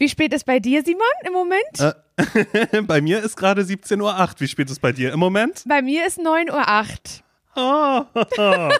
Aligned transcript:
Wie 0.00 0.08
spät 0.08 0.32
ist 0.32 0.46
bei 0.46 0.58
dir, 0.58 0.82
Simon, 0.82 1.02
im 1.26 1.34
Moment? 1.34 1.78
Äh, 1.78 2.82
bei 2.86 3.02
mir 3.02 3.22
ist 3.22 3.36
gerade 3.36 3.60
17.08 3.60 4.00
Uhr. 4.00 4.28
Wie 4.38 4.48
spät 4.48 4.70
ist 4.70 4.80
bei 4.80 4.92
dir 4.92 5.12
im 5.12 5.20
Moment? 5.20 5.62
Bei 5.66 5.82
mir 5.82 6.06
ist 6.06 6.18
9.08 6.18 7.20
Uhr. 7.54 8.06
Oh, 8.16 8.70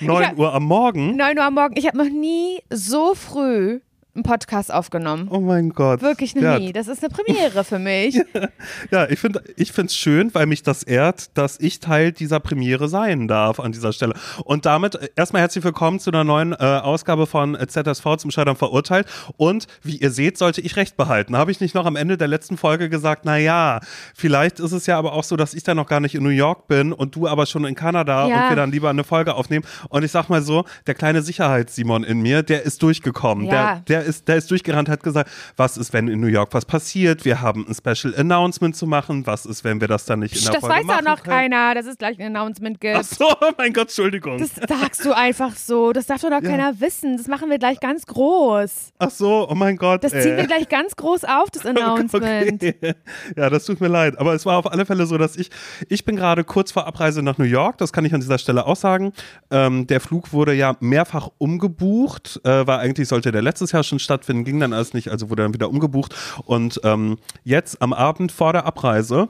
9 0.00 0.36
Uhr 0.38 0.54
am 0.54 0.64
Morgen? 0.64 1.16
9 1.16 1.36
Uhr 1.38 1.44
am 1.44 1.52
Morgen. 1.52 1.76
Ich 1.76 1.86
habe 1.86 1.98
noch 1.98 2.08
nie 2.08 2.62
so 2.70 3.14
früh 3.14 3.80
einen 4.14 4.24
Podcast 4.24 4.72
aufgenommen. 4.72 5.28
Oh 5.30 5.38
mein 5.40 5.70
Gott. 5.70 6.02
Wirklich 6.02 6.34
noch 6.34 6.42
ja. 6.42 6.58
nie. 6.58 6.72
Das 6.72 6.88
ist 6.88 7.02
eine 7.04 7.10
Premiere 7.10 7.62
für 7.62 7.78
mich. 7.78 8.20
ja, 8.90 9.08
ich 9.08 9.20
finde 9.20 9.42
es 9.86 9.96
schön, 9.96 10.34
weil 10.34 10.46
mich 10.46 10.62
das 10.62 10.82
ehrt, 10.82 11.36
dass 11.38 11.60
ich 11.60 11.78
Teil 11.78 12.10
dieser 12.10 12.40
Premiere 12.40 12.88
sein 12.88 13.28
darf 13.28 13.60
an 13.60 13.70
dieser 13.70 13.92
Stelle. 13.92 14.14
Und 14.44 14.66
damit 14.66 14.96
äh, 14.96 15.08
erstmal 15.14 15.42
herzlich 15.42 15.62
willkommen 15.62 16.00
zu 16.00 16.10
einer 16.10 16.24
neuen 16.24 16.52
äh, 16.52 16.56
Ausgabe 16.56 17.26
von 17.26 17.56
ZSV 17.56 18.16
zum 18.16 18.32
Scheitern 18.32 18.56
verurteilt. 18.56 19.06
Und 19.36 19.68
wie 19.82 19.96
ihr 19.96 20.10
seht, 20.10 20.38
sollte 20.38 20.60
ich 20.60 20.74
recht 20.76 20.96
behalten. 20.96 21.36
Habe 21.36 21.52
ich 21.52 21.60
nicht 21.60 21.76
noch 21.76 21.86
am 21.86 21.94
Ende 21.94 22.16
der 22.16 22.28
letzten 22.28 22.56
Folge 22.56 22.88
gesagt, 22.88 23.24
naja, 23.24 23.78
vielleicht 24.14 24.58
ist 24.58 24.72
es 24.72 24.86
ja 24.86 24.98
aber 24.98 25.12
auch 25.12 25.24
so, 25.24 25.36
dass 25.36 25.54
ich 25.54 25.62
da 25.62 25.74
noch 25.74 25.86
gar 25.86 26.00
nicht 26.00 26.16
in 26.16 26.24
New 26.24 26.30
York 26.30 26.66
bin 26.66 26.92
und 26.92 27.14
du 27.14 27.28
aber 27.28 27.46
schon 27.46 27.64
in 27.64 27.76
Kanada 27.76 28.26
Ja. 28.26 28.42
und 28.42 28.48
wir 28.50 28.56
dann 28.56 28.72
lieber 28.72 28.90
eine 28.90 29.04
Folge 29.04 29.34
aufnehmen. 29.34 29.64
Und 29.88 30.02
ich 30.04 30.10
sag 30.10 30.28
mal 30.28 30.42
so, 30.42 30.64
der 30.88 30.94
kleine 30.94 31.22
Sicherheits-Simon 31.22 32.02
in 32.02 32.20
mir, 32.20 32.42
der 32.42 32.64
ist 32.64 32.82
durchgekommen. 32.82 33.46
Ja. 33.46 33.82
Der, 33.86 33.99
der 33.99 33.99
ist, 34.04 34.28
der 34.28 34.36
ist 34.36 34.50
durchgerannt, 34.50 34.88
hat 34.88 35.02
gesagt, 35.02 35.30
was 35.56 35.76
ist, 35.76 35.92
wenn 35.92 36.08
in 36.08 36.20
New 36.20 36.26
York 36.26 36.52
was 36.54 36.64
passiert? 36.64 37.24
Wir 37.24 37.40
haben 37.40 37.66
ein 37.68 37.74
Special 37.74 38.14
Announcement 38.16 38.74
zu 38.76 38.86
machen. 38.86 39.26
Was 39.26 39.46
ist, 39.46 39.64
wenn 39.64 39.80
wir 39.80 39.88
das 39.88 40.04
dann 40.04 40.20
nicht 40.20 40.34
in 40.36 40.42
der 40.42 40.52
Das 40.52 40.60
Folge 40.60 40.76
weiß 40.76 40.84
machen 40.86 41.06
auch 41.06 41.16
noch 41.16 41.22
können? 41.22 41.36
keiner, 41.50 41.74
dass 41.74 41.86
es 41.86 41.96
gleich 41.98 42.18
ein 42.20 42.34
Announcement 42.36 42.80
gibt. 42.80 42.96
Ach 42.96 43.04
so, 43.04 43.26
mein 43.58 43.72
Gott, 43.72 43.88
Entschuldigung. 43.88 44.38
Das 44.38 44.50
sagst 44.68 45.04
du 45.04 45.12
einfach 45.16 45.54
so. 45.56 45.92
Das 45.92 46.06
darf 46.06 46.20
doch 46.20 46.30
noch 46.30 46.42
Ja. 46.42 46.50
keiner 46.50 46.80
wissen. 46.80 47.16
Das 47.16 47.26
machen 47.28 47.50
wir 47.50 47.58
gleich 47.58 47.80
ganz 47.80 48.06
groß. 48.06 48.92
Ach 48.98 49.10
so, 49.10 49.48
oh 49.50 49.54
mein 49.54 49.76
Gott. 49.76 50.04
Das 50.04 50.12
ziehen 50.12 50.36
wir 50.36 50.46
gleich 50.46 50.68
ganz 50.68 50.96
groß 50.96 51.24
auf, 51.24 51.50
das 51.50 51.64
Announcement. 51.66 52.62
Okay. 52.62 52.94
Ja, 53.36 53.50
das 53.50 53.64
tut 53.64 53.80
mir 53.80 53.88
leid. 53.88 54.18
Aber 54.18 54.34
es 54.34 54.46
war 54.46 54.56
auf 54.58 54.70
alle 54.70 54.86
Fälle 54.86 55.06
so, 55.06 55.18
dass 55.18 55.36
ich, 55.36 55.50
ich 55.88 56.04
bin 56.04 56.16
gerade 56.16 56.44
kurz 56.44 56.72
vor 56.72 56.86
Abreise 56.86 57.22
nach 57.22 57.38
New 57.38 57.44
York, 57.44 57.78
das 57.78 57.92
kann 57.92 58.04
ich 58.04 58.14
an 58.14 58.20
dieser 58.20 58.38
Stelle 58.38 58.66
auch 58.66 58.76
sagen. 58.76 59.12
Ähm, 59.50 59.86
der 59.86 60.00
Flug 60.00 60.32
wurde 60.32 60.52
ja 60.54 60.76
mehrfach 60.80 61.28
umgebucht, 61.38 62.40
äh, 62.44 62.66
war 62.66 62.78
eigentlich 62.80 63.08
sollte 63.08 63.32
der 63.32 63.42
letztes 63.42 63.72
Jahr 63.72 63.84
schon 63.90 63.98
stattfinden, 63.98 64.44
ging 64.44 64.58
dann 64.60 64.72
alles 64.72 64.94
nicht, 64.94 65.10
also 65.10 65.28
wurde 65.28 65.42
dann 65.42 65.52
wieder 65.54 65.68
umgebucht. 65.68 66.14
Und 66.46 66.80
ähm, 66.84 67.18
jetzt 67.44 67.82
am 67.82 67.92
Abend 67.92 68.32
vor 68.32 68.52
der 68.54 68.64
Abreise 68.64 69.28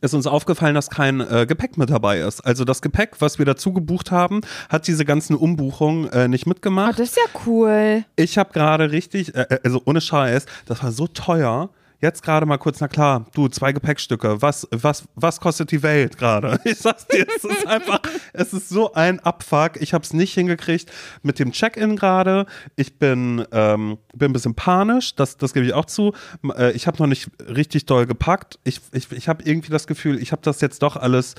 ist 0.00 0.14
uns 0.14 0.26
aufgefallen, 0.26 0.74
dass 0.74 0.90
kein 0.90 1.20
äh, 1.20 1.46
Gepäck 1.46 1.78
mit 1.78 1.90
dabei 1.90 2.18
ist. 2.18 2.40
Also 2.40 2.64
das 2.64 2.82
Gepäck, 2.82 3.20
was 3.20 3.38
wir 3.38 3.46
dazu 3.46 3.72
gebucht 3.72 4.10
haben, 4.10 4.40
hat 4.68 4.88
diese 4.88 5.04
ganzen 5.04 5.36
Umbuchungen 5.36 6.10
äh, 6.10 6.26
nicht 6.26 6.46
Oh, 6.46 6.48
mitgemacht. 6.50 6.98
das 6.98 7.10
ist 7.10 7.16
ja 7.16 7.40
cool. 7.46 8.04
Ich 8.16 8.36
habe 8.36 8.52
gerade 8.52 8.90
richtig, 8.90 9.34
äh, 9.36 9.42
äh, 9.48 9.58
also 9.64 9.80
ohne 9.86 10.00
Scheiß, 10.00 10.46
das 10.66 10.82
war 10.82 10.90
so 10.90 11.06
teuer. 11.06 11.70
Jetzt 12.00 12.22
gerade 12.22 12.44
mal 12.44 12.58
kurz, 12.58 12.80
na 12.80 12.88
klar, 12.88 13.26
du, 13.34 13.48
zwei 13.48 13.72
Gepäckstücke, 13.72 14.42
was, 14.42 14.68
was, 14.70 15.04
was 15.14 15.40
kostet 15.40 15.70
die 15.70 15.82
Welt 15.82 16.18
gerade? 16.18 16.60
Ich 16.66 16.78
sag's 16.78 17.06
dir, 17.06 17.26
es 17.34 17.44
ist 17.44 17.66
einfach, 17.66 18.00
es 18.32 18.52
ist 18.52 18.68
so 18.68 18.92
ein 18.92 19.20
Abfuck. 19.20 19.80
Ich 19.80 19.94
habe 19.94 20.02
es 20.04 20.12
nicht 20.12 20.34
hingekriegt 20.34 20.90
mit 21.22 21.38
dem 21.38 21.52
Check-in 21.52 21.96
gerade. 21.96 22.46
Ich 22.74 22.98
bin, 22.98 23.46
ähm, 23.52 23.98
bin 24.14 24.30
ein 24.30 24.32
bisschen 24.32 24.54
panisch, 24.54 25.14
das, 25.14 25.36
das 25.36 25.54
gebe 25.54 25.64
ich 25.64 25.72
auch 25.72 25.86
zu. 25.86 26.12
Äh, 26.56 26.72
ich 26.72 26.86
habe 26.86 26.98
noch 26.98 27.06
nicht 27.06 27.30
richtig 27.48 27.86
doll 27.86 28.06
gepackt. 28.06 28.58
Ich, 28.64 28.80
ich, 28.92 29.10
ich 29.12 29.28
habe 29.28 29.42
irgendwie 29.44 29.70
das 29.70 29.86
Gefühl, 29.86 30.20
ich 30.20 30.32
habe 30.32 30.42
das 30.42 30.60
jetzt 30.60 30.82
doch 30.82 30.96
alles 30.96 31.34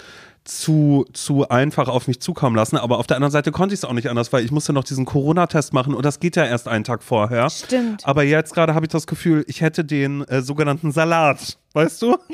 zu, 0.47 1.05
zu 1.13 1.49
einfach 1.49 1.87
auf 1.87 2.07
mich 2.07 2.19
zukommen 2.19 2.55
lassen. 2.55 2.77
Aber 2.77 2.99
auf 2.99 3.07
der 3.07 3.17
anderen 3.17 3.31
Seite 3.31 3.51
konnte 3.51 3.73
ich 3.73 3.79
es 3.81 3.85
auch 3.85 3.93
nicht 3.93 4.09
anders, 4.09 4.31
weil 4.33 4.43
ich 4.43 4.51
musste 4.51 4.73
noch 4.73 4.83
diesen 4.83 5.05
Corona-Test 5.05 5.73
machen 5.73 5.93
und 5.93 6.05
das 6.05 6.19
geht 6.19 6.35
ja 6.35 6.45
erst 6.45 6.67
einen 6.67 6.83
Tag 6.83 7.03
vorher. 7.03 7.49
Stimmt. 7.49 8.05
Aber 8.05 8.23
jetzt 8.23 8.53
gerade 8.53 8.73
habe 8.73 8.85
ich 8.85 8.91
das 8.91 9.07
Gefühl, 9.07 9.43
ich 9.47 9.61
hätte 9.61 9.83
den 9.83 10.23
äh, 10.23 10.41
sogenannten 10.41 10.91
Salat. 10.91 11.57
Weißt 11.73 12.01
du? 12.01 12.17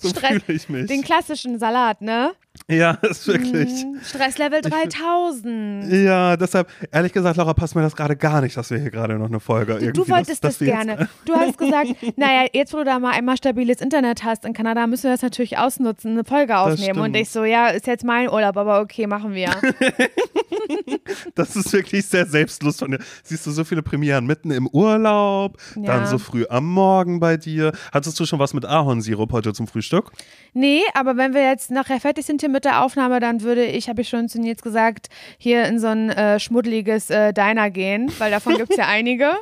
So 0.00 0.08
fühle 0.08 0.42
ich 0.48 0.68
mich. 0.68 0.86
Den 0.86 1.02
klassischen 1.02 1.58
Salat, 1.58 2.02
ne? 2.02 2.32
ja, 2.78 2.92
ist 3.02 3.26
wirklich. 3.26 3.84
Mm, 3.84 3.96
Stresslevel 4.04 4.60
3000. 4.62 5.92
Ja, 5.92 6.36
deshalb, 6.36 6.68
ehrlich 6.90 7.12
gesagt, 7.12 7.36
Laura, 7.36 7.54
passt 7.54 7.74
mir 7.74 7.82
das 7.82 7.94
gerade 7.96 8.16
gar 8.16 8.40
nicht, 8.40 8.56
dass 8.56 8.70
wir 8.70 8.78
hier 8.78 8.90
gerade 8.90 9.18
noch 9.18 9.26
eine 9.28 9.40
Folge 9.40 9.74
irgendwie. 9.74 9.92
Du 9.92 10.08
wolltest 10.08 10.42
das 10.44 10.58
jetzt- 10.60 10.68
gerne. 10.70 11.08
Du 11.24 11.34
hast 11.34 11.58
gesagt, 11.58 11.88
naja, 12.16 12.46
jetzt 12.52 12.72
wo 12.72 12.78
du 12.78 12.84
da 12.84 12.98
mal 12.98 13.10
einmal 13.12 13.36
stabiles 13.36 13.80
Internet 13.80 14.24
hast 14.24 14.44
in 14.44 14.52
Kanada, 14.52 14.86
müssen 14.86 15.04
wir 15.04 15.10
das 15.12 15.22
natürlich 15.22 15.58
ausnutzen, 15.58 16.12
eine 16.12 16.24
Folge 16.24 16.56
aufnehmen. 16.56 16.98
Und 17.00 17.14
ich 17.14 17.30
so, 17.30 17.44
ja, 17.44 17.68
ist 17.68 17.86
jetzt 17.86 18.04
mein 18.04 18.28
Urlaub, 18.28 18.56
aber 18.56 18.80
okay, 18.80 19.06
machen 19.06 19.34
wir. 19.34 19.50
Das 21.34 21.56
ist 21.56 21.72
wirklich 21.72 22.06
sehr 22.06 22.26
selbstlos 22.26 22.78
von 22.78 22.90
dir. 22.92 22.98
Siehst 23.24 23.46
du 23.46 23.50
so 23.50 23.64
viele 23.64 23.82
Premieren 23.82 24.26
mitten 24.26 24.50
im 24.50 24.66
Urlaub, 24.68 25.56
Ja. 25.76 25.82
dann 25.98 26.06
so 26.06 26.18
früh 26.18 26.44
am 26.48 26.66
Morgen 26.66 27.20
bei 27.20 27.36
dir. 27.36 27.72
Hattest 27.92 28.18
du 28.20 28.26
schon 28.26 28.38
was 28.38 28.54
mit 28.54 28.64
Ahornsirup 28.64 29.32
heute 29.32 29.52
zum 29.52 29.66
Frühstück? 29.66 30.10
Nee, 30.52 30.82
aber 30.94 31.16
wenn 31.16 31.34
wir 31.34 31.42
jetzt 31.42 31.70
nachher 31.70 32.00
fertig 32.00 32.26
sind 32.26 32.40
hier 32.40 32.50
mit 32.50 32.61
der 32.64 32.82
Aufnahme, 32.82 33.20
dann 33.20 33.42
würde 33.42 33.64
ich, 33.64 33.88
habe 33.88 34.00
ich 34.02 34.08
schon 34.08 34.28
zu 34.28 34.40
Nils 34.40 34.62
gesagt, 34.62 35.08
hier 35.38 35.64
in 35.64 35.78
so 35.78 35.88
ein 35.88 36.10
äh, 36.10 36.40
schmuddeliges 36.40 37.10
äh, 37.10 37.32
Diner 37.32 37.70
gehen, 37.70 38.12
weil 38.18 38.30
davon 38.30 38.56
gibt 38.56 38.70
es 38.70 38.76
ja 38.76 38.86
einige 38.86 39.32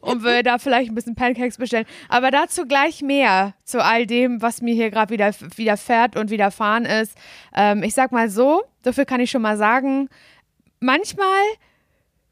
und 0.00 0.22
würde 0.22 0.42
da 0.42 0.58
vielleicht 0.58 0.90
ein 0.90 0.94
bisschen 0.94 1.14
Pancakes 1.14 1.58
bestellen. 1.58 1.86
Aber 2.08 2.30
dazu 2.30 2.66
gleich 2.66 3.02
mehr 3.02 3.54
zu 3.64 3.82
all 3.82 4.06
dem, 4.06 4.42
was 4.42 4.62
mir 4.62 4.74
hier 4.74 4.90
gerade 4.90 5.12
wieder 5.12 5.32
widerfährt 5.56 6.16
und 6.16 6.30
widerfahren 6.30 6.84
ist. 6.84 7.16
Ähm, 7.54 7.82
ich 7.82 7.94
sag 7.94 8.12
mal 8.12 8.28
so, 8.28 8.62
dafür 8.82 9.04
kann 9.04 9.20
ich 9.20 9.30
schon 9.30 9.42
mal 9.42 9.56
sagen, 9.56 10.08
manchmal 10.80 11.26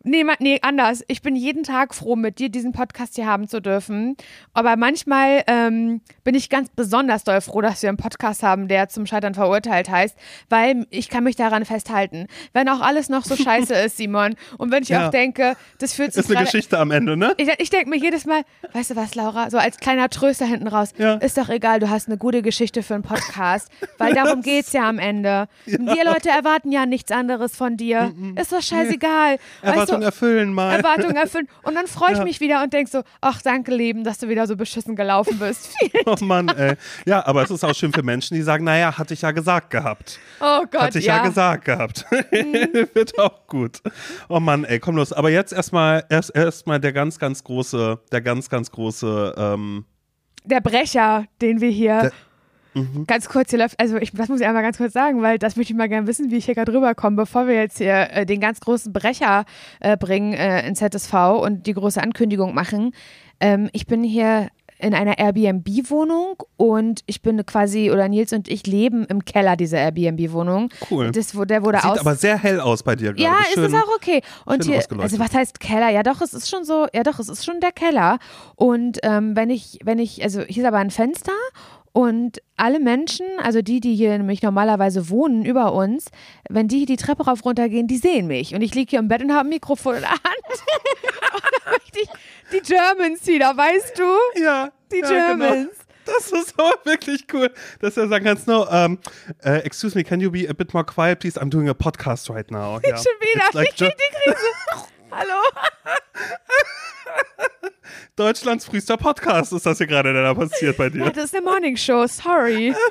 Nee, 0.08 0.24
nee, 0.38 0.58
anders. 0.62 1.02
Ich 1.08 1.20
bin 1.20 1.34
jeden 1.34 1.64
Tag 1.64 1.92
froh, 1.94 2.14
mit 2.14 2.38
dir 2.38 2.48
diesen 2.48 2.70
Podcast 2.72 3.16
hier 3.16 3.26
haben 3.26 3.48
zu 3.48 3.60
dürfen. 3.60 4.16
Aber 4.54 4.76
manchmal 4.76 5.42
ähm, 5.48 6.00
bin 6.22 6.36
ich 6.36 6.48
ganz 6.48 6.68
besonders 6.70 7.24
doll 7.24 7.40
froh, 7.40 7.60
dass 7.60 7.82
wir 7.82 7.88
einen 7.88 7.98
Podcast 7.98 8.44
haben, 8.44 8.68
der 8.68 8.88
zum 8.88 9.04
Scheitern 9.06 9.34
verurteilt 9.34 9.90
heißt, 9.90 10.16
weil 10.48 10.86
ich 10.90 11.08
kann 11.08 11.24
mich 11.24 11.34
daran 11.34 11.64
festhalten. 11.64 12.28
Wenn 12.52 12.68
auch 12.68 12.80
alles 12.80 13.08
noch 13.08 13.24
so 13.24 13.34
scheiße 13.42 13.74
ist, 13.74 13.96
Simon, 13.96 14.36
und 14.58 14.70
wenn 14.70 14.84
ich 14.84 14.90
Ja. 14.90 15.06
auch 15.08 15.10
denke, 15.10 15.56
das 15.80 15.92
fühlt 15.92 16.12
sich 16.12 16.24
Ist 16.24 16.30
eine 16.34 16.44
Geschichte 16.44 16.78
am 16.78 16.92
Ende, 16.92 17.16
ne? 17.16 17.34
ich, 17.36 17.48
ich 17.58 17.70
denke 17.70 17.90
mir 17.90 17.96
jedes 17.98 18.26
Mal, 18.26 18.42
weißt 18.74 18.90
du 18.92 18.96
was, 18.96 19.16
Laura, 19.16 19.50
so 19.50 19.58
als 19.58 19.78
kleiner 19.78 20.08
Tröster 20.08 20.46
hinten 20.46 20.68
raus, 20.68 20.92
Ja. 20.98 21.14
ist 21.14 21.36
doch 21.36 21.48
egal, 21.48 21.80
du 21.80 21.90
hast 21.90 22.06
eine 22.06 22.16
gute 22.16 22.42
Geschichte 22.42 22.84
für 22.84 22.94
einen 22.94 23.02
Podcast, 23.02 23.68
weil 23.98 24.14
darum 24.14 24.40
geht's 24.42 24.72
ja 24.72 24.88
am 24.88 25.00
Ende. 25.00 25.48
Wir 25.64 26.04
Leute 26.04 26.28
erwarten 26.28 26.70
ja 26.70 26.86
nichts 26.86 27.10
anderes 27.10 27.56
von 27.56 27.76
dir. 27.76 28.14
Ist 28.40 28.52
doch 28.52 28.62
scheißegal. 28.62 29.38
Erwartung 29.62 29.80
weißt 29.80 29.95
erfüllen 30.02 30.48
du, 30.48 30.54
mal. 30.54 30.76
Erwartung 30.76 31.12
erfüllen. 31.16 31.48
Und 31.62 31.74
dann 31.74 31.86
freue 31.86 32.12
ich 32.12 32.18
Ja. 32.18 32.24
mich 32.24 32.40
wieder 32.40 32.62
und 32.62 32.72
denk 32.72 32.88
so, 32.88 33.02
ach, 33.20 33.42
danke, 33.42 33.74
Leben, 33.74 34.04
dass 34.04 34.18
du 34.18 34.28
wieder 34.28 34.46
so 34.46 34.56
beschissen 34.56 34.96
gelaufen 34.96 35.38
bist. 35.38 35.70
Oh 36.06 36.16
Mann, 36.24 36.48
ey. 36.48 36.74
Ja, 37.04 37.26
aber 37.26 37.42
es 37.42 37.50
ist 37.50 37.64
auch 37.64 37.74
schön 37.74 37.92
für 37.92 38.02
Menschen, 38.02 38.34
die 38.36 38.42
sagen, 38.42 38.64
naja, 38.64 38.96
hatte 38.96 39.14
ich 39.14 39.22
ja 39.22 39.30
gesagt 39.32 39.70
gehabt. 39.70 40.18
Oh 40.40 40.60
Gott, 40.70 40.80
Hatte 40.80 40.98
ich 40.98 41.06
ja, 41.06 41.16
ja. 41.16 41.22
Mhm. 41.22 41.26
gesagt 41.28 41.64
gehabt. 41.64 42.04
Wird 42.94 43.18
auch 43.18 43.46
gut. 43.46 43.80
Oh 44.28 44.38
Mann, 44.40 44.64
ey, 44.64 44.78
komm 44.78 44.96
los. 44.96 45.12
Aber 45.12 45.30
jetzt 45.30 45.52
erstmal 45.52 46.04
erst 46.08 46.34
erstmal 46.36 46.78
der 46.80 46.92
ganz, 46.92 47.18
ganz 47.18 47.42
große, 47.42 47.98
der 48.12 48.20
ganz, 48.20 48.48
ganz 48.48 48.70
große, 48.70 49.34
ähm, 49.36 49.84
Der 50.44 50.60
Brecher, 50.60 51.24
den 51.40 51.60
wir 51.60 51.70
hier 51.70 52.12
Mhm. 52.76 53.06
ganz 53.06 53.28
kurz 53.28 53.50
hier 53.50 53.58
läuft, 53.58 53.80
also 53.80 53.96
ich, 53.96 54.12
das 54.12 54.28
muss 54.28 54.40
ich 54.40 54.46
einmal 54.46 54.62
ganz 54.62 54.76
kurz 54.76 54.92
sagen, 54.92 55.22
weil 55.22 55.38
das 55.38 55.56
möchte 55.56 55.72
ich 55.72 55.76
mal 55.78 55.88
gerne 55.88 56.06
wissen, 56.06 56.30
wie 56.30 56.36
ich 56.36 56.44
hier 56.44 56.54
gerade 56.54 56.72
rüberkomme, 56.72 57.16
bevor 57.16 57.46
wir 57.46 57.54
jetzt 57.54 57.78
hier 57.78 58.10
äh, 58.12 58.26
den 58.26 58.38
ganz 58.40 58.60
großen 58.60 58.92
Brecher 58.92 59.46
äh, 59.80 59.96
bringen 59.96 60.34
äh, 60.34 60.66
in 60.68 60.76
ZSV 60.76 61.14
und 61.40 61.66
die 61.66 61.72
große 61.72 62.02
Ankündigung 62.02 62.54
machen. 62.54 62.92
Ähm, 63.40 63.70
ich 63.72 63.86
bin 63.86 64.04
hier 64.04 64.48
in 64.78 64.94
einer 64.94 65.18
Airbnb-Wohnung 65.18 66.42
und 66.56 67.00
ich 67.06 67.22
bin 67.22 67.44
quasi, 67.46 67.90
oder 67.90 68.08
Nils 68.08 68.32
und 68.32 68.48
ich 68.48 68.66
leben 68.66 69.06
im 69.06 69.24
Keller 69.24 69.56
dieser 69.56 69.78
Airbnb-Wohnung. 69.78 70.68
Cool. 70.90 71.12
Das, 71.12 71.32
der 71.32 71.62
wurde 71.62 71.78
sieht 71.78 71.90
aus 71.90 71.98
aber 71.98 72.14
sehr 72.14 72.38
hell 72.38 72.60
aus 72.60 72.82
bei 72.82 72.94
dir 72.94 73.14
ja, 73.16 73.36
Schön. 73.54 73.64
ist 73.64 73.72
es 73.72 73.74
auch 73.74 73.88
okay. 73.96 74.20
Und 74.44 74.64
hier, 74.64 74.82
also 74.98 75.18
was 75.18 75.32
heißt 75.32 75.60
Keller? 75.60 75.88
Ja, 75.90 76.02
doch, 76.02 76.20
es 76.20 76.34
ist 76.34 76.50
schon 76.50 76.64
so, 76.64 76.86
ja 76.94 77.02
doch, 77.02 77.18
es 77.18 77.28
ist 77.28 77.44
schon 77.44 77.60
der 77.60 77.72
Keller. 77.72 78.18
Und 78.54 78.98
ähm, 79.02 79.34
wenn 79.34 79.48
ich, 79.48 79.78
wenn 79.82 79.98
ich, 79.98 80.22
also 80.22 80.42
hier 80.42 80.62
ist 80.62 80.68
aber 80.68 80.78
ein 80.78 80.90
Fenster 80.90 81.32
und 81.96 82.42
alle 82.58 82.78
Menschen, 82.78 83.24
also 83.42 83.62
die, 83.62 83.80
die 83.80 83.94
hier 83.94 84.18
nämlich 84.18 84.42
normalerweise 84.42 85.08
wohnen 85.08 85.46
über 85.46 85.72
uns, 85.72 86.08
wenn 86.50 86.68
die 86.68 86.84
die 86.84 86.98
Treppe 86.98 87.24
rauf 87.24 87.42
runter 87.42 87.70
gehen, 87.70 87.86
die 87.86 87.96
sehen 87.96 88.26
mich. 88.26 88.54
Und 88.54 88.60
ich 88.60 88.74
liege 88.74 88.90
hier 88.90 88.98
im 88.98 89.08
Bett 89.08 89.22
und 89.22 89.32
habe 89.32 89.46
ein 89.46 89.48
Mikrofon 89.48 89.94
in 89.94 90.00
der 90.02 90.10
Hand. 90.10 90.20
die, 91.94 92.06
die 92.52 92.60
Germans 92.60 93.26
wieder, 93.26 93.56
weißt 93.56 93.98
du? 93.98 94.42
Ja. 94.42 94.72
Die 94.92 94.98
ja, 94.98 95.08
Germans. 95.08 95.70
Genau. 95.70 96.18
Das 96.18 96.32
ist 96.32 96.60
aber 96.60 96.74
wirklich 96.84 97.24
cool, 97.32 97.50
dass 97.80 97.96
er 97.96 98.08
sagen 98.08 98.26
kannst, 98.26 98.46
no, 98.46 98.64
um, 98.64 98.98
uh, 99.46 99.48
excuse 99.64 99.96
me, 99.96 100.04
can 100.04 100.20
you 100.20 100.30
be 100.30 100.46
a 100.50 100.52
bit 100.52 100.74
more 100.74 100.84
quiet, 100.84 101.20
please? 101.20 101.40
I'm 101.40 101.48
doing 101.48 101.70
a 101.70 101.74
podcast 101.74 102.28
right 102.28 102.50
now. 102.50 102.78
Ja. 102.84 102.98
Schon 102.98 103.06
wieder. 103.20 103.44
Like 103.54 103.70
ich 103.70 103.76
krieg 103.76 103.96
Ge- 103.96 103.96
die 103.96 104.32
Krise. 104.32 104.86
Hallo? 105.12 105.32
Deutschlands 108.16 108.64
frühester 108.64 108.96
Podcast 108.96 109.52
ist 109.52 109.66
das 109.66 109.78
hier 109.78 109.86
gerade, 109.86 110.12
der 110.12 110.22
da 110.22 110.34
passiert 110.34 110.76
bei 110.76 110.84
Ja, 110.84 110.90
dir. 110.90 111.10
das 111.10 111.24
ist 111.26 111.34
eine 111.36 111.44
Morning 111.44 111.76
Show, 111.76 112.06
sorry. 112.06 112.74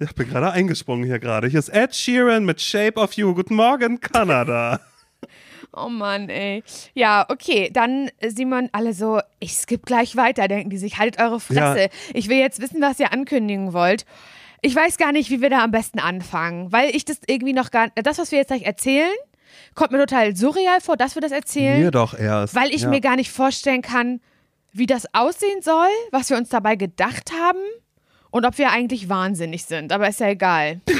Ich 0.00 0.14
bin 0.14 0.28
gerade 0.28 0.52
eingesprungen 0.52 1.04
hier 1.04 1.18
gerade. 1.18 1.48
Hier 1.48 1.58
ist 1.58 1.68
Ed 1.70 1.94
Sheeran 1.94 2.44
mit 2.44 2.60
Shape 2.60 2.94
of 2.98 3.12
You. 3.14 3.34
Guten 3.34 3.54
Morgen, 3.56 4.00
Kanada. 4.00 4.80
Oh 5.74 5.90
Mann, 5.90 6.28
ey. 6.30 6.64
Ja, 6.94 7.26
okay, 7.28 7.68
dann 7.72 8.10
äh, 8.20 8.30
Simon, 8.30 8.70
alle 8.72 8.94
so, 8.94 9.20
ich 9.38 9.52
skipp 9.52 9.84
gleich 9.84 10.16
weiter, 10.16 10.48
denken 10.48 10.70
die 10.70 10.78
sich, 10.78 10.98
haltet 10.98 11.20
eure 11.20 11.38
Fresse. 11.40 11.80
Ja. 11.82 11.88
Ich 12.14 12.28
will 12.30 12.38
jetzt 12.38 12.60
wissen, 12.62 12.80
was 12.80 12.98
ihr 12.98 13.12
ankündigen 13.12 13.74
wollt. 13.74 14.06
Ich 14.62 14.74
weiß 14.74 14.96
gar 14.96 15.12
nicht, 15.12 15.30
wie 15.30 15.42
wir 15.42 15.50
da 15.50 15.62
am 15.62 15.70
besten 15.70 15.98
anfangen, 16.00 16.72
weil 16.72 16.96
ich 16.96 17.04
das 17.04 17.18
irgendwie 17.26 17.52
noch 17.52 17.70
gar 17.70 17.90
das, 17.96 18.18
was 18.18 18.32
wir 18.32 18.38
jetzt 18.38 18.48
gleich 18.48 18.62
erzählen, 18.62 19.12
kommt 19.78 19.92
mir 19.92 19.98
total 20.00 20.34
surreal 20.36 20.80
vor, 20.80 20.96
dass 20.96 21.14
wir 21.14 21.22
das 21.22 21.32
erzählen, 21.32 21.80
Mir 21.80 21.90
doch 21.90 22.12
erst. 22.18 22.54
weil 22.54 22.70
ich 22.74 22.82
ja. 22.82 22.88
mir 22.90 23.00
gar 23.00 23.16
nicht 23.16 23.30
vorstellen 23.30 23.80
kann, 23.82 24.20
wie 24.72 24.86
das 24.86 25.06
aussehen 25.14 25.62
soll, 25.62 25.88
was 26.10 26.30
wir 26.30 26.36
uns 26.36 26.48
dabei 26.48 26.76
gedacht 26.76 27.30
haben 27.32 27.58
und 28.30 28.44
ob 28.44 28.58
wir 28.58 28.70
eigentlich 28.70 29.08
wahnsinnig 29.08 29.64
sind, 29.64 29.92
aber 29.92 30.08
ist 30.08 30.20
ja 30.20 30.28
egal. 30.28 30.80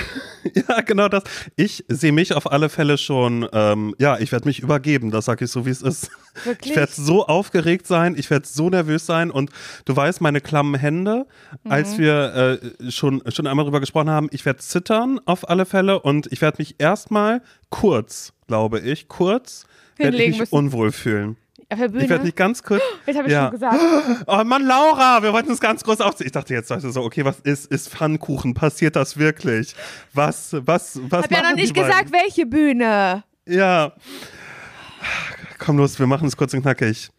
Ja, 0.68 0.80
genau 0.80 1.08
das. 1.08 1.24
Ich 1.56 1.84
sehe 1.88 2.12
mich 2.12 2.32
auf 2.32 2.50
alle 2.50 2.68
Fälle 2.68 2.96
schon, 2.96 3.46
ähm, 3.52 3.94
ja, 3.98 4.18
ich 4.18 4.32
werde 4.32 4.46
mich 4.48 4.60
übergeben, 4.60 5.10
das 5.10 5.26
sage 5.26 5.44
ich 5.44 5.50
so, 5.50 5.66
wie 5.66 5.70
es 5.70 5.82
ist. 5.82 6.10
Wirklich? 6.44 6.70
Ich 6.72 6.76
werde 6.76 6.92
so 6.92 7.26
aufgeregt 7.26 7.86
sein, 7.86 8.14
ich 8.16 8.30
werde 8.30 8.46
so 8.46 8.70
nervös 8.70 9.04
sein 9.04 9.30
und 9.30 9.50
du 9.84 9.94
weißt, 9.94 10.20
meine 10.20 10.40
klammen 10.40 10.76
Hände, 10.76 11.26
Mhm. 11.64 11.72
als 11.72 11.98
wir 11.98 12.60
äh, 12.62 12.90
schon, 12.90 13.20
schon 13.30 13.46
einmal 13.46 13.64
drüber 13.66 13.80
gesprochen 13.80 14.08
haben, 14.10 14.28
ich 14.30 14.46
werde 14.46 14.60
zittern 14.60 15.20
auf 15.26 15.48
alle 15.50 15.66
Fälle 15.66 16.00
und 16.00 16.28
ich 16.32 16.40
werde 16.40 16.56
mich 16.60 16.76
erstmal 16.78 17.42
kurz, 17.68 18.32
glaube 18.48 18.80
ich, 18.80 19.06
kurz, 19.06 19.66
werde 19.96 20.16
ich 20.16 20.30
mich 20.30 20.38
müssen. 20.40 20.54
unwohl 20.54 20.90
fühlen. 20.90 21.36
Auf 21.70 21.78
der 21.78 21.88
Bühne. 21.88 22.04
Ich 22.04 22.10
werde 22.10 22.24
mich 22.24 22.34
ganz 22.34 22.62
kurz. 22.62 22.82
Jetzt 23.06 23.16
habe 23.18 23.28
ich 23.28 23.32
ja. 23.32 23.44
schon 23.44 23.52
gesagt. 23.52 23.80
Oh 24.26 24.42
Mann, 24.44 24.64
Laura, 24.66 25.22
wir 25.22 25.32
wollten 25.32 25.52
es 25.52 25.60
ganz 25.60 25.84
groß 25.84 26.00
aufziehen. 26.00 26.26
Ich 26.26 26.32
dachte 26.32 26.54
jetzt 26.54 26.70
du 26.70 26.90
so, 26.90 27.02
okay, 27.02 27.24
was 27.24 27.40
ist, 27.40 27.66
ist 27.66 27.90
Pfannkuchen? 27.90 28.54
Passiert 28.54 28.96
das 28.96 29.18
wirklich? 29.18 29.74
Was, 30.14 30.56
was, 30.60 30.98
was 31.10 31.24
Hab 31.24 31.30
ja 31.30 31.42
noch 31.42 31.54
nicht 31.54 31.74
gesagt, 31.74 32.10
welche 32.10 32.46
Bühne. 32.46 33.22
Ja. 33.46 33.92
Komm 35.58 35.76
los, 35.78 35.98
wir 35.98 36.06
machen 36.06 36.26
es 36.28 36.36
kurz 36.36 36.54
und 36.54 36.62
knackig. 36.62 37.10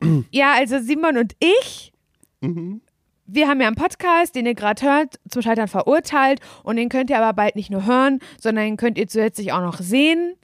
Ja, 0.30 0.52
also 0.56 0.78
Simon 0.80 1.16
und 1.18 1.34
ich, 1.40 1.92
Mhm. 2.40 2.80
wir 3.26 3.48
haben 3.48 3.60
ja 3.60 3.66
einen 3.66 3.74
Podcast, 3.74 4.36
den 4.36 4.46
ihr 4.46 4.54
gerade 4.54 4.80
hört, 4.86 5.18
zum 5.28 5.42
Scheitern 5.42 5.66
verurteilt. 5.66 6.38
Und 6.62 6.76
den 6.76 6.88
könnt 6.88 7.10
ihr 7.10 7.18
aber 7.18 7.32
bald 7.34 7.56
nicht 7.56 7.68
nur 7.70 7.84
hören, 7.84 8.20
sondern 8.40 8.64
den 8.64 8.76
könnt 8.76 8.96
ihr 8.96 9.08
zusätzlich 9.08 9.52
auch 9.52 9.60
noch 9.60 9.78
sehen. 9.80 10.34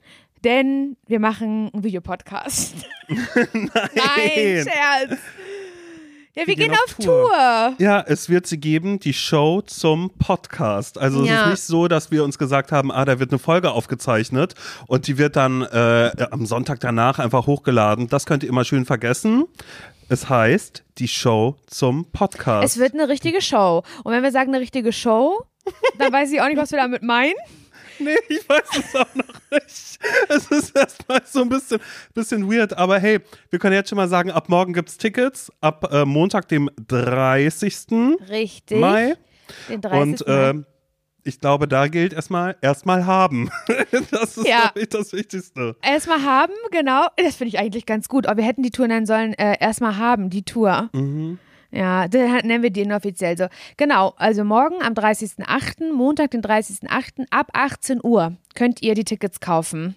Denn 0.45 0.95
wir 1.07 1.19
machen 1.19 1.69
einen 1.73 1.83
Videopodcast. 1.83 2.75
Nein, 3.53 3.67
Scherz. 4.63 4.67
Ja, 6.37 6.41
wir, 6.45 6.47
Wir 6.47 6.55
gehen, 6.55 6.69
gehen 6.69 6.71
auf 6.73 6.99
auf 6.99 7.03
Tour. 7.03 7.75
Ja, 7.79 8.01
es 8.05 8.29
wird 8.29 8.45
sie 8.45 8.59
geben, 8.59 8.99
die 8.99 9.13
Show 9.13 9.61
zum 9.61 10.11
Podcast. 10.19 10.97
Also 10.97 11.23
es 11.23 11.29
Ja. 11.29 11.43
ist 11.45 11.49
nicht 11.49 11.61
so, 11.63 11.87
dass 11.87 12.11
wir 12.11 12.23
uns 12.23 12.37
gesagt 12.37 12.71
haben, 12.71 12.91
ah, 12.91 13.05
da 13.05 13.19
wird 13.19 13.31
eine 13.31 13.39
Folge 13.39 13.71
aufgezeichnet 13.71 14.53
und 14.87 15.07
die 15.07 15.17
wird 15.17 15.35
dann 15.35 15.61
äh, 15.63 16.11
am 16.31 16.45
Sonntag 16.45 16.79
danach 16.81 17.19
einfach 17.19 17.47
hochgeladen. 17.47 18.07
Das 18.09 18.25
könnt 18.25 18.43
ihr 18.43 18.49
immer 18.49 18.65
schön 18.65 18.85
vergessen. 18.85 19.45
Es 20.09 20.29
heißt 20.29 20.83
die 20.99 21.07
Show 21.07 21.55
zum 21.67 22.11
Podcast. 22.11 22.65
Es 22.75 22.77
wird 22.79 22.93
eine 22.93 23.09
richtige 23.09 23.41
Show. 23.41 23.81
Und 24.03 24.13
wenn 24.13 24.21
wir 24.21 24.31
sagen 24.31 24.53
eine 24.53 24.61
richtige 24.61 24.93
Show, 24.93 25.43
dann 25.97 26.13
weiß 26.13 26.31
ich 26.31 26.39
auch 26.41 26.47
nicht, 26.47 26.57
was 26.57 26.69
wir 26.71 26.77
damit 26.79 27.01
meinen. 27.01 27.33
Nee, 27.99 28.15
ich 28.29 28.47
weiß 28.47 28.63
es 28.79 28.95
auch 28.95 29.15
noch 29.15 29.41
nicht. 29.51 29.99
Es 30.29 30.51
ist 30.51 30.75
erstmal 30.75 31.21
so 31.25 31.41
ein 31.41 31.49
bisschen, 31.49 31.79
bisschen 32.13 32.51
weird, 32.51 32.77
aber 32.77 32.99
hey, 32.99 33.19
wir 33.49 33.59
können 33.59 33.73
jetzt 33.73 33.89
schon 33.89 33.95
mal 33.97 34.07
sagen, 34.07 34.31
ab 34.31 34.49
morgen 34.49 34.73
gibt 34.73 34.89
es 34.89 34.97
Tickets, 34.97 35.51
ab 35.61 35.91
äh, 35.91 36.05
Montag, 36.05 36.47
dem 36.49 36.69
30. 36.87 38.17
Richtig. 38.29 38.77
Mai. 38.79 39.15
Den 39.69 39.81
30. 39.81 40.01
Und 40.01 40.27
äh, 40.27 40.53
ich 41.23 41.39
glaube, 41.39 41.67
da 41.67 41.87
gilt 41.87 42.13
erstmal, 42.13 42.55
erstmal 42.61 43.05
haben. 43.05 43.49
das 44.11 44.37
ist, 44.37 44.47
Ja. 44.47 44.71
ich, 44.75 44.89
das 44.89 45.11
Wichtigste. 45.11 45.75
Erstmal 45.81 46.23
haben, 46.23 46.53
genau. 46.71 47.07
Das 47.17 47.35
finde 47.35 47.49
ich 47.49 47.59
eigentlich 47.59 47.85
ganz 47.87 48.07
gut. 48.07 48.27
Aber 48.27 48.37
wir 48.37 48.43
hätten 48.45 48.61
die 48.61 48.69
Tour 48.71 48.87
nennen 48.87 49.05
sollen, 49.07 49.33
äh, 49.33 49.57
erstmal 49.59 49.97
haben, 49.97 50.29
die 50.29 50.43
Tour. 50.43 50.89
Mhm. 50.93 51.39
Ja, 51.71 52.07
dann 52.07 52.45
nennen 52.45 52.63
wir 52.63 52.69
die 52.69 52.81
inoffiziell 52.81 53.37
so. 53.37 53.47
Genau, 53.77 54.13
also 54.17 54.43
morgen 54.43 54.81
am 54.81 54.93
30.08., 54.93 55.91
Montag, 55.93 56.31
den 56.31 56.41
30.08., 56.41 57.25
ab 57.29 57.49
18 57.53 57.99
Uhr 58.03 58.37
könnt 58.53 58.81
ihr 58.81 58.95
die 58.95 59.03
Tickets 59.03 59.39
kaufen. 59.39 59.95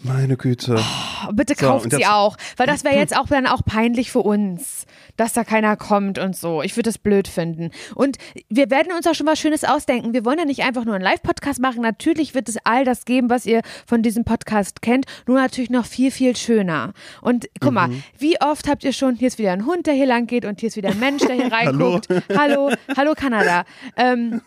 Meine 0.00 0.36
Güte. 0.36 0.80
Oh, 1.26 1.32
bitte 1.32 1.54
So, 1.58 1.66
kauft 1.66 1.84
und 1.86 1.94
sie 1.94 2.06
auch, 2.06 2.36
weil 2.56 2.66
das 2.66 2.84
wäre 2.84 2.94
jetzt 2.98 3.16
auch 3.16 3.26
dann 3.26 3.46
auch 3.46 3.64
peinlich 3.64 4.10
für 4.10 4.20
uns, 4.20 4.86
dass 5.18 5.34
da 5.34 5.44
keiner 5.44 5.76
kommt 5.76 6.18
und 6.18 6.34
so. 6.34 6.62
Ich 6.62 6.74
würde 6.76 6.88
das 6.88 6.96
blöd 6.96 7.28
finden. 7.28 7.70
Und 7.94 8.16
wir 8.48 8.70
werden 8.70 8.92
uns 8.96 9.06
auch 9.06 9.14
schon 9.14 9.26
was 9.26 9.38
Schönes 9.38 9.64
ausdenken. 9.64 10.14
Wir 10.14 10.24
wollen 10.24 10.38
ja 10.38 10.46
nicht 10.46 10.62
einfach 10.62 10.86
nur 10.86 10.94
einen 10.94 11.04
Live-Podcast 11.04 11.60
machen. 11.60 11.82
Natürlich 11.82 12.34
wird 12.34 12.48
es 12.48 12.56
all 12.64 12.86
das 12.86 13.04
geben, 13.04 13.28
was 13.28 13.44
ihr 13.44 13.60
von 13.86 14.02
diesem 14.02 14.24
Podcast 14.24 14.80
kennt, 14.80 15.04
nur 15.26 15.36
natürlich 15.36 15.68
noch 15.70 15.84
viel, 15.84 16.10
viel 16.10 16.34
schöner. 16.36 16.92
Und 17.20 17.48
guck 17.60 17.72
mal, 17.72 17.88
Mhm. 17.88 18.02
wie 18.18 18.40
oft 18.40 18.68
habt 18.68 18.84
ihr 18.84 18.92
schon, 18.94 19.16
hier 19.16 19.28
ist 19.28 19.38
wieder 19.38 19.52
ein 19.52 19.66
Hund, 19.66 19.86
der 19.86 19.94
hier 19.94 20.06
lang 20.06 20.26
geht 20.26 20.44
und 20.46 20.60
hier 20.60 20.68
ist 20.68 20.76
wieder 20.76 20.88
ein 20.90 20.98
Mensch, 21.00 21.22
der 21.26 21.34
hier 21.36 21.50
Hallo. 21.50 21.94
reinguckt. 21.96 22.08
hallo, 22.36 22.70
hallo 22.96 23.12
Kanada. 23.16 23.64
Ähm, 23.96 24.40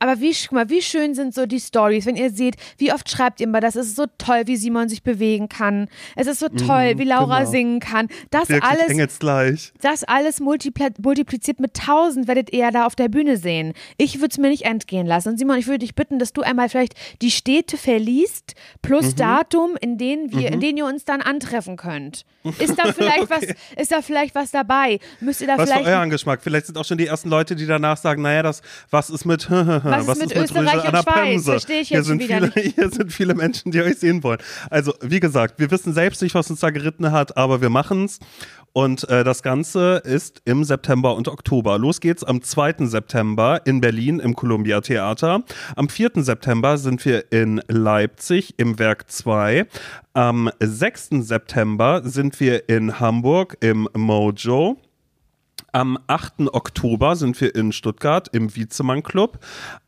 aber 0.00 0.20
wie, 0.20 0.32
guck 0.32 0.52
mal, 0.52 0.68
wie 0.70 0.82
schön 0.82 1.14
sind 1.14 1.34
so 1.34 1.46
die 1.46 1.60
Stories, 1.60 2.06
wenn 2.06 2.16
ihr 2.16 2.30
seht, 2.30 2.56
wie 2.78 2.92
oft 2.92 3.08
schreibt 3.08 3.40
ihr 3.40 3.46
mal 3.48 3.60
das. 3.60 3.76
Es 3.76 3.88
ist 3.88 3.96
so 3.96 4.06
toll, 4.18 4.42
wie 4.46 4.56
Simon 4.56 4.88
sich 4.88 5.02
bewegen 5.02 5.48
kann. 5.48 5.88
Es 6.16 6.26
ist 6.26 6.40
so 6.40 6.48
toll, 6.48 6.94
wie 6.96 7.04
Laura 7.04 7.40
genau. 7.40 7.50
singen 7.50 7.80
kann. 7.80 8.08
Das 8.30 8.48
Wirklich 8.48 8.70
alles, 8.70 8.88
engelsgleich. 8.88 9.72
das 9.80 10.04
alles 10.04 10.40
multipliziert 10.40 11.60
mit 11.60 11.74
tausend 11.74 12.26
werdet 12.28 12.52
ihr 12.52 12.60
ja 12.60 12.70
da 12.70 12.86
auf 12.86 12.96
der 12.96 13.08
Bühne 13.08 13.36
sehen. 13.36 13.74
Ich 13.96 14.16
würde 14.16 14.28
es 14.32 14.38
mir 14.38 14.48
nicht 14.48 14.64
entgehen 14.64 15.06
lassen. 15.06 15.30
Und 15.30 15.38
Simon, 15.38 15.58
ich 15.58 15.66
würde 15.66 15.80
dich 15.80 15.94
bitten, 15.94 16.18
dass 16.18 16.32
du 16.32 16.42
einmal 16.42 16.68
vielleicht 16.68 16.94
die 17.22 17.30
Städte 17.30 17.76
verliest, 17.76 18.54
plus 18.82 19.12
Mhm. 19.12 19.16
Datum, 19.16 19.76
in 19.80 19.98
denen 19.98 20.32
wir, 20.32 20.50
in 20.50 20.60
denen 20.60 20.78
ihr 20.78 20.86
uns 20.86 21.04
dann 21.04 21.20
antreffen 21.20 21.76
könnt. 21.76 22.24
Ist 22.58 22.78
da 22.78 22.92
vielleicht 22.92 23.28
was, 23.28 23.42
ist 23.76 23.92
da 23.92 24.00
vielleicht 24.00 24.34
was 24.34 24.50
dabei? 24.50 24.98
Müsst 25.20 25.42
ihr 25.42 25.46
da 25.46 25.58
Was 25.58 25.68
für 25.68 25.76
vielleicht 25.76 25.94
euren 25.94 26.08
Geschmack? 26.08 26.40
Vielleicht 26.42 26.64
sind 26.66 26.78
auch 26.78 26.86
schon 26.86 26.96
die 26.96 27.06
ersten 27.06 27.28
Leute, 27.28 27.54
die 27.54 27.66
danach 27.66 27.98
sagen, 27.98 28.22
naja, 28.22 28.42
das, 28.42 28.62
was 28.90 29.10
ist 29.10 29.26
mit, 29.26 29.46
Was 29.90 30.08
ist 30.08 30.20
mit 30.20 30.36
Österreich 30.36 30.84
und 30.84 31.02
Schweiz? 31.02 31.44
Verstehe 31.44 31.80
ich 31.80 31.88
hier 31.88 31.98
jetzt 31.98 32.06
sind 32.06 32.22
schon 32.22 32.30
wieder 32.30 32.52
viele, 32.52 32.72
Hier 32.74 32.90
sind 32.90 33.12
viele 33.12 33.34
Menschen, 33.34 33.72
die 33.72 33.80
euch 33.80 33.98
sehen 33.98 34.22
wollen. 34.22 34.38
Also, 34.70 34.94
wie 35.02 35.20
gesagt, 35.20 35.58
wir 35.58 35.70
wissen 35.70 35.92
selbst 35.92 36.22
nicht, 36.22 36.34
was 36.34 36.50
uns 36.50 36.60
da 36.60 36.70
geritten 36.70 37.12
hat, 37.12 37.36
aber 37.36 37.60
wir 37.60 37.70
machen's. 37.70 38.18
Und 38.72 39.08
äh, 39.08 39.24
das 39.24 39.42
Ganze 39.42 40.00
ist 40.04 40.42
im 40.44 40.62
September 40.62 41.16
und 41.16 41.26
Oktober. 41.26 41.76
Los 41.78 42.00
geht's 42.00 42.22
am 42.22 42.40
2. 42.40 42.86
September 42.86 43.60
in 43.64 43.80
Berlin 43.80 44.20
im 44.20 44.36
Columbia 44.36 44.80
Theater. 44.80 45.42
Am 45.74 45.88
4. 45.88 46.10
September 46.16 46.78
sind 46.78 47.04
wir 47.04 47.32
in 47.32 47.60
Leipzig 47.66 48.54
im 48.58 48.78
Werk 48.78 49.10
2. 49.10 49.66
Am 50.12 50.50
6. 50.60 51.08
September 51.20 52.02
sind 52.04 52.38
wir 52.38 52.68
in 52.68 53.00
Hamburg 53.00 53.56
im 53.60 53.88
Mojo. 53.94 54.76
Am 55.72 55.98
8. 56.06 56.52
Oktober 56.52 57.16
sind 57.16 57.40
wir 57.40 57.54
in 57.54 57.72
Stuttgart 57.72 58.28
im 58.32 58.54
Wiezemann 58.56 59.02
Club. 59.02 59.38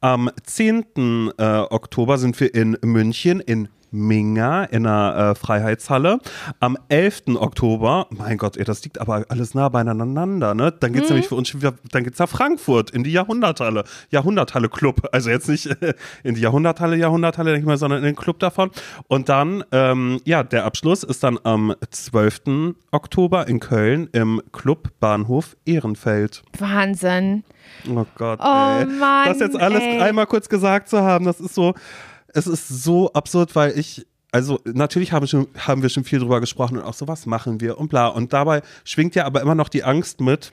Am 0.00 0.30
10. 0.44 1.32
Äh, 1.36 1.42
Oktober 1.70 2.18
sind 2.18 2.38
wir 2.40 2.54
in 2.54 2.76
München 2.82 3.40
in 3.40 3.68
Minga 3.92 4.64
in 4.64 4.82
der 4.84 5.32
äh, 5.32 5.34
Freiheitshalle. 5.38 6.18
Am 6.60 6.76
11. 6.88 7.22
Oktober, 7.36 8.06
mein 8.10 8.38
Gott, 8.38 8.56
ey, 8.56 8.64
das 8.64 8.82
liegt 8.84 9.00
aber 9.00 9.24
alles 9.28 9.54
nah 9.54 9.68
beieinander, 9.68 10.54
ne? 10.54 10.72
Dann 10.72 10.92
geht's 10.92 11.08
nämlich 11.08 11.28
für 11.28 11.34
uns 11.36 11.54
wieder, 11.54 11.74
dann 11.92 12.02
geht's 12.04 12.18
nach 12.18 12.28
Frankfurt 12.28 12.90
in 12.90 13.04
die 13.04 13.12
Jahrhunderthalle. 13.12 13.84
Jahrhunderthalle 14.10 14.68
Club. 14.68 15.08
Also 15.12 15.30
jetzt 15.30 15.48
nicht 15.48 15.66
äh, 15.66 15.94
in 16.24 16.34
die 16.34 16.40
Jahrhunderthalle, 16.40 16.96
Jahrhunderthalle, 16.96 17.50
denke 17.52 17.60
ich 17.64 17.66
mal, 17.68 17.76
sondern 17.76 17.98
in 18.00 18.04
den 18.06 18.16
Club 18.16 18.38
davon. 18.38 18.70
Und 19.08 19.28
dann, 19.28 19.62
ähm, 19.72 20.20
ja, 20.24 20.42
der 20.42 20.64
Abschluss 20.64 21.02
ist 21.04 21.22
dann 21.22 21.38
am 21.44 21.74
12. 21.90 22.74
Oktober 22.90 23.46
in 23.46 23.60
Köln 23.60 24.08
im 24.12 24.40
Club 24.52 24.88
Bahnhof 25.00 25.56
Ehrenfeld. 25.66 26.42
Wahnsinn. 26.58 27.44
Oh 27.88 28.04
Gott, 28.16 28.40
Oh 28.42 28.78
ey. 28.80 28.86
Mann, 28.86 29.28
Das 29.28 29.40
jetzt 29.40 29.56
alles 29.60 29.82
ey. 29.82 30.00
einmal 30.00 30.26
kurz 30.26 30.48
gesagt 30.48 30.88
zu 30.88 31.00
haben, 31.02 31.24
das 31.24 31.40
ist 31.40 31.54
so, 31.54 31.74
es 32.32 32.46
ist 32.46 32.68
so 32.68 33.12
absurd, 33.12 33.54
weil 33.54 33.78
ich, 33.78 34.06
also 34.30 34.60
natürlich 34.64 35.12
haben, 35.12 35.26
schon, 35.26 35.48
haben 35.58 35.82
wir 35.82 35.88
schon 35.88 36.04
viel 36.04 36.18
drüber 36.18 36.40
gesprochen 36.40 36.78
und 36.78 36.84
auch 36.84 36.94
so, 36.94 37.08
was 37.08 37.26
machen 37.26 37.60
wir 37.60 37.78
und 37.78 37.88
bla. 37.88 38.08
Und 38.08 38.32
dabei 38.32 38.62
schwingt 38.84 39.14
ja 39.14 39.24
aber 39.24 39.40
immer 39.40 39.54
noch 39.54 39.68
die 39.68 39.84
Angst 39.84 40.20
mit, 40.20 40.52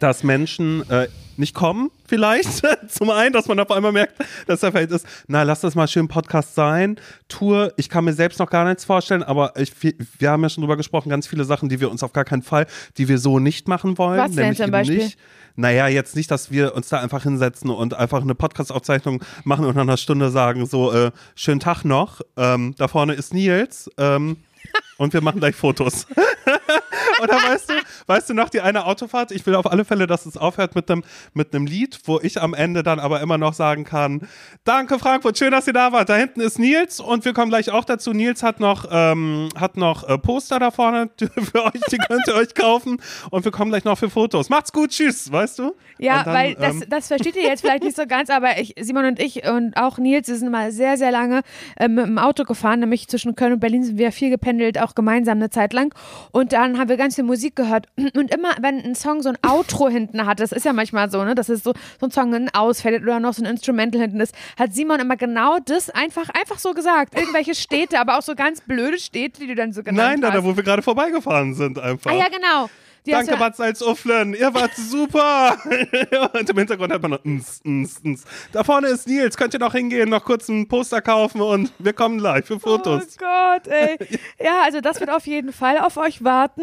dass 0.00 0.24
Menschen 0.24 0.88
äh, 0.90 1.08
nicht 1.36 1.54
kommen, 1.54 1.90
vielleicht. 2.06 2.62
Zum 2.88 3.10
einen, 3.10 3.32
dass 3.32 3.46
man 3.48 3.58
auf 3.60 3.70
einmal 3.70 3.92
merkt, 3.92 4.14
dass 4.46 4.60
der 4.60 4.72
vielleicht 4.72 4.90
ist, 4.90 5.06
na, 5.28 5.42
lass 5.42 5.60
das 5.60 5.74
mal 5.74 5.86
schön 5.86 6.08
Podcast 6.08 6.54
sein. 6.54 6.96
Tour, 7.28 7.72
ich 7.76 7.88
kann 7.88 8.04
mir 8.04 8.12
selbst 8.12 8.38
noch 8.38 8.50
gar 8.50 8.64
nichts 8.64 8.84
vorstellen, 8.84 9.22
aber 9.22 9.52
ich, 9.56 9.72
wir, 9.82 10.30
haben 10.30 10.42
ja 10.42 10.48
schon 10.48 10.62
drüber 10.62 10.76
gesprochen, 10.76 11.08
ganz 11.08 11.26
viele 11.26 11.44
Sachen, 11.44 11.68
die 11.68 11.80
wir 11.80 11.90
uns 11.90 12.02
auf 12.02 12.12
gar 12.12 12.24
keinen 12.24 12.42
Fall, 12.42 12.66
die 12.98 13.08
wir 13.08 13.18
so 13.18 13.38
nicht 13.38 13.68
machen 13.68 13.98
wollen. 13.98 14.18
Was 14.18 14.32
denn 14.32 14.42
nämlich 14.42 14.58
zum 14.58 14.64
eben 14.64 14.72
Beispiel? 14.72 14.96
Nicht, 14.98 15.18
naja, 15.56 15.88
jetzt 15.88 16.16
nicht, 16.16 16.30
dass 16.30 16.50
wir 16.50 16.74
uns 16.74 16.88
da 16.88 17.00
einfach 17.00 17.22
hinsetzen 17.24 17.70
und 17.70 17.94
einfach 17.94 18.22
eine 18.22 18.34
Podcast-Aufzeichnung 18.34 19.22
machen 19.44 19.64
und 19.64 19.74
nach 19.74 19.82
einer 19.82 19.96
Stunde 19.96 20.30
sagen, 20.30 20.66
so, 20.66 20.92
äh, 20.92 21.10
schönen 21.34 21.60
Tag 21.60 21.84
noch, 21.84 22.20
ähm, 22.36 22.74
da 22.78 22.88
vorne 22.88 23.14
ist 23.14 23.34
Nils, 23.34 23.90
ähm, 23.98 24.38
und 25.00 25.14
wir 25.14 25.22
machen 25.22 25.40
gleich 25.40 25.56
Fotos. 25.56 26.06
Oder 27.22 27.34
weißt 27.34 27.70
du, 27.70 27.74
weißt 28.06 28.30
du 28.30 28.34
noch, 28.34 28.48
die 28.50 28.60
eine 28.60 28.86
Autofahrt? 28.86 29.30
Ich 29.30 29.44
will 29.46 29.54
auf 29.54 29.70
alle 29.70 29.84
Fälle, 29.84 30.06
dass 30.06 30.26
es 30.26 30.36
aufhört 30.36 30.74
mit 30.74 30.90
einem 30.90 31.04
mit 31.32 31.52
Lied, 31.52 32.00
wo 32.04 32.20
ich 32.20 32.40
am 32.40 32.54
Ende 32.54 32.82
dann 32.82 32.98
aber 32.98 33.20
immer 33.20 33.38
noch 33.38 33.54
sagen 33.54 33.84
kann: 33.84 34.28
Danke, 34.64 34.98
Frankfurt, 34.98 35.38
schön, 35.38 35.52
dass 35.52 35.66
ihr 35.66 35.72
da 35.72 35.92
wart. 35.92 36.08
Da 36.08 36.16
hinten 36.16 36.40
ist 36.40 36.58
Nils 36.58 37.00
und 37.00 37.24
wir 37.24 37.32
kommen 37.32 37.50
gleich 37.50 37.70
auch 37.70 37.84
dazu. 37.84 38.12
Nils 38.12 38.42
hat 38.42 38.60
noch, 38.60 38.86
ähm, 38.90 39.48
hat 39.58 39.76
noch 39.76 40.08
äh, 40.08 40.18
Poster 40.18 40.58
da 40.58 40.70
vorne 40.70 41.10
für 41.18 41.64
euch, 41.64 41.80
die 41.90 41.98
könnt 41.98 42.26
ihr 42.26 42.34
euch 42.34 42.54
kaufen. 42.54 43.00
Und 43.30 43.44
wir 43.44 43.52
kommen 43.52 43.70
gleich 43.70 43.84
noch 43.84 43.98
für 43.98 44.10
Fotos. 44.10 44.48
Macht's 44.48 44.72
gut, 44.72 44.90
tschüss, 44.90 45.30
weißt 45.32 45.58
du? 45.60 45.74
Ja, 45.98 46.24
dann, 46.24 46.34
weil 46.34 46.54
das, 46.54 46.74
ähm, 46.74 46.84
das 46.88 47.08
versteht 47.08 47.36
ihr 47.36 47.42
jetzt 47.42 47.60
vielleicht 47.60 47.84
nicht 47.84 47.96
so 47.96 48.06
ganz, 48.06 48.30
aber 48.30 48.58
ich, 48.58 48.74
Simon 48.78 49.04
und 49.06 49.20
ich 49.20 49.46
und 49.46 49.76
auch 49.76 49.98
Nils, 49.98 50.28
wir 50.28 50.36
sind 50.36 50.50
mal 50.50 50.72
sehr, 50.72 50.96
sehr 50.96 51.10
lange 51.10 51.42
ähm, 51.78 51.94
mit 51.94 52.06
dem 52.06 52.18
Auto 52.18 52.44
gefahren, 52.44 52.80
nämlich 52.80 53.08
zwischen 53.08 53.34
Köln 53.34 53.54
und 53.54 53.60
Berlin 53.60 53.84
sind 53.84 53.98
wir 53.98 54.12
viel 54.12 54.30
gependelt, 54.30 54.78
auch 54.78 54.89
gemeinsam 54.94 55.38
eine 55.38 55.50
Zeit 55.50 55.72
lang. 55.72 55.94
Und 56.32 56.52
dann 56.52 56.78
haben 56.78 56.88
wir 56.88 56.96
ganz 56.96 57.14
viel 57.14 57.24
Musik 57.24 57.56
gehört. 57.56 57.86
Und 58.16 58.32
immer, 58.32 58.50
wenn 58.60 58.78
ein 58.80 58.94
Song 58.94 59.22
so 59.22 59.30
ein 59.30 59.38
Outro 59.46 59.88
hinten 59.88 60.26
hat, 60.26 60.40
das 60.40 60.52
ist 60.52 60.64
ja 60.64 60.72
manchmal 60.72 61.10
so, 61.10 61.24
ne, 61.24 61.34
dass 61.34 61.48
es 61.48 61.62
so, 61.62 61.72
so 62.00 62.06
ein 62.06 62.10
Song 62.10 62.48
ausfällt 62.52 63.02
oder 63.02 63.20
noch 63.20 63.34
so 63.34 63.42
ein 63.42 63.46
Instrumental 63.46 64.00
hinten 64.00 64.20
ist, 64.20 64.34
hat 64.58 64.74
Simon 64.74 65.00
immer 65.00 65.16
genau 65.16 65.58
das 65.64 65.90
einfach, 65.90 66.28
einfach 66.30 66.58
so 66.58 66.72
gesagt. 66.72 67.18
Irgendwelche 67.18 67.54
Städte, 67.54 67.98
aber 67.98 68.18
auch 68.18 68.22
so 68.22 68.34
ganz 68.34 68.60
blöde 68.60 68.98
Städte, 68.98 69.40
die 69.40 69.46
du 69.48 69.54
dann 69.54 69.72
so 69.72 69.82
genannt 69.82 70.08
Nein, 70.08 70.20
da, 70.20 70.28
hast. 70.28 70.36
da, 70.38 70.44
wo 70.44 70.56
wir 70.56 70.62
gerade 70.62 70.82
vorbeigefahren 70.82 71.54
sind, 71.54 71.78
einfach. 71.78 72.10
ah 72.10 72.14
ja, 72.14 72.28
genau. 72.28 72.68
Die 73.06 73.12
Danke, 73.12 73.32
du- 73.32 73.38
Bad 73.38 73.56
Salzuflen. 73.56 74.34
Ihr 74.34 74.52
wart 74.52 74.74
super. 74.76 75.56
und 76.38 76.50
im 76.50 76.58
Hintergrund 76.58 76.92
hat 76.92 77.02
man 77.02 77.12
noch. 77.12 77.24
Ns, 77.24 77.60
ns, 77.66 78.00
ns. 78.04 78.24
Da 78.52 78.62
vorne 78.64 78.88
ist 78.88 79.08
Nils. 79.08 79.36
Könnt 79.36 79.54
ihr 79.54 79.60
noch 79.60 79.72
hingehen, 79.74 80.08
noch 80.10 80.24
kurz 80.24 80.48
ein 80.48 80.68
Poster 80.68 81.00
kaufen 81.00 81.40
und 81.40 81.72
wir 81.78 81.92
kommen 81.92 82.18
gleich 82.18 82.44
für 82.44 82.60
Fotos. 82.60 83.02
Oh 83.20 83.24
Gott, 83.24 83.66
ey. 83.68 83.96
Ja, 84.42 84.62
also 84.64 84.80
das 84.80 85.00
wird 85.00 85.10
auf 85.10 85.26
jeden 85.26 85.52
Fall 85.52 85.78
auf 85.78 85.96
euch 85.96 86.22
warten. 86.24 86.62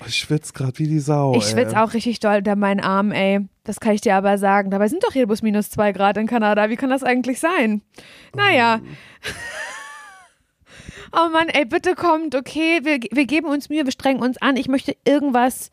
Oh, 0.00 0.04
ich 0.06 0.16
schwitze 0.16 0.52
gerade 0.52 0.78
wie 0.78 0.86
die 0.86 1.00
Sau. 1.00 1.34
Ich 1.36 1.44
schwitze 1.46 1.80
auch 1.82 1.94
richtig 1.94 2.20
doll 2.20 2.36
unter 2.36 2.56
meinen 2.56 2.80
Arm, 2.80 3.10
ey. 3.10 3.40
Das 3.64 3.80
kann 3.80 3.92
ich 3.92 4.00
dir 4.00 4.14
aber 4.14 4.38
sagen. 4.38 4.70
Dabei 4.70 4.88
sind 4.88 5.02
doch 5.02 5.12
hier 5.12 5.26
plus 5.26 5.42
minus 5.42 5.70
zwei 5.70 5.92
Grad 5.92 6.16
in 6.16 6.26
Kanada. 6.26 6.70
Wie 6.70 6.76
kann 6.76 6.90
das 6.90 7.02
eigentlich 7.02 7.40
sein? 7.40 7.82
Naja. 8.34 8.80
Oh 11.12 11.28
Mann, 11.30 11.48
ey, 11.48 11.64
bitte 11.64 11.94
kommt, 11.94 12.34
okay? 12.34 12.80
Wir, 12.82 13.00
wir 13.10 13.26
geben 13.26 13.48
uns 13.48 13.68
Mühe, 13.68 13.84
wir 13.84 13.92
strengen 13.92 14.22
uns 14.22 14.40
an. 14.40 14.56
Ich 14.56 14.68
möchte 14.68 14.96
irgendwas. 15.04 15.70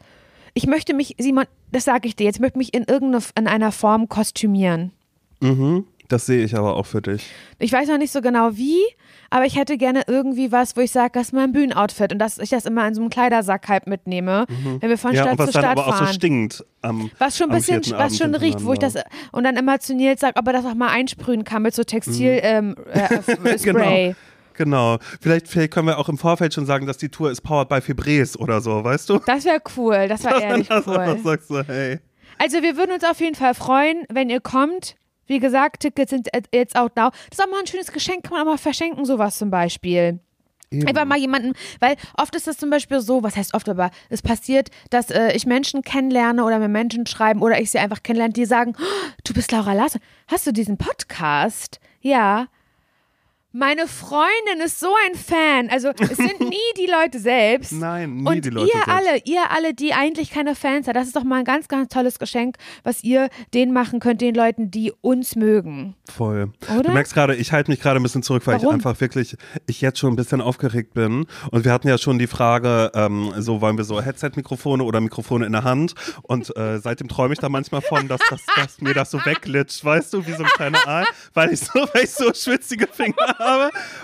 Ich 0.54 0.66
möchte 0.66 0.94
mich, 0.94 1.16
Simon, 1.20 1.46
das 1.72 1.86
sage 1.86 2.08
ich 2.08 2.16
dir 2.16 2.26
jetzt, 2.26 2.38
ich 2.38 2.42
möchte 2.42 2.58
mich 2.58 2.74
in 2.74 2.84
irgendeiner 2.84 3.24
in 3.38 3.48
einer 3.48 3.72
Form 3.72 4.10
kostümieren. 4.10 4.92
Mhm. 5.40 5.86
Das 6.08 6.26
sehe 6.26 6.44
ich 6.44 6.56
aber 6.56 6.78
auch 6.78 6.86
für 6.86 7.02
dich. 7.02 7.26
Ich 7.60 7.72
weiß 7.72 7.90
noch 7.90 7.98
nicht 7.98 8.14
so 8.14 8.22
genau 8.22 8.56
wie, 8.56 8.80
aber 9.30 9.46
ich 9.46 9.58
hätte 9.58 9.78
gerne 9.78 10.04
irgendwie 10.08 10.54
was, 10.54 10.78
wo 10.78 10.82
ich 10.82 10.92
sage, 10.92 11.12
das 11.14 11.28
ist 11.28 11.34
mein 11.34 11.52
Bühnenoutfit 11.52 12.14
und 12.14 12.20
dass 12.20 12.38
ich 12.40 12.50
das 12.50 12.66
immer 12.66 12.88
in 12.88 12.94
so 12.94 13.02
einem 13.02 13.10
Kleidersack 13.10 13.68
halt 13.68 13.88
mitnehme, 13.88 14.46
wenn 14.80 14.90
wir 14.90 14.98
von 14.98 15.14
ja, 15.14 15.24
Stadt 15.24 15.34
und 15.34 15.40
was 15.40 15.48
zu 15.48 15.54
dann 15.54 15.64
Stadt 15.64 15.78
aber 15.78 15.88
auch 15.88 15.98
fahren. 15.98 16.08
so 16.08 16.14
stinkt 16.14 16.66
am 16.82 17.12
was 17.20 17.38
schon 17.38 17.50
ein 17.50 17.58
bisschen, 17.58 17.82
was 17.92 18.18
schon 18.18 18.34
riecht, 18.36 18.64
wo 18.64 18.74
ich 18.74 18.80
das 18.80 18.96
und 19.34 19.44
dann 19.44 19.58
immer 19.58 19.80
zu 19.80 19.94
Nils 19.96 20.22
sage, 20.22 20.38
ob 20.38 20.48
er 20.48 20.54
das 20.54 20.66
auch 20.66 20.76
mal 20.76 20.90
einsprühen 20.90 21.44
kann 21.44 21.62
mit 21.62 21.76
so 21.76 21.84
Textil 21.84 22.40
ähm, 22.42 22.76
äh, 22.92 23.22
Spray. 23.58 23.58
Genau. 23.58 24.16
Vielleicht, 25.22 25.48
vielleicht 25.48 25.72
können 25.74 25.88
wir 25.88 25.98
auch 25.98 26.10
im 26.10 26.18
Vorfeld 26.18 26.54
schon 26.54 26.66
sagen, 26.66 26.86
dass 26.88 26.98
die 26.98 27.10
Tour 27.10 27.32
ist 27.32 27.42
powered 27.42 27.70
by 27.70 27.82
Fibres 27.82 28.38
oder 28.38 28.62
so, 28.62 28.84
weißt 28.84 29.10
du? 29.10 29.20
Das 29.26 29.46
wäre 29.46 29.62
cool, 29.78 30.08
das 30.08 30.24
war 30.24 30.42
ehrlich 30.42 30.68
Dass 30.68 30.86
du 30.86 30.92
cool. 30.92 31.20
sagst 31.24 31.48
so, 31.48 31.62
hey. 31.64 32.00
Also 32.38 32.62
wir 32.62 32.78
würden 32.78 32.92
uns 32.92 33.04
auf 33.04 33.20
jeden 33.20 33.36
Fall 33.36 33.54
freuen, 33.54 34.06
wenn 34.10 34.30
ihr 34.30 34.42
kommt. 34.42 34.96
Wie 35.26 35.40
gesagt, 35.40 35.82
Tickets 35.82 36.12
sind 36.12 36.30
jetzt 36.54 36.76
out 36.78 36.96
now. 36.96 37.10
Das 37.30 37.40
ist 37.40 37.44
auch 37.44 37.50
mal 37.52 37.60
ein 37.60 37.68
schönes 37.68 37.92
Geschenk, 37.92 38.24
kann 38.24 38.34
man 38.34 38.42
auch 38.44 38.52
mal 38.52 38.58
verschenken, 38.58 39.04
sowas 39.06 39.38
zum 39.38 39.50
Beispiel. 39.50 40.20
Eben. 40.70 40.88
Einfach 40.88 41.06
mal 41.06 41.18
jemanden, 41.18 41.54
weil 41.80 41.96
oft 42.18 42.36
ist 42.36 42.48
es 42.48 42.58
zum 42.58 42.70
Beispiel 42.70 43.00
so, 43.00 43.24
was 43.24 43.38
heißt 43.38 43.54
oft, 43.54 43.70
aber 43.70 43.90
es 44.10 44.22
passiert, 44.22 44.70
dass 44.90 45.10
äh, 45.10 45.32
ich 45.34 45.46
Menschen 45.46 45.82
kennenlerne 45.82 46.44
oder 46.44 46.60
mir 46.60 46.68
Menschen 46.68 47.06
schreiben 47.06 47.42
oder 47.42 47.60
ich 47.60 47.72
sie 47.72 47.80
einfach 47.80 48.04
kennenlerne, 48.04 48.34
die 48.34 48.46
sagen, 48.46 48.74
"Oh, 48.78 49.12
du 49.24 49.34
bist 49.34 49.52
Laura 49.54 49.72
Larsson, 49.74 50.02
hast 50.28 50.46
du 50.46 50.52
diesen 50.52 50.78
Podcast? 50.78 51.80
Ja. 52.02 52.48
Meine 53.60 53.88
Freundin 53.88 54.64
ist 54.64 54.80
so 54.80 54.94
ein 55.08 55.16
Fan. 55.16 55.70
Also 55.72 55.90
es 55.98 56.18
sind 56.18 56.40
nie 56.48 56.58
die 56.78 56.86
Leute 56.86 57.18
selbst. 57.18 57.72
Nein, 57.72 58.18
nie 58.18 58.30
Und 58.30 58.46
die 58.46 58.52
Leute 58.52 58.68
ihr 58.68 58.84
selbst. 58.86 58.88
alle, 58.88 59.22
ihr 59.26 59.50
alle, 59.50 59.74
die 59.74 59.94
eigentlich 59.94 60.30
keine 60.30 60.54
Fans 60.54 60.86
seid, 60.86 60.96
das 60.96 61.08
ist 61.08 61.16
doch 61.16 61.24
mal 61.24 61.40
ein 61.40 61.44
ganz, 61.44 61.68
ganz 61.68 61.92
tolles 61.92 62.20
Geschenk, 62.20 62.58
was 62.84 63.04
ihr 63.04 63.30
denen 63.56 63.74
machen 63.74 64.00
könnt, 64.00 64.22
den 64.22 64.36
Leuten, 64.36 64.70
die 64.70 64.94
uns 65.02 65.36
mögen. 65.36 65.96
Voll. 66.08 66.52
Oder? 66.72 66.84
Du 66.84 66.92
merkst 66.92 67.16
gerade, 67.16 67.36
ich 67.36 67.52
halte 67.52 67.72
mich 67.72 67.82
gerade 67.82 68.00
ein 68.00 68.04
bisschen 68.04 68.22
zurück, 68.22 68.46
weil 68.46 68.58
Warum? 68.58 68.68
ich 68.68 68.74
einfach 68.76 69.02
wirklich, 69.02 69.36
ich 69.66 69.82
jetzt 69.82 69.98
schon 69.98 70.14
ein 70.14 70.18
bisschen 70.18 70.40
aufgeregt 70.40 70.94
bin. 70.94 71.26
Und 71.50 71.66
wir 71.66 71.72
hatten 71.72 71.88
ja 71.88 71.98
schon 71.98 72.20
die 72.20 72.28
Frage, 72.28 72.92
ähm, 72.94 73.34
so 73.40 73.60
wollen 73.60 73.78
wir 73.78 73.86
so 73.86 74.00
Headset-Mikrofone 74.00 74.84
oder 74.84 75.02
Mikrofone 75.02 75.48
in 75.48 75.54
der 75.54 75.64
Hand. 75.64 75.96
Und 76.22 76.56
äh, 76.56 76.78
seitdem 76.78 77.08
träume 77.08 77.34
ich 77.34 77.40
da 77.40 77.50
manchmal 77.50 77.82
von, 77.82 78.08
dass, 78.08 78.22
dass, 78.30 78.46
dass 78.56 78.82
mir 78.82 78.94
das 78.94 79.10
so 79.10 79.18
wegglitscht, 79.26 79.84
weißt 79.84 80.14
du, 80.14 80.28
wie 80.28 80.34
so 80.34 80.44
ein 80.44 80.50
kleiner 80.50 80.88
Aal, 80.88 81.06
weil 81.34 81.54
ich 81.54 81.62
so, 81.62 81.80
weil 81.92 82.04
ich 82.04 82.12
so 82.12 82.32
schwitzige 82.36 82.86
Finger 82.86 83.16
habe. 83.40 83.47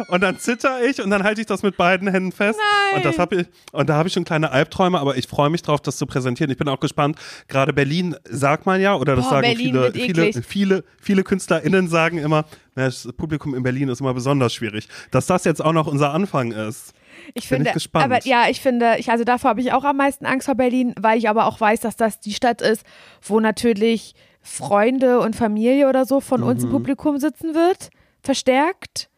Und 0.08 0.22
dann 0.22 0.38
zitter 0.40 0.84
ich 0.84 1.02
und 1.02 1.10
dann 1.10 1.24
halte 1.24 1.42
ich 1.42 1.48
das 1.48 1.64
mit 1.64 1.78
beiden 1.78 2.08
Händen 2.08 2.32
fest. 2.32 2.60
Nein. 2.60 2.98
Und 2.98 3.06
das 3.06 3.20
habe 3.20 3.36
ich, 3.36 3.48
und 3.72 3.90
da 3.90 3.96
habe 3.96 4.08
ich 4.08 4.14
schon 4.14 4.24
kleine 4.24 4.52
Albträume, 4.52 5.00
aber 5.00 5.18
ich 5.18 5.28
freue 5.28 5.50
mich 5.50 5.62
drauf, 5.62 5.82
das 5.82 5.98
zu 5.98 6.06
präsentieren. 6.06 6.52
Ich 6.52 6.58
bin 6.58 6.68
auch 6.68 6.80
gespannt. 6.80 7.18
Gerade 7.48 7.74
Berlin 7.74 8.16
sagt 8.30 8.66
man 8.66 8.82
ja, 8.82 8.96
oder 8.96 9.16
das 9.16 9.26
Boah, 9.26 9.32
sagen 9.32 9.48
Berlin 9.48 9.74
viele, 9.74 9.92
viele, 9.94 10.44
viele, 10.44 10.84
viele 11.02 11.24
KünstlerInnen 11.24 11.88
sagen 11.88 12.18
immer, 12.18 12.46
das 12.76 13.08
Publikum 13.18 13.54
in 13.54 13.64
Berlin 13.64 13.90
ist 13.90 14.02
immer 14.02 14.14
besonders 14.14 14.54
schwierig. 14.54 14.88
Dass 15.12 15.28
das 15.28 15.44
jetzt 15.46 15.64
auch 15.64 15.74
noch 15.74 15.88
unser 15.88 16.14
Anfang 16.14 16.52
ist. 16.52 16.94
Ich 17.36 17.48
finde, 17.48 17.72
ich 17.76 17.90
aber 17.94 18.26
ja, 18.26 18.50
ich 18.50 18.60
finde, 18.60 18.96
ich, 18.98 19.10
also 19.12 19.24
davor 19.24 19.52
habe 19.52 19.62
ich 19.62 19.72
auch 19.72 19.84
am 19.84 19.98
meisten 19.98 20.26
Angst 20.26 20.46
vor 20.46 20.56
Berlin, 20.56 20.94
weil 21.00 21.18
ich 21.18 21.30
aber 21.30 21.46
auch 21.46 21.62
weiß, 21.62 21.82
dass 21.82 21.96
das 21.96 22.20
die 22.20 22.34
Stadt 22.34 22.62
ist, 22.62 22.84
wo 23.22 23.40
natürlich 23.40 24.16
Freunde 24.42 25.20
und 25.20 25.36
Familie 25.36 25.88
oder 25.88 26.06
so 26.06 26.20
von 26.20 26.44
uns 26.44 26.64
im 26.64 26.70
Mhm. 26.70 26.74
Publikum 26.74 27.18
sitzen 27.20 27.54
wird, 27.56 27.90
verstärkt. 28.22 29.10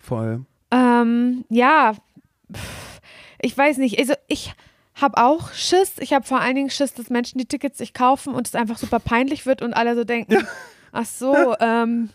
Voll. 0.00 0.44
Ähm, 0.70 1.44
ja, 1.48 1.94
ich 3.40 3.56
weiß 3.56 3.78
nicht. 3.78 3.98
Also 3.98 4.14
ich 4.26 4.52
habe 4.94 5.22
auch 5.22 5.52
Schiss. 5.52 5.92
Ich 6.00 6.12
habe 6.12 6.24
vor 6.26 6.40
allen 6.40 6.56
Dingen 6.56 6.70
Schiss, 6.70 6.94
dass 6.94 7.08
Menschen 7.10 7.38
die 7.38 7.46
Tickets 7.46 7.78
sich 7.78 7.94
kaufen 7.94 8.34
und 8.34 8.46
es 8.48 8.54
einfach 8.54 8.78
super 8.78 8.98
peinlich 9.00 9.46
wird 9.46 9.62
und 9.62 9.74
alle 9.74 9.94
so 9.94 10.04
denken, 10.04 10.46
ach 10.92 11.06
so, 11.06 11.54
ähm, 11.60 12.10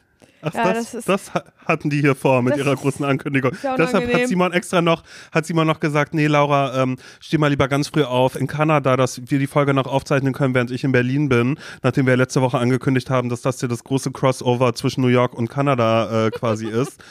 Ach, 0.45 0.53
Ja, 0.53 0.73
das, 0.73 0.91
das 0.91 1.05
das, 1.05 1.21
ist- 1.21 1.33
ha- 1.33 1.43
hatten 1.65 1.89
die 1.89 2.01
hier 2.01 2.15
vor 2.15 2.41
mit 2.41 2.51
Das 2.51 2.59
ihrer 2.59 2.75
großen 2.75 3.05
Ankündigung. 3.05 3.53
Deshalb 3.77 4.13
hat. 4.13 4.27
Simon 4.27 4.51
extra 4.51 4.81
noch, 4.81 5.03
hat 5.31 5.45
Simon 5.45 5.65
noch 5.65 5.79
gesagt, 5.79 6.13
nee, 6.13 6.27
Laura, 6.27 6.83
ähm, 6.83 6.97
steh 7.21 7.37
mal 7.37 7.47
lieber 7.47 7.69
ganz 7.69 7.87
früh 7.87 8.03
auf 8.03 8.35
in 8.35 8.45
Kanada, 8.47 8.97
dass 8.97 9.21
wir 9.31 9.39
die 9.39 9.47
Folge 9.47 9.73
noch 9.73 9.87
aufzeichnen 9.87 10.33
können, 10.33 10.53
während 10.53 10.69
ich 10.71 10.83
in 10.83 10.91
Berlin 10.91 11.29
bin, 11.29 11.57
nachdem 11.81 12.07
wir 12.07 12.17
letzte 12.17 12.41
Woche 12.41 12.57
angekündigt 12.59 13.09
haben, 13.09 13.29
dass 13.29 13.41
das 13.41 13.61
hier 13.61 13.69
das 13.69 13.85
große 13.85 14.11
Crossover 14.11 14.73
zwischen 14.75 14.99
New 14.99 15.07
York 15.07 15.33
und 15.33 15.47
Kanada 15.49 16.25
äh, 16.27 16.29
quasi 16.31 16.67
ist. 16.69 17.01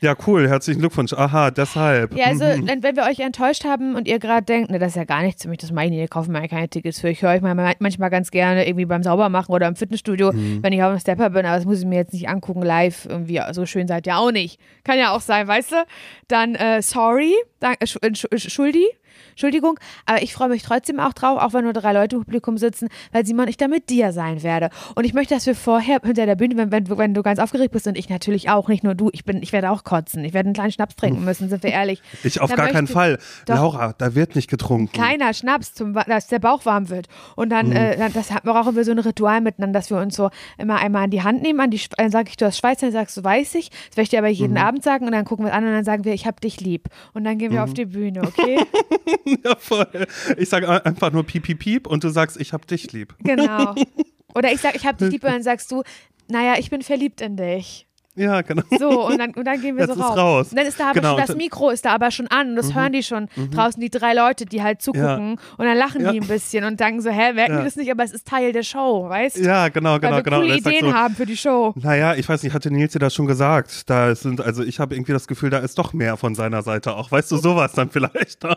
Ja, 0.00 0.14
cool, 0.28 0.48
herzlichen 0.48 0.78
Glückwunsch. 0.78 1.12
Aha, 1.12 1.50
deshalb. 1.50 2.14
Ja, 2.16 2.26
also 2.26 2.44
Mhm. 2.44 2.68
wenn 2.82 2.94
wir 2.94 3.02
euch 3.02 3.18
enttäuscht 3.18 3.64
haben 3.64 3.96
und 3.96 4.06
ihr 4.06 4.20
gerade 4.20 4.44
denkt, 4.44 4.70
ne, 4.70 4.78
das 4.78 4.90
ist 4.90 4.94
ja 4.96 5.02
gar 5.02 5.22
nichts 5.22 5.42
für 5.42 5.48
mich, 5.48 5.58
das 5.58 5.72
mache 5.72 5.86
ich 5.86 5.90
nicht, 5.90 6.04
ich 6.04 6.10
kaufe 6.10 6.30
mir 6.30 6.46
keine 6.46 6.68
Tickets 6.68 7.00
für. 7.00 7.08
Ich 7.08 7.20
höre 7.20 7.30
euch 7.32 7.40
mal, 7.40 7.54
manchmal 7.80 8.08
ganz 8.08 8.30
gerne 8.30 8.64
irgendwie 8.68 8.84
beim 8.84 9.02
Saubermachen 9.02 9.52
oder 9.52 9.66
im 9.66 9.74
Fitnessstudio, 9.74 10.32
Mhm. 10.32 10.62
wenn 10.62 10.72
ich 10.72 10.82
auf 10.84 10.92
dem 10.92 11.00
Stepper 11.00 11.30
bin, 11.30 11.44
aber 11.46 11.56
das 11.56 11.64
muss 11.64 11.80
ich 11.80 11.84
mir 11.86 11.96
jetzt 11.96 12.12
nicht 12.12 12.28
angucken 12.28 12.62
live. 12.62 13.06
Irgendwie 13.10 13.40
so 13.50 13.66
schön 13.66 13.88
seid 13.88 14.06
ihr 14.06 14.16
auch 14.18 14.30
nicht. 14.30 14.60
Kann 14.84 14.98
ja 15.00 15.10
auch 15.10 15.20
sein, 15.20 15.48
weißt 15.48 15.72
du? 15.72 15.76
Dann 16.28 16.54
äh, 16.54 16.80
sorry, 16.80 17.34
dank, 17.58 17.78
äh, 17.80 17.84
äh, 17.84 18.14
Schu- 18.14 18.28
äh, 18.30 18.38
Schuldi. 18.38 18.86
Entschuldigung, 19.30 19.78
aber 20.06 20.22
ich 20.22 20.32
freue 20.32 20.48
mich 20.48 20.62
trotzdem 20.62 21.00
auch 21.00 21.12
drauf, 21.12 21.40
auch 21.40 21.52
wenn 21.52 21.64
nur 21.64 21.72
drei 21.72 21.92
Leute 21.92 22.16
im 22.16 22.24
Publikum 22.24 22.58
sitzen, 22.58 22.88
weil 23.12 23.24
Simon, 23.26 23.48
ich 23.48 23.56
da 23.56 23.68
mit 23.68 23.90
dir 23.90 24.12
sein 24.12 24.42
werde. 24.42 24.70
Und 24.94 25.04
ich 25.04 25.14
möchte, 25.14 25.34
dass 25.34 25.46
wir 25.46 25.54
vorher 25.54 26.00
hinter 26.02 26.26
der 26.26 26.36
Bühne, 26.36 26.56
wenn, 26.56 26.72
wenn, 26.72 26.98
wenn 26.98 27.14
du 27.14 27.22
ganz 27.22 27.38
aufgeregt 27.38 27.72
bist 27.72 27.86
und 27.86 27.96
ich 27.96 28.08
natürlich 28.08 28.50
auch, 28.50 28.68
nicht 28.68 28.84
nur 28.84 28.94
du, 28.94 29.10
ich 29.12 29.24
bin, 29.24 29.42
ich 29.42 29.52
werde 29.52 29.70
auch 29.70 29.84
kotzen. 29.84 30.24
Ich 30.24 30.34
werde 30.34 30.48
einen 30.48 30.54
kleinen 30.54 30.72
Schnaps 30.72 30.96
trinken 30.96 31.24
müssen, 31.24 31.48
sind 31.48 31.62
wir 31.62 31.70
ehrlich. 31.70 32.02
Ich 32.24 32.40
auf 32.40 32.50
Da 32.50 32.56
gar 32.56 32.68
keinen 32.68 32.86
Fall. 32.86 33.18
Doch. 33.46 33.54
Laura, 33.54 33.94
da 33.96 34.14
wird 34.14 34.34
nicht 34.36 34.50
getrunken. 34.50 34.92
kleiner 34.92 35.32
Schnaps, 35.32 35.72
zum, 35.72 35.94
dass 35.94 36.26
der 36.26 36.40
Bauch 36.40 36.66
warm 36.66 36.90
wird. 36.90 37.06
Und 37.36 37.50
dann, 37.50 37.72
äh, 37.72 37.96
dann 37.96 38.12
das 38.12 38.28
brauchen 38.42 38.76
wir 38.76 38.84
so 38.84 38.90
ein 38.90 38.98
Ritual 38.98 39.40
miteinander, 39.40 39.78
dass 39.78 39.90
wir 39.90 39.98
uns 39.98 40.16
so 40.16 40.30
immer 40.58 40.76
einmal 40.76 41.04
an 41.04 41.10
die 41.10 41.22
Hand 41.22 41.42
nehmen, 41.42 41.60
an 41.60 41.70
die, 41.70 41.80
dann 41.96 42.10
sage 42.10 42.28
ich, 42.30 42.36
du 42.36 42.44
hast 42.44 42.58
Schweizer, 42.58 42.86
dann 42.86 42.92
sagst 42.92 43.16
du, 43.16 43.24
weiß 43.24 43.54
ich. 43.54 43.70
Das 43.70 43.96
werde 43.96 44.02
ich 44.02 44.08
dir 44.10 44.18
aber 44.18 44.28
jeden 44.28 44.58
Abend 44.58 44.82
sagen 44.82 45.06
und 45.06 45.12
dann 45.12 45.24
gucken 45.24 45.44
wir 45.46 45.52
es 45.52 45.56
an 45.56 45.64
und 45.64 45.72
dann 45.72 45.84
sagen 45.84 46.04
wir, 46.04 46.12
ich 46.12 46.26
hab 46.26 46.40
dich 46.40 46.60
lieb. 46.60 46.88
Und 47.14 47.24
dann 47.24 47.38
gehen 47.38 47.52
wir 47.52 47.64
auf 47.64 47.72
die 47.74 47.86
Bühne, 47.86 48.22
okay? 48.22 48.58
Ja, 49.44 49.56
voll. 49.58 49.86
Ich 50.36 50.48
sage 50.48 50.84
einfach 50.84 51.12
nur 51.12 51.24
piep, 51.24 51.44
piep, 51.44 51.58
piep 51.58 51.86
und 51.86 52.04
du 52.04 52.08
sagst, 52.08 52.40
ich 52.40 52.52
hab 52.52 52.66
dich 52.66 52.92
lieb. 52.92 53.14
genau. 53.20 53.74
Oder 54.34 54.52
ich 54.52 54.60
sag, 54.60 54.74
ich 54.76 54.86
hab 54.86 54.98
dich 54.98 55.10
lieb 55.10 55.24
und 55.24 55.30
dann 55.32 55.42
sagst 55.42 55.70
du, 55.72 55.82
naja, 56.28 56.54
ich 56.58 56.70
bin 56.70 56.82
verliebt 56.82 57.20
in 57.22 57.36
dich. 57.36 57.86
Ja, 58.14 58.42
genau. 58.42 58.62
So, 58.80 59.06
und 59.06 59.18
dann, 59.18 59.32
und 59.34 59.44
dann 59.44 59.60
gehen 59.60 59.76
wir 59.76 59.86
Jetzt 59.86 59.94
so 59.96 60.02
raus. 60.02 60.18
raus. 60.18 60.48
Und 60.50 60.56
dann 60.58 60.66
ist 60.66 60.78
da 60.80 60.86
aber 60.90 60.94
Genau, 60.94 61.10
schon, 61.10 61.20
das 61.20 61.28
Mhm. 61.30 61.36
Mikro 61.36 61.70
ist 61.70 61.84
da 61.84 61.92
aber 61.94 62.10
schon 62.10 62.26
an 62.26 62.50
und 62.50 62.56
das 62.56 62.74
hören 62.74 62.92
die 62.92 63.04
schon 63.04 63.28
draußen, 63.52 63.80
die 63.80 63.90
drei 63.90 64.12
Leute, 64.12 64.44
die 64.44 64.60
halt 64.60 64.82
zugucken 64.82 65.38
und 65.56 65.64
dann 65.64 65.76
lachen 65.78 66.00
Ja. 66.02 66.10
die 66.10 66.20
ein 66.20 66.26
bisschen 66.26 66.64
und 66.64 66.80
denken 66.80 67.00
so, 67.00 67.10
hä, 67.10 67.32
merken 67.32 67.52
Ja. 67.52 67.58
die 67.60 67.64
das 67.64 67.76
nicht, 67.76 67.90
aber 67.92 68.02
es 68.02 68.10
ist 68.10 68.26
Teil 68.26 68.52
der 68.52 68.64
Show, 68.64 69.08
weißt 69.08 69.36
du? 69.36 69.42
Ja, 69.44 69.68
genau, 69.68 70.00
genau, 70.00 70.10
Weil 70.10 70.18
wir 70.18 70.22
genau. 70.24 70.40
coole 70.40 70.56
Ideen 70.56 70.80
so, 70.86 70.92
haben 70.92 71.14
für 71.14 71.26
die 71.26 71.36
Show. 71.36 71.72
Naja, 71.76 72.16
ich 72.16 72.28
weiß 72.28 72.42
nicht, 72.42 72.52
hatte 72.54 72.72
Nils 72.72 72.92
dir 72.92 72.98
das 72.98 73.14
schon 73.14 73.26
gesagt? 73.26 73.88
Da 73.88 74.12
sind, 74.16 74.40
also 74.40 74.64
ich 74.64 74.80
habe 74.80 74.96
irgendwie 74.96 75.12
das 75.12 75.28
Gefühl, 75.28 75.50
da 75.50 75.58
ist 75.58 75.78
doch 75.78 75.92
mehr 75.92 76.16
von 76.16 76.34
seiner 76.34 76.62
Seite 76.62 76.96
auch. 76.96 77.12
Weißt 77.12 77.30
du, 77.30 77.36
sowas 77.36 77.72
dann 77.72 77.88
vielleicht. 77.88 78.42
Ne? 78.42 78.56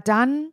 dann 0.00 0.52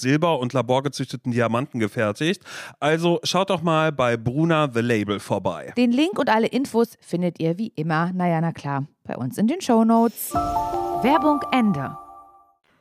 Silber 0.01 0.39
und 0.39 0.53
laborgezüchteten 0.53 1.31
Diamanten 1.31 1.79
gefertigt. 1.79 2.43
Also 2.79 3.19
schaut 3.23 3.49
doch 3.49 3.61
mal 3.61 3.91
bei 3.91 4.17
Bruna 4.17 4.69
The 4.73 4.81
Label 4.81 5.19
vorbei. 5.19 5.73
Den 5.77 5.91
Link 5.91 6.19
und 6.19 6.29
alle 6.29 6.47
Infos 6.47 6.97
findet 6.99 7.39
ihr 7.39 7.57
wie 7.57 7.71
immer, 7.75 8.11
naja, 8.13 8.41
na 8.41 8.51
klar, 8.51 8.85
bei 9.03 9.15
uns 9.15 9.37
in 9.37 9.47
den 9.47 9.61
Shownotes. 9.61 10.33
Werbung 10.33 11.39
Ende. 11.51 11.95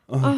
Oh 0.09 0.19
Gott. 0.19 0.35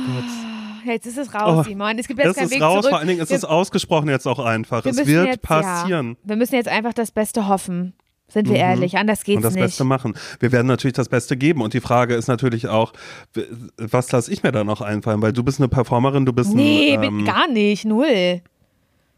Jetzt 0.84 1.06
ist 1.06 1.16
es 1.16 1.32
raus, 1.32 1.60
Oh, 1.60 1.62
Simon. 1.62 1.96
Es 1.98 2.08
gibt 2.08 2.18
Es 2.20 2.36
ist 2.36 2.60
raus, 2.60 2.88
vor 2.88 2.98
allen 2.98 3.06
Dingen 3.08 3.20
ist 3.20 3.30
Wir- 3.30 3.36
es 3.36 3.44
ausgesprochen 3.44 4.08
jetzt 4.08 4.26
auch 4.26 4.40
einfach. 4.40 4.84
Wir 4.84 4.90
Es 4.90 5.06
wird 5.06 5.26
jetzt, 5.26 5.42
passieren. 5.42 6.16
Ja, 6.24 6.28
wir 6.30 6.36
müssen 6.36 6.56
jetzt 6.56 6.68
einfach 6.68 6.92
das 6.92 7.12
Beste 7.12 7.46
hoffen. 7.48 7.94
Sind 8.32 8.48
wir 8.48 8.56
ehrlich, 8.56 8.96
anders 8.96 9.24
geht's 9.24 9.34
Mhm. 9.34 9.36
und 9.38 9.44
das 9.44 9.54
nicht. 9.54 9.62
Beste 9.64 9.84
machen. 9.84 10.14
Wir 10.40 10.52
werden 10.52 10.66
natürlich 10.66 10.94
das 10.94 11.08
Beste 11.08 11.36
geben. 11.36 11.60
Und 11.62 11.74
die 11.74 11.80
Frage 11.80 12.14
ist 12.14 12.28
natürlich 12.28 12.68
auch, 12.68 12.92
was 13.76 14.10
lasse 14.12 14.32
ich 14.32 14.42
mir 14.42 14.52
da 14.52 14.64
noch 14.64 14.80
einfallen? 14.80 15.20
Weil 15.22 15.32
du 15.32 15.42
bist 15.42 15.58
eine 15.60 15.68
Performerin, 15.68 16.24
du 16.26 16.32
bist 16.32 16.54
nee, 16.54 16.94
ein, 16.94 17.00
bin- 17.00 17.18
ähm, 17.20 17.24
gar 17.24 17.48
nicht, 17.48 17.84
null. 17.84 18.40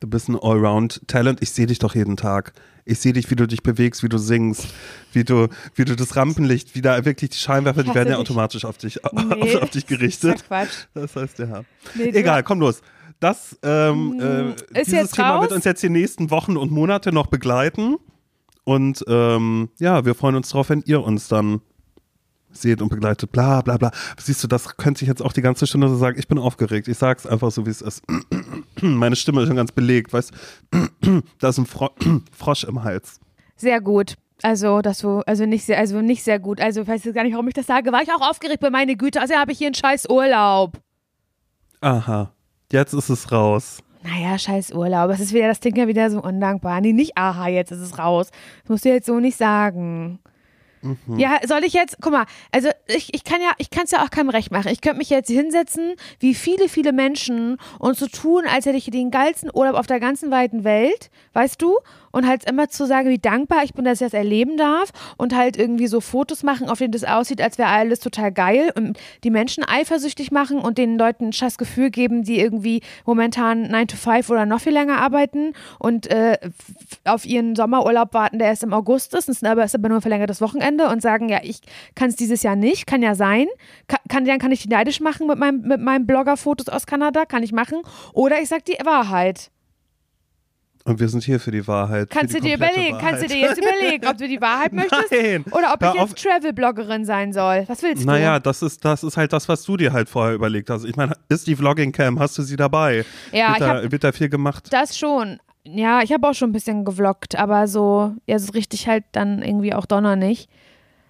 du 0.00 0.08
bist 0.08 0.28
ein 0.28 0.36
Allround-Talent. 0.40 1.40
Ich 1.42 1.50
sehe 1.52 1.66
dich 1.66 1.78
doch 1.78 1.94
jeden 1.94 2.16
Tag. 2.16 2.52
Ich 2.86 2.98
sehe 2.98 3.14
dich, 3.14 3.30
wie 3.30 3.36
du 3.36 3.46
dich 3.46 3.62
bewegst, 3.62 4.02
wie 4.02 4.10
du 4.10 4.18
singst, 4.18 4.66
wie 5.12 5.24
du, 5.24 5.48
wie 5.74 5.86
du 5.86 5.96
das 5.96 6.16
Rampenlicht, 6.16 6.74
wie 6.74 6.82
da 6.82 7.02
wirklich 7.06 7.30
die 7.30 7.38
Scheinwerfer, 7.38 7.82
die 7.82 7.94
werden 7.94 8.10
ja 8.10 8.18
automatisch 8.18 8.66
auf 8.66 8.76
dich, 8.76 8.98
Nee, 9.12 9.56
auf, 9.62 9.70
dich 9.70 9.84
Das 9.86 9.98
gerichtet. 9.98 10.34
ist 10.34 10.40
ja 10.42 10.46
Quatsch. 10.48 10.74
Das 10.92 11.16
heißt 11.16 11.38
ja. 11.38 11.62
Nee, 11.94 12.10
Egal, 12.10 12.42
komm 12.42 12.60
los. 12.60 12.82
Das, 13.20 13.56
ähm, 13.62 14.20
äh, 14.20 14.80
Ist 14.80 14.90
dieses 14.92 15.12
Thema 15.12 15.40
wird 15.40 15.52
uns 15.52 15.64
jetzt 15.64 15.82
die 15.82 15.88
nächsten 15.88 16.30
Wochen 16.30 16.58
und 16.58 16.70
Monate 16.72 17.10
noch 17.10 17.28
begleiten. 17.28 17.96
Und 18.64 19.04
ähm, 19.08 19.68
ja, 19.78 20.04
wir 20.04 20.14
freuen 20.14 20.36
uns 20.36 20.48
drauf, 20.50 20.70
wenn 20.70 20.82
ihr 20.86 21.02
uns 21.02 21.28
dann 21.28 21.60
seht 22.50 22.80
und 22.80 22.88
begleitet. 22.88 23.32
Bla 23.32 23.60
bla 23.60 23.76
bla. 23.76 23.90
Siehst 24.16 24.42
du, 24.42 24.48
das 24.48 24.76
könnte 24.76 25.04
ich 25.04 25.08
jetzt 25.08 25.22
auch 25.22 25.32
die 25.32 25.42
ganze 25.42 25.66
Stunde 25.66 25.88
so 25.88 25.96
sagen. 25.96 26.18
Ich 26.18 26.28
bin 26.28 26.38
aufgeregt. 26.38 26.88
Ich 26.88 26.98
sag's 26.98 27.26
einfach 27.26 27.50
so, 27.50 27.66
wie 27.66 27.70
es 27.70 27.82
ist. 27.82 28.02
Meine 28.80 29.16
Stimme 29.16 29.42
ist 29.42 29.48
schon 29.48 29.56
ganz 29.56 29.72
belegt, 29.72 30.12
weißt 30.12 30.32
Da 31.38 31.48
ist 31.48 31.58
ein 31.58 31.66
Fro 31.66 31.90
Frosch 32.36 32.64
im 32.64 32.82
Hals. 32.82 33.20
Sehr 33.56 33.80
gut. 33.80 34.14
Also, 34.42 34.82
das 34.82 34.98
so, 34.98 35.22
also 35.26 35.46
nicht 35.46 35.64
sehr, 35.64 35.78
also 35.78 36.00
nicht 36.00 36.24
sehr 36.24 36.38
gut. 36.38 36.60
Also, 36.60 36.82
ich 36.82 36.88
weiß 36.88 37.04
jetzt 37.04 37.14
gar 37.14 37.22
nicht, 37.22 37.32
warum 37.32 37.48
ich 37.48 37.54
das 37.54 37.66
sage. 37.66 37.92
War 37.92 38.02
ich 38.02 38.10
auch 38.12 38.28
aufgeregt 38.28 38.60
bei 38.60 38.70
meine 38.70 38.96
Güte. 38.96 39.20
Also 39.20 39.34
habe 39.34 39.52
ich 39.52 39.58
hier 39.58 39.68
einen 39.68 39.74
scheiß 39.74 40.08
Urlaub. 40.08 40.78
Aha. 41.80 42.32
Jetzt 42.72 42.94
ist 42.94 43.08
es 43.08 43.30
raus. 43.30 43.83
Naja, 44.04 44.38
scheiß 44.38 44.72
Urlaub. 44.72 45.10
Es 45.10 45.20
ist 45.20 45.32
wieder, 45.32 45.48
das 45.48 45.60
klingt 45.60 45.78
ja 45.78 45.88
wieder 45.88 46.10
so 46.10 46.22
undankbar. 46.22 46.80
Nee, 46.80 46.92
nicht 46.92 47.16
aha, 47.16 47.48
jetzt 47.48 47.72
ist 47.72 47.80
es 47.80 47.98
raus. 47.98 48.30
Das 48.62 48.68
musst 48.68 48.84
du 48.84 48.90
jetzt 48.90 49.06
so 49.06 49.18
nicht 49.18 49.36
sagen. 49.36 50.20
Ja, 51.16 51.38
soll 51.46 51.64
ich 51.64 51.72
jetzt, 51.72 51.96
guck 52.02 52.12
mal, 52.12 52.26
also 52.52 52.68
ich, 52.86 53.14
ich 53.14 53.24
kann 53.24 53.40
ja, 53.40 53.52
ich 53.56 53.70
kann 53.70 53.84
es 53.84 53.90
ja 53.90 54.04
auch 54.04 54.10
keinem 54.10 54.28
recht 54.28 54.50
machen. 54.50 54.68
Ich 54.70 54.82
könnte 54.82 54.98
mich 54.98 55.08
jetzt 55.08 55.30
hinsetzen, 55.30 55.94
wie 56.20 56.34
viele, 56.34 56.68
viele 56.68 56.92
Menschen 56.92 57.56
und 57.78 57.96
so 57.96 58.06
tun, 58.06 58.42
als 58.46 58.66
hätte 58.66 58.76
ich 58.76 58.90
den 58.90 59.10
geilsten 59.10 59.50
Urlaub 59.52 59.76
auf 59.76 59.86
der 59.86 59.98
ganzen 59.98 60.30
weiten 60.30 60.62
Welt, 60.64 61.10
weißt 61.32 61.62
du? 61.62 61.78
Und 62.14 62.28
halt 62.28 62.48
immer 62.48 62.68
zu 62.68 62.86
sagen, 62.86 63.08
wie 63.08 63.18
dankbar 63.18 63.64
ich 63.64 63.74
bin, 63.74 63.84
dass 63.84 64.00
ich 64.00 64.06
das 64.06 64.14
erleben 64.14 64.56
darf. 64.56 64.90
Und 65.16 65.34
halt 65.34 65.56
irgendwie 65.56 65.88
so 65.88 66.00
Fotos 66.00 66.44
machen, 66.44 66.68
auf 66.68 66.78
denen 66.78 66.92
das 66.92 67.02
aussieht, 67.02 67.42
als 67.42 67.58
wäre 67.58 67.70
alles 67.70 67.98
total 67.98 68.30
geil 68.30 68.70
und 68.76 68.96
die 69.24 69.30
Menschen 69.30 69.64
eifersüchtig 69.64 70.30
machen 70.30 70.58
und 70.60 70.78
den 70.78 70.96
Leuten 70.96 71.26
ein 71.26 71.32
scheiß 71.32 71.58
Gefühl 71.58 71.90
geben, 71.90 72.22
die 72.22 72.38
irgendwie 72.38 72.82
momentan 73.04 73.68
9 73.68 73.88
to 73.88 73.96
5 73.96 74.30
oder 74.30 74.46
noch 74.46 74.60
viel 74.60 74.72
länger 74.72 74.98
arbeiten 74.98 75.54
und 75.80 76.06
äh, 76.06 76.38
auf 77.04 77.26
ihren 77.26 77.56
Sommerurlaub 77.56 78.14
warten, 78.14 78.38
der 78.38 78.48
erst 78.48 78.62
im 78.62 78.72
August 78.72 79.12
ist, 79.14 79.28
ist 79.28 79.44
aber, 79.44 79.64
ist 79.64 79.74
aber 79.74 79.88
nur 79.88 79.98
ein 79.98 80.02
verlängertes 80.02 80.40
Wochenende 80.40 80.88
und 80.88 81.02
sagen, 81.02 81.28
ja, 81.28 81.40
ich 81.42 81.62
kann 81.96 82.10
es 82.10 82.16
dieses 82.16 82.44
Jahr 82.44 82.54
nicht, 82.54 82.86
kann 82.86 83.02
ja 83.02 83.16
sein, 83.16 83.48
kann, 83.88 83.98
kann, 84.08 84.24
dann 84.24 84.38
kann 84.38 84.52
ich 84.52 84.62
die 84.62 84.68
neidisch 84.68 85.00
machen 85.00 85.26
mit 85.26 85.38
meinem, 85.38 85.62
mit 85.62 85.80
meinem 85.80 86.06
Blogger-Fotos 86.06 86.68
aus 86.68 86.86
Kanada, 86.86 87.24
kann 87.24 87.42
ich 87.42 87.50
machen, 87.50 87.82
oder 88.12 88.40
ich 88.40 88.48
sag 88.48 88.64
die 88.64 88.78
Wahrheit. 88.84 89.50
Und 90.86 91.00
wir 91.00 91.08
sind 91.08 91.24
hier 91.24 91.40
für 91.40 91.50
die 91.50 91.66
Wahrheit. 91.66 92.10
Kannst 92.10 92.34
die 92.34 92.40
du 92.40 92.46
dir 92.46 92.56
überlegen, 92.56 92.98
kannst 92.98 93.22
du 93.22 93.26
dir 93.26 93.36
Wahrheit. 93.42 93.56
jetzt 93.56 93.66
überlegen, 93.66 94.06
ob 94.06 94.18
du 94.18 94.28
die 94.28 94.40
Wahrheit 94.40 94.72
möchtest 94.74 95.10
Nein. 95.12 95.44
oder 95.50 95.72
ob 95.72 95.82
Hör 95.82 95.94
ich 95.94 96.00
jetzt 96.00 96.22
Travel-Bloggerin 96.22 97.06
sein 97.06 97.32
soll. 97.32 97.64
Was 97.68 97.82
willst 97.82 98.02
du? 98.02 98.06
Naja, 98.06 98.38
das 98.38 98.60
ist, 98.60 98.84
das 98.84 99.02
ist 99.02 99.16
halt 99.16 99.32
das, 99.32 99.48
was 99.48 99.62
du 99.62 99.78
dir 99.78 99.94
halt 99.94 100.10
vorher 100.10 100.34
überlegt 100.34 100.68
hast. 100.68 100.84
Ich 100.84 100.94
meine, 100.96 101.14
ist 101.30 101.46
die 101.46 101.56
Vlogging-Cam, 101.56 102.18
hast 102.18 102.36
du 102.36 102.42
sie 102.42 102.56
dabei? 102.56 103.06
Ja, 103.32 103.48
wird, 103.48 103.56
ich 103.56 103.58
da, 103.64 103.68
hab- 103.82 103.92
wird 103.92 104.04
da 104.04 104.12
viel 104.12 104.28
gemacht? 104.28 104.66
Das 104.72 104.98
schon. 104.98 105.38
Ja, 105.66 106.02
ich 106.02 106.12
habe 106.12 106.28
auch 106.28 106.34
schon 106.34 106.50
ein 106.50 106.52
bisschen 106.52 106.84
gevloggt, 106.84 107.36
aber 107.36 107.66
so, 107.66 108.12
ja, 108.26 108.38
so 108.38 108.52
richtig 108.52 108.86
halt 108.86 109.04
dann 109.12 109.40
irgendwie 109.42 109.72
auch 109.72 109.86
Donner 109.86 110.16
nicht. 110.16 110.50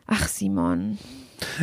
Ach, 0.07 0.29
Simon. 0.29 0.99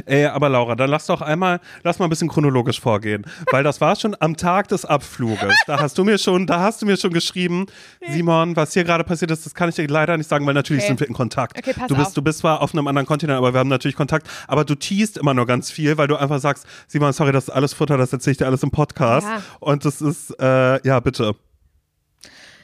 Ey, 0.05 0.25
aber 0.25 0.49
Laura, 0.49 0.75
dann 0.75 0.89
lass 0.89 1.05
doch 1.07 1.21
einmal, 1.21 1.59
lass 1.83 1.99
mal 1.99 2.05
ein 2.05 2.09
bisschen 2.09 2.27
chronologisch 2.29 2.79
vorgehen, 2.79 3.25
weil 3.51 3.63
das 3.63 3.81
war 3.81 3.95
schon 3.95 4.15
am 4.19 4.37
Tag 4.37 4.67
des 4.69 4.85
Abfluges. 4.85 5.53
Da 5.67 5.79
hast 5.79 5.97
du 5.97 6.03
mir 6.03 6.17
schon, 6.17 6.47
da 6.47 6.59
hast 6.59 6.81
du 6.81 6.85
mir 6.85 6.97
schon 6.97 7.11
geschrieben, 7.13 7.65
Simon, 8.09 8.55
was 8.55 8.73
hier 8.73 8.83
gerade 8.83 9.03
passiert 9.03 9.31
ist, 9.31 9.45
das 9.45 9.53
kann 9.53 9.69
ich 9.69 9.75
dir 9.75 9.87
leider 9.87 10.17
nicht 10.17 10.29
sagen, 10.29 10.45
weil 10.45 10.53
natürlich 10.53 10.83
Okay. 10.83 10.87
sind 10.89 10.99
wir 10.99 11.07
in 11.07 11.13
Kontakt. 11.13 11.57
Okay, 11.57 11.73
pass 11.73 11.87
du 11.87 11.95
bist, 11.95 12.07
auf. 12.07 12.13
du 12.13 12.21
bist 12.21 12.39
zwar 12.39 12.61
auf 12.61 12.73
einem 12.73 12.87
anderen 12.87 13.05
Kontinent, 13.05 13.37
aber 13.37 13.53
wir 13.53 13.59
haben 13.59 13.69
natürlich 13.69 13.95
Kontakt. 13.95 14.27
Aber 14.47 14.65
du 14.65 14.75
teast 14.75 15.17
immer 15.17 15.33
nur 15.33 15.45
ganz 15.45 15.69
viel, 15.69 15.97
weil 15.97 16.07
du 16.07 16.15
einfach 16.15 16.39
sagst, 16.39 16.65
Simon, 16.87 17.13
sorry, 17.13 17.31
das 17.31 17.45
ist 17.45 17.49
alles 17.51 17.73
Futter, 17.73 17.97
das 17.97 18.11
erzähle 18.13 18.31
ich 18.31 18.37
dir 18.37 18.45
alles 18.45 18.63
im 18.63 18.71
Podcast. 18.71 19.27
Ja. 19.27 19.41
Und 19.59 19.85
das 19.85 20.01
ist, 20.01 20.31
äh, 20.39 20.85
ja, 20.87 20.99
bitte. 20.99 21.35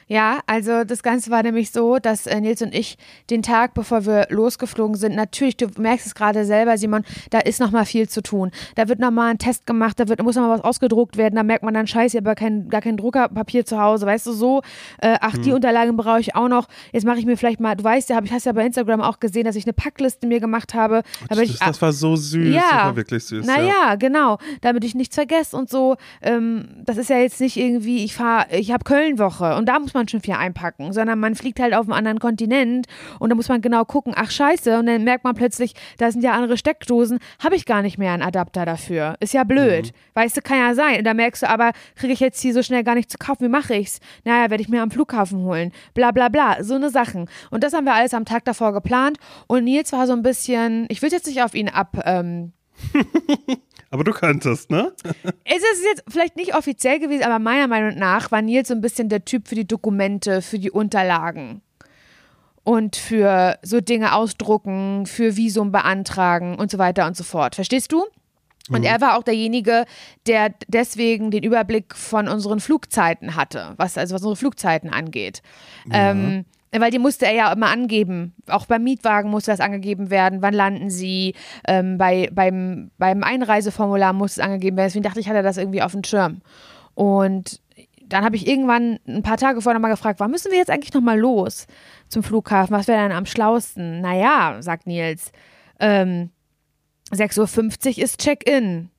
Ja, 0.08 0.40
also 0.46 0.84
das 0.84 1.02
Ganze 1.02 1.30
war 1.30 1.42
nämlich 1.42 1.70
so, 1.70 1.98
dass 1.98 2.26
äh, 2.26 2.40
Nils 2.40 2.62
und 2.62 2.74
ich 2.74 2.96
den 3.30 3.42
Tag, 3.42 3.74
bevor 3.74 4.06
wir 4.06 4.26
losgeflogen 4.30 4.96
sind, 4.96 5.14
natürlich, 5.14 5.56
du 5.56 5.66
merkst 5.78 6.06
es 6.06 6.14
gerade 6.14 6.44
selber, 6.44 6.78
Simon, 6.78 7.04
da 7.30 7.40
ist 7.40 7.60
noch 7.60 7.70
mal 7.70 7.84
viel 7.84 8.08
zu 8.08 8.22
tun. 8.22 8.50
Da 8.74 8.88
wird 8.88 8.98
noch 9.00 9.10
mal 9.10 9.28
ein 9.30 9.38
Test 9.38 9.66
gemacht, 9.66 10.00
da 10.00 10.08
wird, 10.08 10.22
muss 10.22 10.36
noch 10.36 10.42
mal 10.48 10.54
was 10.58 10.64
ausgedruckt 10.64 11.16
werden, 11.16 11.36
da 11.36 11.42
merkt 11.42 11.62
man 11.62 11.74
dann, 11.74 11.86
scheiße, 11.86 12.16
ich 12.18 12.24
habe 12.24 12.34
kein, 12.34 12.68
gar 12.68 12.80
kein 12.80 12.96
Druckerpapier 12.96 13.64
zu 13.66 13.78
Hause, 13.80 14.06
weißt 14.06 14.26
du, 14.26 14.32
so, 14.32 14.62
äh, 15.00 15.18
ach, 15.20 15.36
die 15.36 15.52
Unterlagen 15.52 15.96
brauche 15.96 16.20
ich 16.20 16.34
auch 16.34 16.48
noch. 16.48 16.68
Jetzt 16.92 17.04
mache 17.04 17.18
ich 17.18 17.26
mir 17.26 17.36
vielleicht 17.36 17.60
mal, 17.60 17.76
du 17.76 17.84
weißt 17.84 18.08
ja, 18.08 18.16
hab, 18.16 18.24
ich 18.24 18.32
hast 18.32 18.46
ja 18.46 18.52
bei 18.52 18.64
Instagram 18.64 19.02
auch 19.02 19.20
gesehen, 19.20 19.44
dass 19.44 19.56
ich 19.56 19.64
eine 19.66 19.74
Packliste 19.74 20.26
mir 20.26 20.40
gemacht 20.40 20.72
habe. 20.74 21.02
damit 21.28 21.44
Das, 21.44 21.54
ich, 21.54 21.58
das 21.60 21.82
war 21.82 21.92
so 21.92 22.16
süß, 22.16 22.54
Ja. 22.54 22.62
das 22.62 22.72
war 22.72 22.96
wirklich 22.96 23.24
süß. 23.24 23.44
naja, 23.46 23.72
ja. 23.88 23.94
genau, 23.96 24.38
damit 24.62 24.84
ich 24.84 24.94
nichts 24.94 25.14
vergesse 25.14 25.56
und 25.56 25.68
so. 25.68 25.96
Ähm, 26.22 26.68
das 26.84 26.96
ist 26.96 27.10
ja 27.10 27.18
jetzt 27.18 27.40
nicht 27.40 27.56
irgendwie, 27.58 28.04
ich 28.04 28.14
fahre, 28.14 28.46
ich 28.56 28.72
habe 28.72 28.84
Kölnwoche 28.84 29.54
und 29.56 29.66
da 29.68 29.78
muss 29.78 29.92
man 29.94 29.97
schon 30.06 30.20
viel 30.20 30.34
einpacken, 30.34 30.92
sondern 30.92 31.18
man 31.18 31.34
fliegt 31.34 31.58
halt 31.58 31.74
auf 31.74 31.86
einen 31.86 31.94
anderen 31.94 32.18
Kontinent 32.18 32.86
und 33.18 33.30
da 33.30 33.34
muss 33.34 33.48
man 33.48 33.60
genau 33.60 33.84
gucken, 33.84 34.12
ach 34.14 34.30
scheiße, 34.30 34.78
und 34.78 34.86
dann 34.86 35.02
merkt 35.04 35.24
man 35.24 35.34
plötzlich, 35.34 35.74
da 35.96 36.12
sind 36.12 36.22
ja 36.22 36.32
andere 36.32 36.56
Steckdosen, 36.56 37.18
habe 37.42 37.56
ich 37.56 37.66
gar 37.66 37.82
nicht 37.82 37.98
mehr 37.98 38.12
einen 38.12 38.22
Adapter 38.22 38.64
dafür. 38.64 39.16
Ist 39.20 39.34
ja 39.34 39.44
blöd. 39.44 39.92
Weißt 40.14 40.36
du, 40.36 40.42
kann 40.42 40.58
ja 40.58 40.74
sein. 40.74 40.98
Und 40.98 41.04
da 41.04 41.14
merkst 41.14 41.42
du 41.42 41.48
aber, 41.48 41.72
kriege 41.96 42.12
ich 42.12 42.20
jetzt 42.20 42.40
hier 42.40 42.52
so 42.52 42.62
schnell 42.62 42.84
gar 42.84 42.94
nicht 42.94 43.10
zu 43.10 43.18
kaufen, 43.18 43.44
wie 43.44 43.48
mache 43.48 43.74
ich's? 43.74 44.00
Naja, 44.24 44.50
werde 44.50 44.62
ich 44.62 44.68
mir 44.68 44.82
am 44.82 44.90
Flughafen 44.90 45.42
holen. 45.42 45.72
Bla 45.94 46.10
bla 46.10 46.28
bla. 46.28 46.62
So 46.62 46.74
eine 46.74 46.90
Sachen. 46.90 47.28
Und 47.50 47.64
das 47.64 47.72
haben 47.72 47.84
wir 47.84 47.94
alles 47.94 48.14
am 48.14 48.24
Tag 48.24 48.44
davor 48.44 48.72
geplant. 48.72 49.18
Und 49.46 49.64
Nils 49.64 49.92
war 49.92 50.06
so 50.06 50.12
ein 50.12 50.22
bisschen, 50.22 50.86
ich 50.88 51.02
will 51.02 51.10
jetzt 51.10 51.26
nicht 51.26 51.42
auf 51.42 51.54
ihn 51.54 51.68
ab. 51.68 52.02
Ähm, 52.04 52.52
Aber 53.90 54.04
du 54.04 54.12
könntest, 54.12 54.70
ne? 54.70 54.92
es 55.44 55.56
ist 55.56 55.84
jetzt 55.84 56.04
vielleicht 56.08 56.36
nicht 56.36 56.54
offiziell 56.54 56.98
gewesen, 56.98 57.22
aber 57.22 57.38
meiner 57.38 57.68
Meinung 57.68 57.98
nach 57.98 58.30
war 58.30 58.42
Nils 58.42 58.68
so 58.68 58.74
ein 58.74 58.82
bisschen 58.82 59.08
der 59.08 59.24
Typ 59.24 59.48
für 59.48 59.54
die 59.54 59.66
Dokumente, 59.66 60.42
für 60.42 60.58
die 60.58 60.70
Unterlagen. 60.70 61.62
Und 62.64 62.96
für 62.96 63.58
so 63.62 63.80
Dinge 63.80 64.14
ausdrucken, 64.14 65.06
für 65.06 65.38
Visum 65.38 65.72
beantragen 65.72 66.56
und 66.56 66.70
so 66.70 66.76
weiter 66.76 67.06
und 67.06 67.16
so 67.16 67.24
fort. 67.24 67.54
Verstehst 67.54 67.92
du? 67.92 68.04
Und 68.70 68.84
er 68.84 69.00
war 69.00 69.16
auch 69.16 69.22
derjenige, 69.22 69.86
der 70.26 70.54
deswegen 70.66 71.30
den 71.30 71.42
Überblick 71.42 71.94
von 71.94 72.28
unseren 72.28 72.60
Flugzeiten 72.60 73.34
hatte, 73.34 73.74
was 73.78 73.96
also 73.96 74.14
was 74.14 74.20
unsere 74.22 74.36
Flugzeiten 74.36 74.90
angeht. 74.90 75.42
Ähm, 75.90 76.44
weil 76.72 76.90
die 76.90 76.98
musste 76.98 77.26
er 77.26 77.32
ja 77.32 77.52
immer 77.52 77.68
angeben. 77.68 78.34
Auch 78.48 78.66
beim 78.66 78.84
Mietwagen 78.84 79.30
musste 79.30 79.50
das 79.50 79.60
angegeben 79.60 80.10
werden. 80.10 80.42
Wann 80.42 80.54
landen 80.54 80.90
sie? 80.90 81.34
Ähm, 81.66 81.98
bei, 81.98 82.28
beim, 82.32 82.90
beim 82.98 83.22
Einreiseformular 83.22 84.12
muss 84.12 84.32
es 84.32 84.38
angegeben 84.38 84.76
werden. 84.76 84.88
Deswegen 84.88 85.04
dachte 85.04 85.20
ich, 85.20 85.28
hat 85.28 85.36
er 85.36 85.42
das 85.42 85.56
irgendwie 85.56 85.82
auf 85.82 85.92
dem 85.92 86.04
Schirm. 86.04 86.42
Und 86.94 87.60
dann 88.08 88.24
habe 88.24 88.36
ich 88.36 88.46
irgendwann 88.46 88.98
ein 89.06 89.22
paar 89.22 89.36
Tage 89.36 89.60
vorher 89.60 89.78
nochmal 89.78 89.90
gefragt, 89.90 90.20
wann 90.20 90.30
müssen 90.30 90.50
wir 90.50 90.58
jetzt 90.58 90.70
eigentlich 90.70 90.94
nochmal 90.94 91.18
los 91.18 91.66
zum 92.08 92.22
Flughafen? 92.22 92.74
Was 92.74 92.88
wäre 92.88 93.02
denn 93.02 93.12
am 93.16 93.26
schlausten? 93.26 94.00
Naja, 94.00 94.56
sagt 94.60 94.86
Nils, 94.86 95.30
ähm, 95.78 96.30
6.50 97.12 97.98
Uhr 97.98 98.04
ist 98.04 98.20
Check-in. 98.20 98.90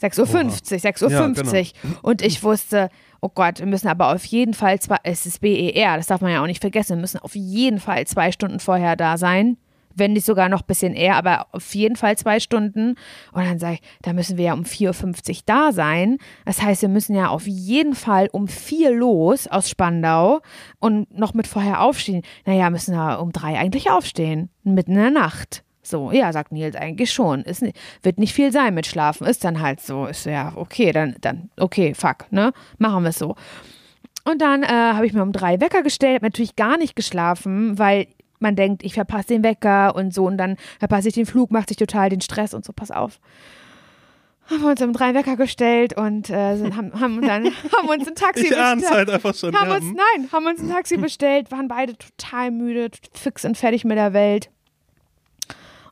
6.50 0.00 0.20
Uhr, 0.20 0.28
6.50 0.30 1.02
Uhr. 1.02 1.10
Ja, 1.10 1.28
genau. 1.28 1.98
Und 2.02 2.22
ich 2.22 2.42
wusste, 2.42 2.90
oh 3.20 3.30
Gott, 3.34 3.58
wir 3.58 3.66
müssen 3.66 3.88
aber 3.88 4.14
auf 4.14 4.24
jeden 4.24 4.54
Fall 4.54 4.80
zwei, 4.80 4.96
es 5.02 5.26
ist 5.26 5.40
BER, 5.40 5.96
das 5.96 6.06
darf 6.06 6.20
man 6.20 6.32
ja 6.32 6.42
auch 6.42 6.46
nicht 6.46 6.60
vergessen, 6.60 6.96
wir 6.96 7.00
müssen 7.00 7.18
auf 7.18 7.34
jeden 7.34 7.80
Fall 7.80 8.06
zwei 8.06 8.32
Stunden 8.32 8.60
vorher 8.60 8.96
da 8.96 9.18
sein. 9.18 9.56
Wenn 9.98 10.12
nicht 10.12 10.26
sogar 10.26 10.50
noch 10.50 10.60
ein 10.60 10.66
bisschen 10.66 10.92
eher, 10.92 11.16
aber 11.16 11.46
auf 11.52 11.74
jeden 11.74 11.96
Fall 11.96 12.18
zwei 12.18 12.38
Stunden. 12.38 12.96
Und 13.32 13.44
dann 13.46 13.58
sage 13.58 13.76
ich, 13.76 13.80
da 14.02 14.12
müssen 14.12 14.36
wir 14.36 14.44
ja 14.44 14.52
um 14.52 14.64
4.50 14.64 15.30
Uhr 15.30 15.42
da 15.46 15.72
sein. 15.72 16.18
Das 16.44 16.60
heißt, 16.60 16.82
wir 16.82 16.90
müssen 16.90 17.16
ja 17.16 17.28
auf 17.28 17.46
jeden 17.46 17.94
Fall 17.94 18.28
um 18.30 18.46
vier 18.46 18.90
los 18.90 19.48
aus 19.48 19.70
Spandau 19.70 20.42
und 20.80 21.18
noch 21.18 21.32
mit 21.32 21.46
vorher 21.46 21.80
aufstehen. 21.80 22.20
Naja, 22.44 22.68
müssen 22.68 22.94
wir 22.94 23.20
um 23.20 23.32
drei 23.32 23.58
eigentlich 23.58 23.90
aufstehen, 23.90 24.50
mitten 24.64 24.90
in 24.90 24.98
der 24.98 25.10
Nacht. 25.10 25.64
So, 25.88 26.12
ja, 26.12 26.32
sagt 26.32 26.52
Nils 26.52 26.76
eigentlich 26.76 27.12
schon. 27.12 27.42
Ist, 27.42 27.64
wird 28.02 28.18
nicht 28.18 28.34
viel 28.34 28.52
sein 28.52 28.74
mit 28.74 28.86
Schlafen. 28.86 29.26
Ist 29.26 29.44
dann 29.44 29.60
halt 29.60 29.80
so. 29.80 30.06
Ist 30.06 30.26
ja, 30.26 30.52
okay, 30.56 30.92
dann, 30.92 31.16
dann, 31.20 31.50
okay, 31.56 31.94
fuck, 31.94 32.30
ne? 32.30 32.52
Machen 32.78 33.02
wir 33.02 33.10
es 33.10 33.18
so. 33.18 33.36
Und 34.24 34.42
dann 34.42 34.64
äh, 34.64 34.66
habe 34.66 35.06
ich 35.06 35.12
mir 35.12 35.22
um 35.22 35.32
drei 35.32 35.60
Wecker 35.60 35.82
gestellt, 35.82 36.16
hab 36.16 36.22
natürlich 36.22 36.56
gar 36.56 36.76
nicht 36.78 36.96
geschlafen, 36.96 37.78
weil 37.78 38.08
man 38.40 38.56
denkt, 38.56 38.84
ich 38.84 38.94
verpasse 38.94 39.28
den 39.28 39.44
Wecker 39.44 39.94
und 39.94 40.12
so 40.12 40.26
und 40.26 40.36
dann 40.36 40.56
verpasse 40.78 41.08
ich 41.08 41.14
den 41.14 41.26
Flug, 41.26 41.50
macht 41.50 41.68
sich 41.68 41.76
total 41.76 42.10
den 42.10 42.20
Stress 42.20 42.52
und 42.52 42.64
so, 42.64 42.72
pass 42.72 42.90
auf. 42.90 43.20
Haben 44.48 44.62
wir 44.62 44.70
uns 44.70 44.82
um 44.82 44.92
drei 44.92 45.14
Wecker 45.14 45.36
gestellt 45.36 45.96
und 45.96 46.30
äh, 46.30 46.56
sind, 46.56 46.76
haben, 46.76 47.00
haben 47.00 47.20
dann 47.20 47.46
haben 47.76 47.88
uns 47.88 48.06
ein 48.06 48.14
Taxi 48.14 48.44
Ich 48.44 48.48
bestellt. 48.50 48.90
halt 48.90 49.10
einfach 49.10 49.34
schon. 49.34 49.54
Haben 49.56 49.70
ja. 49.70 49.76
uns, 49.76 49.84
nein, 49.84 50.28
haben 50.32 50.46
uns 50.46 50.60
ein 50.60 50.70
Taxi 50.70 50.96
bestellt, 50.96 51.50
waren 51.50 51.66
beide 51.66 51.96
total 51.96 52.52
müde, 52.52 52.90
fix 53.12 53.44
und 53.44 53.56
fertig 53.56 53.84
mit 53.84 53.96
der 53.96 54.12
Welt. 54.12 54.50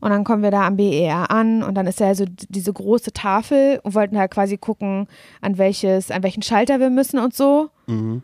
Und 0.04 0.10
dann 0.10 0.22
kommen 0.22 0.42
wir 0.42 0.50
da 0.50 0.66
am 0.66 0.76
BER 0.76 1.30
an 1.30 1.62
und 1.62 1.76
dann 1.76 1.86
ist 1.86 1.98
ja 1.98 2.14
so 2.14 2.26
diese 2.28 2.70
große 2.70 3.14
Tafel 3.14 3.80
und 3.84 3.94
wollten 3.94 4.18
halt 4.18 4.30
quasi 4.30 4.58
gucken, 4.58 5.08
an 5.40 5.56
welches, 5.56 6.10
an 6.10 6.22
welchen 6.22 6.42
Schalter 6.42 6.78
wir 6.78 6.90
müssen 6.90 7.18
und 7.18 7.34
so. 7.34 7.70
Mhm. 7.86 8.22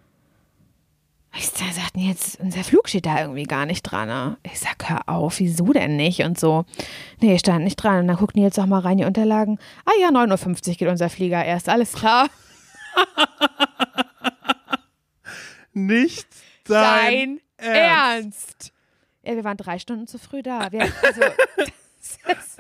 Ich 1.35 1.49
sag, 1.49 1.73
sagten 1.73 2.01
jetzt, 2.01 2.38
unser 2.38 2.64
Flug 2.64 2.90
steht 2.90 3.07
da 3.07 3.23
irgendwie 3.23 3.45
gar 3.45 3.64
nicht 3.64 3.81
dran. 3.81 4.09
Ne? 4.09 4.37
Ich 4.43 4.61
sag, 4.61 4.90
hör 4.90 5.09
auf, 5.09 5.38
wieso 5.38 5.73
denn 5.73 5.97
nicht? 5.97 6.21
Und 6.21 6.38
so. 6.38 6.66
Nee, 7.23 7.38
stand 7.38 7.64
nicht 7.64 7.77
dran. 7.77 8.01
Und 8.01 8.09
dann 8.09 8.19
gucken 8.19 8.35
die 8.37 8.43
jetzt 8.43 8.61
auch 8.61 8.66
mal 8.66 8.81
rein, 8.81 8.99
die 8.99 9.07
Unterlagen. 9.07 9.59
Ah 9.87 9.93
ja, 10.03 10.11
9.50 10.11 10.69
Uhr 10.69 10.75
geht 10.75 10.88
unser 10.88 11.09
Flieger 11.09 11.43
erst, 11.43 11.71
alles 11.71 11.95
klar. 11.95 12.29
Nicht 15.73 16.27
dein, 16.64 17.40
Dein 17.57 17.75
Ernst. 17.75 18.75
Ja, 19.22 19.37
wir 19.37 19.44
waren 19.44 19.56
drei 19.56 19.78
Stunden 19.78 20.06
zu 20.06 20.18
früh 20.18 20.42
da. 20.42 20.72
Wir, 20.72 20.83
also, 20.83 21.20
ist, 21.98 22.59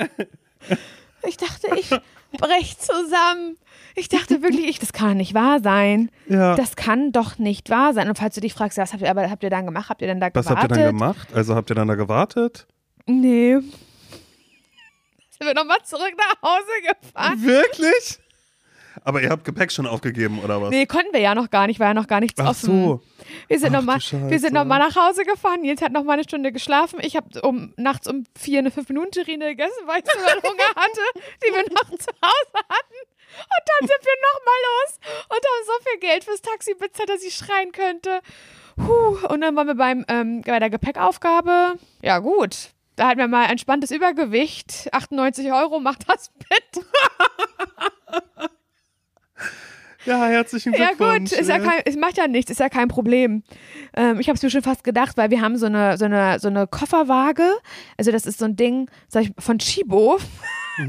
ich 1.26 1.36
dachte, 1.36 1.68
ich 1.78 1.90
brech 2.38 2.78
zusammen. 2.78 3.56
Ich 3.96 4.08
dachte 4.08 4.42
wirklich, 4.42 4.66
ich, 4.68 4.78
das 4.78 4.92
kann 4.92 5.16
nicht 5.16 5.34
wahr 5.34 5.60
sein. 5.60 6.10
Ja. 6.28 6.54
Das 6.54 6.76
kann 6.76 7.12
doch 7.12 7.38
nicht 7.38 7.70
wahr 7.70 7.94
sein. 7.94 8.08
Und 8.08 8.18
falls 8.18 8.34
du 8.34 8.40
dich 8.40 8.54
fragst, 8.54 8.78
was 8.78 8.92
habt 8.92 9.02
ihr, 9.02 9.10
aber 9.10 9.28
habt 9.30 9.42
ihr 9.42 9.50
dann 9.50 9.66
gemacht? 9.66 9.88
Habt 9.88 10.02
ihr 10.02 10.08
denn 10.08 10.20
da 10.20 10.28
Was 10.32 10.46
gewartet? 10.46 10.62
habt 10.70 10.76
ihr 10.76 10.84
dann 10.84 10.98
gemacht? 10.98 11.28
Also 11.34 11.54
habt 11.54 11.70
ihr 11.70 11.76
dann 11.76 11.88
da 11.88 11.94
gewartet? 11.94 12.66
Nee. 13.06 13.54
Sind 13.54 13.68
wir 15.40 15.54
nochmal 15.54 15.78
zurück 15.84 16.12
nach 16.16 16.42
Hause 16.42 16.96
gefahren? 17.02 17.42
Wirklich? 17.42 18.18
Aber 19.02 19.22
ihr 19.22 19.30
habt 19.30 19.44
Gepäck 19.44 19.72
schon 19.72 19.86
aufgegeben, 19.86 20.40
oder 20.40 20.60
was? 20.60 20.70
Nee, 20.70 20.86
konnten 20.86 21.12
wir 21.12 21.20
ja 21.20 21.34
noch 21.34 21.50
gar 21.50 21.66
nicht, 21.66 21.80
war 21.80 21.88
ja 21.88 21.94
noch 21.94 22.06
gar 22.06 22.20
nichts 22.20 22.40
Ach 22.40 22.50
offen. 22.50 22.84
so. 22.84 23.02
Wir 23.48 23.58
sind 23.58 23.72
nochmal 23.72 23.98
noch 23.98 24.64
mal 24.64 24.78
nach 24.78 24.96
Hause 24.96 25.24
gefahren. 25.24 25.62
Nils 25.62 25.80
hat 25.82 25.92
noch 25.92 26.04
mal 26.04 26.14
eine 26.14 26.24
Stunde 26.24 26.52
geschlafen. 26.52 26.98
Ich 27.02 27.16
habe 27.16 27.40
um, 27.42 27.72
nachts 27.76 28.08
um 28.08 28.24
vier 28.38 28.58
eine 28.58 28.70
fünf 28.70 28.88
minuten 28.88 29.12
terrine 29.12 29.48
gegessen, 29.48 29.86
weil 29.86 30.00
ich 30.00 30.10
so 30.10 30.18
Hunger 30.18 30.68
hatte, 30.76 31.00
die 31.42 31.52
wir 31.52 31.62
noch 31.72 31.98
zu 31.98 32.10
Hause 32.22 32.58
hatten. 32.68 33.00
Und 33.30 33.64
dann 33.66 33.88
sind 33.88 34.04
wir 34.04 34.16
noch 34.22 34.40
mal 34.44 34.60
los 34.66 34.98
und 35.28 35.36
haben 35.36 35.66
so 35.66 35.72
viel 35.88 36.00
Geld 36.00 36.24
fürs 36.24 36.42
Taxi 36.42 36.74
bezahlt, 36.74 37.08
dass 37.08 37.22
ich 37.22 37.34
schreien 37.34 37.72
könnte. 37.72 38.20
Puh. 38.76 39.18
Und 39.28 39.40
dann 39.40 39.54
waren 39.56 39.66
wir 39.66 39.74
beim, 39.74 40.04
ähm, 40.08 40.42
bei 40.42 40.58
der 40.58 40.70
Gepäckaufgabe. 40.70 41.78
Ja 42.02 42.18
gut, 42.18 42.70
da 42.96 43.08
hatten 43.08 43.18
wir 43.18 43.28
mal 43.28 43.46
entspanntes 43.46 43.90
Übergewicht. 43.90 44.88
98 44.92 45.52
Euro 45.52 45.80
macht 45.80 46.08
das 46.08 46.32
mit. 46.50 46.84
Ja, 50.06 50.24
herzlichen 50.26 50.72
Ja 50.72 50.88
Glückwunsch. 50.88 51.30
gut, 51.30 51.40
ist 51.40 51.48
ja 51.48 51.58
kein, 51.58 51.82
es 51.84 51.96
macht 51.96 52.16
ja 52.16 52.26
nichts, 52.26 52.50
ist 52.50 52.60
ja 52.60 52.68
kein 52.70 52.88
Problem. 52.88 53.42
Ähm, 53.94 54.18
ich 54.18 54.28
habe 54.28 54.36
es 54.36 54.42
mir 54.42 54.50
schon 54.50 54.62
fast 54.62 54.82
gedacht, 54.82 55.16
weil 55.16 55.30
wir 55.30 55.42
haben 55.42 55.56
so 55.58 55.66
eine, 55.66 55.98
so 55.98 56.06
eine, 56.06 56.38
so 56.38 56.48
eine 56.48 56.66
Kofferwaage. 56.66 57.46
Also 57.98 58.10
das 58.10 58.24
ist 58.24 58.38
so 58.38 58.46
ein 58.46 58.56
Ding 58.56 58.90
sag 59.08 59.24
ich, 59.24 59.32
von 59.38 59.58
Chibo. 59.58 60.18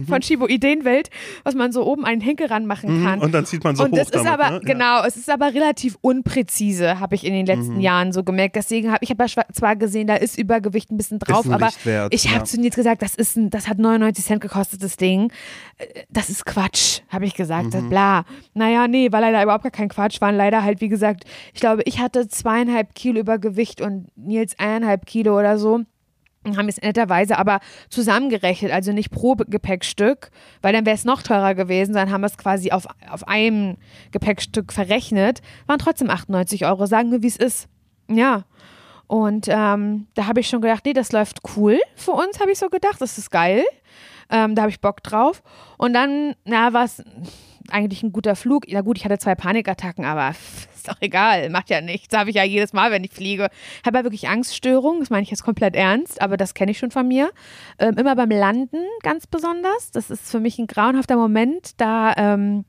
Von 0.07 0.21
Shibo 0.21 0.47
Ideenwelt, 0.47 1.09
was 1.43 1.55
man 1.55 1.71
so 1.71 1.85
oben 1.85 2.05
einen 2.05 2.21
Henkel 2.21 2.47
ranmachen 2.47 3.03
kann. 3.03 3.19
Mhm, 3.19 3.25
Und 3.25 3.31
dann 3.33 3.45
zieht 3.45 3.63
man 3.63 3.75
so 3.75 3.83
und 3.83 3.91
hoch 3.91 3.97
das 3.97 4.09
ist 4.09 4.15
damit, 4.15 4.31
aber, 4.31 4.49
ne? 4.49 4.55
Ja. 4.65 4.73
genau, 4.73 5.03
es 5.05 5.15
ist 5.17 5.29
aber 5.29 5.53
relativ 5.53 5.97
unpräzise, 6.01 6.99
habe 6.99 7.15
ich 7.15 7.25
in 7.25 7.33
den 7.33 7.45
letzten 7.45 7.75
Mhm. 7.75 7.81
Jahren 7.81 8.11
so 8.13 8.23
gemerkt. 8.23 8.55
Deswegen 8.55 8.91
habe 8.91 9.03
ich 9.03 9.11
aber 9.11 9.25
zwar 9.53 9.75
gesehen, 9.75 10.07
da 10.07 10.15
ist 10.15 10.37
Übergewicht 10.37 10.91
ein 10.91 10.97
bisschen 10.97 11.19
drauf, 11.19 11.45
ein 11.45 11.53
aber 11.53 11.67
Richtwert, 11.67 12.13
ich 12.13 12.27
habe 12.29 12.39
ja. 12.39 12.43
zu 12.45 12.59
Nils 12.59 12.75
gesagt, 12.75 13.01
das 13.01 13.15
ist 13.15 13.37
ein, 13.37 13.49
das 13.49 13.67
hat 13.67 13.77
99 13.79 14.23
Cent 14.25 14.41
gekostet, 14.41 14.83
das 14.83 14.97
Ding. 14.97 15.31
Äh, 15.77 15.85
Das 16.09 16.29
ist 16.29 16.45
Quatsch, 16.45 17.01
habe 17.09 17.25
ich 17.25 17.35
gesagt. 17.35 17.73
Mhm. 17.73 17.89
Bla. 17.89 18.25
Naja, 18.53 18.87
nee, 18.87 19.11
war 19.11 19.21
leider 19.21 19.41
überhaupt 19.43 19.63
gar 19.63 19.71
kein 19.71 19.89
Quatsch. 19.89 20.21
Waren 20.21 20.35
leider 20.35 20.63
halt, 20.63 20.81
wie 20.81 20.89
gesagt, 20.89 21.23
ich 21.53 21.59
glaube, 21.59 21.81
ich 21.85 21.99
hatte 21.99 22.27
zweieinhalb 22.27 22.95
Kilo 22.95 23.19
Übergewicht 23.19 23.81
und 23.81 24.07
Nils 24.15 24.57
eineinhalb 24.59 25.05
Kilo 25.05 25.37
oder 25.37 25.57
so. 25.57 25.81
Haben 26.45 26.69
es 26.69 26.81
netterweise 26.81 27.37
aber 27.37 27.59
zusammengerechnet, 27.89 28.71
also 28.71 28.91
nicht 28.91 29.11
pro 29.11 29.35
Gepäckstück, 29.35 30.31
weil 30.61 30.73
dann 30.73 30.85
wäre 30.85 30.95
es 30.95 31.05
noch 31.05 31.21
teurer 31.21 31.53
gewesen, 31.53 31.93
sondern 31.93 32.11
haben 32.11 32.21
wir 32.21 32.27
es 32.27 32.37
quasi 32.37 32.71
auf, 32.71 32.87
auf 33.09 33.27
einem 33.27 33.77
Gepäckstück 34.11 34.73
verrechnet. 34.73 35.41
Waren 35.67 35.79
trotzdem 35.79 36.09
98 36.09 36.65
Euro, 36.65 36.87
sagen 36.87 37.11
wir, 37.11 37.21
wie 37.21 37.27
es 37.27 37.37
ist. 37.37 37.67
Ja. 38.09 38.45
Und 39.05 39.47
ähm, 39.49 40.07
da 40.15 40.27
habe 40.27 40.39
ich 40.39 40.47
schon 40.47 40.61
gedacht, 40.61 40.85
nee, 40.85 40.93
das 40.93 41.11
läuft 41.11 41.39
cool 41.55 41.79
für 41.95 42.11
uns, 42.11 42.39
habe 42.39 42.51
ich 42.51 42.57
so 42.57 42.69
gedacht, 42.69 43.01
das 43.01 43.17
ist 43.17 43.29
geil. 43.29 43.63
Ähm, 44.29 44.55
da 44.55 44.63
habe 44.63 44.71
ich 44.71 44.79
Bock 44.79 45.03
drauf. 45.03 45.43
Und 45.77 45.93
dann, 45.93 46.33
na, 46.45 46.71
war 46.73 46.85
es 46.85 47.03
eigentlich 47.71 48.03
ein 48.03 48.11
guter 48.11 48.35
Flug. 48.35 48.67
Ja 48.67 48.81
gut, 48.81 48.97
ich 48.97 49.05
hatte 49.05 49.17
zwei 49.17 49.35
Panikattacken, 49.35 50.05
aber 50.05 50.29
ist 50.75 50.87
doch 50.87 50.97
egal, 50.99 51.49
macht 51.49 51.69
ja 51.69 51.81
nichts. 51.81 52.15
Habe 52.15 52.29
ich 52.29 52.35
ja 52.35 52.43
jedes 52.43 52.73
Mal, 52.73 52.91
wenn 52.91 53.03
ich 53.03 53.11
fliege. 53.11 53.49
Habe 53.85 53.97
ja 53.99 54.03
wirklich 54.03 54.27
Angststörungen, 54.29 54.99
das 54.99 55.09
meine 55.09 55.23
ich 55.23 55.31
jetzt 55.31 55.43
komplett 55.43 55.75
ernst, 55.75 56.21
aber 56.21 56.37
das 56.37 56.53
kenne 56.53 56.71
ich 56.71 56.77
schon 56.77 56.91
von 56.91 57.07
mir. 57.07 57.31
Ähm, 57.79 57.97
immer 57.97 58.15
beim 58.15 58.29
Landen 58.29 58.83
ganz 59.03 59.27
besonders. 59.27 59.91
Das 59.91 60.09
ist 60.09 60.29
für 60.29 60.39
mich 60.39 60.59
ein 60.59 60.67
grauenhafter 60.67 61.15
Moment. 61.15 61.79
Da 61.79 62.13
ähm, 62.17 62.65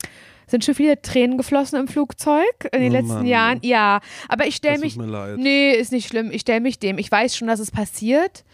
sind 0.46 0.64
schon 0.64 0.74
viele 0.74 1.00
Tränen 1.00 1.38
geflossen 1.38 1.78
im 1.78 1.88
Flugzeug 1.88 2.68
in 2.72 2.80
den 2.82 2.92
Oh 2.92 2.96
letzten 2.96 3.14
Mann. 3.14 3.26
Jahren. 3.26 3.58
Ja, 3.62 4.00
aber 4.28 4.46
ich 4.46 4.56
stelle 4.56 4.78
mich 4.78 4.94
tut 4.94 5.06
mir 5.06 5.10
leid. 5.10 5.38
Nee, 5.38 5.72
ist 5.72 5.92
nicht 5.92 6.08
schlimm. 6.08 6.30
Ich 6.30 6.42
stelle 6.42 6.60
mich 6.60 6.78
dem. 6.78 6.98
Ich 6.98 7.10
weiß 7.10 7.36
schon, 7.36 7.48
dass 7.48 7.60
es 7.60 7.70
passiert. 7.70 8.44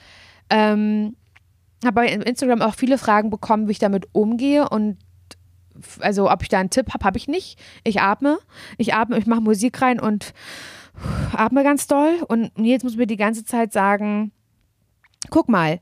Ähm, 0.51 1.17
habe 1.85 1.95
bei 1.95 2.09
Instagram 2.09 2.63
auch 2.63 2.75
viele 2.75 2.99
Fragen 2.99 3.31
bekommen, 3.31 3.69
wie 3.69 3.73
ich 3.73 3.79
damit 3.79 4.09
umgehe 4.13 4.69
und 4.69 4.97
also 6.01 6.31
ob 6.31 6.43
ich 6.43 6.49
da 6.49 6.59
einen 6.59 6.71
Tipp 6.71 6.93
habe, 6.93 7.05
habe 7.05 7.19
ich 7.19 7.29
nicht. 7.29 7.59
Ich 7.85 8.01
atme, 8.01 8.39
ich 8.77 8.95
atme, 8.95 9.19
ich 9.19 9.27
mache 9.27 9.41
Musik 9.41 9.81
rein 9.81 10.01
und 10.01 10.35
atme 11.33 11.63
ganz 11.63 11.87
doll 11.87 12.23
und 12.27 12.51
jetzt 12.57 12.83
muss 12.83 12.97
mir 12.97 13.07
die 13.07 13.17
ganze 13.17 13.45
Zeit 13.45 13.73
sagen, 13.73 14.33
guck 15.31 15.49
mal, 15.49 15.81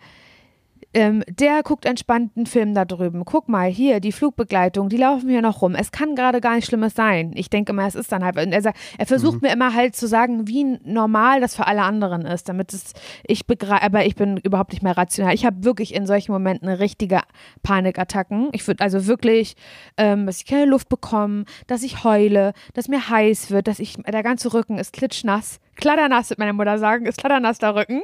ähm, 0.97 1.23
der 1.29 1.63
guckt 1.63 1.85
entspannt 1.85 2.33
einen 2.37 2.47
Film 2.47 2.73
da 2.73 2.87
drüben. 2.87 3.27
Guck 3.27 3.51
mal, 3.51 3.69
hier, 3.69 4.01
die 4.01 4.13
Flugbegleitung, 4.13 4.89
die 4.89 4.97
laufen 4.97 5.29
hier 5.29 5.43
noch 5.43 5.61
rum. 5.61 5.75
Es 5.75 5.93
kann 5.93 6.15
gerade 6.15 6.41
gar 6.41 6.55
nicht 6.55 6.65
Schlimmes 6.65 6.95
sein. 6.95 7.33
Ich 7.35 7.51
denke 7.51 7.73
immer, 7.73 7.87
es 7.87 7.95
ist 7.95 8.11
dann 8.13 8.25
halt. 8.25 8.39
Und 8.39 8.51
er, 8.51 8.63
sagt, 8.63 8.79
er 8.97 9.05
versucht 9.05 9.43
mir 9.43 9.53
immer 9.53 9.75
halt 9.75 9.95
zu 9.95 10.09
sagen, 10.09 10.49
wie 10.49 10.79
normal 10.85 11.43
das 11.43 11.55
für 11.55 11.67
alle 11.67 11.83
anderen 11.83 12.23
ist, 12.23 12.49
damit 12.49 12.73
es, 12.73 12.95
ich 13.27 13.47
begreife, 13.47 13.83
aber 13.83 14.07
ich 14.07 14.15
bin 14.15 14.39
überhaupt 14.39 14.73
nicht 14.73 14.83
mehr 14.83 14.97
rational. 14.97 15.35
Ich 15.35 15.45
habe 15.45 15.65
wirklich 15.65 15.95
in 15.95 16.07
solchen 16.07 16.33
Momenten 16.33 16.67
richtige 16.67 17.21
Panikattacken. 17.63 18.49
Ich 18.53 18.67
würde 18.67 18.83
also 18.83 19.07
wirklich, 19.07 19.55
ähm, 19.99 20.25
dass 20.25 20.39
ich 20.39 20.47
keine 20.47 20.65
Luft 20.65 20.89
bekomme, 20.89 21.45
dass 21.67 21.83
ich 21.83 22.05
heule, 22.05 22.55
dass 22.73 22.89
mir 22.89 23.11
heiß 23.11 23.51
wird, 23.51 23.69
dass 23.69 23.81
ich, 23.81 23.97
der 23.97 24.23
ganze 24.23 24.55
Rücken 24.55 24.79
ist 24.79 24.95
klitschnass. 24.95 25.61
Kladdernass, 25.75 26.31
wird 26.31 26.39
meine 26.39 26.55
Mutter 26.55 26.79
sagen, 26.79 27.05
ist 27.05 27.19
kladdernass 27.19 27.59
der 27.59 27.75
Rücken. 27.75 28.01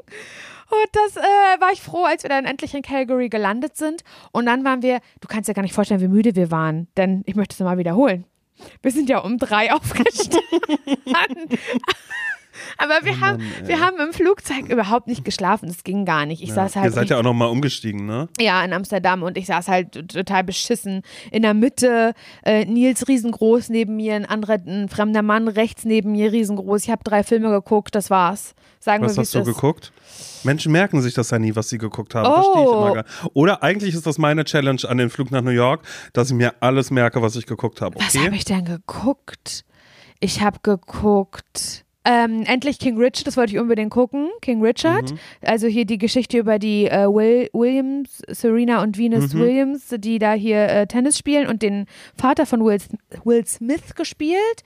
Und 0.73 0.89
das 0.93 1.19
äh, 1.19 1.61
war 1.61 1.71
ich 1.71 1.83
froh, 1.83 2.05
als 2.05 2.23
wir 2.23 2.31
dann 2.31 2.47
endlich 2.47 2.75
in 2.75 2.81
Calgary 2.81 3.29
gelandet 3.29 3.77
sind. 3.77 4.03
Und 4.33 4.47
dann 4.47 4.65
waren 4.65 4.81
wir, 4.81 5.01
du 5.21 5.29
kannst 5.29 5.49
dir 5.49 5.53
gar 5.53 5.61
nicht 5.61 5.75
vorstellen, 5.75 6.01
wie 6.01 6.09
müde 6.09 6.35
wir 6.35 6.51
waren, 6.51 6.89
denn 6.97 7.23
ich 7.27 7.37
möchte 7.37 7.53
es 7.53 7.61
nochmal 7.61 7.77
wiederholen. 7.77 8.25
Wir 8.81 8.91
sind 8.91 9.11
ja 9.11 9.19
um 9.19 9.37
drei 9.37 9.71
aufgestanden. 9.75 10.41
Aber 12.79 13.05
wir, 13.05 13.21
haben, 13.21 13.39
Mann, 13.39 13.53
ey. 13.63 13.69
wir 13.69 13.81
haben 13.81 13.99
im 13.99 14.13
Flugzeug 14.13 14.69
überhaupt 14.69 15.09
nicht 15.09 15.25
geschlafen. 15.25 15.69
Das 15.69 15.85
ging 15.85 16.05
gar 16.05 16.27
nicht. 16.27 16.43
Ich 16.43 16.53
saß 16.53 16.77
halt 16.77 16.87
Ihr 16.87 16.93
seid 16.93 17.11
ja 17.11 17.19
auch 17.19 17.23
nochmal 17.23 17.49
umgestiegen, 17.49 18.07
ne? 18.07 18.29
ja, 18.39 18.65
in 18.65 18.73
Amsterdam 18.73 19.23
und 19.23 19.37
ich 19.37 19.47
saß 19.47 19.69
halt 19.69 20.09
total 20.09 20.45
beschissen 20.45 21.03
in 21.31 21.43
der 21.43 21.55
Mitte. 21.55 22.15
Äh, 22.45 22.65
Nils 22.65 23.09
riesengroß 23.09 23.69
neben 23.69 23.97
mir, 23.97 24.15
ein 24.15 24.27
anderer, 24.27 24.59
ein 24.67 24.89
fremder 24.89 25.23
Mann 25.23 25.49
rechts 25.49 25.85
neben 25.85 26.13
mir 26.13 26.33
riesengroß. 26.33 26.85
Ich 26.85 26.91
habe 26.91 27.05
drei 27.05 27.25
Filme 27.25 27.51
geguckt, 27.51 27.95
das 27.95 28.11
war's. 28.11 28.55
Sagen 28.83 29.05
Was 29.05 29.17
wir, 29.17 29.21
hast 29.21 29.33
du 29.35 29.39
ist. 29.39 29.47
geguckt? 29.47 29.93
Menschen 30.43 30.73
merken 30.73 31.01
sich 31.03 31.15
das 31.15 31.31
ja 31.31 31.39
nie, 31.39 31.55
was 31.55 31.69
sie 31.69 31.79
geguckt 31.79 32.17
haben. 32.17 32.27
Oh. 32.27 32.35
Verstehe 32.35 32.63
ich 32.65 32.69
immer 32.69 32.95
gar 32.95 33.05
Oder 33.33 33.63
eigentlich 33.63 33.95
ist 33.95 34.07
das 34.09 34.19
meine 34.19 34.45
Challenge 34.45 34.81
an 34.89 34.99
den 34.99 35.09
Flug 35.09 35.31
nach 35.31 35.41
New 35.41 35.51
York, 35.53 35.83
dass 36.15 36.31
ich 36.31 36.37
mir 36.37 36.53
alles 36.59 36.91
merke, 36.91 37.23
was 37.23 37.37
ich 37.37 37.47
geguckt 37.47 37.81
habe. 37.81 37.95
Was 38.01 38.15
Okay? 38.17 38.25
habe 38.27 38.35
ich 38.35 38.45
denn 38.45 38.65
geguckt? 38.65 39.65
Ich 40.19 40.41
habe 40.41 40.59
geguckt. 40.63 41.85
Ähm, 42.05 42.43
endlich 42.47 42.81
King 42.81 42.99
Richard, 42.99 43.29
das 43.29 43.37
wollte 43.37 43.53
ich 43.53 43.61
unbedingt 43.61 43.93
gucken. 43.93 44.31
King 44.41 44.61
Richard. 44.65 45.13
Mhm. 45.13 45.19
Also 45.43 45.69
hier 45.69 45.85
die 45.85 45.99
Geschichte 45.99 46.39
über 46.39 46.59
die 46.59 46.87
äh, 46.87 47.07
Will, 47.07 47.49
Williams, 47.53 48.23
Serena 48.29 48.83
und 48.83 48.99
Venus 48.99 49.33
Mhm. 49.33 49.39
Williams, 49.39 49.95
die 49.99 50.19
da 50.19 50.33
hier 50.33 50.69
äh, 50.69 50.87
Tennis 50.89 51.17
spielen 51.17 51.47
und 51.47 51.63
den 51.63 51.87
Vater 52.17 52.47
von 52.47 52.65
Will, 52.65 52.79
Will 53.23 53.47
Smith 53.47 53.95
gespielt. 53.95 54.65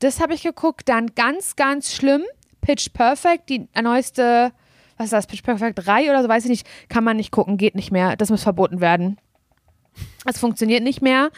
Das 0.00 0.18
habe 0.20 0.34
ich 0.34 0.42
geguckt. 0.42 0.88
Dann 0.88 1.12
ganz, 1.14 1.54
ganz 1.54 1.94
schlimm. 1.94 2.22
Pitch 2.62 2.92
Perfect, 2.94 3.50
die 3.50 3.68
neueste, 3.80 4.52
was 4.96 5.06
ist 5.06 5.12
das, 5.12 5.26
Pitch 5.26 5.42
Perfect 5.42 5.86
3 5.86 6.08
oder 6.08 6.22
so, 6.22 6.28
weiß 6.28 6.44
ich 6.44 6.50
nicht, 6.50 6.66
kann 6.88 7.04
man 7.04 7.18
nicht 7.18 7.30
gucken, 7.30 7.58
geht 7.58 7.74
nicht 7.74 7.92
mehr. 7.92 8.16
Das 8.16 8.30
muss 8.30 8.42
verboten 8.42 8.80
werden. 8.80 9.18
Es 10.24 10.38
funktioniert 10.38 10.82
nicht 10.82 11.02
mehr. 11.02 11.30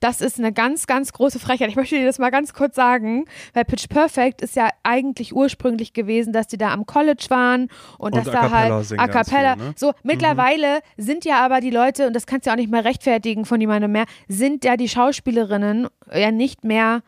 Das 0.00 0.20
ist 0.20 0.38
eine 0.38 0.52
ganz, 0.52 0.86
ganz 0.86 1.12
große 1.12 1.38
Frechheit. 1.38 1.68
Ich 1.68 1.76
möchte 1.76 1.96
dir 1.96 2.06
das 2.06 2.18
mal 2.18 2.30
ganz 2.30 2.54
kurz 2.54 2.74
sagen, 2.74 3.26
weil 3.52 3.64
Pitch 3.64 3.88
Perfect 3.88 4.40
ist 4.40 4.56
ja 4.56 4.70
eigentlich 4.82 5.34
ursprünglich 5.34 5.92
gewesen, 5.92 6.32
dass 6.32 6.46
die 6.46 6.56
da 6.56 6.72
am 6.72 6.86
College 6.86 7.26
waren 7.28 7.68
und, 7.98 8.14
Und 8.14 8.16
dass 8.16 8.24
da 8.24 8.50
halt 8.50 8.98
A 8.98 9.08
cappella. 9.08 9.56
ne? 9.56 9.74
So, 9.76 9.92
mittlerweile 10.02 10.80
sind 10.96 11.24
ja 11.24 11.44
aber 11.44 11.60
die 11.60 11.70
Leute, 11.70 12.06
und 12.06 12.14
das 12.16 12.26
kannst 12.26 12.46
du 12.46 12.50
ja 12.50 12.54
auch 12.54 12.58
nicht 12.58 12.70
mehr 12.70 12.84
rechtfertigen 12.84 13.44
von 13.44 13.60
jemandem 13.60 13.92
mehr, 13.92 14.06
sind 14.26 14.64
ja 14.64 14.76
die 14.76 14.88
Schauspielerinnen 14.88 15.88
ja 16.12 16.30
nicht 16.32 16.64
mehr 16.64 17.02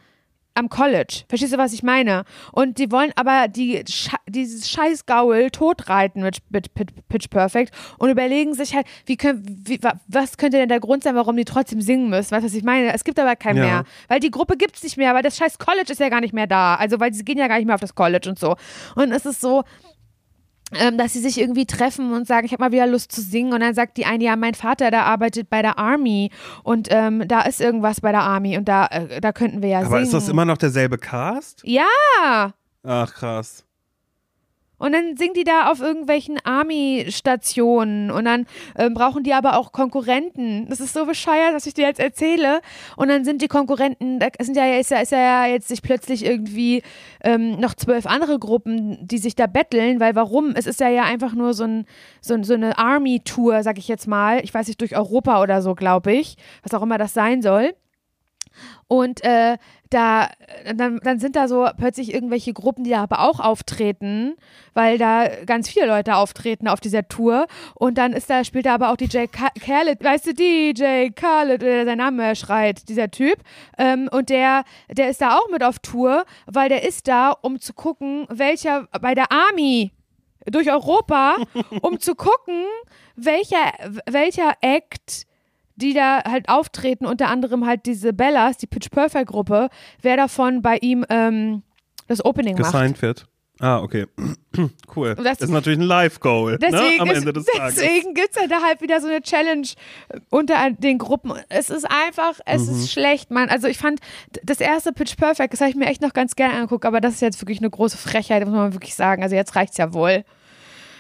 am 0.55 0.69
College. 0.69 1.25
Verstehst 1.29 1.53
du, 1.53 1.59
was 1.59 1.73
ich 1.73 1.83
meine? 1.83 2.25
Und 2.53 2.79
die 2.79 2.91
wollen 2.93 3.11
aber 3.17 3.49
die, 3.49 3.85
dieses 4.29 4.69
scheiß 4.71 5.07
Gaul 5.07 5.51
totreiten 5.51 6.23
mit, 6.23 6.39
mit, 6.51 6.71
mit 6.79 7.09
Pitch 7.09 7.29
Perfect 7.31 7.75
und 7.99 8.11
überlegen 8.11 8.55
sich 8.55 8.75
halt, 8.75 8.87
wie 9.07 9.17
können, 9.17 9.63
wie, 9.67 9.83
wa- 9.83 9.99
was 10.09 10.37
könnte 10.37 10.59
denn 10.59 10.69
der 10.69 10.81
Grund 10.81 11.05
sein, 11.05 11.15
warum 11.15 11.37
die 11.37 11.45
trotzdem 11.45 11.81
singen 11.81 12.11
müssen? 12.11 12.33
Weißt 12.33 12.43
du, 12.43 12.47
was 12.49 12.55
ich 12.55 12.65
meine? 12.65 12.93
Es 12.93 13.05
gibt 13.05 13.19
aber 13.19 13.37
keinen 13.37 13.59
Ja. 13.59 13.65
mehr. 13.65 13.85
Weil 14.09 14.21
die 14.21 14.31
Gruppe 14.31 14.57
gibt 14.57 14.77
es 14.77 14.83
nicht 14.83 14.97
mehr, 14.97 15.15
weil 15.15 15.23
das 15.23 15.37
scheiß 15.37 15.59
College 15.59 15.91
ist 15.93 16.01
ja 16.01 16.09
gar 16.09 16.21
nicht 16.21 16.35
mehr 16.35 16.47
da. 16.47 16.75
Also, 16.75 17.01
weil 17.01 17.13
sie 17.15 17.25
gehen 17.25 17.39
ja 17.39 17.49
gar 17.49 17.57
nicht 17.57 17.67
mehr 17.67 17.75
auf 17.75 17.81
das 17.81 17.95
College 17.95 18.29
und 18.29 18.39
so. 18.39 18.57
Und 18.95 19.13
es 19.13 19.25
ist 19.27 19.41
so, 19.41 19.65
ähm, 20.75 20.99
dass 20.99 21.13
sie 21.13 21.21
sich 21.21 21.39
irgendwie 21.41 21.67
treffen 21.67 22.13
und 22.13 22.27
sagen, 22.27 22.47
ich 22.47 22.53
habe 22.53 22.63
mal 22.63 22.73
wieder 22.73 22.87
Lust 22.87 23.13
zu 23.13 23.21
singen. 23.21 23.53
Und 23.53 23.61
dann 23.61 23.75
sagt 23.75 23.97
die 23.97 24.07
eine, 24.07 24.25
ja, 24.25 24.37
mein 24.37 24.55
Vater, 24.55 24.91
der 24.91 25.05
arbeitet 25.07 25.51
bei 25.51 25.63
der 25.63 25.79
Army 25.79 26.31
und 26.63 26.89
ähm, 26.91 27.25
da 27.27 27.43
ist 27.43 27.61
irgendwas 27.61 28.01
bei 28.01 28.13
der 28.13 28.23
Army 28.23 28.57
und 28.57 28.67
da, 28.69 28.87
äh, 28.87 29.21
da 29.21 29.33
könnten 29.33 29.63
wir 29.63 29.69
ja 29.69 29.79
Aber 29.81 29.89
singen. 29.89 30.03
ist 30.05 30.15
das 30.15 30.29
immer 30.29 30.45
noch 30.45 30.59
derselbe 30.59 30.99
Cast? 30.99 31.63
Ja. 31.65 32.53
Ach, 32.85 33.15
krass. 33.15 33.65
Und 34.83 34.93
dann 34.93 35.17
singen 35.17 35.35
die 35.35 35.45
da 35.45 35.71
auf 35.71 35.81
irgendwelchen 35.81 36.39
Army-Stationen 36.43 38.11
und 38.11 38.25
dann 38.25 38.47
ähm, 38.77 38.95
brauchen 38.95 39.23
die 39.23 39.33
aber 39.33 39.57
auch 39.57 39.71
Konkurrenten. 39.71 40.67
Das 40.69 40.81
ist 40.81 40.93
so 40.93 41.07
bescheuert, 41.07 41.55
was 41.55 41.67
ich 41.67 41.75
dir 41.75 41.87
jetzt 41.87 42.01
erzähle. 42.01 42.61
Und 42.97 43.07
dann 43.07 43.25
sind 43.25 43.43
die 43.43 43.47
Konkurrenten, 43.47 44.19
da 44.19 44.27
sind 44.41 44.57
ja, 44.57 44.65
ist 44.75 44.91
ja, 44.91 44.99
ist 44.99 45.13
ja 45.13 45.47
jetzt 45.47 45.69
sich 45.69 45.83
plötzlich 45.83 46.25
irgendwie 46.25 46.83
ähm, 47.23 47.61
noch 47.61 47.75
zwölf 47.75 48.07
andere 48.07 48.41
Gruppen, 48.41 48.99
die 49.07 49.19
sich 49.19 49.37
da 49.37 49.47
betteln, 49.47 50.01
weil 50.01 50.17
warum? 50.17 50.55
Es 50.57 50.67
ist 50.67 50.81
ja 50.81 50.89
ja 50.89 51.05
einfach 51.05 51.35
nur 51.35 51.55
so, 51.55 51.63
ein, 51.63 51.87
so, 52.21 52.43
so 52.43 52.55
eine 52.55 52.77
Army-Tour, 52.77 53.63
sag 53.63 53.79
ich 53.79 53.87
jetzt 53.87 54.09
mal. 54.09 54.43
Ich 54.43 54.53
weiß 54.53 54.67
nicht, 54.67 54.81
durch 54.81 54.97
Europa 54.97 55.41
oder 55.41 55.63
so, 55.63 55.77
glaube 55.77 56.13
ich. 56.13 56.37
Was 56.65 56.75
auch 56.75 56.83
immer 56.83 56.99
das 56.99 57.15
sein 57.15 57.41
soll. 57.41 57.73
Und 58.93 59.25
äh, 59.25 59.57
da, 59.89 60.29
dann, 60.75 61.01
dann 61.03 61.19
sind 61.19 61.35
da 61.35 61.49
so 61.49 61.67
plötzlich 61.79 62.13
irgendwelche 62.13 62.53
Gruppen, 62.53 62.85
die 62.85 62.91
da 62.91 63.03
aber 63.03 63.21
auch 63.21 63.41
auftreten, 63.41 64.35
weil 64.75 64.99
da 64.99 65.29
ganz 65.47 65.71
viele 65.71 65.87
Leute 65.87 66.15
auftreten 66.15 66.69
auf 66.69 66.79
dieser 66.79 67.09
Tour. 67.09 67.47
Und 67.75 67.97
dann 67.97 68.13
ist 68.13 68.29
da, 68.29 68.45
spielt 68.45 68.67
da 68.67 68.75
aber 68.75 68.93
auch 68.93 68.99
DJ 68.99 69.29
Khaled, 69.29 70.05
weißt 70.05 70.27
du, 70.27 70.35
DJ 70.35 71.09
Khaled, 71.09 71.63
oder 71.63 71.87
sein 71.87 71.97
Name 71.97 72.37
schreit, 72.37 72.87
dieser 72.91 73.11
Typ. 73.11 73.39
Ähm, 73.79 74.11
und 74.13 74.29
der, 74.29 74.65
der 74.91 75.09
ist 75.09 75.23
da 75.23 75.39
auch 75.39 75.49
mit 75.49 75.65
auf 75.65 75.79
Tour, 75.79 76.27
weil 76.45 76.69
der 76.69 76.87
ist 76.87 77.09
da, 77.09 77.31
um 77.31 77.61
zu 77.61 77.73
gucken, 77.73 78.27
welcher 78.29 78.89
bei 79.01 79.15
der 79.15 79.33
Army 79.33 79.91
durch 80.45 80.71
Europa, 80.71 81.37
um 81.81 81.99
zu 81.99 82.15
gucken, 82.15 82.67
welcher, 83.17 83.73
welcher 84.05 84.53
Act 84.61 85.27
die 85.83 85.93
da 85.95 86.23
halt 86.25 86.49
auftreten, 86.49 87.05
unter 87.07 87.29
anderem 87.29 87.67
halt 87.67 87.85
diese 87.87 88.13
Bellas, 88.13 88.57
die 88.57 88.67
Pitch 88.67 88.91
Perfect 88.91 89.27
Gruppe, 89.29 89.69
wer 90.01 90.17
davon 90.17 90.63
bei 90.63 90.79
ihm 90.79 91.05
ähm, 91.11 91.63
das 92.09 92.25
Opening 92.25 92.55
macht. 92.57 92.73
Gesigned 92.73 93.03
wird. 93.03 93.27
Ah, 93.61 93.81
okay. 93.81 94.07
cool. 94.97 95.15
Das- 95.15 95.41
ist 95.41 95.51
natürlich 95.51 95.79
ein 95.79 95.83
Live-Goal 95.85 96.53
ne? 96.53 96.59
Deswegen, 96.59 97.01
am 97.01 97.11
Ende 97.11 97.33
des 97.33 97.45
Tages. 97.47 97.75
deswegen 97.77 98.15
gibt 98.15 98.31
es 98.35 98.43
ja 98.43 98.49
da 98.49 98.61
halt 98.63 98.81
wieder 98.81 99.01
so 99.01 99.07
eine 99.07 99.21
Challenge 99.23 99.69
unter 100.31 100.71
den 100.71 100.99
Gruppen. 100.99 101.33
Es 101.49 101.71
ist 101.71 101.85
einfach, 101.89 102.41
es 102.45 102.67
Mhm. 102.67 102.73
ist 102.73 102.91
schlecht, 102.93 103.31
Mann. 103.31 103.51
Also 103.51 103.69
ich 103.69 103.79
fand 103.79 104.01
das 104.43 104.59
erste 104.61 104.93
Pitch 104.93 105.17
Perfect, 105.17 105.53
das 105.53 105.61
habe 105.61 105.71
ich 105.71 105.77
mir 105.77 105.87
echt 105.87 106.03
noch 106.03 106.13
ganz 106.13 106.35
gerne 106.35 106.55
angeguckt, 106.55 106.85
aber 106.87 107.01
das 107.01 107.15
ist 107.15 107.21
jetzt 107.21 107.41
wirklich 107.41 107.59
eine 107.59 107.71
große 107.71 107.99
Frechheit, 107.99 108.45
muss 108.47 108.55
man 108.55 108.73
wirklich 108.73 108.95
sagen. 108.97 109.23
Also 109.23 109.37
jetzt 109.37 109.55
reicht's 109.55 109.77
ja 109.77 109.93
wohl. 109.93 110.25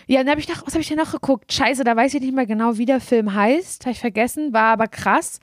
Ja, 0.06 0.20
dann 0.20 0.30
habe 0.30 0.40
ich 0.40 0.48
noch, 0.48 0.66
was 0.66 0.74
habe 0.74 0.80
ich 0.80 0.88
denn 0.88 0.98
noch 0.98 1.12
geguckt? 1.12 1.52
Scheiße, 1.52 1.84
da 1.84 1.96
weiß 1.96 2.14
ich 2.14 2.20
nicht 2.20 2.34
mehr 2.34 2.46
genau, 2.46 2.76
wie 2.78 2.86
der 2.86 3.00
Film 3.00 3.34
heißt. 3.34 3.84
Habe 3.84 3.92
ich 3.92 4.00
vergessen, 4.00 4.52
war 4.52 4.72
aber 4.72 4.88
krass. 4.88 5.40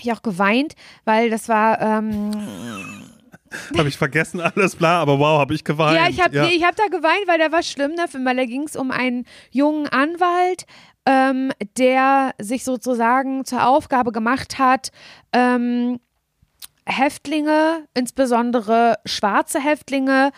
Ich 0.00 0.12
auch 0.12 0.22
geweint, 0.22 0.74
weil 1.04 1.30
das 1.30 1.48
war, 1.48 1.80
ähm, 1.80 2.30
Habe 3.76 3.88
ich 3.88 3.96
vergessen, 3.96 4.40
alles 4.40 4.76
bla, 4.76 5.00
aber 5.00 5.18
wow, 5.18 5.38
habe 5.38 5.54
ich 5.54 5.64
geweint. 5.64 5.96
Ja, 5.96 6.08
ich 6.08 6.20
habe 6.22 6.50
ich 6.54 6.64
hab 6.64 6.76
da 6.76 6.86
geweint, 6.86 7.26
weil 7.26 7.38
der 7.38 7.52
war 7.52 7.62
schlimm, 7.62 7.92
ne? 7.92 8.04
weil 8.24 8.36
da 8.36 8.44
ging 8.44 8.62
es 8.62 8.76
um 8.76 8.90
einen 8.90 9.26
jungen 9.50 9.88
Anwalt, 9.88 10.64
ähm, 11.06 11.52
der 11.76 12.34
sich 12.38 12.64
sozusagen 12.64 13.44
zur 13.44 13.66
Aufgabe 13.66 14.12
gemacht 14.12 14.58
hat, 14.58 14.90
ähm, 15.32 15.98
Häftlinge, 16.86 17.86
insbesondere 17.94 18.96
schwarze 19.04 19.60
Häftlinge, 19.60 20.32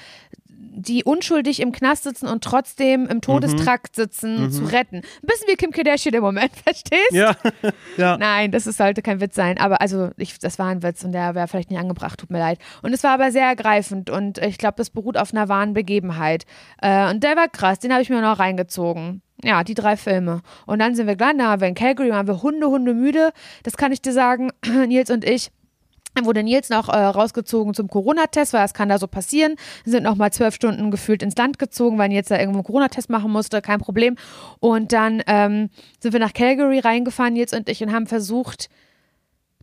die 0.77 1.05
unschuldig 1.05 1.61
im 1.61 1.73
Knast 1.73 2.03
sitzen 2.03 2.27
und 2.27 2.43
trotzdem 2.43 3.07
im 3.07 3.21
Todestrakt 3.21 3.95
sitzen, 3.95 4.51
zu 4.51 4.65
retten. 4.65 4.97
Ein 4.97 5.27
bisschen 5.27 5.49
wie 5.49 5.55
Kim 5.55 5.71
Kardashian 5.71 6.15
im 6.15 6.23
Moment, 6.23 6.53
verstehst? 6.65 7.13
Ja, 7.13 7.37
ja. 7.97 8.19
Nein, 8.19 8.51
das 8.51 8.67
ist, 8.67 8.79
sollte 8.79 9.01
kein 9.01 9.21
Witz 9.21 9.37
sein. 9.37 9.59
Aber 9.59 9.81
also, 9.81 10.11
ich, 10.17 10.39
das 10.39 10.59
war 10.59 10.67
ein 10.67 10.83
Witz 10.83 11.05
und 11.05 11.13
der 11.13 11.35
wäre 11.35 11.47
vielleicht 11.49 11.71
nicht 11.71 11.79
angebracht, 11.79 12.19
tut 12.19 12.31
mir 12.31 12.41
leid. 12.41 12.59
Und 12.83 12.93
es 12.93 13.05
war 13.05 13.13
aber 13.13 13.31
sehr 13.31 13.47
ergreifend 13.47 14.11
und 14.11 14.39
ich 14.39 14.59
glaube, 14.59 14.75
das 14.77 14.91
beruht 14.91 15.17
auf 15.17 15.33
einer 15.33 15.49
wahren 15.49 15.75
Begebenheit. 15.75 16.45
Äh, 16.83 17.11
und 17.11 17.23
der 17.23 17.37
war 17.37 17.49
krass, 17.49 17.79
den 17.79 17.93
habe 17.93 18.03
ich 18.03 18.11
mir 18.11 18.21
noch 18.21 18.39
reingezogen. 18.39 19.23
Ja, 19.43 19.63
die 19.63 19.75
drei 19.75 19.97
Filme. 19.97 20.41
Und 20.67 20.79
dann 20.79 20.95
sind 20.95 21.07
wir 21.07 21.17
gleich, 21.17 21.37
da 21.37 21.45
waren 21.45 21.61
wir 21.61 21.69
in 21.69 21.75
Calgary, 21.75 22.11
waren 22.11 22.27
wir 22.27 22.43
Hunde, 22.43 22.69
Hunde 22.69 22.95
müde. 22.95 23.33
Das 23.63 23.77
kann 23.77 23.93
ich 23.93 24.01
dir 24.01 24.13
sagen, 24.13 24.51
Nils 24.87 25.11
und 25.11 25.25
ich. 25.25 25.51
Dann 26.15 26.27
wurde 26.27 26.43
Nils 26.43 26.71
noch 26.71 26.89
äh, 26.89 26.97
rausgezogen 26.97 27.75
zum 27.75 27.89
Corona-Test, 27.89 28.53
weil 28.53 28.63
das 28.63 28.75
kann 28.75 28.89
da 28.89 28.99
so 28.99 29.07
passieren. 29.07 29.57
Sind 29.85 30.05
noch 30.05 30.15
mal 30.15 30.33
zwölf 30.33 30.55
Stunden 30.55 30.91
gefühlt 30.91 31.23
ins 31.23 31.37
Land 31.37 31.59
gezogen, 31.59 31.99
weil 31.99 32.09
Nils 32.09 32.29
da 32.29 32.39
irgendwo 32.39 32.59
einen 32.59 32.65
Corona-Test 32.65 33.11
machen 33.11 33.31
musste, 33.33 33.61
kein 33.61 33.81
Problem. 33.81 34.17
Und 34.61 34.93
dann 34.93 35.23
ähm, 35.27 35.71
sind 36.01 36.13
wir 36.13 36.21
nach 36.21 36.33
Calgary 36.33 36.79
reingefahren, 36.79 37.35
Nils 37.35 37.53
und 37.53 37.69
ich, 37.69 37.83
und 37.83 37.93
haben 37.93 38.07
versucht, 38.07 38.69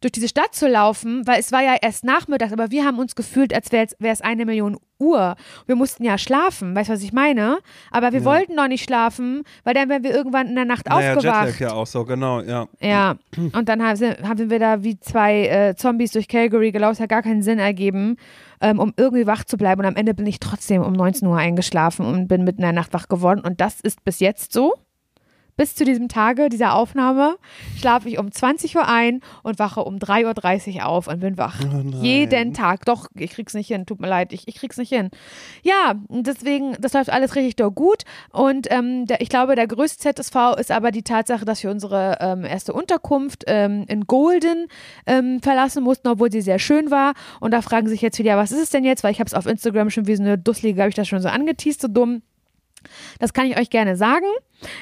durch 0.01 0.11
diese 0.11 0.27
Stadt 0.27 0.53
zu 0.53 0.67
laufen, 0.67 1.25
weil 1.25 1.39
es 1.39 1.51
war 1.51 1.61
ja 1.61 1.75
erst 1.79 2.03
nachmittags, 2.03 2.51
aber 2.51 2.71
wir 2.71 2.85
haben 2.85 2.99
uns 2.99 3.15
gefühlt, 3.15 3.53
als 3.53 3.71
wäre 3.71 3.87
es 4.01 4.21
eine 4.21 4.45
Million 4.45 4.77
Uhr. 4.99 5.35
Wir 5.65 5.75
mussten 5.75 6.03
ja 6.03 6.17
schlafen, 6.17 6.75
weißt 6.75 6.89
du, 6.89 6.93
was 6.93 7.01
ich 7.01 7.13
meine? 7.13 7.59
Aber 7.89 8.11
wir 8.11 8.23
wollten 8.23 8.55
noch 8.55 8.67
nicht 8.67 8.83
schlafen, 8.83 9.43
weil 9.63 9.73
dann 9.73 9.89
wären 9.89 10.03
wir 10.03 10.11
irgendwann 10.11 10.47
in 10.47 10.55
der 10.55 10.65
Nacht 10.65 10.87
Naja, 10.87 11.15
aufgewacht. 11.15 11.47
Jetlag 11.47 11.59
ja 11.59 11.73
auch 11.73 11.87
so, 11.87 12.05
genau, 12.05 12.41
ja. 12.41 12.67
Ja, 12.79 13.15
und 13.35 13.67
dann 13.67 13.83
haben, 13.83 14.49
wir 14.49 14.59
da 14.59 14.83
wie 14.83 14.99
zwei 14.99 15.47
äh, 15.47 15.75
Zombies 15.75 16.11
durch 16.11 16.27
Calgary 16.27 16.71
gelaufen, 16.71 16.93
es 16.93 16.99
hat 16.99 17.09
gar 17.09 17.23
keinen 17.23 17.41
Sinn 17.41 17.59
ergeben, 17.59 18.17
ähm, 18.61 18.79
um 18.79 18.93
irgendwie 18.95 19.25
wach 19.27 19.43
zu 19.43 19.57
bleiben. 19.57 19.81
Und 19.81 19.87
am 19.87 19.95
Ende 19.95 20.13
bin 20.13 20.25
ich 20.27 20.39
trotzdem 20.39 20.83
um 20.83 20.93
19 20.93 21.27
Uhr 21.27 21.37
eingeschlafen 21.37 22.05
und 22.05 22.27
bin 22.27 22.43
mitten 22.43 22.59
in 22.59 22.63
der 22.63 22.73
Nacht 22.73 22.93
wach 22.93 23.07
geworden. 23.07 23.41
Und 23.41 23.59
das 23.59 23.81
ist 23.81 24.03
bis 24.03 24.19
jetzt 24.19 24.53
so. 24.53 24.73
Bis 25.57 25.75
zu 25.75 25.85
diesem 25.85 26.07
Tage, 26.07 26.49
dieser 26.49 26.75
Aufnahme, 26.75 27.37
schlafe 27.77 28.09
ich 28.09 28.17
um 28.17 28.31
20 28.31 28.75
Uhr 28.75 28.87
ein 28.87 29.21
und 29.43 29.59
wache 29.59 29.83
um 29.83 29.97
3.30 29.97 30.75
Uhr 30.75 30.85
auf 30.85 31.07
und 31.07 31.19
bin 31.19 31.37
wach. 31.37 31.59
Jeden 32.01 32.53
Tag. 32.53 32.85
Doch, 32.85 33.07
ich 33.15 33.31
krieg's 33.31 33.53
nicht 33.53 33.67
hin. 33.67 33.85
Tut 33.85 33.99
mir 33.99 34.07
leid, 34.07 34.33
ich, 34.33 34.47
ich 34.47 34.55
krieg's 34.55 34.77
nicht 34.77 34.89
hin. 34.89 35.09
Ja, 35.63 35.95
deswegen, 36.09 36.75
das 36.79 36.93
läuft 36.93 37.09
alles 37.09 37.35
richtig 37.35 37.55
doch 37.57 37.71
gut. 37.71 38.03
Und 38.31 38.67
ähm, 38.71 39.05
der, 39.05 39.21
ich 39.21 39.29
glaube, 39.29 39.55
der 39.55 39.67
größte 39.67 40.13
ZSV 40.13 40.35
ist 40.59 40.71
aber 40.71 40.91
die 40.91 41.03
Tatsache, 41.03 41.45
dass 41.45 41.63
wir 41.63 41.71
unsere 41.71 42.17
ähm, 42.21 42.43
erste 42.45 42.73
Unterkunft 42.73 43.43
ähm, 43.47 43.85
in 43.87 44.05
Golden 44.05 44.67
ähm, 45.05 45.41
verlassen 45.41 45.83
mussten, 45.83 46.07
obwohl 46.07 46.31
sie 46.31 46.41
sehr 46.41 46.59
schön 46.59 46.91
war. 46.91 47.13
Und 47.39 47.51
da 47.51 47.61
fragen 47.61 47.87
sich 47.87 48.01
jetzt 48.01 48.19
wieder, 48.19 48.37
was 48.37 48.51
ist 48.51 48.61
es 48.61 48.69
denn 48.69 48.83
jetzt? 48.83 49.03
Weil 49.03 49.11
ich 49.11 49.19
habe 49.19 49.27
es 49.27 49.33
auf 49.33 49.45
Instagram 49.45 49.89
schon 49.89 50.07
wie 50.07 50.15
so 50.15 50.23
eine 50.23 50.37
Dusselige, 50.37 50.81
habe 50.81 50.89
ich 50.89 50.95
das 50.95 51.07
schon 51.07 51.21
so 51.21 51.29
angeteased, 51.29 51.81
so 51.81 51.87
dumm. 51.87 52.21
Das 53.19 53.33
kann 53.33 53.45
ich 53.45 53.57
euch 53.57 53.69
gerne 53.69 53.95
sagen. 53.95 54.25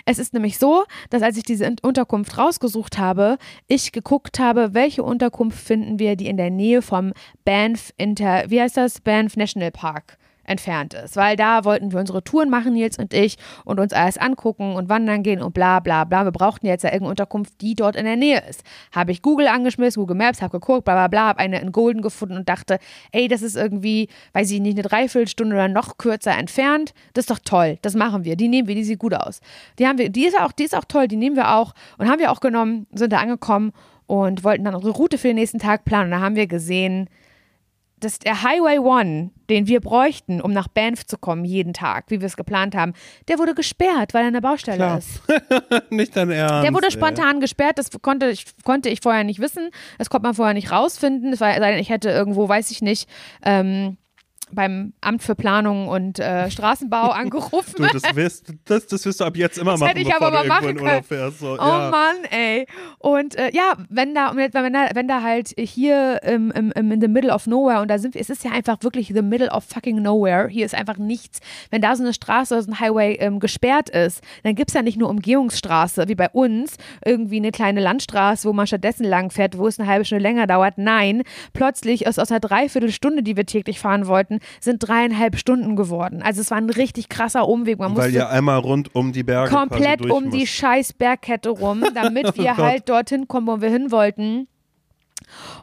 Es 0.05 0.19
ist 0.19 0.33
nämlich 0.33 0.57
so, 0.57 0.85
dass 1.09 1.21
als 1.21 1.37
ich 1.37 1.43
diese 1.43 1.73
Unterkunft 1.81 2.37
rausgesucht 2.37 2.97
habe, 2.97 3.37
ich 3.67 3.91
geguckt 3.91 4.39
habe, 4.39 4.73
welche 4.73 5.03
Unterkunft 5.03 5.59
finden 5.59 5.99
wir, 5.99 6.15
die 6.15 6.27
in 6.27 6.37
der 6.37 6.49
Nähe 6.49 6.81
vom 6.81 7.13
Banff 7.45 7.93
Inter, 7.97 8.49
wie 8.49 8.61
heißt 8.61 8.77
das? 8.77 9.01
Banff 9.01 9.37
National 9.37 9.71
Park 9.71 10.17
entfernt 10.49 10.93
ist. 10.93 11.15
Weil 11.15 11.35
da 11.35 11.63
wollten 11.63 11.91
wir 11.91 11.99
unsere 11.99 12.23
Touren 12.23 12.49
machen, 12.49 12.73
Nils 12.73 12.97
und 12.97 13.13
ich, 13.13 13.37
und 13.65 13.79
uns 13.79 13.93
alles 13.93 14.17
angucken 14.17 14.73
und 14.75 14.89
wandern 14.89 15.23
gehen 15.23 15.41
und 15.41 15.53
bla 15.53 15.79
bla 15.79 16.03
bla. 16.03 16.25
Wir 16.25 16.31
brauchten 16.31 16.65
jetzt 16.65 16.83
ja 16.83 16.89
irgendeine 16.89 17.11
Unterkunft, 17.11 17.61
die 17.61 17.75
dort 17.75 17.95
in 17.95 18.05
der 18.05 18.15
Nähe 18.15 18.41
ist. 18.49 18.63
Habe 18.93 19.11
ich 19.11 19.21
Google 19.21 19.47
angeschmissen, 19.47 20.01
Google 20.01 20.17
Maps, 20.17 20.41
habe 20.41 20.59
geguckt, 20.59 20.85
bla 20.85 20.95
bla 20.95 21.07
bla, 21.07 21.27
habe 21.27 21.39
eine 21.39 21.59
in 21.59 21.71
Golden 21.71 22.01
gefunden 22.01 22.37
und 22.37 22.49
dachte, 22.49 22.79
ey, 23.11 23.27
das 23.27 23.41
ist 23.41 23.55
irgendwie, 23.55 24.09
weiß 24.33 24.51
ich 24.51 24.59
nicht, 24.59 24.77
eine 24.77 24.87
Dreiviertelstunde 24.87 25.55
oder 25.55 25.67
noch 25.67 25.97
kürzer 25.97 26.37
entfernt. 26.37 26.93
Das 27.13 27.23
ist 27.23 27.31
doch 27.31 27.39
toll, 27.43 27.77
das 27.81 27.95
machen 27.95 28.25
wir. 28.25 28.35
Die 28.35 28.47
nehmen 28.47 28.67
wir, 28.67 28.75
die 28.75 28.83
sieht 28.83 28.99
gut 28.99 29.13
aus. 29.13 29.41
Die 29.77 29.87
haben 29.87 29.97
wir, 29.97 30.09
die 30.09 30.25
ist 30.25 30.39
auch, 30.39 30.51
die 30.51 30.63
ist 30.63 30.75
auch 30.75 30.85
toll, 30.85 31.07
die 31.07 31.15
nehmen 31.15 31.35
wir 31.35 31.53
auch 31.55 31.73
und 31.97 32.09
haben 32.09 32.19
wir 32.19 32.31
auch 32.31 32.39
genommen, 32.39 32.87
sind 32.91 33.13
da 33.13 33.19
angekommen 33.19 33.71
und 34.07 34.43
wollten 34.43 34.63
dann 34.63 34.73
unsere 34.73 34.93
Route 34.93 35.17
für 35.19 35.27
den 35.27 35.35
nächsten 35.35 35.59
Tag 35.59 35.85
planen. 35.85 36.05
Und 36.05 36.19
da 36.19 36.25
haben 36.25 36.35
wir 36.35 36.47
gesehen, 36.47 37.09
dass 37.99 38.19
der 38.19 38.43
Highway 38.43 38.79
One, 38.79 39.31
den 39.49 39.67
wir 39.67 39.81
bräuchten, 39.81 40.41
um 40.41 40.51
nach 40.51 40.67
Banff 40.67 41.05
zu 41.05 41.17
kommen, 41.17 41.45
jeden 41.45 41.73
Tag, 41.73 42.05
wie 42.09 42.21
wir 42.21 42.27
es 42.27 42.37
geplant 42.37 42.75
haben, 42.75 42.93
der 43.27 43.39
wurde 43.39 43.55
gesperrt, 43.55 44.13
weil 44.13 44.23
er 44.23 44.27
eine 44.27 44.41
Baustelle 44.41 44.77
Klar. 44.77 44.97
ist. 44.99 45.21
Nicht 45.89 46.15
dein 46.15 46.29
Ernst. 46.29 46.63
Der 46.63 46.73
wurde 46.73 46.87
ey. 46.87 46.91
spontan 46.91 47.39
gesperrt, 47.39 47.77
das 47.77 47.89
konnte 48.01 48.29
ich, 48.29 48.45
konnte 48.63 48.89
ich 48.89 49.01
vorher 49.01 49.23
nicht 49.23 49.39
wissen. 49.39 49.69
Das 49.97 50.09
konnte 50.09 50.27
man 50.27 50.35
vorher 50.35 50.53
nicht 50.53 50.71
rausfinden. 50.71 51.33
Es 51.33 51.41
war, 51.41 51.77
ich 51.77 51.89
hätte 51.89 52.09
irgendwo, 52.09 52.47
weiß 52.47 52.71
ich 52.71 52.81
nicht, 52.81 53.09
ähm, 53.43 53.97
beim 54.51 54.93
Amt 55.01 55.23
für 55.23 55.35
Planung 55.35 55.87
und 55.87 56.19
äh, 56.19 56.49
Straßenbau 56.49 57.09
angerufen. 57.09 57.75
Du, 57.77 57.87
das 57.87 58.15
wirst, 58.15 58.53
das, 58.65 58.87
das 58.87 59.05
wirst 59.05 59.19
du 59.19 59.25
ab 59.25 59.35
jetzt 59.37 59.57
immer 59.57 59.71
Das 59.71 59.79
machen, 59.81 59.89
hätte 59.89 60.01
ich 60.01 60.13
aber 60.13 60.31
mal 60.31 60.45
machen 60.47 60.79
Urlaub 60.79 61.05
fährst. 61.05 61.39
So, 61.39 61.53
Oh 61.53 61.57
ja. 61.57 61.89
Mann, 61.89 62.17
ey. 62.29 62.65
Und 62.97 63.35
äh, 63.35 63.51
ja, 63.53 63.73
wenn 63.89 64.13
da, 64.13 64.35
wenn 64.35 64.73
da, 64.73 64.89
wenn 64.93 65.07
da 65.07 65.21
halt 65.21 65.53
hier 65.57 66.21
im, 66.23 66.51
im, 66.51 66.71
im 66.71 66.91
in 66.91 67.01
the 67.01 67.07
middle 67.07 67.31
of 67.33 67.47
nowhere 67.47 67.81
und 67.81 67.89
da 67.89 67.97
sind 67.97 68.13
wir, 68.13 68.21
es 68.21 68.29
ist 68.29 68.43
ja 68.43 68.51
einfach 68.51 68.77
wirklich 68.81 69.07
the 69.07 69.21
middle 69.21 69.51
of 69.51 69.63
fucking 69.63 70.01
nowhere. 70.01 70.47
Hier 70.47 70.65
ist 70.65 70.75
einfach 70.75 70.97
nichts. 70.97 71.39
Wenn 71.69 71.81
da 71.81 71.95
so 71.95 72.03
eine 72.03 72.13
Straße 72.13 72.53
oder 72.53 72.63
so 72.63 72.71
ein 72.71 72.79
Highway 72.79 73.15
ähm, 73.19 73.39
gesperrt 73.39 73.89
ist, 73.89 74.23
dann 74.43 74.55
gibt 74.55 74.69
es 74.69 74.73
ja 74.73 74.81
nicht 74.81 74.97
nur 74.97 75.09
Umgehungsstraße, 75.09 76.07
wie 76.07 76.15
bei 76.15 76.29
uns, 76.29 76.77
irgendwie 77.05 77.37
eine 77.37 77.51
kleine 77.51 77.79
Landstraße, 77.79 78.47
wo 78.47 78.53
man 78.53 78.67
stattdessen 78.67 79.05
lang 79.05 79.31
fährt, 79.31 79.57
wo 79.57 79.67
es 79.67 79.79
eine 79.79 79.87
halbe 79.87 80.05
Stunde 80.05 80.23
länger 80.23 80.47
dauert. 80.47 80.77
Nein, 80.77 81.23
plötzlich 81.53 82.05
ist 82.05 82.19
aus 82.19 82.31
einer 82.31 82.39
Dreiviertelstunde, 82.39 83.23
die 83.23 83.37
wir 83.37 83.45
täglich 83.45 83.79
fahren 83.79 84.07
wollten, 84.07 84.38
sind 84.59 84.79
dreieinhalb 84.79 85.37
Stunden 85.37 85.75
geworden. 85.75 86.21
Also 86.21 86.41
es 86.41 86.51
war 86.51 86.57
ein 86.57 86.69
richtig 86.69 87.09
krasser 87.09 87.47
Umweg. 87.47 87.79
Man 87.79 87.95
Weil 87.95 88.13
ihr 88.13 88.29
einmal 88.29 88.59
rund 88.59 88.93
um 88.95 89.11
die 89.11 89.23
Berge 89.23 89.49
komplett 89.49 90.09
um 90.09 90.29
die 90.29 90.39
musst. 90.39 90.51
scheiß 90.53 90.93
Bergkette 90.93 91.49
rum, 91.49 91.83
damit 91.93 92.37
wir 92.37 92.53
Oh 92.53 92.57
halt 92.57 92.89
dorthin 92.89 93.27
kommen, 93.27 93.47
wo 93.47 93.61
wir 93.61 93.69
hin 93.69 93.91
wollten. 93.91 94.47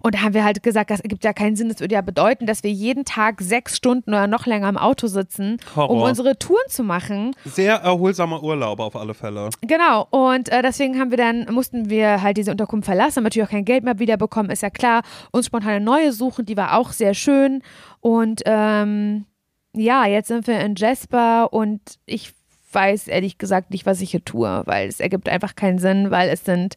Und 0.03 0.15
da 0.15 0.23
haben 0.23 0.35
wir 0.35 0.45
halt 0.45 0.63
gesagt, 0.63 0.91
das 0.91 1.01
ergibt 1.01 1.25
ja 1.25 1.33
keinen 1.33 1.57
Sinn. 1.57 1.69
Das 1.69 1.81
würde 1.81 1.95
ja 1.95 2.01
bedeuten, 2.01 2.47
dass 2.47 2.63
wir 2.63 2.71
jeden 2.71 3.05
Tag 3.05 3.41
sechs 3.41 3.77
Stunden 3.77 4.11
oder 4.11 4.27
noch 4.27 4.47
länger 4.47 4.69
im 4.69 4.77
Auto 4.77 5.07
sitzen, 5.07 5.59
um 5.75 5.77
Horror. 5.77 6.09
unsere 6.09 6.39
Touren 6.39 6.69
zu 6.69 6.83
machen. 6.83 7.35
Sehr 7.45 7.77
erholsamer 7.77 8.43
Urlaub 8.43 8.81
auf 8.81 8.97
alle 8.97 9.15
Fälle. 9.15 9.51
Genau. 9.63 10.07
Und 10.11 10.49
äh, 10.51 10.63
deswegen 10.63 10.99
haben 10.99 11.11
wir 11.11 11.19
dann, 11.19 11.47
mussten 11.53 11.91
wir 11.91 12.23
halt 12.23 12.37
diese 12.37 12.51
Unterkunft 12.51 12.87
verlassen, 12.87 13.17
haben 13.17 13.25
natürlich 13.25 13.47
auch 13.49 13.53
kein 13.53 13.65
Geld 13.65 13.85
mehr 13.85 13.99
wiederbekommen, 13.99 14.51
ist 14.51 14.63
ja 14.63 14.71
klar. 14.71 15.03
Uns 15.33 15.47
spontan 15.47 15.71
eine 15.71 15.85
neue 15.85 16.13
suchen, 16.13 16.47
die 16.47 16.57
war 16.57 16.79
auch 16.79 16.93
sehr 16.93 17.15
schön. 17.15 17.63
Und 18.01 18.43
ähm, 18.47 19.27
ja, 19.75 20.07
jetzt 20.07 20.29
sind 20.29 20.47
wir 20.47 20.61
in 20.61 20.75
Jasper 20.77 21.53
und 21.53 21.81
ich 22.07 22.33
weiß 22.73 23.09
ehrlich 23.09 23.39
gesagt 23.39 23.71
nicht, 23.71 23.87
was 23.87 24.01
ich 24.01 24.11
hier 24.11 24.25
tue, 24.25 24.63
weil 24.67 24.89
es 24.89 25.01
ergibt 25.01 25.29
einfach 25.29 25.57
keinen 25.57 25.79
Sinn, 25.79 26.11
weil 26.11 26.29
es 26.29 26.45
sind, 26.45 26.77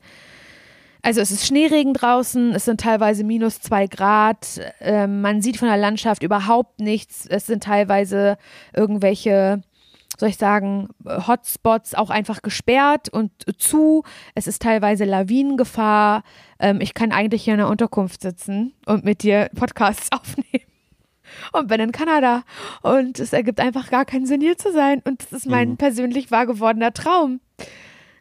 also 1.02 1.22
es 1.22 1.32
ist 1.32 1.46
Schneeregen 1.46 1.94
draußen, 1.94 2.54
es 2.54 2.66
sind 2.66 2.82
teilweise 2.82 3.24
minus 3.24 3.62
zwei 3.62 3.88
Grad, 3.88 4.60
ähm, 4.82 5.22
man 5.22 5.42
sieht 5.42 5.58
von 5.58 5.68
der 5.68 5.78
Landschaft 5.78 6.24
überhaupt 6.24 6.80
nichts, 6.80 7.26
es 7.26 7.48
sind 7.48 7.64
teilweise 7.64 8.38
irgendwelche 8.74 9.62
soll 10.20 10.30
ich 10.30 10.38
sagen, 10.38 10.90
Hotspots 11.06 11.96
auch 11.96 12.10
einfach 12.10 12.42
gesperrt 12.42 13.08
und 13.08 13.32
zu. 13.58 14.04
Es 14.36 14.48
ist 14.48 14.62
teilweise 14.62 15.06
Lawinengefahr. 15.06 16.24
Ähm, 16.60 16.82
ich 16.82 16.94
kann 16.94 17.14
eigentlich 17.14 17.44
hier 17.44 17.54
in 17.54 17.60
der 17.60 17.70
Unterkunft 17.70 18.22
sitzen 18.22 18.74
und 18.86 19.06
mit 19.06 19.24
dir 19.24 19.50
Podcasts 19.56 20.12
aufnehmen. 20.12 20.66
Und 21.54 21.68
bin 21.68 21.80
in 21.80 21.92
Kanada. 21.92 22.44
Und 22.82 23.20
es 23.20 23.32
ergibt 23.32 23.62
einfach 23.62 23.90
gar 23.90 24.04
keinen 24.04 24.26
Sinn, 24.26 24.42
hier 24.42 24.58
zu 24.58 24.74
sein. 24.74 25.02
Und 25.06 25.24
das 25.24 25.32
ist 25.32 25.46
mein 25.46 25.78
persönlich 25.78 26.32
wahr 26.32 26.48
gewordener 26.48 26.92
Traum. 26.92 27.40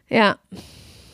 Ja. 0.07 0.37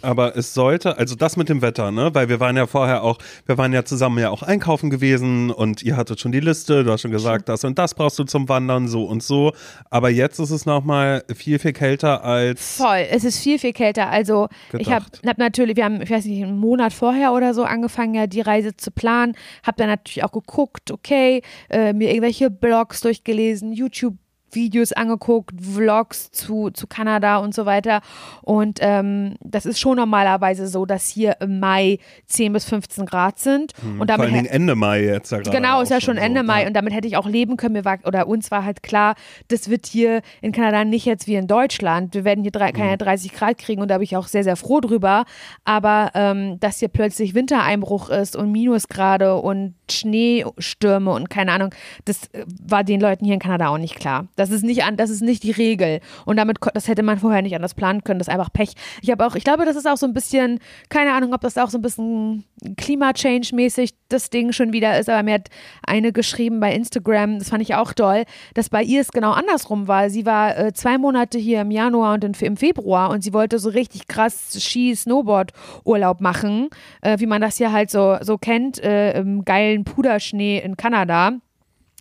Aber 0.06 0.38
es 0.38 0.54
sollte, 0.54 0.98
also 0.98 1.16
das 1.16 1.36
mit 1.36 1.50
dem 1.50 1.64
Wetter, 1.64 1.92
ne? 1.92 2.12
Weil 2.14 2.30
wir 2.30 2.40
waren 2.40 2.56
ja 2.56 2.68
vorher 2.68 3.02
auch, 3.04 3.18
wir 3.48 3.58
waren 3.58 3.74
ja 3.74 3.84
zusammen 3.84 4.20
ja 4.20 4.30
auch 4.30 4.44
einkaufen 4.44 4.92
gewesen 4.92 5.50
und 5.50 5.82
ihr 5.82 5.98
hattet 5.98 6.20
schon 6.20 6.32
die 6.32 6.40
Liste, 6.40 6.84
du 6.84 6.92
hast 6.92 7.02
schon 7.02 7.12
gesagt, 7.12 7.50
das 7.50 7.64
und 7.64 7.80
das 7.80 7.96
brauchst 7.96 8.20
du 8.20 8.24
zum 8.24 8.48
Wandern, 8.48 8.88
so 8.88 9.06
und 9.06 9.24
so. 9.24 9.54
Aber 9.90 10.12
jetzt 10.12 10.40
ist 10.40 10.52
es 10.52 10.68
nochmal 10.68 11.24
viel, 11.34 11.58
viel 11.58 11.74
kälter 11.74 12.24
als. 12.24 12.78
Voll, 12.78 13.06
es 13.10 13.24
ist 13.24 13.40
viel, 13.40 13.58
viel 13.58 13.74
kälter. 13.74 14.10
Also 14.10 14.48
ich 14.78 14.92
habe 14.92 15.06
Gedacht. 15.06 15.22
hab 15.26 15.38
natürlich, 15.40 15.76
wir 15.76 15.86
haben, 15.86 16.02
ich 16.02 16.12
weiß 16.12 16.26
nicht, 16.26 16.44
einen 16.44 16.60
Monat 16.60 16.94
vorher 16.94 17.34
oder 17.34 17.56
so 17.56 17.64
angefangen, 17.64 18.14
ja, 18.14 18.28
die 18.28 18.42
Reise 18.42 18.78
zu 18.78 18.92
planen. 18.92 19.36
Habe 19.64 19.78
dann 19.78 19.88
natürlich 19.88 20.24
auch 20.24 20.32
geguckt, 20.32 20.92
okay, 20.92 21.42
äh, 21.70 21.94
mir 21.94 22.10
irgendwelche 22.10 22.52
Blogs 22.52 23.02
durchgelesen, 23.02 23.74
YouTube. 23.74 24.16
Videos 24.56 24.92
angeguckt, 24.94 25.54
Vlogs 25.62 26.32
zu, 26.32 26.70
zu 26.72 26.88
Kanada 26.88 27.38
und 27.38 27.54
so 27.54 27.66
weiter. 27.66 28.02
Und 28.42 28.80
ähm, 28.82 29.36
das 29.42 29.66
ist 29.66 29.80
schon 29.80 29.98
normalerweise 29.98 30.68
so, 30.68 30.86
dass 30.86 31.08
hier 31.08 31.38
im 31.42 31.60
Mai 31.60 32.00
10 32.28 32.54
bis 32.54 32.66
15 32.66 33.06
Grad 33.06 33.40
sind. 33.40 33.74
und 33.82 33.84
Hm, 33.84 33.98
Vor 33.98 34.06
damit 34.06 34.26
allen 34.26 34.34
Dingen 34.34 34.46
Ende 34.48 34.76
Mai 34.76 35.04
jetzt 35.04 35.32
ja. 35.32 35.40
Genau, 35.40 35.82
ist 35.82 35.90
ja 35.90 36.02
schon 36.02 36.18
Ende 36.18 36.42
so, 36.42 36.48
Mai 36.48 36.62
ja. 36.62 36.68
und 36.68 36.74
damit 36.74 36.94
hätte 36.94 37.08
ich 37.08 37.18
auch 37.18 37.28
leben 37.28 37.58
können. 37.58 37.74
Mir 37.74 37.86
war, 37.86 37.98
oder 38.06 38.28
uns 38.28 38.50
war 38.52 38.64
halt 38.64 38.82
klar, 38.84 39.16
das 39.50 39.70
wird 39.70 39.86
hier 39.86 40.22
in 40.42 40.52
Kanada 40.52 40.84
nicht 40.86 41.06
jetzt 41.06 41.28
wie 41.28 41.36
in 41.36 41.48
Deutschland. 41.48 42.14
Wir 42.14 42.24
werden 42.24 42.42
hier 42.44 42.52
drei, 42.52 42.72
Mhm. 42.72 42.76
keine 42.78 42.98
30 42.98 43.34
Grad 43.34 43.58
kriegen 43.58 43.82
und 43.82 43.90
da 43.90 43.98
bin 43.98 44.04
ich 44.04 44.16
auch 44.18 44.28
sehr, 44.28 44.44
sehr 44.44 44.56
froh 44.56 44.80
drüber. 44.80 45.26
Aber 45.66 46.12
ähm, 46.16 46.60
dass 46.60 46.80
hier 46.80 46.88
plötzlich 46.88 47.34
Wintereinbruch 47.36 48.10
ist 48.10 48.36
und 48.36 48.52
Minusgrade 48.52 49.36
und 49.36 49.76
Schneestürme 49.92 51.12
und 51.12 51.30
keine 51.30 51.52
Ahnung, 51.52 51.74
das 52.06 52.28
äh, 52.34 52.46
war 52.64 52.84
den 52.84 53.00
Leuten 53.02 53.26
hier 53.26 53.34
in 53.34 53.40
Kanada 53.40 53.68
auch 53.70 53.78
nicht 53.78 53.96
klar. 53.96 54.28
Das 54.36 54.45
ist 54.50 54.64
nicht 54.64 54.84
an, 54.84 54.98
das 54.98 55.10
ist 55.10 55.22
nicht 55.22 55.44
die 55.44 55.52
Regel. 55.52 56.00
Und 56.26 56.38
damit, 56.38 56.58
das 56.74 56.88
hätte 56.88 57.04
man 57.04 57.20
vorher 57.20 57.42
nicht 57.42 57.56
anders 57.56 57.74
planen 57.74 58.04
können. 58.04 58.20
Das 58.20 58.28
ist 58.28 58.34
einfach 58.34 58.52
Pech. 58.52 58.74
Ich 59.02 59.12
habe 59.12 59.26
auch, 59.26 59.36
ich 59.36 59.44
glaube, 59.44 59.66
das 59.66 59.76
ist 59.76 59.88
auch 59.88 59.98
so 59.98 60.06
ein 60.06 60.14
bisschen, 60.14 60.60
keine 60.90 61.14
Ahnung, 61.14 61.34
ob 61.34 61.42
das 61.42 61.58
auch 61.58 61.70
so 61.70 61.78
ein 61.78 61.82
bisschen 61.82 62.44
Klima-Change-mäßig 62.78 63.92
das 64.10 64.30
Ding 64.30 64.52
schon 64.52 64.74
wieder 64.74 65.00
ist, 65.00 65.10
aber 65.10 65.24
mir 65.24 65.36
hat 65.36 65.50
eine 65.86 66.12
geschrieben 66.12 66.60
bei 66.60 66.74
Instagram, 66.74 67.40
das 67.40 67.50
fand 67.50 67.62
ich 67.62 67.76
auch 67.76 67.94
toll, 67.94 68.24
dass 68.54 68.70
bei 68.70 68.84
ihr 68.84 69.02
es 69.02 69.12
genau 69.12 69.32
andersrum 69.32 69.88
war. 69.88 70.10
Sie 70.10 70.26
war 70.26 70.58
äh, 70.58 70.74
zwei 70.74 70.98
Monate 70.98 71.38
hier 71.38 71.62
im 71.62 71.72
Januar 71.72 72.14
und 72.14 72.24
in, 72.24 72.34
im 72.34 72.58
Februar 72.58 73.10
und 73.10 73.24
sie 73.24 73.34
wollte 73.34 73.60
so 73.60 73.70
richtig 73.70 74.08
krass 74.08 74.58
Ski-Snowboard-Urlaub 74.60 76.22
machen, 76.22 76.70
äh, 77.02 77.20
wie 77.20 77.26
man 77.26 77.42
das 77.42 77.58
hier 77.58 77.72
halt 77.72 77.90
so, 77.90 78.18
so 78.22 78.38
kennt, 78.38 78.82
äh, 78.82 79.20
im 79.20 79.44
geilen 79.44 79.84
Puderschnee 79.84 80.60
in 80.60 80.78
Kanada 80.78 81.34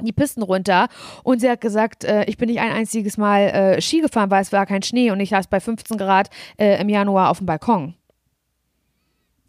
die 0.00 0.12
Pisten 0.12 0.42
runter 0.42 0.88
und 1.22 1.40
sie 1.40 1.48
hat 1.48 1.60
gesagt, 1.60 2.04
äh, 2.04 2.24
ich 2.24 2.36
bin 2.36 2.48
nicht 2.48 2.60
ein 2.60 2.72
einziges 2.72 3.16
Mal 3.16 3.42
äh, 3.42 3.80
Ski 3.80 4.00
gefahren, 4.00 4.30
weil 4.30 4.42
es 4.42 4.52
war 4.52 4.66
kein 4.66 4.82
Schnee 4.82 5.10
und 5.10 5.20
ich 5.20 5.30
saß 5.30 5.46
bei 5.46 5.60
15 5.60 5.96
Grad 5.96 6.30
äh, 6.58 6.80
im 6.80 6.88
Januar 6.88 7.30
auf 7.30 7.38
dem 7.38 7.46
Balkon. 7.46 7.94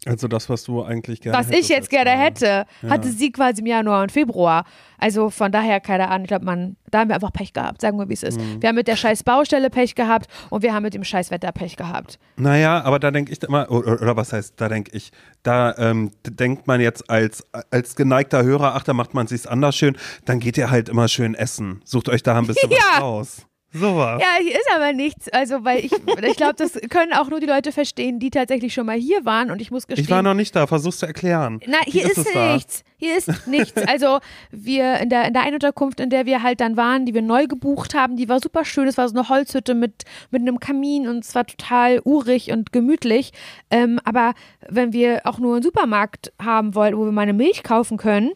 Also 0.06 0.28
das, 0.28 0.48
was 0.48 0.62
du 0.64 0.82
eigentlich 0.82 1.20
gerne 1.20 1.36
Was 1.38 1.50
ich 1.50 1.68
jetzt 1.68 1.90
gerne 1.90 2.10
hätte, 2.10 2.64
hatte 2.88 3.10
sie 3.10 3.32
quasi 3.32 3.60
im 3.60 3.66
Januar 3.66 4.02
und 4.02 4.12
Februar. 4.12 4.64
Also 4.98 5.30
von 5.30 5.52
daher, 5.52 5.80
keine 5.80 6.08
Ahnung, 6.08 6.22
ich 6.24 6.28
glaube, 6.28 6.44
man, 6.44 6.76
da 6.90 7.00
haben 7.00 7.08
wir 7.08 7.14
einfach 7.16 7.32
Pech 7.32 7.52
gehabt, 7.52 7.80
sagen 7.80 7.98
wir, 7.98 8.08
wie 8.08 8.14
es 8.14 8.22
ist. 8.22 8.40
Mhm. 8.40 8.62
Wir 8.62 8.68
haben 8.68 8.76
mit 8.76 8.88
der 8.88 8.96
scheiß 8.96 9.24
Baustelle 9.24 9.68
Pech 9.68 9.94
gehabt 9.94 10.26
und 10.50 10.62
wir 10.62 10.72
haben 10.72 10.84
mit 10.84 10.94
dem 10.94 11.04
scheiß 11.04 11.30
Wetter 11.30 11.52
Pech 11.52 11.76
gehabt. 11.76 12.18
Naja, 12.36 12.82
aber 12.82 12.98
da 12.98 13.10
denke 13.10 13.32
ich 13.32 13.42
immer, 13.42 13.70
oder, 13.70 14.00
oder 14.00 14.16
was 14.16 14.32
heißt, 14.32 14.54
da 14.56 14.68
denke 14.68 14.96
ich, 14.96 15.10
da 15.42 15.74
ähm, 15.76 16.12
denkt 16.24 16.66
man 16.66 16.80
jetzt 16.80 17.10
als, 17.10 17.44
als 17.70 17.96
geneigter 17.96 18.42
Hörer, 18.42 18.74
ach, 18.74 18.84
da 18.84 18.94
macht 18.94 19.12
man 19.12 19.26
sich's 19.26 19.46
anders 19.46 19.76
schön, 19.76 19.96
dann 20.24 20.40
geht 20.40 20.56
ihr 20.56 20.70
halt 20.70 20.88
immer 20.88 21.08
schön 21.08 21.34
essen. 21.34 21.80
Sucht 21.84 22.08
euch 22.08 22.22
da 22.22 22.38
ein 22.38 22.46
bisschen 22.46 22.70
Ja. 22.76 22.78
was 22.94 23.02
raus. 23.02 23.46
Sowas. 23.76 24.20
Ja, 24.20 24.42
hier 24.42 24.54
ist 24.54 24.68
aber 24.74 24.92
nichts. 24.92 25.28
Also, 25.28 25.64
weil 25.64 25.84
ich, 25.84 25.92
ich 25.92 26.36
glaube, 26.36 26.54
das 26.56 26.72
können 26.88 27.12
auch 27.12 27.28
nur 27.28 27.40
die 27.40 27.46
Leute 27.46 27.72
verstehen, 27.72 28.18
die 28.18 28.30
tatsächlich 28.30 28.74
schon 28.74 28.86
mal 28.86 28.96
hier 28.96 29.24
waren 29.24 29.50
und 29.50 29.60
ich 29.60 29.70
muss 29.70 29.86
gestehen. 29.86 30.04
Ich 30.04 30.10
war 30.10 30.22
noch 30.22 30.34
nicht 30.34 30.54
da, 30.56 30.66
versuch's 30.66 30.98
zu 30.98 31.06
erklären. 31.06 31.60
Nein, 31.66 31.80
hier 31.86 32.10
ist, 32.10 32.26
da? 32.34 32.54
nichts. 32.54 32.82
Hier 32.98 33.16
ist 33.16 33.46
nichts. 33.46 33.74
Also 33.86 34.20
wir 34.50 34.98
in 35.00 35.10
der, 35.10 35.26
in 35.26 35.32
der 35.32 35.42
einen 35.42 35.54
Unterkunft, 35.54 36.00
in 36.00 36.10
der 36.10 36.26
wir 36.26 36.42
halt 36.42 36.60
dann 36.60 36.76
waren, 36.76 37.04
die 37.06 37.14
wir 37.14 37.22
neu 37.22 37.46
gebucht 37.46 37.94
haben, 37.94 38.16
die 38.16 38.28
war 38.28 38.40
super 38.40 38.64
schön. 38.64 38.88
Es 38.88 38.96
war 38.96 39.08
so 39.08 39.14
eine 39.14 39.28
Holzhütte 39.28 39.74
mit, 39.74 40.04
mit 40.30 40.42
einem 40.42 40.60
Kamin 40.60 41.06
und 41.06 41.24
es 41.24 41.34
war 41.34 41.46
total 41.46 42.00
urig 42.04 42.50
und 42.52 42.72
gemütlich. 42.72 43.32
Ähm, 43.70 44.00
aber 44.04 44.34
wenn 44.68 44.92
wir 44.92 45.22
auch 45.24 45.38
nur 45.38 45.54
einen 45.54 45.62
Supermarkt 45.62 46.32
haben 46.42 46.74
wollen, 46.74 46.96
wo 46.96 47.04
wir 47.04 47.12
mal 47.12 47.22
eine 47.22 47.32
Milch 47.32 47.62
kaufen 47.62 47.96
können 47.96 48.30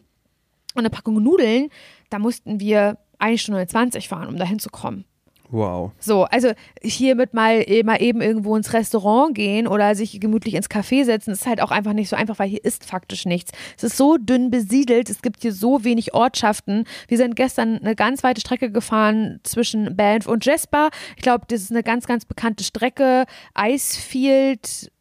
und 0.75 0.79
eine 0.79 0.89
Packung 0.89 1.21
Nudeln, 1.21 1.69
da 2.09 2.19
mussten 2.19 2.59
wir 2.59 2.97
eine 3.17 3.37
Stunde 3.37 3.65
20 3.65 4.07
fahren, 4.07 4.27
um 4.27 4.37
da 4.37 4.45
hinzukommen. 4.45 5.05
Wow. 5.51 5.91
So, 5.99 6.23
also 6.23 6.53
hiermit 6.81 7.33
mal, 7.33 7.63
eh, 7.67 7.83
mal 7.83 8.01
eben 8.01 8.21
irgendwo 8.21 8.55
ins 8.55 8.71
Restaurant 8.71 9.35
gehen 9.35 9.67
oder 9.67 9.95
sich 9.95 10.19
gemütlich 10.19 10.55
ins 10.55 10.69
Café 10.69 11.03
setzen, 11.03 11.31
ist 11.31 11.45
halt 11.45 11.61
auch 11.61 11.71
einfach 11.71 11.91
nicht 11.93 12.07
so 12.07 12.15
einfach, 12.15 12.39
weil 12.39 12.49
hier 12.49 12.63
ist 12.63 12.85
faktisch 12.85 13.25
nichts. 13.25 13.51
Es 13.75 13.83
ist 13.83 13.97
so 13.97 14.17
dünn 14.17 14.49
besiedelt, 14.49 15.09
es 15.09 15.21
gibt 15.21 15.41
hier 15.41 15.51
so 15.51 15.83
wenig 15.83 16.13
Ortschaften. 16.13 16.85
Wir 17.09 17.17
sind 17.17 17.35
gestern 17.35 17.79
eine 17.79 17.95
ganz 17.95 18.23
weite 18.23 18.39
Strecke 18.39 18.71
gefahren 18.71 19.41
zwischen 19.43 19.95
Banff 19.97 20.25
und 20.25 20.45
Jasper. 20.45 20.89
Ich 21.17 21.21
glaube, 21.21 21.45
das 21.49 21.61
ist 21.61 21.71
eine 21.71 21.83
ganz, 21.83 22.07
ganz 22.07 22.25
bekannte 22.25 22.63
Strecke. 22.63 23.25
Icefield. 23.57 24.91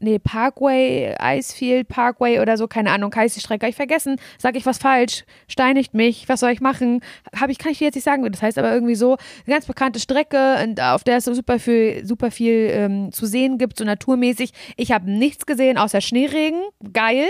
Nee, 0.00 0.18
Parkway, 0.18 1.14
Icefield 1.20 1.88
Parkway 1.88 2.40
oder 2.40 2.56
so, 2.56 2.68
keine 2.68 2.90
Ahnung, 2.90 3.14
heißt 3.14 3.36
die 3.36 3.40
Strecke. 3.40 3.68
Ich 3.68 3.76
vergessen, 3.76 4.16
sage 4.38 4.58
ich 4.58 4.66
was 4.66 4.78
falsch, 4.78 5.24
steinigt 5.48 5.94
mich, 5.94 6.28
was 6.28 6.40
soll 6.40 6.50
ich 6.50 6.60
machen? 6.60 7.00
Habe 7.34 7.52
ich, 7.52 7.58
kann 7.58 7.72
ich 7.72 7.78
dir 7.78 7.86
jetzt 7.86 7.96
nicht 7.96 8.04
sagen, 8.04 8.30
das 8.30 8.42
heißt 8.42 8.58
aber 8.58 8.72
irgendwie 8.72 8.94
so, 8.94 9.16
eine 9.46 9.54
ganz 9.54 9.66
bekannte 9.66 10.00
Strecke, 10.00 10.56
und 10.62 10.80
auf 10.80 11.04
der 11.04 11.18
es 11.18 11.24
so 11.24 11.34
super 11.34 11.58
viel, 11.58 12.04
super 12.04 12.30
viel 12.30 12.70
ähm, 12.72 13.12
zu 13.12 13.26
sehen 13.26 13.58
gibt, 13.58 13.78
so 13.78 13.84
naturmäßig. 13.84 14.52
Ich 14.76 14.92
habe 14.92 15.10
nichts 15.10 15.46
gesehen 15.46 15.78
außer 15.78 16.00
Schneeregen, 16.00 16.62
geil. 16.92 17.26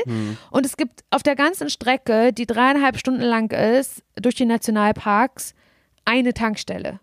Und 0.50 0.66
es 0.66 0.76
gibt 0.76 1.04
auf 1.10 1.22
der 1.22 1.36
ganzen 1.36 1.70
Strecke, 1.70 2.32
die 2.32 2.46
dreieinhalb 2.46 2.98
Stunden 2.98 3.22
lang 3.22 3.52
ist, 3.52 4.02
durch 4.16 4.34
die 4.34 4.44
Nationalparks, 4.44 5.54
eine 6.04 6.34
Tankstelle 6.34 7.00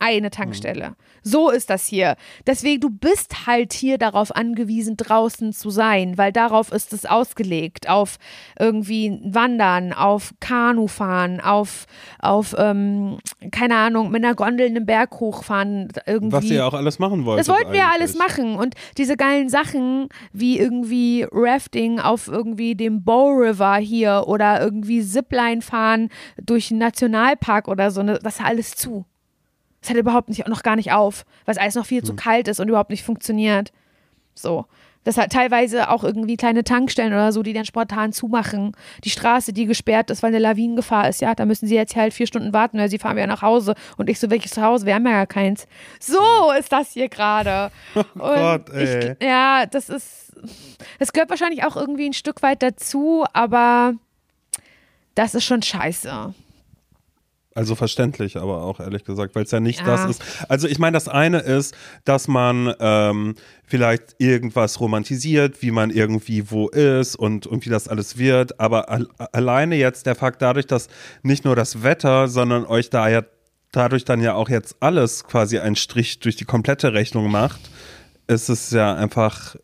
eine 0.00 0.30
Tankstelle. 0.30 0.96
So 1.22 1.50
ist 1.50 1.70
das 1.70 1.86
hier. 1.86 2.16
Deswegen, 2.46 2.80
du 2.80 2.90
bist 2.90 3.46
halt 3.46 3.72
hier 3.72 3.98
darauf 3.98 4.34
angewiesen, 4.34 4.96
draußen 4.96 5.52
zu 5.52 5.70
sein, 5.70 6.16
weil 6.16 6.32
darauf 6.32 6.72
ist 6.72 6.92
es 6.92 7.04
ausgelegt. 7.04 7.88
Auf 7.88 8.16
irgendwie 8.58 9.20
Wandern, 9.24 9.92
auf 9.92 10.32
Kanufahren, 10.40 11.40
auf, 11.40 11.86
auf 12.18 12.54
ähm, 12.58 13.18
keine 13.52 13.76
Ahnung, 13.76 14.10
mit 14.10 14.24
einer 14.24 14.34
Gondel 14.34 14.66
einen 14.66 14.86
Berg 14.86 15.20
hochfahren. 15.20 15.88
Irgendwie. 16.06 16.32
Was 16.32 16.44
ihr 16.44 16.66
auch 16.66 16.74
alles 16.74 16.98
machen 16.98 17.26
wollt. 17.26 17.38
Das 17.38 17.48
wollten 17.48 17.72
wir 17.72 17.80
ja 17.80 17.90
alles 17.92 18.16
machen. 18.16 18.56
Und 18.56 18.74
diese 18.96 19.16
geilen 19.16 19.48
Sachen 19.50 20.08
wie 20.32 20.58
irgendwie 20.58 21.26
Rafting 21.30 22.00
auf 22.00 22.28
irgendwie 22.28 22.74
dem 22.74 23.04
Bow 23.04 23.30
River 23.32 23.76
hier 23.76 24.24
oder 24.26 24.60
irgendwie 24.60 25.02
Zipline 25.02 25.60
fahren 25.60 26.08
durch 26.42 26.70
einen 26.70 26.80
Nationalpark 26.80 27.68
oder 27.68 27.90
so, 27.90 28.02
ne, 28.02 28.18
das 28.22 28.36
ist 28.36 28.44
alles 28.44 28.74
zu. 28.74 29.04
Das 29.80 29.90
hat 29.90 29.96
überhaupt 29.96 30.28
nicht, 30.28 30.46
noch 30.46 30.62
gar 30.62 30.76
nicht 30.76 30.92
auf, 30.92 31.24
weil 31.44 31.54
es 31.54 31.60
alles 31.60 31.74
noch 31.74 31.86
viel 31.86 32.02
zu 32.02 32.14
kalt 32.14 32.48
ist 32.48 32.60
und 32.60 32.68
überhaupt 32.68 32.90
nicht 32.90 33.04
funktioniert. 33.04 33.72
So. 34.34 34.66
Das 35.02 35.16
hat 35.16 35.32
teilweise 35.32 35.88
auch 35.88 36.04
irgendwie 36.04 36.36
kleine 36.36 36.62
Tankstellen 36.62 37.14
oder 37.14 37.32
so, 37.32 37.42
die 37.42 37.54
dann 37.54 37.64
spontan 37.64 38.12
zumachen. 38.12 38.76
Die 39.02 39.08
Straße, 39.08 39.54
die 39.54 39.64
gesperrt 39.64 40.10
ist, 40.10 40.22
weil 40.22 40.28
eine 40.28 40.38
Lawinengefahr 40.38 41.08
ist, 41.08 41.22
ja, 41.22 41.34
da 41.34 41.46
müssen 41.46 41.66
sie 41.66 41.74
jetzt 41.74 41.96
halt 41.96 42.12
vier 42.12 42.26
Stunden 42.26 42.52
warten, 42.52 42.76
weil 42.78 42.90
sie 42.90 42.98
fahren 42.98 43.16
wieder 43.16 43.26
nach 43.26 43.40
Hause. 43.40 43.74
Und 43.96 44.10
ich 44.10 44.20
so, 44.20 44.28
welches 44.28 44.50
Zuhause? 44.50 44.84
Wir 44.84 44.94
haben 44.94 45.06
ja 45.06 45.12
gar 45.12 45.26
keins. 45.26 45.66
So 46.00 46.52
ist 46.58 46.70
das 46.70 46.92
hier 46.92 47.08
gerade. 47.08 47.70
Oh 47.94 48.02
Gott, 48.14 48.68
ey. 48.70 49.12
Ich, 49.12 49.26
ja, 49.26 49.64
das 49.64 49.88
ist, 49.88 50.32
es 50.98 51.12
gehört 51.12 51.30
wahrscheinlich 51.30 51.64
auch 51.64 51.76
irgendwie 51.76 52.06
ein 52.06 52.12
Stück 52.12 52.42
weit 52.42 52.62
dazu, 52.62 53.24
aber 53.32 53.94
das 55.14 55.34
ist 55.34 55.44
schon 55.44 55.62
scheiße. 55.62 56.34
Also 57.54 57.74
verständlich, 57.74 58.36
aber 58.36 58.62
auch 58.62 58.78
ehrlich 58.78 59.04
gesagt, 59.04 59.34
weil 59.34 59.42
es 59.42 59.50
ja 59.50 59.58
nicht 59.58 59.80
Ja. 59.80 59.86
das 59.86 60.08
ist. 60.08 60.22
Also 60.48 60.68
ich 60.68 60.78
meine, 60.78 60.94
das 60.94 61.08
eine 61.08 61.40
ist, 61.40 61.74
dass 62.04 62.28
man 62.28 62.72
ähm, 62.78 63.34
vielleicht 63.64 64.14
irgendwas 64.18 64.78
romantisiert, 64.78 65.60
wie 65.60 65.72
man 65.72 65.90
irgendwie 65.90 66.50
wo 66.50 66.68
ist 66.68 67.16
und, 67.16 67.48
und 67.48 67.66
wie 67.66 67.70
das 67.70 67.88
alles 67.88 68.18
wird. 68.18 68.60
Aber 68.60 68.88
al 68.88 69.08
alleine 69.32 69.74
jetzt 69.74 70.06
der 70.06 70.14
Fakt 70.14 70.42
dadurch, 70.42 70.66
dass 70.66 70.88
nicht 71.22 71.44
nur 71.44 71.56
das 71.56 71.82
Wetter, 71.82 72.28
sondern 72.28 72.66
euch 72.66 72.88
da 72.88 73.08
ja 73.08 73.22
dadurch 73.72 74.04
dann 74.04 74.20
ja 74.20 74.34
auch 74.34 74.48
jetzt 74.48 74.76
alles 74.80 75.24
quasi 75.24 75.58
einen 75.58 75.76
Strich 75.76 76.20
durch 76.20 76.36
die 76.36 76.44
komplette 76.44 76.92
Rechnung 76.92 77.30
macht, 77.30 77.60
ist 78.26 78.48
es 78.48 78.70
ja 78.70 78.94
einfach 78.94 79.56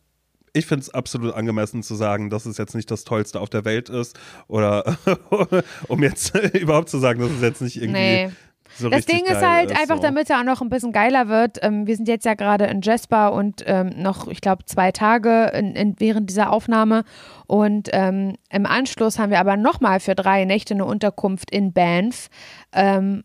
ich 0.56 0.66
finde 0.66 0.82
es 0.82 0.90
absolut 0.90 1.34
angemessen 1.34 1.82
zu 1.82 1.94
sagen, 1.94 2.30
dass 2.30 2.46
es 2.46 2.56
jetzt 2.58 2.74
nicht 2.74 2.90
das 2.90 3.04
Tollste 3.04 3.40
auf 3.40 3.50
der 3.50 3.64
Welt 3.64 3.88
ist. 3.88 4.18
Oder 4.48 4.96
um 5.88 6.02
jetzt 6.02 6.34
überhaupt 6.54 6.88
zu 6.88 6.98
sagen, 6.98 7.20
dass 7.20 7.30
es 7.30 7.42
jetzt 7.42 7.62
nicht 7.62 7.76
irgendwie 7.76 8.00
Nee. 8.00 8.30
so 8.76 8.88
Das 8.88 9.06
Ding 9.06 9.24
ist 9.24 9.42
halt 9.42 9.70
ist, 9.70 9.78
einfach, 9.78 9.96
so. 9.96 10.02
damit 10.02 10.30
er 10.30 10.40
auch 10.40 10.44
noch 10.44 10.62
ein 10.62 10.70
bisschen 10.70 10.92
geiler 10.92 11.28
wird. 11.28 11.58
Ähm, 11.62 11.86
wir 11.86 11.94
sind 11.94 12.08
jetzt 12.08 12.24
ja 12.24 12.34
gerade 12.34 12.64
in 12.66 12.80
Jasper 12.80 13.32
und 13.32 13.62
ähm, 13.66 13.90
noch, 13.96 14.28
ich 14.28 14.40
glaube, 14.40 14.64
zwei 14.64 14.92
Tage 14.92 15.50
in, 15.54 15.74
in, 15.74 15.94
während 15.98 16.30
dieser 16.30 16.52
Aufnahme. 16.52 17.04
Und 17.46 17.90
ähm, 17.92 18.36
im 18.50 18.66
Anschluss 18.66 19.18
haben 19.18 19.30
wir 19.30 19.40
aber 19.40 19.56
nochmal 19.56 20.00
für 20.00 20.14
drei 20.14 20.44
Nächte 20.44 20.74
eine 20.74 20.86
Unterkunft 20.86 21.50
in 21.50 21.72
Banff. 21.72 22.28
Ähm, 22.72 23.24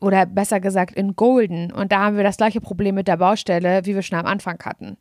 oder 0.00 0.26
besser 0.26 0.60
gesagt 0.60 0.94
in 0.94 1.16
Golden. 1.16 1.72
Und 1.72 1.90
da 1.90 2.04
haben 2.04 2.16
wir 2.16 2.22
das 2.22 2.36
gleiche 2.36 2.60
Problem 2.60 2.94
mit 2.94 3.08
der 3.08 3.16
Baustelle, 3.16 3.84
wie 3.84 3.96
wir 3.96 4.02
schon 4.02 4.18
am 4.18 4.26
Anfang 4.26 4.58
hatten. 4.64 4.96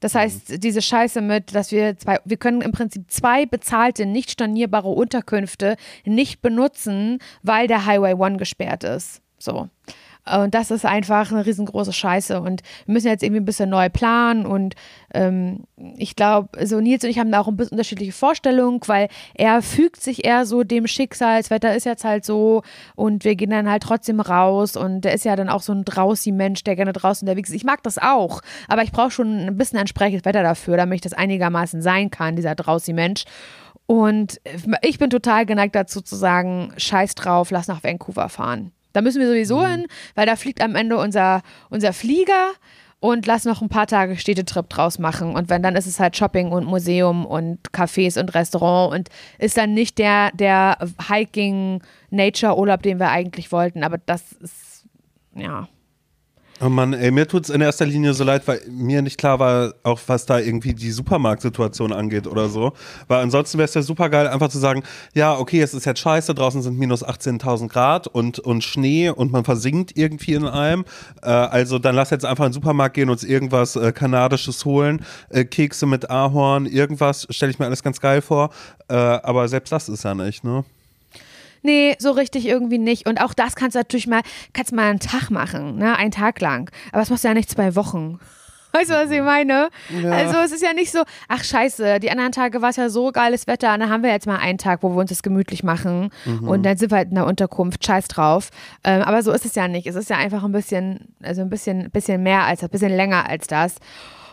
Das 0.00 0.14
heißt, 0.14 0.62
diese 0.62 0.82
Scheiße 0.82 1.20
mit, 1.20 1.54
dass 1.54 1.70
wir 1.70 1.96
zwei, 1.98 2.18
wir 2.24 2.36
können 2.38 2.62
im 2.62 2.72
Prinzip 2.72 3.10
zwei 3.10 3.46
bezahlte, 3.46 4.06
nicht 4.06 4.30
stornierbare 4.30 4.88
Unterkünfte 4.88 5.76
nicht 6.04 6.42
benutzen, 6.42 7.18
weil 7.42 7.66
der 7.66 7.86
Highway 7.86 8.14
One 8.14 8.38
gesperrt 8.38 8.84
ist. 8.84 9.22
So. 9.38 9.68
Und 10.26 10.54
das 10.54 10.70
ist 10.70 10.84
einfach 10.84 11.32
eine 11.32 11.46
riesengroße 11.46 11.92
Scheiße. 11.92 12.40
Und 12.40 12.62
wir 12.86 12.94
müssen 12.94 13.08
jetzt 13.08 13.22
irgendwie 13.22 13.40
ein 13.40 13.46
bisschen 13.46 13.70
neu 13.70 13.88
planen. 13.88 14.46
Und 14.46 14.74
ähm, 15.14 15.64
ich 15.96 16.16
glaube, 16.16 16.64
so 16.66 16.80
Nils 16.80 17.04
und 17.04 17.10
ich 17.10 17.18
haben 17.18 17.32
da 17.32 17.40
auch 17.40 17.48
ein 17.48 17.56
bisschen 17.56 17.72
unterschiedliche 17.72 18.12
Vorstellungen, 18.12 18.80
weil 18.86 19.08
er 19.34 19.62
fügt 19.62 20.02
sich 20.02 20.24
eher 20.24 20.46
so 20.46 20.62
dem 20.62 20.86
Schicksal. 20.86 21.38
Das 21.38 21.50
Wetter 21.50 21.74
ist 21.74 21.84
jetzt 21.84 22.04
halt 22.04 22.24
so 22.24 22.62
und 22.96 23.24
wir 23.24 23.34
gehen 23.34 23.50
dann 23.50 23.70
halt 23.70 23.82
trotzdem 23.82 24.20
raus. 24.20 24.76
Und 24.76 25.02
der 25.02 25.14
ist 25.14 25.24
ja 25.24 25.36
dann 25.36 25.48
auch 25.48 25.62
so 25.62 25.72
ein 25.72 25.84
Draußi-Mensch, 25.84 26.64
der 26.64 26.76
gerne 26.76 26.92
draußen 26.92 27.26
unterwegs 27.26 27.50
ist. 27.50 27.56
Ich 27.56 27.64
mag 27.64 27.82
das 27.82 27.98
auch, 27.98 28.40
aber 28.68 28.82
ich 28.82 28.92
brauche 28.92 29.10
schon 29.10 29.46
ein 29.46 29.56
bisschen 29.56 29.78
entsprechendes 29.78 30.24
Wetter 30.24 30.42
dafür, 30.42 30.76
damit 30.76 30.96
ich 30.96 31.02
das 31.02 31.12
einigermaßen 31.12 31.82
sein 31.82 32.10
kann, 32.10 32.36
dieser 32.36 32.54
Draußi-Mensch. 32.54 33.24
Und 33.86 34.40
ich 34.82 34.98
bin 34.98 35.10
total 35.10 35.46
geneigt 35.46 35.74
dazu 35.74 36.00
zu 36.00 36.14
sagen, 36.14 36.72
scheiß 36.76 37.16
drauf, 37.16 37.50
lass 37.50 37.66
nach 37.66 37.82
Vancouver 37.82 38.28
fahren. 38.28 38.70
Da 38.92 39.00
müssen 39.00 39.20
wir 39.20 39.28
sowieso 39.28 39.60
mhm. 39.60 39.66
hin, 39.66 39.86
weil 40.14 40.26
da 40.26 40.36
fliegt 40.36 40.62
am 40.62 40.74
Ende 40.74 40.96
unser, 40.98 41.42
unser 41.68 41.92
Flieger 41.92 42.52
und 43.00 43.26
lass 43.26 43.44
noch 43.44 43.62
ein 43.62 43.70
paar 43.70 43.86
Tage 43.86 44.16
Städtetrip 44.16 44.68
draus 44.68 44.98
machen. 44.98 45.34
Und 45.34 45.48
wenn, 45.48 45.62
dann 45.62 45.74
ist 45.74 45.86
es 45.86 45.98
halt 45.98 46.16
Shopping 46.16 46.52
und 46.52 46.66
Museum 46.66 47.24
und 47.24 47.58
Cafés 47.72 48.20
und 48.20 48.34
Restaurant 48.34 48.94
und 48.94 49.08
ist 49.38 49.56
dann 49.56 49.72
nicht 49.72 49.98
der, 49.98 50.30
der 50.32 50.76
Hiking-Nature-Urlaub, 51.08 52.82
den 52.82 53.00
wir 53.00 53.10
eigentlich 53.10 53.52
wollten. 53.52 53.84
Aber 53.84 53.98
das 53.98 54.32
ist, 54.32 54.84
ja. 55.34 55.66
Oh 56.62 56.68
Mann, 56.68 56.92
ey, 56.92 57.10
mir 57.10 57.26
tut 57.26 57.44
es 57.44 57.48
in 57.48 57.62
erster 57.62 57.86
Linie 57.86 58.12
so 58.12 58.22
leid, 58.22 58.46
weil 58.46 58.60
mir 58.68 59.00
nicht 59.00 59.16
klar 59.16 59.38
war, 59.38 59.72
auch 59.82 59.98
was 60.08 60.26
da 60.26 60.38
irgendwie 60.38 60.74
die 60.74 60.90
Supermarktsituation 60.90 61.90
angeht 61.90 62.26
oder 62.26 62.50
so. 62.50 62.74
Weil 63.08 63.22
ansonsten 63.22 63.56
wäre 63.56 63.64
es 63.64 63.72
ja 63.72 63.80
super 63.80 64.10
geil, 64.10 64.28
einfach 64.28 64.50
zu 64.50 64.58
sagen, 64.58 64.82
ja, 65.14 65.38
okay, 65.38 65.62
es 65.62 65.72
ist 65.72 65.86
jetzt 65.86 66.00
scheiße, 66.00 66.34
draußen 66.34 66.60
sind 66.60 66.78
minus 66.78 67.02
18.000 67.02 67.68
Grad 67.68 68.08
und, 68.08 68.40
und 68.40 68.62
Schnee 68.62 69.08
und 69.08 69.32
man 69.32 69.44
versinkt 69.44 69.96
irgendwie 69.96 70.34
in 70.34 70.44
allem. 70.44 70.84
Äh, 71.22 71.30
also 71.30 71.78
dann 71.78 71.94
lass 71.94 72.10
jetzt 72.10 72.26
einfach 72.26 72.44
in 72.44 72.50
den 72.50 72.54
Supermarkt 72.54 72.94
gehen, 72.94 73.08
und 73.08 73.12
uns 73.12 73.24
irgendwas 73.24 73.76
äh, 73.76 73.92
Kanadisches 73.92 74.66
holen, 74.66 75.02
äh, 75.30 75.46
Kekse 75.46 75.86
mit 75.86 76.10
Ahorn, 76.10 76.66
irgendwas, 76.66 77.26
stelle 77.30 77.52
ich 77.52 77.58
mir 77.58 77.64
alles 77.64 77.82
ganz 77.82 78.02
geil 78.02 78.20
vor. 78.20 78.50
Äh, 78.88 78.96
aber 78.96 79.48
selbst 79.48 79.72
das 79.72 79.88
ist 79.88 80.04
ja 80.04 80.14
nicht, 80.14 80.44
ne? 80.44 80.64
Nee, 81.62 81.96
so 81.98 82.12
richtig 82.12 82.46
irgendwie 82.46 82.78
nicht. 82.78 83.08
Und 83.08 83.20
auch 83.20 83.34
das 83.34 83.56
kannst 83.56 83.74
du 83.74 83.80
natürlich 83.80 84.06
mal, 84.06 84.22
kannst 84.52 84.72
mal 84.72 84.88
einen 84.88 85.00
Tag 85.00 85.30
machen, 85.30 85.76
ne? 85.76 85.96
Einen 85.96 86.10
Tag 86.10 86.40
lang. 86.40 86.70
Aber 86.92 87.00
das 87.00 87.10
machst 87.10 87.24
du 87.24 87.28
ja 87.28 87.34
nicht 87.34 87.50
zwei 87.50 87.74
Wochen. 87.76 88.18
Weißt 88.72 88.90
du, 88.90 88.94
was 88.94 89.10
ich 89.10 89.20
meine? 89.20 89.68
Ja. 90.02 90.10
Also 90.10 90.38
es 90.38 90.52
ist 90.52 90.62
ja 90.62 90.72
nicht 90.72 90.92
so, 90.92 91.02
ach 91.28 91.42
scheiße, 91.42 91.98
die 91.98 92.10
anderen 92.10 92.30
Tage 92.30 92.62
war 92.62 92.70
es 92.70 92.76
ja 92.76 92.88
so 92.88 93.10
geiles 93.10 93.46
Wetter 93.46 93.74
und 93.74 93.80
dann 93.80 93.90
haben 93.90 94.04
wir 94.04 94.10
jetzt 94.10 94.26
mal 94.26 94.36
einen 94.36 94.58
Tag, 94.58 94.82
wo 94.82 94.90
wir 94.90 94.98
uns 94.98 95.10
das 95.10 95.22
gemütlich 95.22 95.64
machen 95.64 96.10
mhm. 96.24 96.48
und 96.48 96.62
dann 96.62 96.76
sind 96.76 96.92
wir 96.92 96.98
halt 96.98 97.08
in 97.08 97.16
der 97.16 97.26
Unterkunft, 97.26 97.84
scheiß 97.84 98.06
drauf. 98.08 98.50
Ähm, 98.84 99.02
aber 99.02 99.22
so 99.22 99.32
ist 99.32 99.44
es 99.44 99.56
ja 99.56 99.66
nicht. 99.66 99.88
Es 99.88 99.96
ist 99.96 100.08
ja 100.08 100.18
einfach 100.18 100.44
ein 100.44 100.52
bisschen, 100.52 101.14
also 101.20 101.42
ein 101.42 101.50
bisschen, 101.50 101.90
bisschen 101.90 102.22
mehr 102.22 102.44
als 102.44 102.60
das, 102.60 102.68
ein 102.68 102.72
bisschen 102.72 102.96
länger 102.96 103.28
als 103.28 103.48
das. 103.48 103.76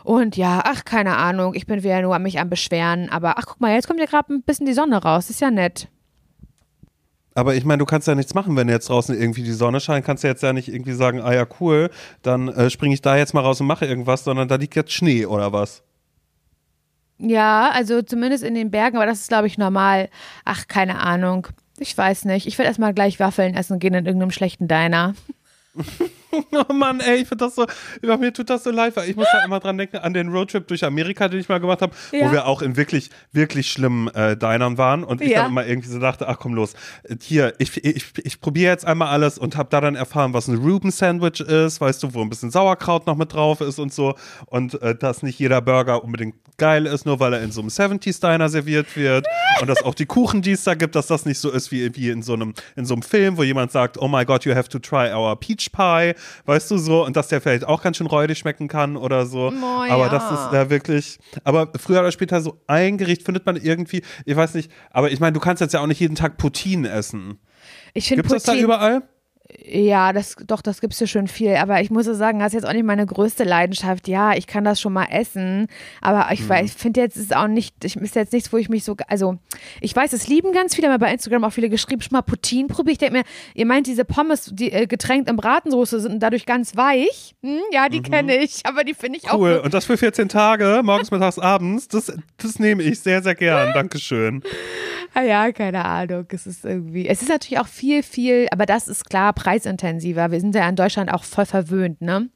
Und 0.03 0.37
ja, 0.37 0.61
ach, 0.63 0.85
keine 0.85 1.17
Ahnung, 1.17 1.53
ich 1.55 1.65
bin 1.65 1.83
wieder 1.83 2.01
nur 2.01 2.17
mich 2.19 2.39
am 2.39 2.49
Beschweren, 2.49 3.09
aber 3.09 3.37
ach, 3.37 3.45
guck 3.47 3.59
mal, 3.59 3.73
jetzt 3.73 3.87
kommt 3.87 3.99
ja 3.99 4.05
gerade 4.05 4.33
ein 4.33 4.43
bisschen 4.43 4.65
die 4.65 4.73
Sonne 4.73 5.01
raus, 5.01 5.29
ist 5.29 5.41
ja 5.41 5.51
nett. 5.51 5.89
Aber 7.37 7.53
ich 7.53 7.65
meine, 7.65 7.77
du 7.77 7.85
kannst 7.85 8.07
ja 8.07 8.15
nichts 8.15 8.33
machen, 8.33 8.55
wenn 8.55 8.67
jetzt 8.67 8.89
draußen 8.89 9.15
irgendwie 9.15 9.43
die 9.43 9.51
Sonne 9.51 9.79
scheint. 9.79 10.03
Kannst 10.03 10.23
du 10.23 10.27
jetzt 10.27 10.41
ja 10.41 10.53
nicht 10.53 10.69
irgendwie 10.69 10.93
sagen, 10.93 11.21
ah 11.21 11.35
ja, 11.35 11.45
cool, 11.59 11.91
dann 12.23 12.47
äh, 12.47 12.71
springe 12.71 12.95
ich 12.95 13.01
da 13.01 13.15
jetzt 13.15 13.35
mal 13.35 13.41
raus 13.41 13.61
und 13.61 13.67
mache 13.67 13.85
irgendwas, 13.85 14.23
sondern 14.23 14.47
da 14.47 14.55
liegt 14.55 14.75
jetzt 14.75 14.91
Schnee 14.91 15.23
oder 15.27 15.53
was? 15.53 15.83
Ja, 17.19 17.69
also 17.71 18.01
zumindest 18.01 18.43
in 18.43 18.55
den 18.55 18.71
Bergen, 18.71 18.97
aber 18.97 19.05
das 19.05 19.19
ist, 19.19 19.27
glaube 19.27 19.45
ich, 19.45 19.59
normal. 19.59 20.09
Ach, 20.45 20.67
keine 20.67 20.97
Ahnung. 20.97 21.45
Ich 21.77 21.95
weiß 21.95 22.25
nicht. 22.25 22.47
Ich 22.47 22.57
werde 22.57 22.69
erstmal 22.69 22.95
gleich 22.95 23.19
Waffeln 23.19 23.53
essen 23.53 23.77
gehen 23.77 23.93
in 23.93 24.07
irgendeinem 24.07 24.31
schlechten 24.31 24.67
Diner. 24.67 25.13
oh 26.51 26.73
Mann, 26.73 26.99
ey, 26.99 27.21
ich 27.21 27.27
finde 27.27 27.45
das 27.45 27.55
so, 27.55 27.65
über 28.01 28.17
mir 28.17 28.33
tut 28.33 28.49
das 28.49 28.63
so 28.63 28.71
leid, 28.71 28.95
weil 28.95 29.09
ich 29.09 29.15
muss 29.15 29.27
da 29.31 29.43
immer 29.43 29.59
dran 29.59 29.77
denken 29.77 29.97
an 29.97 30.13
den 30.13 30.29
Roadtrip 30.29 30.67
durch 30.67 30.83
Amerika, 30.83 31.27
den 31.27 31.39
ich 31.39 31.49
mal 31.49 31.59
gemacht 31.59 31.81
habe, 31.81 31.93
ja. 32.11 32.27
wo 32.27 32.31
wir 32.31 32.45
auch 32.45 32.61
in 32.61 32.77
wirklich, 32.77 33.09
wirklich 33.31 33.71
schlimmen 33.71 34.07
äh, 34.09 34.37
Dinern 34.37 34.77
waren 34.77 35.03
und 35.03 35.21
ich 35.21 35.31
ja. 35.31 35.43
dann 35.43 35.51
immer 35.51 35.65
irgendwie 35.65 35.89
so 35.89 35.99
dachte, 35.99 36.27
ach 36.27 36.37
komm 36.39 36.53
los, 36.53 36.73
hier, 37.21 37.53
ich, 37.59 37.83
ich, 37.83 38.05
ich 38.23 38.41
probiere 38.41 38.71
jetzt 38.71 38.85
einmal 38.85 39.09
alles 39.09 39.37
und 39.37 39.57
habe 39.57 39.69
da 39.69 39.81
dann 39.81 39.95
erfahren, 39.95 40.33
was 40.33 40.47
ein 40.47 40.57
Reuben 40.57 40.91
Sandwich 40.91 41.41
ist, 41.41 41.81
weißt 41.81 42.03
du, 42.03 42.13
wo 42.13 42.21
ein 42.21 42.29
bisschen 42.29 42.51
Sauerkraut 42.51 43.07
noch 43.07 43.15
mit 43.15 43.33
drauf 43.33 43.61
ist 43.61 43.79
und 43.79 43.93
so 43.93 44.15
und 44.45 44.81
äh, 44.81 44.95
dass 44.95 45.23
nicht 45.23 45.39
jeder 45.39 45.61
Burger 45.61 46.03
unbedingt 46.03 46.35
geil 46.57 46.85
ist, 46.85 47.05
nur 47.05 47.19
weil 47.19 47.33
er 47.33 47.41
in 47.41 47.51
so 47.51 47.61
einem 47.61 47.69
70s 47.69 48.19
Diner 48.19 48.49
serviert 48.49 48.95
wird 48.95 49.25
und 49.61 49.67
dass 49.67 49.83
auch 49.83 49.93
die 49.93 50.05
Kuchen, 50.05 50.41
die 50.41 50.51
es 50.51 50.63
da 50.63 50.73
gibt, 50.73 50.95
dass 50.95 51.07
das 51.07 51.25
nicht 51.25 51.39
so 51.39 51.51
ist 51.51 51.71
wie, 51.71 51.95
wie 51.95 52.09
in 52.09 52.21
so 52.23 52.33
einem 52.33 52.53
in 52.75 52.85
so 52.85 52.93
einem 52.93 53.03
Film, 53.03 53.37
wo 53.37 53.43
jemand 53.43 53.71
sagt, 53.71 53.97
oh 53.99 54.07
my 54.07 54.25
God, 54.25 54.45
you 54.45 54.55
have 54.55 54.69
to 54.69 54.79
try 54.79 55.11
our 55.13 55.35
peach 55.35 55.71
pie 55.71 56.13
weißt 56.45 56.69
du 56.71 56.77
so, 56.77 57.05
und 57.05 57.15
dass 57.15 57.27
der 57.27 57.41
vielleicht 57.41 57.65
auch 57.65 57.81
ganz 57.81 57.97
schön 57.97 58.07
räudig 58.07 58.37
schmecken 58.37 58.67
kann 58.67 58.97
oder 58.97 59.25
so. 59.25 59.51
Oh, 59.51 59.83
aber 59.89 60.09
das 60.09 60.31
ist 60.31 60.53
ja 60.53 60.69
wirklich, 60.69 61.19
aber 61.43 61.71
früher 61.79 61.99
oder 61.99 62.11
später 62.11 62.41
so 62.41 62.61
ein 62.67 62.97
Gericht 62.97 63.23
findet 63.23 63.45
man 63.45 63.55
irgendwie, 63.55 64.03
ich 64.25 64.35
weiß 64.35 64.53
nicht, 64.53 64.71
aber 64.91 65.11
ich 65.11 65.19
meine, 65.19 65.33
du 65.33 65.39
kannst 65.39 65.61
jetzt 65.61 65.73
ja 65.73 65.81
auch 65.81 65.87
nicht 65.87 65.99
jeden 65.99 66.15
Tag 66.15 66.37
Poutine 66.37 66.89
essen. 66.89 67.39
Ich 67.93 68.07
finde 68.07 68.23
Gibt 68.23 68.35
es 68.35 68.43
das 68.43 68.55
da 68.55 68.59
überall? 68.59 69.03
Ja, 69.65 70.13
das, 70.13 70.35
doch, 70.45 70.61
das 70.61 70.81
gibt's 70.81 70.99
ja 70.99 71.07
schon 71.07 71.27
viel. 71.27 71.55
Aber 71.55 71.81
ich 71.81 71.89
muss 71.89 72.05
so 72.05 72.13
sagen, 72.13 72.39
das 72.39 72.49
ist 72.49 72.53
jetzt 72.53 72.67
auch 72.67 72.73
nicht 72.73 72.85
meine 72.85 73.05
größte 73.05 73.43
Leidenschaft. 73.43 74.07
Ja, 74.07 74.33
ich 74.33 74.45
kann 74.45 74.63
das 74.63 74.79
schon 74.79 74.93
mal 74.93 75.07
essen. 75.11 75.67
Aber 75.99 76.31
ich, 76.31 76.47
mhm. 76.47 76.55
ich 76.63 76.73
finde 76.73 77.01
jetzt, 77.01 77.17
ist 77.17 77.35
auch 77.35 77.47
nicht, 77.47 77.83
ich 77.83 77.95
ist 77.95 78.15
jetzt 78.15 78.33
nichts, 78.33 78.53
wo 78.53 78.57
ich 78.57 78.69
mich 78.69 78.83
so, 78.83 78.95
also, 79.07 79.37
ich 79.81 79.95
weiß, 79.95 80.13
es 80.13 80.27
lieben 80.27 80.53
ganz 80.53 80.75
viele, 80.75 80.89
haben 80.89 80.99
bei 80.99 81.11
Instagram 81.11 81.43
auch 81.43 81.51
viele 81.51 81.69
geschrieben, 81.69 82.01
schon 82.01 82.13
mal 82.13 82.21
Poutine 82.21 82.67
probiere. 82.67 82.93
Ich 82.93 82.97
denke 82.99 83.17
mir, 83.17 83.23
ihr 83.55 83.65
meint 83.65 83.87
diese 83.87 84.05
Pommes, 84.05 84.51
die 84.53 84.71
äh, 84.71 84.85
getränkt 84.85 85.29
in 85.29 85.35
Bratensoße 85.35 85.99
sind 85.99 86.21
dadurch 86.21 86.45
ganz 86.45 86.77
weich? 86.77 87.35
Hm, 87.41 87.59
ja, 87.71 87.89
die 87.89 87.99
mhm. 87.99 88.03
kenne 88.03 88.37
ich, 88.37 88.61
aber 88.63 88.83
die 88.83 88.93
finde 88.93 89.17
ich 89.17 89.25
cool. 89.25 89.29
auch. 89.31 89.39
Cool. 89.39 89.61
Und 89.63 89.73
das 89.73 89.85
für 89.85 89.97
14 89.97 90.29
Tage, 90.29 90.81
morgens, 90.83 91.09
mittags, 91.09 91.39
abends, 91.39 91.87
das, 91.87 92.13
das 92.37 92.59
nehme 92.59 92.83
ich 92.83 92.99
sehr, 92.99 93.23
sehr 93.23 93.35
gern. 93.35 93.73
Dankeschön. 93.73 94.43
Ah 95.13 95.21
ja, 95.23 95.51
keine 95.51 95.83
Ahnung. 95.83 96.25
Es 96.29 96.45
ist 96.45 96.63
irgendwie, 96.63 97.07
es 97.07 97.21
ist 97.21 97.29
natürlich 97.29 97.59
auch 97.59 97.67
viel, 97.67 98.03
viel, 98.03 98.47
aber 98.51 98.65
das 98.65 98.87
ist 98.87 99.09
klar 99.09 99.33
preisintensiver. 99.47 100.29
Wir 100.31 100.41
sind 100.41 100.55
ja 100.55 100.67
in 100.67 100.75
Deutschland 100.75 101.11
auch 101.13 101.23
voll 101.23 101.45
verwöhnt, 101.45 102.01
ne? 102.01 102.29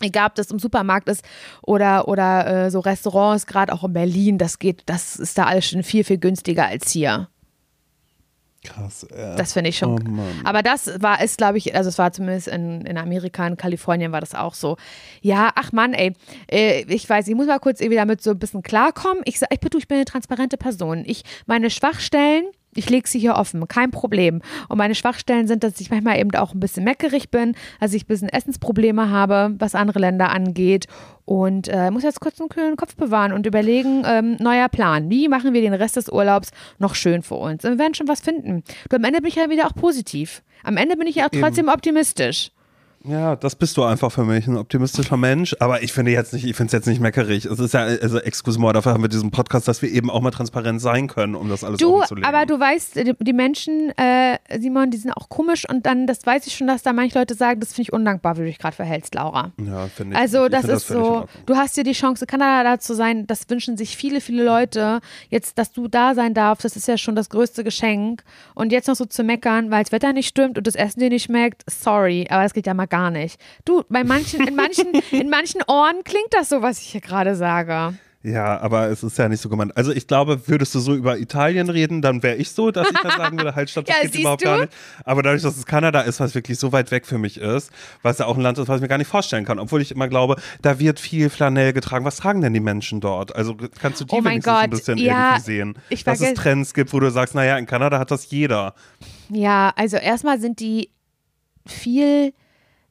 Egal, 0.00 0.26
ob 0.26 0.34
das 0.34 0.50
im 0.50 0.58
Supermarkt 0.58 1.08
ist 1.08 1.24
oder, 1.62 2.08
oder 2.08 2.66
äh, 2.66 2.70
so 2.70 2.80
Restaurants, 2.80 3.46
gerade 3.46 3.72
auch 3.72 3.84
in 3.84 3.92
Berlin, 3.92 4.38
das 4.38 4.58
geht, 4.58 4.82
das 4.86 5.16
ist 5.16 5.38
da 5.38 5.44
alles 5.44 5.68
schon 5.68 5.82
viel, 5.82 6.04
viel 6.04 6.18
günstiger 6.18 6.66
als 6.66 6.90
hier. 6.90 7.28
Krass, 8.64 9.06
ja. 9.16 9.36
Das 9.36 9.52
finde 9.52 9.70
ich 9.70 9.78
schon. 9.78 10.18
Oh 10.18 10.22
aber 10.44 10.62
das 10.62 11.00
war, 11.00 11.22
ist, 11.22 11.38
glaube 11.38 11.58
ich, 11.58 11.76
also 11.76 11.88
es 11.88 11.98
war 11.98 12.12
zumindest 12.12 12.48
in, 12.48 12.80
in 12.82 12.98
Amerika, 12.98 13.46
in 13.46 13.56
Kalifornien 13.56 14.10
war 14.10 14.20
das 14.20 14.34
auch 14.34 14.54
so. 14.54 14.76
Ja, 15.20 15.50
ach 15.54 15.70
Mann, 15.70 15.94
ey, 15.94 16.14
äh, 16.50 16.82
ich 16.88 17.08
weiß, 17.08 17.28
ich 17.28 17.34
muss 17.36 17.46
mal 17.46 17.60
kurz 17.60 17.80
irgendwie 17.80 17.98
damit 17.98 18.20
so 18.20 18.30
ein 18.30 18.38
bisschen 18.38 18.62
klarkommen. 18.62 19.22
Ich, 19.26 19.40
ich, 19.42 19.74
ich 19.74 19.88
bin 19.88 19.96
eine 19.96 20.04
transparente 20.04 20.56
Person. 20.56 21.04
Ich, 21.06 21.22
meine 21.46 21.70
Schwachstellen, 21.70 22.46
ich 22.78 22.88
lege 22.88 23.08
sie 23.08 23.18
hier 23.18 23.34
offen, 23.34 23.66
kein 23.68 23.90
Problem. 23.90 24.40
Und 24.68 24.78
meine 24.78 24.94
Schwachstellen 24.94 25.46
sind, 25.46 25.64
dass 25.64 25.80
ich 25.80 25.90
manchmal 25.90 26.18
eben 26.18 26.34
auch 26.34 26.54
ein 26.54 26.60
bisschen 26.60 26.84
meckerig 26.84 27.30
bin, 27.30 27.54
also 27.80 27.96
ich 27.96 28.04
ein 28.04 28.06
bisschen 28.06 28.28
Essensprobleme 28.28 29.10
habe, 29.10 29.54
was 29.58 29.74
andere 29.74 29.98
Länder 29.98 30.30
angeht. 30.30 30.86
Und 31.24 31.68
äh, 31.68 31.90
muss 31.90 32.04
jetzt 32.04 32.20
kurz 32.20 32.40
einen 32.40 32.48
kühlen 32.48 32.76
Kopf 32.76 32.96
bewahren 32.96 33.32
und 33.32 33.44
überlegen, 33.44 34.02
ähm, 34.06 34.36
neuer 34.38 34.68
Plan. 34.70 35.10
Wie 35.10 35.28
machen 35.28 35.52
wir 35.52 35.60
den 35.60 35.74
Rest 35.74 35.96
des 35.96 36.08
Urlaubs 36.08 36.52
noch 36.78 36.94
schön 36.94 37.22
für 37.22 37.34
uns? 37.34 37.64
Und 37.64 37.72
wir 37.72 37.78
werden 37.78 37.94
schon 37.94 38.08
was 38.08 38.20
finden. 38.20 38.62
Du, 38.88 38.96
am 38.96 39.04
Ende 39.04 39.20
bin 39.20 39.28
ich 39.28 39.34
ja 39.34 39.50
wieder 39.50 39.66
auch 39.66 39.74
positiv. 39.74 40.42
Am 40.62 40.76
Ende 40.76 40.96
bin 40.96 41.06
ich 41.06 41.16
ja 41.16 41.28
trotzdem 41.28 41.66
Eben. 41.66 41.74
optimistisch. 41.74 42.50
Ja, 43.04 43.36
das 43.36 43.54
bist 43.54 43.76
du 43.76 43.84
einfach 43.84 44.10
für 44.10 44.24
mich, 44.24 44.46
ein 44.46 44.56
optimistischer 44.56 45.16
Mensch. 45.16 45.54
Aber 45.60 45.82
ich 45.82 45.92
finde 45.92 46.10
jetzt 46.10 46.32
nicht, 46.32 46.44
ich 46.44 46.56
finde 46.56 46.68
es 46.68 46.72
jetzt 46.72 46.86
nicht 46.86 47.00
meckerig. 47.00 47.44
Es 47.44 47.58
ist 47.58 47.74
ja, 47.74 47.82
also 47.82 48.18
excuse 48.18 48.58
dafür 48.72 48.92
haben 48.92 49.02
wir 49.02 49.08
diesen 49.08 49.30
Podcast, 49.30 49.68
dass 49.68 49.82
wir 49.82 49.90
eben 49.90 50.10
auch 50.10 50.20
mal 50.20 50.30
transparent 50.30 50.80
sein 50.80 51.06
können, 51.06 51.34
um 51.34 51.48
das 51.48 51.62
alles 51.64 51.78
zu 51.78 52.14
legen. 52.14 52.26
Aber 52.26 52.44
du 52.44 52.58
weißt, 52.58 53.00
die 53.20 53.32
Menschen, 53.32 53.96
äh, 53.96 54.38
Simon, 54.58 54.90
die 54.90 54.98
sind 54.98 55.12
auch 55.12 55.28
komisch 55.28 55.68
und 55.68 55.86
dann, 55.86 56.06
das 56.06 56.26
weiß 56.26 56.46
ich 56.46 56.56
schon, 56.56 56.66
dass 56.66 56.82
da 56.82 56.92
manche 56.92 57.18
Leute 57.18 57.34
sagen, 57.34 57.60
das 57.60 57.70
finde 57.70 57.82
ich 57.82 57.92
undankbar, 57.92 58.36
wie 58.36 58.40
du 58.40 58.46
dich 58.46 58.58
gerade 58.58 58.74
verhältst, 58.74 59.14
Laura. 59.14 59.52
Ja, 59.64 59.86
finde 59.86 60.16
ich. 60.16 60.20
Also 60.20 60.46
ich 60.46 60.50
das 60.50 60.64
ist 60.64 60.70
das 60.70 60.86
so, 60.88 61.26
du 61.46 61.56
hast 61.56 61.76
dir 61.76 61.84
die 61.84 61.92
Chance, 61.92 62.26
Kanada 62.26 62.80
zu 62.80 62.94
sein, 62.94 63.26
das 63.26 63.48
wünschen 63.48 63.76
sich 63.76 63.96
viele, 63.96 64.20
viele 64.20 64.44
Leute. 64.44 65.00
Jetzt, 65.30 65.58
dass 65.58 65.72
du 65.72 65.86
da 65.88 66.14
sein 66.14 66.34
darfst, 66.34 66.64
das 66.64 66.76
ist 66.76 66.88
ja 66.88 66.98
schon 66.98 67.14
das 67.14 67.30
größte 67.30 67.62
Geschenk. 67.62 68.24
Und 68.54 68.72
jetzt 68.72 68.88
noch 68.88 68.96
so 68.96 69.04
zu 69.04 69.22
meckern, 69.22 69.70
weil 69.70 69.84
das 69.84 69.92
Wetter 69.92 70.12
nicht 70.12 70.28
stimmt 70.28 70.58
und 70.58 70.66
das 70.66 70.74
Essen 70.74 71.00
dir 71.00 71.10
nicht 71.10 71.24
schmeckt, 71.24 71.64
sorry, 71.70 72.26
aber 72.28 72.42
das 72.42 72.52
geht 72.52 72.66
ja 72.66 72.74
mal 72.74 72.87
gar 72.88 73.10
nicht. 73.10 73.40
Du, 73.64 73.84
bei 73.88 74.04
manchen, 74.04 74.46
in 74.46 74.54
manchen, 74.56 74.86
in 75.10 75.28
manchen 75.30 75.62
Ohren 75.68 76.02
klingt 76.04 76.32
das 76.32 76.48
so, 76.48 76.62
was 76.62 76.80
ich 76.80 76.88
hier 76.88 77.00
gerade 77.00 77.34
sage. 77.36 77.94
Ja, 78.24 78.58
aber 78.60 78.88
es 78.88 79.04
ist 79.04 79.16
ja 79.16 79.28
nicht 79.28 79.40
so 79.40 79.48
gemeint. 79.48 79.76
Also 79.76 79.92
ich 79.92 80.08
glaube, 80.08 80.48
würdest 80.48 80.74
du 80.74 80.80
so 80.80 80.92
über 80.92 81.18
Italien 81.18 81.70
reden, 81.70 82.02
dann 82.02 82.20
wäre 82.24 82.34
ich 82.34 82.50
so, 82.50 82.72
dass 82.72 82.90
ich 82.90 82.98
dann 82.98 83.12
sagen 83.16 83.38
würde, 83.38 83.54
halt, 83.54 83.70
stopp, 83.70 83.86
das 83.86 83.96
Ja, 84.02 84.08
geht 84.08 84.20
überhaupt 84.20 84.42
du? 84.42 84.44
gar 84.46 84.58
nicht. 84.62 84.72
Aber 85.04 85.22
dadurch, 85.22 85.42
dass 85.42 85.56
es 85.56 85.64
Kanada 85.66 86.00
ist, 86.00 86.18
was 86.18 86.34
wirklich 86.34 86.58
so 86.58 86.72
weit 86.72 86.90
weg 86.90 87.06
für 87.06 87.16
mich 87.16 87.38
ist, 87.38 87.70
was 88.02 88.18
ja 88.18 88.26
auch 88.26 88.36
ein 88.36 88.40
Land 88.42 88.58
ist, 88.58 88.66
was 88.66 88.76
ich 88.78 88.82
mir 88.82 88.88
gar 88.88 88.98
nicht 88.98 89.06
vorstellen 89.06 89.44
kann, 89.44 89.60
obwohl 89.60 89.80
ich 89.80 89.92
immer 89.92 90.08
glaube, 90.08 90.34
da 90.62 90.80
wird 90.80 90.98
viel 90.98 91.30
Flanell 91.30 91.72
getragen. 91.72 92.04
Was 92.04 92.16
tragen 92.16 92.40
denn 92.40 92.52
die 92.52 92.60
Menschen 92.60 93.00
dort? 93.00 93.34
Also 93.36 93.54
kannst 93.80 94.00
du 94.00 94.04
die 94.04 94.12
Oh 94.16 94.24
wenigstens 94.24 94.52
ein 94.52 94.70
Gott, 94.70 94.78
bisschen 94.78 94.98
ja, 94.98 95.28
irgendwie 95.34 95.44
sehen? 95.44 95.78
ich 95.88 96.02
dass 96.02 96.20
es 96.20 96.34
Trends 96.34 96.74
gibt, 96.74 96.92
wo 96.92 96.98
du 96.98 97.10
sagst, 97.12 97.36
naja, 97.36 97.56
in 97.56 97.66
Kanada 97.66 98.00
hat 98.00 98.10
das 98.10 98.28
jeder. 98.32 98.74
Ja, 99.30 99.72
also 99.76 99.96
erstmal 99.96 100.40
sind 100.40 100.58
die 100.58 100.90
viel, 101.66 102.32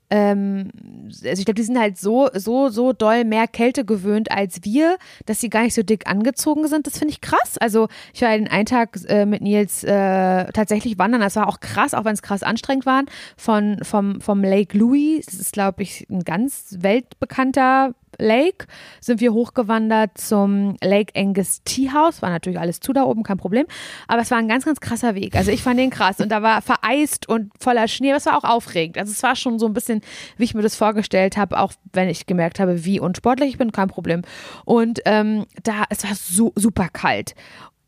ähm, 0.10 0.72
also 1.06 1.40
ich 1.40 1.46
glaube, 1.46 1.56
die 1.56 1.64
sind 1.64 1.80
halt 1.80 1.98
so, 1.98 2.30
so, 2.34 2.70
so 2.70 2.94
doll 2.94 3.26
mehr 3.26 3.48
Kälte 3.48 3.86
gewöhnt 3.86 4.32
als 4.32 4.64
wir, 4.64 4.98
dass 5.26 5.40
sie 5.40 5.50
gar 5.50 5.64
nicht 5.64 5.74
so 5.74 5.84
dick 5.84 6.08
angezogen 6.08 6.68
sind. 6.68 6.88
Das 6.88 6.98
finde 6.98 7.14
ich 7.14 7.22
krass. 7.22 7.58
Also 7.60 7.88
ich 8.14 8.22
war 8.22 8.30
den 8.30 8.48
einen 8.48 8.66
Tag 8.66 8.98
äh, 9.08 9.26
mit 9.26 9.42
Nils 9.42 9.84
äh, 9.84 10.52
tatsächlich 10.54 10.98
wandern. 10.98 11.22
Das 11.22 11.36
war 11.36 11.48
auch 11.48 11.60
krass, 11.60 11.94
auch 11.94 12.06
wenn 12.06 12.14
es 12.14 12.22
krass 12.22 12.44
anstrengend 12.44 12.86
war. 12.86 13.04
Von, 13.36 13.80
vom, 13.84 14.22
vom 14.22 14.44
Lake 14.44 14.78
Louis, 14.78 15.26
das 15.26 15.36
ist, 15.36 15.54
glaube 15.54 15.84
ich, 15.84 16.08
ein 16.10 16.24
ganz 16.24 16.78
weltbekannter 16.80 17.94
Lake, 18.18 18.68
sind 19.02 19.22
wir 19.22 19.34
hochgewandert 19.34 20.18
zum 20.18 20.76
Lake 20.84 21.14
Angus 21.16 21.62
Tea 21.64 21.92
House. 21.92 22.22
War 22.22 22.30
natürlich 22.30 22.60
alles 22.60 22.80
zu 22.80 22.94
da 22.94 23.04
oben, 23.04 23.24
kein 23.24 23.38
Problem. 23.38 23.66
Aber 24.08 24.22
es 24.22 24.32
war 24.32 24.38
ein 24.38 24.48
ganz, 24.48 24.66
ganz 24.66 24.80
krasser 24.80 25.16
Weg. 25.16 25.36
Also 25.36 25.52
ich 25.52 25.64
fand 25.64 25.80
den 25.80 25.90
krass. 25.90 26.20
Und 26.20 26.30
da 26.30 26.42
war 26.42 26.62
vereist 26.62 27.30
und 27.30 27.52
voller 27.60 27.88
Schnee. 27.88 28.12
Das 28.12 28.26
war 28.26 28.38
auch 28.38 28.44
aufregend. 28.44 28.98
Also 28.98 29.12
es 29.12 29.24
war 29.24 29.36
schon 29.36 29.60
so 29.60 29.66
ein 29.66 29.74
bisschen, 29.74 30.02
wie 30.38 30.44
ich 30.44 30.54
mir 30.54 30.62
das 30.62 30.76
vorgestellt 30.76 31.38
habe, 31.38 31.60
auch 31.60 31.74
wenn 31.94 32.10
ich 32.10 32.26
gemerkt 32.26 32.60
habe, 32.60 32.86
wie 32.86 33.00
unsportlich 33.00 33.50
ich 33.50 33.58
bin, 33.58 33.72
kein 33.72 33.88
Problem. 33.88 34.22
Und 34.66 35.00
ähm, 35.06 35.46
da, 35.64 35.84
es 35.90 36.04
war 36.04 36.16
so 36.16 36.52
super 36.56 36.90
kalt. 36.92 37.36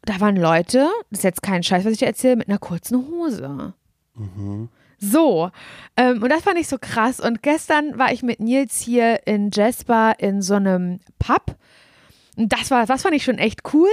Da 0.03 0.19
waren 0.19 0.35
Leute, 0.35 0.87
das 1.09 1.19
ist 1.19 1.23
jetzt 1.23 1.41
kein 1.41 1.61
Scheiß, 1.63 1.85
was 1.85 1.93
ich 1.93 1.99
dir 1.99 2.07
erzähle, 2.07 2.37
mit 2.37 2.47
einer 2.47 2.57
kurzen 2.57 3.07
Hose. 3.07 3.73
So, 4.99 5.49
ähm, 5.95 6.21
und 6.21 6.29
das 6.29 6.43
fand 6.43 6.59
ich 6.59 6.67
so 6.67 6.77
krass. 6.79 7.19
Und 7.19 7.41
gestern 7.41 7.97
war 7.97 8.11
ich 8.11 8.21
mit 8.21 8.39
Nils 8.39 8.81
hier 8.81 9.25
in 9.25 9.49
Jasper 9.51 10.15
in 10.17 10.41
so 10.41 10.55
einem 10.55 10.99
Pub. 11.19 11.55
Und 12.35 12.53
das 12.53 12.71
war, 12.71 12.85
das 12.85 13.01
fand 13.01 13.15
ich 13.15 13.23
schon 13.23 13.37
echt 13.37 13.61
cool, 13.73 13.89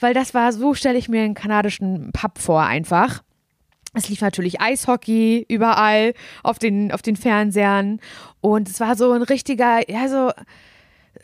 weil 0.00 0.14
das 0.14 0.34
war, 0.34 0.52
so 0.52 0.74
stelle 0.74 0.98
ich 0.98 1.08
mir 1.08 1.22
einen 1.22 1.34
kanadischen 1.34 2.10
Pub 2.12 2.38
vor 2.38 2.62
einfach. 2.62 3.22
Es 3.94 4.10
lief 4.10 4.20
natürlich 4.20 4.60
Eishockey 4.60 5.46
überall 5.48 6.12
auf 6.42 6.58
den, 6.58 6.92
auf 6.92 7.00
den 7.00 7.16
Fernsehern. 7.16 8.00
Und 8.42 8.68
es 8.68 8.80
war 8.80 8.96
so 8.96 9.12
ein 9.12 9.22
richtiger, 9.22 9.90
ja, 9.90 10.08
so, 10.08 10.30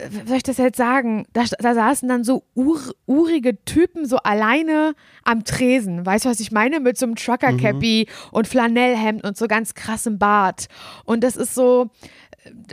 wie 0.08 0.28
soll 0.28 0.36
ich 0.36 0.42
das 0.42 0.58
jetzt 0.58 0.76
sagen? 0.76 1.26
Da, 1.32 1.44
da 1.58 1.74
saßen 1.74 2.08
dann 2.08 2.24
so 2.24 2.44
ur, 2.54 2.80
urige 3.06 3.62
Typen 3.64 4.06
so 4.06 4.16
alleine 4.18 4.94
am 5.24 5.44
Tresen. 5.44 6.04
Weißt 6.04 6.24
du, 6.24 6.30
was 6.30 6.40
ich 6.40 6.52
meine? 6.52 6.80
Mit 6.80 6.98
so 6.98 7.06
einem 7.06 7.16
Trucker-Cappy 7.16 8.06
und 8.30 8.48
Flanellhemd 8.48 9.24
und 9.24 9.36
so 9.36 9.46
ganz 9.46 9.74
krassem 9.74 10.18
Bart. 10.18 10.66
Und 11.04 11.22
das 11.24 11.36
ist 11.36 11.54
so, 11.54 11.90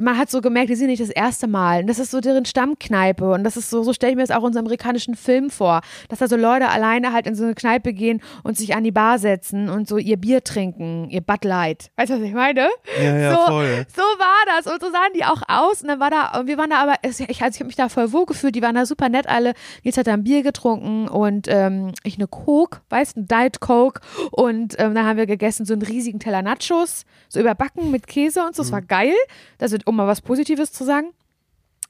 man 0.01 0.17
hat 0.17 0.31
so 0.31 0.41
gemerkt, 0.41 0.69
die 0.69 0.75
sind 0.75 0.87
nicht 0.87 1.01
das 1.01 1.09
erste 1.09 1.47
Mal. 1.47 1.81
Und 1.81 1.87
das 1.87 1.99
ist 1.99 2.11
so 2.11 2.21
deren 2.21 2.45
Stammkneipe. 2.45 3.31
Und 3.31 3.43
das 3.43 3.55
ist 3.55 3.69
so, 3.69 3.83
so 3.83 3.93
stelle 3.93 4.11
ich 4.11 4.15
mir 4.15 4.23
das 4.23 4.31
auch 4.31 4.39
in 4.39 4.47
unserem 4.47 4.65
amerikanischen 4.65 5.15
Film 5.15 5.49
vor, 5.49 5.81
dass 6.07 6.19
da 6.19 6.27
so 6.27 6.35
Leute 6.35 6.69
alleine 6.69 7.13
halt 7.13 7.27
in 7.27 7.35
so 7.35 7.43
eine 7.43 7.53
Kneipe 7.53 7.93
gehen 7.93 8.21
und 8.43 8.57
sich 8.57 8.75
an 8.75 8.83
die 8.83 8.91
Bar 8.91 9.19
setzen 9.19 9.69
und 9.69 9.87
so 9.87 9.97
ihr 9.97 10.17
Bier 10.17 10.43
trinken, 10.43 11.09
ihr 11.09 11.21
Bud 11.21 11.43
Light. 11.45 11.91
Weißt 11.97 12.09
du, 12.09 12.15
was 12.15 12.21
ich 12.21 12.33
meine? 12.33 12.69
Ja, 12.99 13.17
ja, 13.17 13.31
so, 13.31 13.45
voll. 13.45 13.85
so 13.95 14.01
war 14.01 14.57
das. 14.57 14.71
Und 14.71 14.81
so 14.81 14.91
sahen 14.91 15.11
die 15.15 15.23
auch 15.23 15.41
aus. 15.47 15.81
Und 15.81 15.89
dann 15.89 15.99
war 15.99 16.09
da, 16.09 16.39
und 16.39 16.47
wir 16.47 16.57
waren 16.57 16.71
da 16.71 16.81
aber, 16.81 16.95
ich, 17.03 17.19
also 17.19 17.23
ich 17.23 17.41
habe 17.41 17.65
mich 17.65 17.75
da 17.75 17.89
voll 17.89 18.11
wohl 18.11 18.25
gefühlt. 18.25 18.55
Die 18.55 18.61
waren 18.61 18.75
da 18.75 18.85
super 18.85 19.09
nett 19.09 19.27
alle. 19.27 19.53
Jetzt 19.83 19.97
hat 19.97 20.07
er 20.07 20.13
ein 20.13 20.23
Bier 20.23 20.41
getrunken 20.41 21.07
und 21.07 21.47
ähm, 21.47 21.91
ich 22.03 22.17
eine 22.17 22.27
Coke, 22.27 22.81
weißt 22.89 23.17
du, 23.17 23.21
Diet 23.21 23.59
Coke. 23.59 24.01
Und 24.31 24.79
ähm, 24.79 24.95
dann 24.95 25.05
haben 25.05 25.17
wir 25.17 25.27
gegessen 25.27 25.65
so 25.65 25.73
einen 25.73 25.83
riesigen 25.83 26.19
Teller 26.19 26.41
Nachos, 26.41 27.05
so 27.27 27.39
überbacken 27.39 27.91
mit 27.91 28.07
Käse 28.07 28.43
und 28.43 28.55
so. 28.55 28.63
Das 28.63 28.71
war 28.71 28.81
geil. 28.81 29.13
Das 29.59 29.71
wird, 29.71 29.85
um 29.85 29.95
mal 29.95 30.07
was 30.07 30.21
Positives 30.21 30.71
zu 30.71 30.83
sagen. 30.83 31.11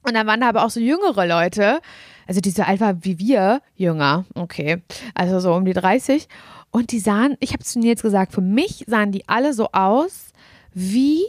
Und 0.03 0.13
dann 0.13 0.27
waren 0.27 0.41
da 0.41 0.49
aber 0.49 0.65
auch 0.65 0.69
so 0.69 0.79
jüngere 0.79 1.25
Leute, 1.25 1.79
also 2.27 2.41
die 2.41 2.51
so 2.51 2.63
alt 2.63 2.79
waren 2.79 3.03
wie 3.03 3.19
wir, 3.19 3.61
jünger, 3.75 4.25
okay, 4.35 4.81
also 5.13 5.39
so 5.39 5.53
um 5.53 5.65
die 5.65 5.73
30. 5.73 6.27
Und 6.71 6.91
die 6.91 6.99
sahen, 6.99 7.35
ich 7.39 7.53
habe 7.53 7.63
es 7.63 7.69
zu 7.69 7.79
jetzt 7.79 8.01
gesagt, 8.01 8.33
für 8.33 8.41
mich 8.41 8.85
sahen 8.87 9.11
die 9.11 9.27
alle 9.27 9.53
so 9.53 9.69
aus 9.71 10.29
wie, 10.73 11.23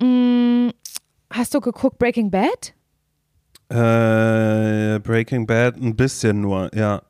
mh, 0.00 0.70
hast 1.30 1.54
du 1.54 1.60
geguckt 1.60 1.98
Breaking 1.98 2.30
Bad? 2.30 2.74
Äh, 3.70 4.98
Breaking 5.00 5.46
Bad 5.46 5.76
ein 5.76 5.96
bisschen 5.96 6.40
nur, 6.40 6.74
ja. 6.74 7.02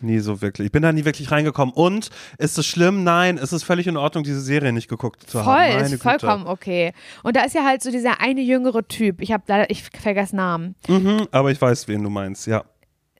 Nie 0.00 0.18
so 0.20 0.40
wirklich. 0.40 0.66
Ich 0.66 0.72
bin 0.72 0.82
da 0.82 0.92
nie 0.92 1.04
wirklich 1.04 1.30
reingekommen. 1.30 1.74
Und 1.74 2.10
ist 2.38 2.58
es 2.58 2.66
schlimm? 2.66 3.04
Nein, 3.04 3.38
es 3.38 3.52
ist 3.52 3.64
völlig 3.64 3.86
in 3.86 3.96
Ordnung, 3.96 4.24
diese 4.24 4.40
Serie 4.40 4.72
nicht 4.72 4.88
geguckt 4.88 5.22
zu 5.28 5.38
Voll, 5.38 5.44
haben. 5.44 5.74
Meine 5.74 5.84
ist 5.84 5.90
Güte. 5.90 6.02
vollkommen 6.02 6.46
okay. 6.46 6.92
Und 7.22 7.36
da 7.36 7.42
ist 7.42 7.54
ja 7.54 7.64
halt 7.64 7.82
so 7.82 7.90
dieser 7.90 8.20
eine 8.20 8.40
jüngere 8.40 8.86
Typ, 8.86 9.20
ich 9.20 9.32
habe 9.32 9.42
leider, 9.46 9.70
ich 9.70 9.84
vergesse 9.84 10.36
Namen. 10.36 10.74
Mhm, 10.88 11.26
aber 11.30 11.50
ich 11.50 11.60
weiß, 11.60 11.88
wen 11.88 12.02
du 12.02 12.10
meinst, 12.10 12.46
ja. 12.46 12.64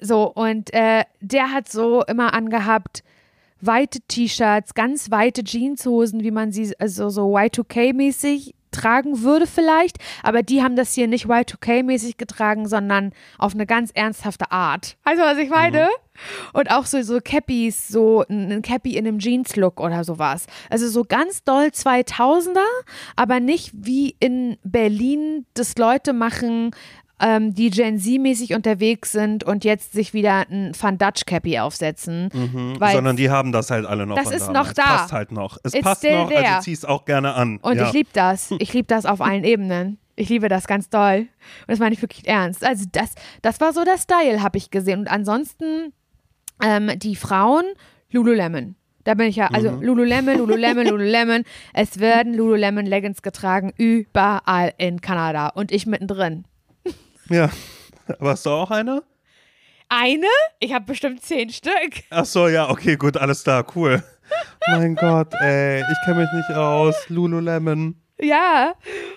So, 0.00 0.32
und 0.32 0.72
äh, 0.72 1.04
der 1.20 1.50
hat 1.52 1.70
so 1.70 2.04
immer 2.04 2.32
angehabt, 2.32 3.02
weite 3.60 4.00
T-Shirts, 4.06 4.74
ganz 4.74 5.10
weite 5.10 5.42
Jeanshosen, 5.42 6.22
wie 6.22 6.30
man 6.30 6.52
sie 6.52 6.72
also 6.78 7.08
so 7.08 7.36
Y2K-mäßig 7.36 8.54
tragen 8.70 9.22
würde 9.22 9.46
vielleicht, 9.46 9.98
aber 10.22 10.42
die 10.42 10.62
haben 10.62 10.76
das 10.76 10.94
hier 10.94 11.08
nicht 11.08 11.26
Y2K-mäßig 11.26 12.16
getragen, 12.16 12.68
sondern 12.68 13.12
auf 13.38 13.54
eine 13.54 13.66
ganz 13.66 13.90
ernsthafte 13.92 14.50
Art. 14.50 14.96
Weißt 15.04 15.18
du, 15.18 15.24
was 15.24 15.38
ich 15.38 15.50
meine? 15.50 15.88
Und 16.52 16.70
auch 16.72 16.84
so, 16.84 17.00
so 17.02 17.20
Cappies, 17.22 17.86
so 17.88 18.24
ein 18.28 18.50
ein 18.50 18.62
Cappy 18.62 18.96
in 18.96 19.06
einem 19.06 19.18
Jeans-Look 19.18 19.80
oder 19.80 20.04
sowas. 20.04 20.46
Also 20.70 20.88
so 20.88 21.04
ganz 21.04 21.44
doll 21.44 21.66
2000er, 21.66 22.64
aber 23.16 23.40
nicht 23.40 23.72
wie 23.74 24.16
in 24.20 24.58
Berlin 24.62 25.46
das 25.54 25.76
Leute 25.76 26.12
machen, 26.12 26.72
ähm, 27.20 27.54
die 27.54 27.70
Gen 27.70 27.98
Z-mäßig 27.98 28.54
unterwegs 28.54 29.12
sind 29.12 29.44
und 29.44 29.64
jetzt 29.64 29.92
sich 29.92 30.14
wieder 30.14 30.46
ein 30.50 30.72
Van 30.80 30.98
Dutch 30.98 31.24
Cappy 31.26 31.58
aufsetzen. 31.58 32.28
Mhm. 32.32 32.78
Sondern 32.92 33.16
die 33.16 33.30
haben 33.30 33.52
das 33.52 33.70
halt 33.70 33.86
alle 33.86 34.06
noch 34.06 34.16
Das 34.16 34.30
ist 34.30 34.48
damals. 34.48 34.68
noch 34.68 34.72
da. 34.74 34.82
Passt 34.82 35.12
halt 35.12 35.32
noch. 35.32 35.58
Es 35.64 35.74
It's 35.74 35.82
passt 35.84 36.04
noch, 36.04 36.28
there. 36.28 36.46
also 36.46 36.60
zieh 36.62 36.72
es 36.72 36.84
auch 36.84 37.04
gerne 37.04 37.34
an. 37.34 37.58
Und 37.58 37.76
ja. 37.76 37.86
ich 37.88 37.92
liebe 37.92 38.10
das. 38.12 38.52
Ich 38.58 38.72
liebe 38.72 38.86
das 38.86 39.04
auf 39.06 39.20
allen 39.20 39.44
Ebenen. 39.44 39.98
Ich 40.16 40.28
liebe 40.28 40.48
das 40.48 40.66
ganz 40.66 40.88
doll. 40.90 41.20
Und 41.20 41.68
das 41.68 41.78
meine 41.78 41.94
ich 41.94 42.02
wirklich 42.02 42.26
ernst. 42.26 42.64
Also 42.64 42.84
das, 42.90 43.14
das 43.42 43.60
war 43.60 43.72
so 43.72 43.84
der 43.84 43.98
Style, 43.98 44.42
habe 44.42 44.58
ich 44.58 44.70
gesehen. 44.70 45.00
Und 45.00 45.08
ansonsten 45.08 45.92
ähm, 46.62 46.90
die 46.98 47.14
Frauen, 47.16 47.64
Lululemon. 48.10 48.74
Da 49.04 49.14
bin 49.14 49.28
ich 49.28 49.36
ja, 49.36 49.46
also 49.46 49.70
Mhm. 49.70 49.82
Lululemon, 49.82 50.36
Lululemon, 50.38 50.86
Lululemon. 50.86 51.44
Es 51.72 51.98
werden 52.00 52.34
Lululemon 52.34 52.84
Leggings 52.84 53.22
getragen, 53.22 53.72
überall 53.76 54.72
in 54.76 55.00
Kanada. 55.00 55.48
Und 55.48 55.72
ich 55.72 55.86
mittendrin. 55.86 56.44
Ja. 57.30 57.50
Aber 58.18 58.30
hast 58.30 58.46
du 58.46 58.50
auch 58.50 58.70
eine? 58.70 59.02
Eine? 59.88 60.26
Ich 60.60 60.72
habe 60.72 60.84
bestimmt 60.84 61.22
zehn 61.22 61.50
Stück. 61.50 62.02
Ach 62.10 62.24
so, 62.24 62.48
ja, 62.48 62.68
okay, 62.68 62.96
gut, 62.96 63.16
alles 63.16 63.44
da, 63.44 63.64
cool. 63.74 64.02
mein 64.66 64.94
Gott, 64.94 65.32
ey, 65.40 65.80
ich 65.80 65.98
kenne 66.04 66.20
mich 66.20 66.32
nicht 66.32 66.50
aus. 66.56 66.94
Lululemon. 67.08 67.96
Ja, 68.20 68.74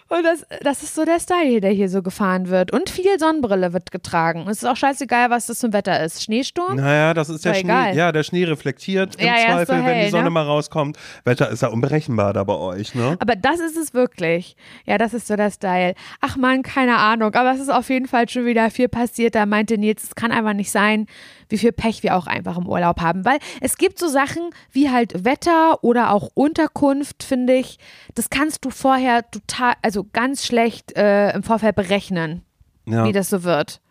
und 0.10 0.24
das, 0.24 0.45
das 0.62 0.84
ist 0.84 0.93
so 0.93 1.06
der 1.06 1.20
Style, 1.20 1.60
der 1.60 1.72
hier 1.72 1.89
so 1.89 2.04
gefahren 2.04 2.49
wird. 2.49 2.72
Und 2.72 2.89
viel 2.89 3.18
Sonnenbrille 3.18 3.74
wird 3.74 3.91
getragen. 3.91 4.41
Und 4.41 4.49
es 4.49 4.60
ist 4.60 4.66
auch 4.70 4.76
scheißegal, 4.76 5.32
was 5.32 5.47
das 5.47 5.58
zum 5.58 5.74
Wetter 5.74 6.04
ist. 6.04 6.22
Schneesturm? 6.24 6.76
Naja, 6.76 7.16
das 7.16 7.30
ist 7.30 7.43
der 7.43 7.56
Schnee. 7.56 7.62
egal. 7.62 7.95
Ja, 7.95 8.12
der 8.12 8.22
Schnee 8.22 8.43
reflektiert 8.43 9.16
im 9.16 9.26
Ja, 9.26 9.34
ja, 9.34 9.38
ist 9.38 9.47
so 9.47 9.74
Zweifel, 9.74 9.76
wenn 9.76 9.84
hell, 9.86 10.06
die 10.06 10.12
Sonne 10.12 10.26
ne? 10.26 10.30
mal 10.30 10.43
rauskommt. 10.43 10.97
Wetter 11.24 11.49
ist 11.49 11.64
ja 11.64 11.70
unberechenbar 11.70 12.34
da 12.34 12.43
bei 12.43 12.56
euch, 12.56 12.93
ne? 12.93 13.18
Aber 13.20 13.36
das 13.36 13.60
ist 13.60 13.76
es 13.76 13.93
wirklich. 13.95 14.56
Ja, 14.86 14.99
das 14.99 15.16
ist 15.16 15.28
so 15.28 15.36
der 15.36 15.49
Style. 15.49 15.95
Ach 16.20 16.38
man, 16.38 16.62
keine 16.62 16.97
Ahnung. 16.97 17.34
Aber 17.34 17.52
es 17.54 17.60
ist 17.60 17.72
auf 17.72 17.89
jeden 17.89 18.08
Fall 18.08 18.30
schon 18.30 18.45
wieder 18.45 18.70
viel 18.70 18.88
passiert. 18.88 19.34
Da 19.34 19.47
meinte 19.47 19.80
Nils, 19.80 20.04
es 20.04 20.16
kann 20.16 20.32
einfach 20.32 20.54
nicht 20.54 20.72
sein, 20.72 21.08
wie 21.52 21.58
viel 21.58 21.72
Pech 21.72 22.04
wir 22.04 22.16
auch 22.16 22.28
einfach 22.28 22.58
im 22.58 22.68
Urlaub 22.68 23.02
haben. 23.02 23.26
Weil 23.26 23.39
es 23.60 23.78
gibt 23.78 23.99
so 23.99 24.08
Sachen 24.08 24.49
wie 24.72 24.89
halt 24.89 25.26
Wetter 25.26 25.84
oder 25.84 26.12
auch 26.12 26.30
Unterkunft, 26.34 27.24
finde 27.24 27.54
ich. 27.54 27.78
Das 28.16 28.30
kannst 28.30 28.66
du 28.66 28.70
vorher 28.70 29.30
total, 29.30 29.74
also 29.82 30.06
ganz 30.12 30.45
schlecht 30.45 30.97
äh, 30.97 31.32
im 31.34 31.43
Vorfeld 31.43 31.76
berechnen. 31.76 32.43
Ja. 32.86 33.06
wie 33.06 33.12
das 33.12 33.30
so 33.30 33.43
wird. 33.43 33.82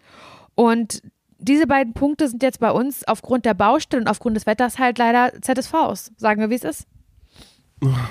Und 0.55 1.03
diese 1.39 1.67
beiden 1.67 1.95
Punkte 1.95 2.29
sind 2.29 2.43
jetzt 2.43 2.61
bei 2.61 2.71
uns 2.71 3.07
aufgrund 3.07 3.45
der 3.45 3.55
Baustelle 3.55 4.03
und 4.03 4.09
aufgrund 4.09 4.37
des 4.37 4.47
Wetters 4.47 4.79
halt 4.79 4.99
leider 4.99 5.33
ZSVs. 5.41 6.13
Sagen 6.17 6.41
wir, 6.41 6.51
wie 6.51 6.55
es 6.55 6.65
ist. 6.65 6.87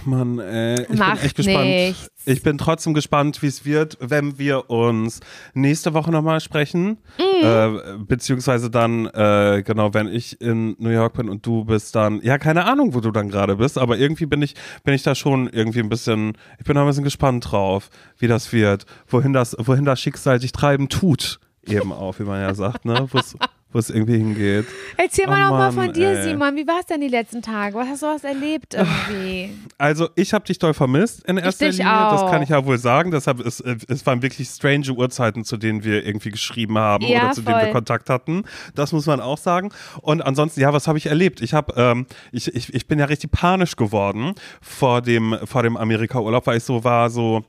Mann, 0.06 0.40
ey, 0.40 0.82
ich 0.90 0.98
Macht 0.98 1.16
bin 1.18 1.26
echt 1.26 1.36
gespannt. 1.36 1.66
nichts. 1.66 2.10
Ich 2.26 2.44
bin 2.44 2.58
trotzdem 2.58 2.94
gespannt, 2.94 3.42
wie 3.42 3.48
es 3.48 3.66
wird, 3.66 3.98
wenn 4.02 4.38
wir 4.40 4.70
uns 4.70 5.20
nächste 5.54 5.94
Woche 5.94 6.12
nochmal 6.12 6.40
sprechen. 6.42 6.98
Mhm. 7.18 7.44
Äh, 7.44 7.70
beziehungsweise 8.00 8.70
dann, 8.70 9.06
äh, 9.08 9.64
genau, 9.66 9.94
wenn 9.94 10.08
ich 10.08 10.42
in 10.42 10.76
New 10.80 10.90
York 10.90 11.14
bin 11.14 11.30
und 11.30 11.46
du 11.46 11.66
bist 11.66 11.96
dann, 11.96 12.22
ja, 12.22 12.38
keine 12.38 12.66
Ahnung, 12.66 12.94
wo 12.94 13.00
du 13.00 13.12
dann 13.12 13.30
gerade 13.30 13.56
bist, 13.58 13.78
aber 13.78 13.98
irgendwie 13.98 14.26
bin 14.26 14.42
ich, 14.42 14.56
bin 14.84 14.94
ich 14.94 15.04
da 15.04 15.16
schon 15.16 15.48
irgendwie 15.48 15.80
ein 15.80 15.90
bisschen, 15.90 16.34
ich 16.58 16.66
bin 16.66 16.76
da 16.76 16.82
ein 16.82 16.88
bisschen 16.88 17.04
gespannt 17.04 17.52
drauf, 17.52 17.90
wie 18.18 18.28
das 18.28 18.52
wird, 18.52 18.86
wohin 19.08 19.34
das, 19.34 19.56
wohin 19.60 19.86
das 19.86 20.00
Schicksal 20.00 20.40
dich 20.40 20.52
treiben 20.52 20.90
tut. 20.90 21.40
eben 21.68 21.92
auf, 21.94 22.20
wie 22.20 22.24
man 22.24 22.42
ja 22.42 22.54
sagt, 22.54 22.86
ne? 22.86 23.08
wo 23.72 23.80
es 23.80 23.90
irgendwie 23.90 24.18
hingeht. 24.18 24.66
Erzähl 24.98 25.28
mal 25.28 25.48
Oh 25.48 25.52
doch 25.52 25.58
mal 25.58 25.72
von 25.72 25.94
dir, 25.94 26.10
ey. 26.10 26.24
Simon. 26.24 26.56
Wie 26.56 26.66
war 26.68 26.80
es 26.80 26.88
denn 26.88 27.02
die 27.02 27.08
letzten 27.08 27.42
Tage? 27.42 27.76
Was 27.76 27.88
hast 27.88 28.02
du 28.02 28.08
was 28.08 28.24
erlebt 28.24 28.74
irgendwie? 28.74 29.52
Also 29.78 30.10
ich 30.16 30.34
habe 30.34 30.46
dich 30.46 30.58
doll 30.60 30.74
vermisst 30.74 31.24
in 31.26 31.38
erster 31.38 31.68
dich 31.68 31.78
Linie, 31.78 31.92
das 31.92 32.22
auch. 32.22 32.32
kann 32.32 32.42
ich 32.42 32.50
ja 32.50 32.66
wohl 32.66 32.78
sagen. 32.78 33.12
Deshalb 33.12 33.40
es, 33.42 33.60
äh, 33.60 33.78
es 33.88 34.06
waren 34.06 34.22
wirklich 34.22 34.48
strange 34.50 34.90
Uhrzeiten, 34.92 35.44
zu 35.46 35.58
denen 35.58 35.84
wir 35.84 36.06
irgendwie 36.06 36.32
geschrieben 36.32 36.78
haben 36.78 37.06
Ja, 37.06 37.26
oder 37.26 37.32
zu 37.32 37.42
denen 37.42 37.58
wir 37.58 37.64
voll. 37.66 37.72
Kontakt 37.74 38.10
hatten. 38.10 38.44
Das 38.76 38.92
muss 38.92 39.06
man 39.06 39.20
auch 39.22 39.38
sagen. 39.38 39.70
Und 40.02 40.22
ansonsten, 40.22 40.60
ja, 40.62 40.74
was 40.74 40.88
habe 40.88 40.98
ich 40.98 41.06
erlebt? 41.06 41.42
Ich 41.42 41.54
habe, 41.54 41.74
ähm, 41.78 42.08
ich, 42.32 42.54
ich, 42.54 42.74
ich 42.74 42.88
bin 42.88 42.98
ja 43.00 43.06
richtig 43.06 43.32
panisch 43.32 43.76
geworden 43.76 44.34
vor 44.62 45.02
dem 45.02 45.38
vor 45.46 45.64
dem 45.64 45.78
Amerika-Urlaub, 45.78 46.48
weil 46.48 46.58
ich 46.58 46.64
so 46.64 46.84
war 46.84 47.10
so 47.10 47.46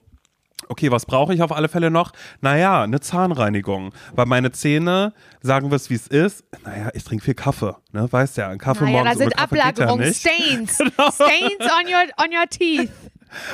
Okay, 0.71 0.89
was 0.93 1.05
brauche 1.05 1.35
ich 1.35 1.43
auf 1.43 1.51
alle 1.51 1.69
Fälle 1.69 1.91
noch? 1.91 2.13
Naja, 2.43 2.85
eine 2.85 3.01
Zahnreinigung. 3.01 3.93
Weil 4.15 4.27
meine 4.27 4.53
Zähne, 4.53 5.13
sagen 5.43 5.69
wir 5.71 5.75
es 5.75 5.91
wie 5.91 5.95
es 5.95 6.07
ist, 6.07 6.45
naja, 6.65 6.91
ich 6.95 7.03
trinke 7.03 7.25
viel 7.25 7.35
Kaffee. 7.35 7.75
Ne? 7.91 8.07
Weißt 8.09 8.37
ja, 8.37 8.51
ein 8.51 8.59
Kaffee 8.59 8.85
Naja, 8.85 8.99
da 8.99 9.03
morgens 9.03 9.17
ohne 9.17 9.25
sind 9.25 9.35
ja 9.37 9.45
Ablagerungen. 9.45 10.15
Stains. 10.15 10.75
Stains 10.77 11.61
on 11.61 11.87
your, 11.89 12.25
on 12.25 12.33
your 12.33 12.47
teeth. 12.49 12.93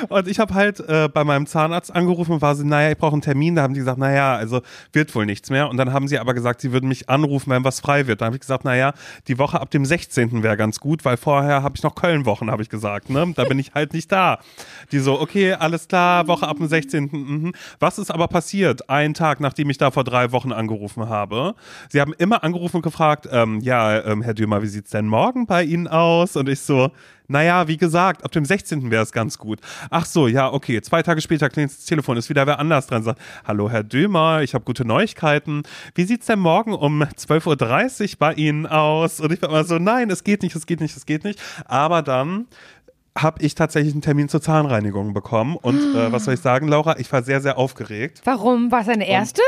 Und 0.09 0.27
ich 0.27 0.39
habe 0.39 0.53
halt 0.53 0.79
äh, 0.79 1.09
bei 1.11 1.23
meinem 1.23 1.47
Zahnarzt 1.47 1.93
angerufen 1.93 2.33
und 2.33 2.41
war 2.41 2.55
so, 2.55 2.63
naja, 2.63 2.91
ich 2.91 2.97
brauche 2.97 3.13
einen 3.13 3.21
Termin. 3.21 3.55
Da 3.55 3.63
haben 3.63 3.73
die 3.73 3.79
gesagt, 3.79 3.97
naja, 3.97 4.35
also 4.35 4.61
wird 4.93 5.13
wohl 5.15 5.25
nichts 5.25 5.49
mehr. 5.49 5.69
Und 5.69 5.77
dann 5.77 5.93
haben 5.93 6.07
sie 6.07 6.19
aber 6.19 6.33
gesagt, 6.33 6.61
sie 6.61 6.71
würden 6.71 6.89
mich 6.89 7.09
anrufen, 7.09 7.49
wenn 7.51 7.63
was 7.63 7.79
frei 7.79 8.07
wird. 8.07 8.21
Da 8.21 8.25
habe 8.25 8.35
ich 8.35 8.41
gesagt, 8.41 8.65
naja, 8.65 8.93
die 9.27 9.37
Woche 9.37 9.59
ab 9.59 9.69
dem 9.71 9.85
16. 9.85 10.43
wäre 10.43 10.57
ganz 10.57 10.79
gut, 10.79 11.05
weil 11.05 11.17
vorher 11.17 11.63
habe 11.63 11.75
ich 11.75 11.83
noch 11.83 11.95
Köln-Wochen, 11.95 12.51
habe 12.51 12.61
ich 12.61 12.69
gesagt. 12.69 13.09
Ne? 13.09 13.33
Da 13.35 13.43
bin 13.45 13.59
ich 13.59 13.73
halt 13.73 13.93
nicht 13.93 14.11
da. 14.11 14.39
Die 14.91 14.99
so, 14.99 15.19
okay, 15.19 15.53
alles 15.53 15.87
klar, 15.87 16.27
Woche 16.27 16.47
ab 16.47 16.57
dem 16.57 16.67
16. 16.67 17.09
Mhm. 17.11 17.53
Was 17.79 17.97
ist 17.97 18.11
aber 18.11 18.27
passiert? 18.27 18.89
Einen 18.89 19.13
Tag, 19.13 19.39
nachdem 19.39 19.69
ich 19.69 19.77
da 19.77 19.91
vor 19.91 20.03
drei 20.03 20.31
Wochen 20.31 20.51
angerufen 20.51 21.09
habe. 21.09 21.55
Sie 21.89 22.01
haben 22.01 22.13
immer 22.17 22.43
angerufen 22.43 22.77
und 22.77 22.81
gefragt, 22.81 23.27
ähm, 23.31 23.59
ja, 23.61 24.03
ähm, 24.03 24.21
Herr 24.21 24.33
Dömer, 24.33 24.61
wie 24.61 24.67
sieht's 24.67 24.91
denn 24.91 25.07
morgen 25.07 25.45
bei 25.45 25.63
Ihnen 25.63 25.87
aus? 25.87 26.35
Und 26.35 26.49
ich 26.49 26.61
so, 26.61 26.91
naja, 27.27 27.67
wie 27.67 27.77
gesagt, 27.77 28.23
ab 28.23 28.31
dem 28.31 28.45
16. 28.45 28.89
wäre 28.89 29.03
es 29.03 29.11
ganz 29.11 29.37
gut. 29.37 29.59
Ach 29.89 30.05
so, 30.05 30.27
ja, 30.27 30.51
okay. 30.51 30.81
Zwei 30.81 31.03
Tage 31.03 31.21
später 31.21 31.49
klingelt 31.49 31.77
das 31.77 31.85
Telefon, 31.85 32.17
ist 32.17 32.29
wieder 32.29 32.47
wer 32.47 32.59
anders 32.59 32.87
dran, 32.87 33.03
sagt, 33.03 33.19
hallo 33.45 33.69
Herr 33.69 33.83
Dömer, 33.83 34.41
ich 34.41 34.53
habe 34.53 34.63
gute 34.63 34.85
Neuigkeiten. 34.85 35.63
Wie 35.95 36.03
sieht's 36.03 36.27
denn 36.27 36.39
morgen 36.39 36.73
um 36.73 37.03
12.30 37.03 38.03
Uhr 38.13 38.15
bei 38.19 38.33
Ihnen 38.33 38.65
aus? 38.65 39.19
Und 39.19 39.31
ich 39.33 39.41
war 39.41 39.49
immer 39.49 39.63
so, 39.63 39.77
nein, 39.77 40.09
es 40.09 40.23
geht 40.23 40.41
nicht, 40.41 40.55
es 40.55 40.65
geht 40.65 40.79
nicht, 40.79 40.95
es 40.95 41.05
geht 41.05 41.23
nicht. 41.23 41.41
Aber 41.65 42.01
dann 42.01 42.47
habe 43.17 43.41
ich 43.43 43.55
tatsächlich 43.55 43.93
einen 43.93 44.01
Termin 44.01 44.29
zur 44.29 44.41
Zahnreinigung 44.41 45.13
bekommen. 45.13 45.55
Und 45.55 45.95
äh, 45.95 46.11
was 46.11 46.25
soll 46.25 46.35
ich 46.35 46.39
sagen, 46.39 46.67
Laura? 46.67 46.97
Ich 46.99 47.11
war 47.11 47.23
sehr, 47.23 47.41
sehr 47.41 47.57
aufgeregt. 47.57 48.21
Warum? 48.23 48.71
War 48.71 48.81
es 48.81 48.87
deine 48.87 49.07
erste? 49.07 49.41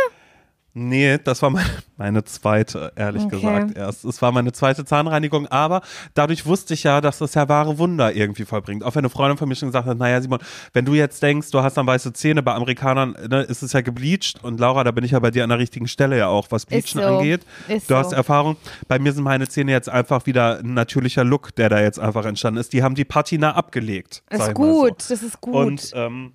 Nee, 0.73 1.17
das 1.17 1.41
war 1.41 1.49
meine, 1.49 1.69
meine 1.97 2.23
zweite, 2.23 2.93
ehrlich 2.95 3.23
Okay. 3.23 3.37
gesagt 3.37 3.75
erst. 3.75 4.05
Es 4.05 4.21
war 4.21 4.31
meine 4.31 4.51
zweite 4.51 4.85
Zahnreinigung, 4.85 5.47
aber 5.47 5.81
dadurch 6.13 6.45
wusste 6.45 6.73
ich 6.75 6.83
ja, 6.83 7.01
dass 7.01 7.17
das 7.17 7.33
ja 7.33 7.49
wahre 7.49 7.77
Wunder 7.79 8.13
irgendwie 8.13 8.45
vollbringt. 8.45 8.83
Auch 8.83 8.95
wenn 8.95 8.99
eine 8.99 9.09
Freundin 9.09 9.37
von 9.37 9.49
mir 9.49 9.55
schon 9.55 9.69
gesagt 9.69 9.87
hat, 9.87 9.97
naja 9.97 10.21
Simon, 10.21 10.39
wenn 10.73 10.85
du 10.85 10.93
jetzt 10.93 11.23
denkst, 11.23 11.49
du 11.51 11.61
hast 11.61 11.75
dann 11.75 11.87
weiße 11.87 12.13
Zähne, 12.13 12.43
bei 12.43 12.53
Amerikanern 12.53 13.15
ne, 13.29 13.41
ist 13.41 13.63
es 13.63 13.73
ja 13.73 13.81
gebleached 13.81 14.43
und 14.43 14.59
Laura, 14.59 14.83
da 14.83 14.91
bin 14.91 15.03
ich 15.03 15.11
ja 15.11 15.19
bei 15.19 15.31
dir 15.31 15.43
an 15.43 15.49
der 15.49 15.59
richtigen 15.59 15.87
Stelle 15.87 16.17
ja 16.17 16.27
auch, 16.27 16.47
was 16.51 16.65
Bleachen 16.67 17.01
so. 17.01 17.01
angeht. 17.01 17.41
Ist 17.67 17.89
du 17.89 17.95
hast 17.95 18.11
so. 18.11 18.15
Erfahrung. 18.15 18.55
Bei 18.87 18.99
mir 18.99 19.11
sind 19.11 19.23
meine 19.23 19.47
Zähne 19.47 19.71
jetzt 19.71 19.89
einfach 19.89 20.27
wieder 20.27 20.59
ein 20.59 20.75
natürlicher 20.75 21.23
Look, 21.23 21.55
der 21.55 21.69
da 21.69 21.81
jetzt 21.81 21.99
einfach 21.99 22.25
entstanden 22.25 22.59
ist. 22.59 22.73
Die 22.73 22.83
haben 22.83 22.95
die 22.95 23.05
Patina 23.05 23.55
abgelegt. 23.55 24.23
Ist 24.29 24.39
mal 24.39 24.45
so. 24.47 24.53
gut, 24.53 25.09
das 25.09 25.23
ist 25.23 25.41
gut. 25.41 25.55
Und 25.55 25.91
ähm, 25.95 26.33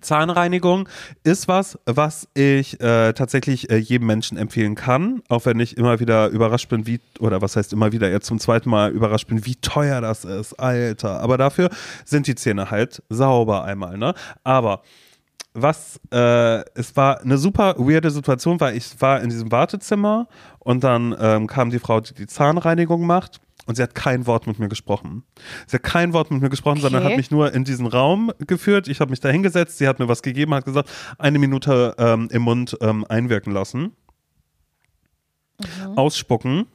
Zahnreinigung 0.00 0.88
ist 1.24 1.48
was, 1.48 1.78
was 1.86 2.28
ich 2.34 2.80
äh, 2.80 3.12
tatsächlich 3.12 3.70
äh, 3.70 3.76
jedem 3.76 4.06
Menschen 4.06 4.36
empfehlen 4.36 4.74
kann, 4.74 5.22
auch 5.28 5.46
wenn 5.46 5.60
ich 5.60 5.76
immer 5.76 6.00
wieder 6.00 6.28
überrascht 6.28 6.68
bin, 6.68 6.86
wie, 6.86 7.00
oder 7.20 7.40
was 7.42 7.56
heißt 7.56 7.72
immer 7.72 7.92
wieder, 7.92 8.10
jetzt 8.10 8.26
zum 8.26 8.38
zweiten 8.38 8.70
Mal 8.70 8.90
überrascht 8.90 9.28
bin, 9.28 9.44
wie 9.46 9.56
teuer 9.56 10.00
das 10.00 10.24
ist, 10.24 10.54
Alter. 10.54 11.20
Aber 11.20 11.38
dafür 11.38 11.70
sind 12.04 12.26
die 12.26 12.34
Zähne 12.34 12.70
halt 12.70 13.02
sauber 13.08 13.64
einmal, 13.64 13.96
ne? 13.98 14.14
Aber 14.44 14.82
was, 15.54 15.98
äh, 16.12 16.62
es 16.74 16.96
war 16.96 17.20
eine 17.20 17.38
super 17.38 17.74
weirde 17.78 18.10
Situation, 18.10 18.60
weil 18.60 18.76
ich 18.76 19.00
war 19.00 19.20
in 19.20 19.30
diesem 19.30 19.50
Wartezimmer 19.50 20.28
und 20.58 20.84
dann 20.84 21.16
ähm, 21.18 21.46
kam 21.46 21.70
die 21.70 21.78
Frau, 21.78 22.00
die 22.00 22.14
die 22.14 22.26
Zahnreinigung 22.26 23.06
macht 23.06 23.40
und 23.68 23.74
sie 23.74 23.82
hat 23.82 23.94
kein 23.94 24.26
Wort 24.26 24.46
mit 24.46 24.58
mir 24.58 24.68
gesprochen. 24.68 25.24
Sie 25.66 25.76
hat 25.76 25.82
kein 25.82 26.14
Wort 26.14 26.30
mit 26.30 26.40
mir 26.40 26.48
gesprochen, 26.48 26.80
sondern 26.80 27.02
Okay. 27.02 27.12
hat 27.12 27.16
mich 27.18 27.30
nur 27.30 27.52
in 27.52 27.64
diesen 27.64 27.86
Raum 27.86 28.32
geführt. 28.38 28.88
Ich 28.88 29.00
habe 29.00 29.10
mich 29.10 29.20
da 29.20 29.28
hingesetzt, 29.28 29.76
sie 29.76 29.86
hat 29.86 29.98
mir 29.98 30.08
was 30.08 30.22
gegeben, 30.22 30.54
hat 30.54 30.64
gesagt, 30.64 30.90
eine 31.18 31.38
Minute 31.38 31.94
ähm, 31.98 32.28
im 32.32 32.42
Mund 32.42 32.78
ähm, 32.80 33.04
einwirken 33.08 33.52
lassen. 33.52 33.92
Ausspucken. 35.96 36.66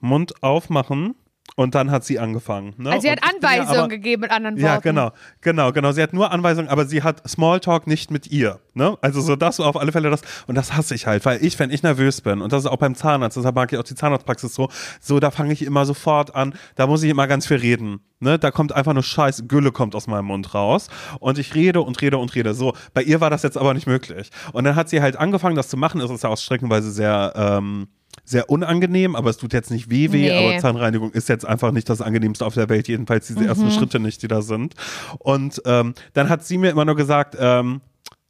Mund 0.00 0.42
aufmachen. 0.42 1.14
Und 1.56 1.74
dann 1.74 1.90
hat 1.90 2.04
sie 2.04 2.18
angefangen. 2.18 2.74
Ne? 2.78 2.90
also 2.90 3.02
sie 3.02 3.10
hat 3.10 3.20
ja 3.22 3.30
Anweisungen 3.34 3.78
aber- 3.80 3.88
gegeben 3.88 4.22
mit 4.22 4.30
anderen 4.30 4.56
Worten. 4.56 4.64
ja, 4.64 4.78
genau, 4.78 5.10
genau, 5.40 5.72
genau. 5.72 5.92
Sie 5.92 6.02
hat 6.02 6.12
nur 6.12 6.30
Anweisungen, 6.30 6.68
aber 6.68 6.86
sie 6.86 7.02
hat 7.02 7.28
Smalltalk 7.28 7.86
nicht 7.86 8.10
mit 8.10 8.28
ihr. 8.28 8.60
Ne? 8.74 8.96
Also 9.00 9.20
so 9.20 9.36
das 9.36 9.60
auf 9.60 9.76
alle 9.76 9.92
Fälle 9.92 10.10
das. 10.10 10.22
Und 10.46 10.54
das 10.54 10.74
hasse 10.74 10.94
ich 10.94 11.06
halt, 11.06 11.24
weil 11.24 11.44
ich, 11.44 11.58
wenn 11.58 11.70
ich 11.70 11.82
nervös 11.82 12.20
bin, 12.20 12.40
und 12.40 12.52
das 12.52 12.64
ist 12.64 12.70
auch 12.70 12.76
beim 12.76 12.94
Zahnarzt, 12.94 13.36
deshalb 13.36 13.54
mag 13.56 13.72
ich 13.72 13.78
auch 13.78 13.82
die 13.82 13.94
Zahnarztpraxis 13.94 14.54
so, 14.54 14.68
so 15.00 15.20
da 15.20 15.30
fange 15.30 15.52
ich 15.52 15.62
immer 15.62 15.84
sofort 15.84 16.34
an, 16.34 16.54
da 16.76 16.86
muss 16.86 17.02
ich 17.02 17.10
immer 17.10 17.26
ganz 17.26 17.46
viel 17.46 17.58
reden. 17.58 18.00
Ne? 18.20 18.38
Da 18.38 18.50
kommt 18.50 18.72
einfach 18.72 18.92
nur 18.92 19.02
Scheiß, 19.02 19.44
Gülle 19.48 19.72
kommt 19.72 19.94
aus 19.94 20.06
meinem 20.06 20.26
Mund 20.26 20.54
raus. 20.54 20.88
Und 21.18 21.38
ich 21.38 21.54
rede 21.54 21.80
und 21.82 22.00
rede 22.00 22.18
und 22.18 22.34
rede. 22.34 22.54
So, 22.54 22.74
bei 22.94 23.02
ihr 23.02 23.20
war 23.20 23.30
das 23.30 23.42
jetzt 23.42 23.58
aber 23.58 23.74
nicht 23.74 23.86
möglich. 23.86 24.30
Und 24.52 24.64
dann 24.64 24.76
hat 24.76 24.88
sie 24.88 25.00
halt 25.02 25.16
angefangen, 25.16 25.56
das 25.56 25.68
zu 25.68 25.76
machen. 25.76 26.00
Es 26.00 26.10
ist 26.10 26.22
ja 26.22 26.30
auch 26.30 26.38
streckenweise 26.38 26.90
sehr, 26.90 27.32
ähm, 27.34 27.88
sehr 28.30 28.48
unangenehm, 28.48 29.16
aber 29.16 29.28
es 29.30 29.36
tut 29.38 29.52
jetzt 29.52 29.70
nicht 29.70 29.90
weh 29.90 30.12
weh, 30.12 30.30
Nee. 30.30 30.30
aber 30.54 30.58
Zahnreinigung 30.60 31.10
ist 31.10 31.28
jetzt 31.28 31.44
einfach 31.44 31.72
nicht 31.72 31.88
das 31.88 32.00
angenehmste 32.00 32.46
auf 32.46 32.54
der 32.54 32.68
Welt, 32.68 32.86
jedenfalls 32.88 33.26
diese 33.26 33.40
Mhm. 33.40 33.46
ersten 33.48 33.70
Schritte 33.72 33.98
nicht, 34.00 34.22
die 34.22 34.28
da 34.28 34.40
sind. 34.40 34.74
Und 35.18 35.60
ähm, 35.66 35.94
dann 36.14 36.28
hat 36.28 36.44
sie 36.44 36.56
mir 36.58 36.70
immer 36.70 36.84
nur 36.84 36.96
gesagt, 36.96 37.36
ähm, 37.38 37.80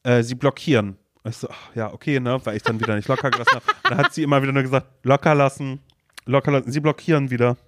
äh, 0.03 0.23
sie 0.23 0.35
blockieren. 0.35 0.97
Ich 1.29 1.37
so, 1.37 1.49
ach, 1.51 1.75
ja, 1.77 1.93
okay, 1.93 2.19
ne, 2.19 2.41
weil 2.45 2.57
ich 2.57 2.63
dann 2.63 2.81
wieder 2.81 2.97
nicht 2.97 3.07
locker 3.09 3.31
gelassen 3.31 3.55
habe. 3.57 3.65
Dann 3.89 3.99
hat 3.99 4.15
sie 4.15 4.23
immer 4.23 4.41
wieder 4.43 4.53
nur 4.53 4.63
gesagt, 4.63 4.87
locker 5.03 5.35
lassen, 5.35 5.81
locker 6.25 6.51
lassen, 6.51 6.73
sie 6.73 6.81
blockieren 6.81 7.31
wieder. 7.31 7.59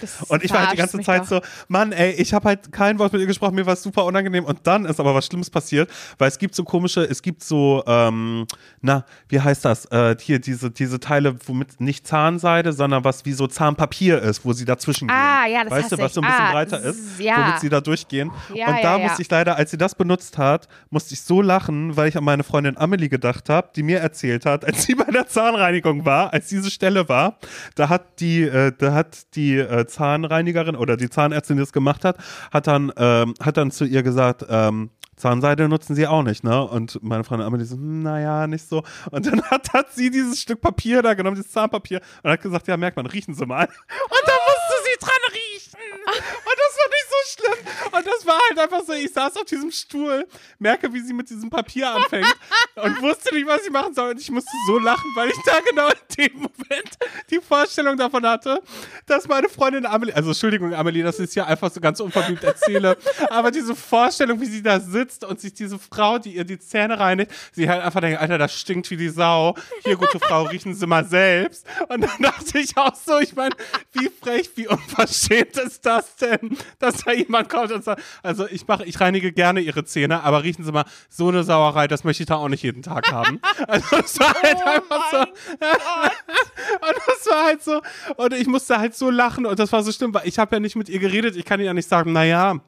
Das 0.00 0.22
Und 0.28 0.42
ich 0.42 0.50
war 0.50 0.60
halt 0.62 0.72
die 0.72 0.76
ganze 0.76 0.98
Zeit 1.00 1.24
so, 1.26 1.40
Mann, 1.68 1.92
ey, 1.92 2.10
ich 2.12 2.34
habe 2.34 2.48
halt 2.48 2.72
kein 2.72 2.98
Wort 2.98 3.12
mit 3.12 3.20
ihr 3.22 3.28
gesprochen, 3.28 3.54
mir 3.54 3.64
war 3.64 3.74
es 3.74 3.82
super 3.84 4.04
unangenehm. 4.04 4.44
Und 4.44 4.66
dann 4.66 4.86
ist 4.86 4.98
aber 4.98 5.14
was 5.14 5.26
Schlimmes 5.26 5.50
passiert, 5.50 5.88
weil 6.18 6.26
es 6.28 6.38
gibt 6.38 6.56
so 6.56 6.64
komische, 6.64 7.02
es 7.04 7.22
gibt 7.22 7.44
so, 7.44 7.82
ähm, 7.86 8.46
na, 8.80 9.04
wie 9.28 9.40
heißt 9.40 9.64
das? 9.64 9.84
Äh, 9.92 10.16
hier, 10.20 10.40
diese, 10.40 10.72
diese 10.72 10.98
Teile, 10.98 11.36
womit 11.46 11.80
nicht 11.80 12.06
Zahnseide, 12.08 12.72
sondern 12.72 13.04
was 13.04 13.24
wie 13.24 13.32
so 13.34 13.46
Zahnpapier 13.46 14.20
ist, 14.20 14.44
wo 14.44 14.52
sie 14.52 14.64
dazwischen 14.64 15.08
Ah, 15.10 15.44
gehen. 15.44 15.54
ja, 15.54 15.62
das 15.64 15.70
Weißt 15.72 15.92
du, 15.92 15.98
was 15.98 16.14
so 16.14 16.20
ein 16.22 16.26
bisschen 16.26 16.44
Ah, 16.44 16.52
breiter 16.52 16.80
ist, 16.80 17.20
ja. 17.20 17.36
womit 17.46 17.60
sie 17.60 17.68
da 17.68 17.80
durchgehen. 17.80 18.32
Ja, 18.52 18.68
und 18.68 18.82
da 18.82 18.98
musste 18.98 19.22
ich 19.22 19.30
leider, 19.30 19.54
als 19.56 19.70
sie 19.70 19.78
das 19.78 19.94
benutzt 19.94 20.38
hat, 20.38 20.66
musste 20.90 21.14
ich 21.14 21.22
so 21.22 21.40
lachen, 21.40 21.96
weil 21.96 22.08
ich 22.08 22.16
an 22.16 22.24
meine 22.24 22.42
Freundin 22.42 22.76
Amelie 22.76 23.08
gedacht 23.08 23.48
habe, 23.48 23.70
die 23.76 23.84
mir 23.84 24.00
erzählt 24.00 24.44
hat, 24.44 24.64
als 24.64 24.82
sie 24.84 24.96
bei 24.96 25.04
der 25.12 25.28
Zahnreinigung 25.28 26.04
war, 26.04 26.32
als 26.32 26.48
diese 26.48 26.70
Stelle 26.72 27.08
war, 27.08 27.38
da 27.76 27.88
hat 27.88 28.18
die, 28.18 28.42
äh, 28.42 28.72
da 28.76 28.92
hat 28.92 29.34
die 29.36 29.56
äh, 29.58 29.83
Zahnreinigerin 29.86 30.76
oder 30.76 30.96
die 30.96 31.10
Zahnärztin, 31.10 31.56
die 31.56 31.62
das 31.62 31.72
gemacht 31.72 32.04
hat, 32.04 32.16
hat 32.52 32.66
dann, 32.66 32.92
ähm, 32.96 33.34
hat 33.40 33.56
dann 33.56 33.70
zu 33.70 33.84
ihr 33.84 34.02
gesagt, 34.02 34.44
ähm, 34.48 34.90
Zahnseide 35.16 35.68
nutzen 35.68 35.94
sie 35.94 36.06
auch 36.06 36.22
nicht, 36.22 36.44
ne? 36.44 36.66
Und 36.66 37.02
meine 37.02 37.24
Freundin 37.24 37.46
Amelie 37.46 37.64
so, 37.64 37.76
hm, 37.76 38.02
naja, 38.02 38.46
nicht 38.46 38.68
so. 38.68 38.82
Und 39.10 39.26
dann 39.26 39.42
hat, 39.42 39.72
hat 39.72 39.92
sie 39.92 40.10
dieses 40.10 40.40
Stück 40.40 40.60
Papier 40.60 41.02
da 41.02 41.14
genommen, 41.14 41.36
dieses 41.36 41.52
Zahnpapier, 41.52 42.00
und 42.22 42.30
hat 42.30 42.42
gesagt, 42.42 42.66
ja, 42.66 42.76
merkt 42.76 42.96
man, 42.96 43.06
riechen 43.06 43.34
Sie 43.34 43.46
mal. 43.46 43.64
Und 43.64 44.22
da 44.26 44.32
musste 44.46 44.74
sie 44.84 44.98
dran 45.00 45.22
riechen. 45.30 45.80
Und 46.04 46.56
das 46.58 46.76
war 46.76 46.88
nicht 46.90 47.08
so 47.08 47.13
schlimm. 47.26 47.66
Und 47.92 48.06
das 48.06 48.26
war 48.26 48.38
halt 48.48 48.58
einfach 48.58 48.84
so, 48.86 48.92
ich 48.92 49.12
saß 49.12 49.36
auf 49.36 49.44
diesem 49.44 49.70
Stuhl, 49.70 50.26
merke, 50.58 50.92
wie 50.92 51.00
sie 51.00 51.12
mit 51.12 51.30
diesem 51.30 51.50
Papier 51.50 51.90
anfängt 51.90 52.34
und 52.76 53.02
wusste 53.02 53.34
nicht, 53.34 53.46
was 53.46 53.64
ich 53.64 53.70
machen 53.70 53.94
soll. 53.94 54.10
Und 54.10 54.20
ich 54.20 54.30
musste 54.30 54.50
so 54.66 54.78
lachen, 54.78 55.10
weil 55.14 55.28
ich 55.30 55.36
da 55.44 55.60
genau 55.60 55.88
in 55.88 56.16
dem 56.16 56.34
Moment 56.34 56.98
die 57.30 57.40
Vorstellung 57.40 57.96
davon 57.96 58.26
hatte, 58.26 58.62
dass 59.06 59.28
meine 59.28 59.48
Freundin 59.48 59.86
Amelie, 59.86 60.14
also 60.14 60.30
Entschuldigung, 60.30 60.74
Amelie, 60.74 61.02
dass 61.02 61.18
ich 61.18 61.26
es 61.26 61.34
ja 61.34 61.46
einfach 61.46 61.70
so 61.70 61.80
ganz 61.80 62.00
unverblümt 62.00 62.42
erzähle, 62.44 62.96
aber 63.30 63.50
diese 63.50 63.74
Vorstellung, 63.74 64.40
wie 64.40 64.46
sie 64.46 64.62
da 64.62 64.80
sitzt 64.80 65.24
und 65.24 65.40
sich 65.40 65.54
diese 65.54 65.78
Frau, 65.78 66.18
die 66.18 66.34
ihr 66.34 66.44
die 66.44 66.58
Zähne 66.58 66.98
reinigt, 66.98 67.30
sie 67.52 67.68
halt 67.68 67.82
einfach 67.82 68.00
denkt, 68.00 68.20
Alter, 68.20 68.38
das 68.38 68.54
stinkt 68.58 68.90
wie 68.90 68.96
die 68.96 69.08
Sau. 69.08 69.54
Hier, 69.84 69.96
gute 69.96 70.18
Frau, 70.18 70.44
riechen 70.44 70.74
Sie 70.74 70.86
mal 70.86 71.04
selbst. 71.04 71.66
Und 71.88 72.02
dann 72.02 72.18
dachte 72.20 72.58
ich 72.58 72.76
auch 72.76 72.94
so, 72.94 73.18
ich 73.18 73.34
meine, 73.34 73.54
wie 73.92 74.10
frech, 74.20 74.50
wie 74.56 74.68
unverschämt 74.68 75.56
ist 75.58 75.84
das 75.86 76.16
denn, 76.16 76.56
dass 76.78 77.04
da 77.04 77.12
jemand 77.18 77.48
kommt 77.48 77.72
und 77.72 77.84
sagt, 77.84 78.02
also 78.22 78.46
ich 78.48 78.66
mache, 78.66 78.84
ich 78.84 79.00
reinige 79.00 79.32
gerne 79.32 79.60
Ihre 79.60 79.84
Zähne, 79.84 80.22
aber 80.22 80.42
riechen 80.42 80.64
Sie 80.64 80.72
mal, 80.72 80.84
so 81.08 81.28
eine 81.28 81.44
Sauerei, 81.44 81.88
das 81.88 82.04
möchte 82.04 82.22
ich 82.22 82.28
da 82.28 82.36
auch 82.36 82.48
nicht 82.48 82.62
jeden 82.62 82.82
Tag 82.82 83.10
haben. 83.10 83.40
Also 83.66 83.96
es 83.96 84.20
war 84.20 84.34
halt 84.42 84.58
Oh 84.64 84.68
einfach 84.68 85.10
so. 85.10 85.18
Und 85.24 86.96
das 87.06 87.26
war 87.30 87.44
halt 87.44 87.62
so, 87.62 87.80
und 88.16 88.34
ich 88.34 88.46
musste 88.46 88.78
halt 88.78 88.94
so 88.94 89.10
lachen 89.10 89.46
und 89.46 89.58
das 89.58 89.72
war 89.72 89.82
so 89.82 89.90
schlimm, 89.92 90.12
weil 90.12 90.26
ich 90.26 90.38
habe 90.38 90.56
ja 90.56 90.60
nicht 90.60 90.76
mit 90.76 90.88
ihr 90.88 90.98
geredet, 90.98 91.36
ich 91.36 91.44
kann 91.44 91.60
ihr 91.60 91.66
ja 91.66 91.74
nicht 91.74 91.88
sagen, 91.88 92.12
naja, 92.12 92.60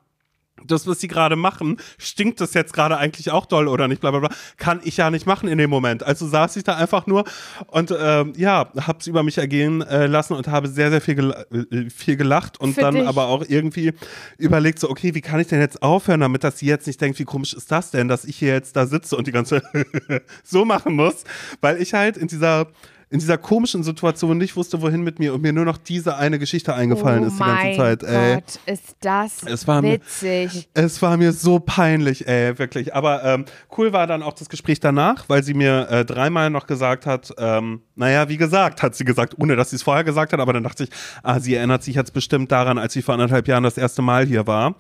das, 0.65 0.87
was 0.87 1.01
sie 1.01 1.09
gerade 1.09 1.37
machen, 1.37 1.77
stinkt 1.99 2.41
das 2.41 2.55
jetzt 2.55 2.73
gerade 2.73 2.97
eigentlich 2.97 3.31
auch 3.31 3.47
doll 3.47 3.69
oder 3.69 3.89
nicht, 3.89 4.01
bla 4.01 4.11
bla 4.11 4.21
bla, 4.21 4.31
kann 4.57 4.81
ich 4.85 4.97
ja 4.97 5.11
nicht 5.11 5.27
machen 5.27 5.49
in 5.49 5.59
dem 5.59 5.71
Moment. 5.71 6.03
Also 6.03 6.27
saß 6.27 6.57
ich 6.57 6.65
da 6.65 6.77
einfach 6.77 7.07
nur 7.07 7.25
und 7.67 7.95
ähm, 7.99 8.33
ja, 8.37 8.71
hab's 8.77 9.07
über 9.07 9.23
mich 9.23 9.39
ergehen 9.39 9.83
äh, 9.83 10.07
lassen 10.07 10.35
und 10.35 10.49
habe 10.49 10.69
sehr, 10.69 10.91
sehr 10.91 11.01
viel, 11.01 11.15
gel 11.15 11.47
äh, 11.51 11.91
viel 11.91 12.17
gelacht 12.17 12.59
und 12.59 12.75
Für 12.75 12.81
dann 12.81 12.95
dich. 12.95 13.07
aber 13.07 13.27
auch 13.27 13.45
irgendwie 13.47 13.93
überlegt, 14.39 14.79
so, 14.79 14.91
okay, 14.91 15.15
wie 15.15 15.21
kann 15.21 15.41
ich 15.41 15.49
denn 15.49 15.61
jetzt 15.61 15.83
aufhören, 15.83 16.21
damit 16.21 16.45
dass 16.45 16.59
sie 16.59 16.67
jetzt 16.67 16.87
nicht 16.87 17.01
denkt, 17.01 17.19
wie 17.19 17.25
komisch 17.25 17.55
ist 17.55 17.71
das 17.71 17.91
denn, 17.91 18.09
dass 18.09 18.25
ich 18.25 18.37
hier 18.37 18.53
jetzt 18.53 18.77
da 18.77 18.87
sitze 18.87 19.17
und 19.17 19.27
die 19.27 19.33
ganze 19.33 19.63
so 20.43 20.65
machen 20.65 20.95
muss, 20.95 21.25
weil 21.61 21.81
ich 21.81 21.95
halt 21.95 22.17
in 22.17 22.29
dieser 22.29 22.69
in 23.09 23.21
dieser 23.21 23.39
komischen 23.39 23.85
Situation 23.85 24.37
nicht 24.37 24.57
wusste, 24.57 24.83
wohin 24.83 25.03
mit 25.03 25.21
mir 25.21 25.33
und 25.33 25.41
mir 25.41 25.53
nur 25.53 25.65
noch 25.65 25.79
diese 25.79 26.17
eine 26.17 26.41
Geschichte 26.41 26.75
eingefallen 26.75 27.23
oh 27.23 27.27
ist 27.29 27.39
die 27.39 27.45
ganze 27.45 27.77
Zeit. 27.77 28.03
Ey. 28.03 28.35
Gott, 28.35 28.59
ist 28.67 28.97
das 29.01 29.43
Es 29.45 29.69
war 29.69 29.81
mir- 29.81 29.93
witzig. 29.93 30.69
Es 30.75 31.01
war 31.03 31.17
mir 31.17 31.33
so 31.33 31.61
peinlich, 31.61 32.27
ey, 32.27 32.59
wirklich. 32.59 32.97
Aber 32.97 33.23
ähm, 33.23 33.45
cool 33.79 33.93
war 33.93 34.09
dann 34.09 34.25
auch 34.25 34.33
das 34.33 34.49
Gespräch 34.49 34.81
danach, 34.81 35.29
weil 35.29 35.45
sie 35.45 35.55
mir 35.55 35.89
äh, 35.89 36.05
dreimal 36.05 36.51
noch 36.51 36.67
gesagt 36.67 37.07
hat, 37.07 37.33
ähm, 37.39 37.83
naja, 37.95 38.29
wie 38.29 38.39
gesagt, 38.39 38.83
hat 38.83 38.97
sie 38.97 39.05
gesagt, 39.05 39.35
ohne 39.39 39.55
dass 39.55 39.71
sie 39.71 39.77
es 39.77 39.85
vorher 39.85 40.03
gesagt 40.03 40.33
hat, 40.33 40.41
aber 40.41 40.53
dann 40.53 40.65
dachte 40.65 40.85
ich, 40.85 40.91
ah, 41.23 41.39
sie 41.39 41.55
erinnert 41.55 41.85
sich 41.85 41.95
jetzt 41.95 42.13
bestimmt 42.13 42.51
daran, 42.51 42.77
als 42.77 42.93
sie 42.93 43.03
vor 43.03 43.15
anderthalb 43.15 43.47
Jahren 43.47 43.63
das 43.63 43.79
erste 43.79 44.03
Mal 44.03 44.27
hier 44.27 44.49
war. 44.49 44.75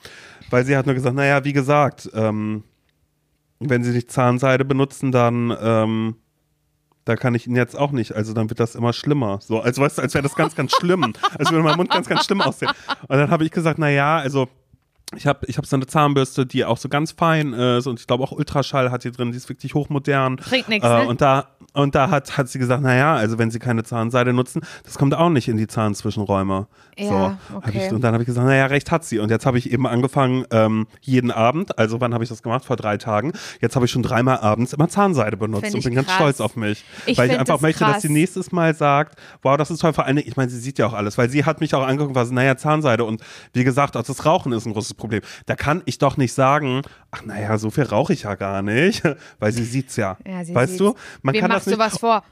Weil 0.51 0.64
sie 0.66 0.77
hat 0.77 0.87
nur 0.87 0.97
gesagt, 0.97 1.14
naja, 1.14 1.45
wie 1.45 1.53
gesagt, 1.53 2.11
ähm, 2.12 2.64
wenn 3.61 3.85
sie 3.85 3.93
nicht 3.93 4.11
Zahnseide 4.11 4.64
benutzen, 4.64 5.12
dann 5.12 5.57
ähm, 5.62 6.16
da 7.07 7.15
kann 7.15 7.35
ich 7.37 7.47
ihn 7.47 7.55
jetzt 7.55 7.79
auch 7.79 7.93
nicht. 7.93 8.15
Also 8.15 8.35
dann 8.35 8.51
wird 8.51 8.59
das 8.59 8.75
immer 8.75 8.93
schlimmer. 8.93 9.39
So, 9.41 9.61
als 9.61 9.79
weißt 9.79 9.99
du, 9.99 10.03
als 10.03 10.13
wäre 10.13 10.23
das 10.23 10.35
ganz, 10.35 10.57
ganz 10.57 10.73
schlimm. 10.73 11.15
als 11.39 11.51
würde 11.51 11.63
mein 11.63 11.77
Mund 11.77 11.89
ganz, 11.91 12.09
ganz 12.09 12.25
schlimm 12.25 12.43
aussehen. 12.43 12.73
Und 13.09 13.17
dann 13.17 13.31
habe 13.31 13.45
ich 13.45 13.53
gesagt, 13.53 13.79
na 13.79 13.89
ja, 13.89 14.19
also 14.19 14.49
ich 15.15 15.27
habe 15.27 15.47
ich 15.47 15.57
hab 15.57 15.67
so 15.67 15.77
eine 15.77 15.87
Zahnbürste, 15.87 16.47
die 16.47 16.65
auch 16.65 16.79
so 16.79 16.89
ganz 16.89 17.13
fein 17.13 17.53
ist 17.53 17.87
und 17.87 18.01
ich 18.01 18.09
glaube 18.09 18.25
auch 18.25 18.33
Ultraschall 18.33 18.91
hat 18.91 19.03
sie 19.03 19.13
drin, 19.13 19.31
die 19.31 19.37
ist 19.37 19.49
wirklich 19.49 19.73
hochmodern. 19.75 20.37
Bringt 20.37 20.69
nichts, 20.69 20.85
Äh, 20.85 21.03
ne? 21.03 21.07
und 21.07 21.21
da, 21.21 21.47
und 21.75 21.95
da 21.95 22.11
hat, 22.11 22.37
hat 22.37 22.49
sie 22.49 22.59
gesagt, 22.59 22.83
naja, 22.83 23.15
also 23.15 23.39
wenn 23.39 23.53
sie 23.53 23.61
keine 23.61 23.85
Zahnseide 23.85 24.33
nutzen, 24.33 24.63
das 24.85 24.99
kommt 24.99 25.15
auch 25.15 25.29
nicht 25.31 25.47
in 25.47 25.59
die 25.59 25.69
Zahnzwischenräume. 25.69 26.67
Ja, 26.99 27.39
so, 27.51 27.57
okay. 27.57 27.87
ich, 27.87 27.93
und 27.93 28.01
dann 28.03 28.15
habe 28.15 28.23
ich 28.23 28.27
gesagt, 28.27 28.47
naja, 28.47 28.67
recht 28.67 28.91
hat 28.91 29.05
sie. 29.05 29.19
Und 29.19 29.31
jetzt 29.31 29.47
habe 29.47 29.59
ich 29.59 29.71
eben 29.71 29.87
angefangen, 29.87 30.45
ähm, 30.51 30.87
jeden 31.03 31.31
Abend, 31.31 31.79
also 31.79 32.01
wann 32.01 32.13
habe 32.15 32.25
ich 32.25 32.31
das 32.31 32.43
gemacht? 32.43 32.65
Vor 32.65 32.77
drei 32.77 32.97
Tagen. 32.97 33.33
Jetzt 33.61 33.77
habe 33.77 33.85
ich 33.85 33.93
schon 33.93 34.03
dreimal 34.03 34.39
abends 34.39 34.73
immer 34.73 34.89
Zahnseide 34.89 35.37
benutzt 35.37 35.75
und 35.75 35.85
bin 35.85 35.95
ganz 35.95 36.09
krass. 36.09 36.17
stolz 36.17 36.41
auf 36.41 36.57
mich. 36.57 36.85
Ich 37.05 37.19
weil 37.19 37.31
ich 37.31 37.39
einfach 37.39 37.57
das 37.57 37.63
möchte, 37.63 37.81
dass 37.85 37.93
krass. 37.93 38.03
sie 38.03 38.09
nächstes 38.09 38.51
Mal 38.51 38.75
sagt, 38.75 39.19
wow, 39.43 39.57
das 39.57 39.71
ist 39.71 39.81
toll. 39.81 39.93
Vor 39.93 40.05
Dingen, 40.05 40.23
ich 40.27 40.37
meine, 40.37 40.51
sie 40.51 40.59
sieht 40.59 40.79
ja 40.79 40.87
auch 40.87 40.95
alles, 40.95 41.19
weil 41.19 41.29
sie 41.29 41.45
hat 41.45 41.61
mich 41.61 41.75
auch 41.75 41.87
angeguckt, 41.87 42.15
was, 42.17 42.31
naja, 42.31 42.57
Zahnseide. 42.57 43.05
Und 43.05 43.21
wie 43.53 43.63
gesagt, 43.63 43.97
auch 43.97 44.03
das 44.03 44.25
Rauchen 44.25 44.53
ist 44.53 44.67
ein 44.67 44.73
großes 44.73 44.95
Problem. 44.97 45.20
Da 45.47 45.55
kann 45.57 45.82
ich 45.86 45.99
doch 45.99 46.16
nicht 46.16 46.32
sagen, 46.32 46.82
ach 47.11 47.24
naja, 47.24 47.57
so 47.59 47.70
viel 47.70 47.84
rauche 47.84 48.12
ich 48.12 48.22
ja 48.22 48.34
gar 48.34 48.62
nicht, 48.62 49.03
weil 49.38 49.53
sie 49.53 49.64
sieht's 49.64 49.97
ja. 49.97 50.16
Ja, 50.26 50.44
sie 50.44 50.55
weißt 50.55 50.72
sieht's. 50.78 50.78
du? 50.78 50.94
Man 51.22 51.34
Wem 51.34 51.40
kann 51.42 51.51
machst 51.51 51.66
das 51.66 51.74
du 51.74 51.78
nicht. 51.82 51.92
was 51.92 51.99
vor? 51.99 52.22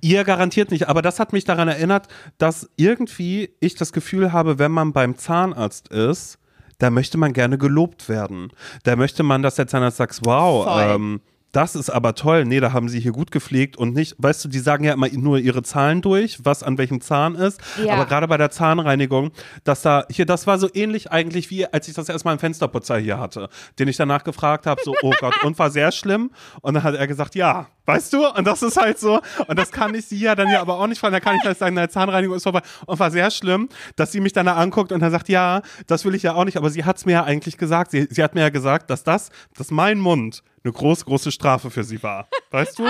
Ihr 0.00 0.24
garantiert 0.24 0.70
nicht, 0.70 0.88
aber 0.88 1.02
das 1.02 1.20
hat 1.20 1.32
mich 1.32 1.44
daran 1.44 1.68
erinnert, 1.68 2.08
dass 2.38 2.70
irgendwie 2.76 3.50
ich 3.60 3.74
das 3.74 3.92
Gefühl 3.92 4.32
habe, 4.32 4.58
wenn 4.58 4.72
man 4.72 4.92
beim 4.92 5.18
Zahnarzt 5.18 5.88
ist, 5.88 6.38
da 6.78 6.90
möchte 6.90 7.18
man 7.18 7.32
gerne 7.34 7.58
gelobt 7.58 8.08
werden. 8.08 8.50
Da 8.82 8.96
möchte 8.96 9.22
man, 9.22 9.42
dass 9.42 9.56
der 9.56 9.66
Zahnarzt 9.66 9.98
sagt, 9.98 10.20
wow, 10.24 10.64
Voll. 10.64 10.82
ähm, 10.82 11.20
das 11.54 11.76
ist 11.76 11.90
aber 11.90 12.14
toll. 12.14 12.44
Nee, 12.44 12.60
da 12.60 12.72
haben 12.72 12.88
sie 12.88 13.00
hier 13.00 13.12
gut 13.12 13.30
gepflegt 13.30 13.76
und 13.76 13.94
nicht, 13.94 14.16
weißt 14.18 14.44
du, 14.44 14.48
die 14.48 14.58
sagen 14.58 14.84
ja 14.84 14.92
immer 14.92 15.08
nur 15.08 15.38
ihre 15.38 15.62
Zahlen 15.62 16.02
durch, 16.02 16.44
was 16.44 16.62
an 16.62 16.78
welchem 16.78 17.00
Zahn 17.00 17.36
ist. 17.36 17.60
Ja. 17.82 17.94
Aber 17.94 18.06
gerade 18.06 18.26
bei 18.26 18.36
der 18.36 18.50
Zahnreinigung, 18.50 19.30
dass 19.62 19.82
da, 19.82 20.04
hier, 20.10 20.26
das 20.26 20.46
war 20.46 20.58
so 20.58 20.68
ähnlich 20.74 21.12
eigentlich 21.12 21.50
wie, 21.50 21.66
als 21.66 21.86
ich 21.88 21.94
das 21.94 22.08
erstmal 22.08 22.32
einen 22.32 22.40
Fensterputzer 22.40 22.98
hier 22.98 23.20
hatte, 23.20 23.48
den 23.78 23.88
ich 23.88 23.96
danach 23.96 24.24
gefragt 24.24 24.66
habe, 24.66 24.80
so, 24.84 24.94
oh 25.02 25.12
Gott, 25.20 25.42
und 25.44 25.58
war 25.58 25.70
sehr 25.70 25.92
schlimm. 25.92 26.30
Und 26.60 26.74
dann 26.74 26.82
hat 26.82 26.94
er 26.94 27.06
gesagt, 27.06 27.34
ja, 27.34 27.68
weißt 27.86 28.12
du? 28.12 28.26
Und 28.26 28.46
das 28.46 28.62
ist 28.62 28.76
halt 28.76 28.98
so. 28.98 29.20
Und 29.46 29.58
das 29.58 29.70
kann 29.70 29.94
ich 29.94 30.06
sie 30.06 30.18
ja 30.18 30.34
dann 30.34 30.48
ja 30.50 30.60
aber 30.60 30.78
auch 30.78 30.86
nicht 30.86 30.98
fragen. 30.98 31.12
Da 31.12 31.20
kann 31.20 31.36
ich 31.36 31.44
halt 31.44 31.58
sagen, 31.58 31.76
deine 31.76 31.88
Zahnreinigung 31.88 32.36
ist 32.36 32.42
vorbei. 32.42 32.62
Und 32.86 32.98
war 32.98 33.10
sehr 33.10 33.30
schlimm, 33.30 33.68
dass 33.96 34.12
sie 34.12 34.20
mich 34.20 34.32
dann 34.32 34.46
da 34.46 34.54
anguckt 34.54 34.92
und 34.92 35.00
dann 35.00 35.10
sagt, 35.10 35.28
ja, 35.28 35.62
das 35.86 36.04
will 36.04 36.14
ich 36.14 36.22
ja 36.22 36.34
auch 36.34 36.44
nicht. 36.44 36.56
Aber 36.56 36.70
sie 36.70 36.84
hat 36.84 36.96
es 36.96 37.06
mir 37.06 37.12
ja 37.12 37.24
eigentlich 37.24 37.58
gesagt. 37.58 37.90
Sie, 37.90 38.06
sie 38.10 38.22
hat 38.22 38.34
mir 38.34 38.42
ja 38.42 38.50
gesagt, 38.50 38.90
dass 38.90 39.04
das, 39.04 39.30
dass 39.56 39.70
mein 39.70 39.98
Mund 39.98 40.42
eine 40.62 40.72
große, 40.72 41.04
große 41.04 41.32
Strafe 41.32 41.70
für 41.70 41.84
sie 41.84 42.02
war. 42.02 42.28
Weißt 42.50 42.78
du? 42.78 42.88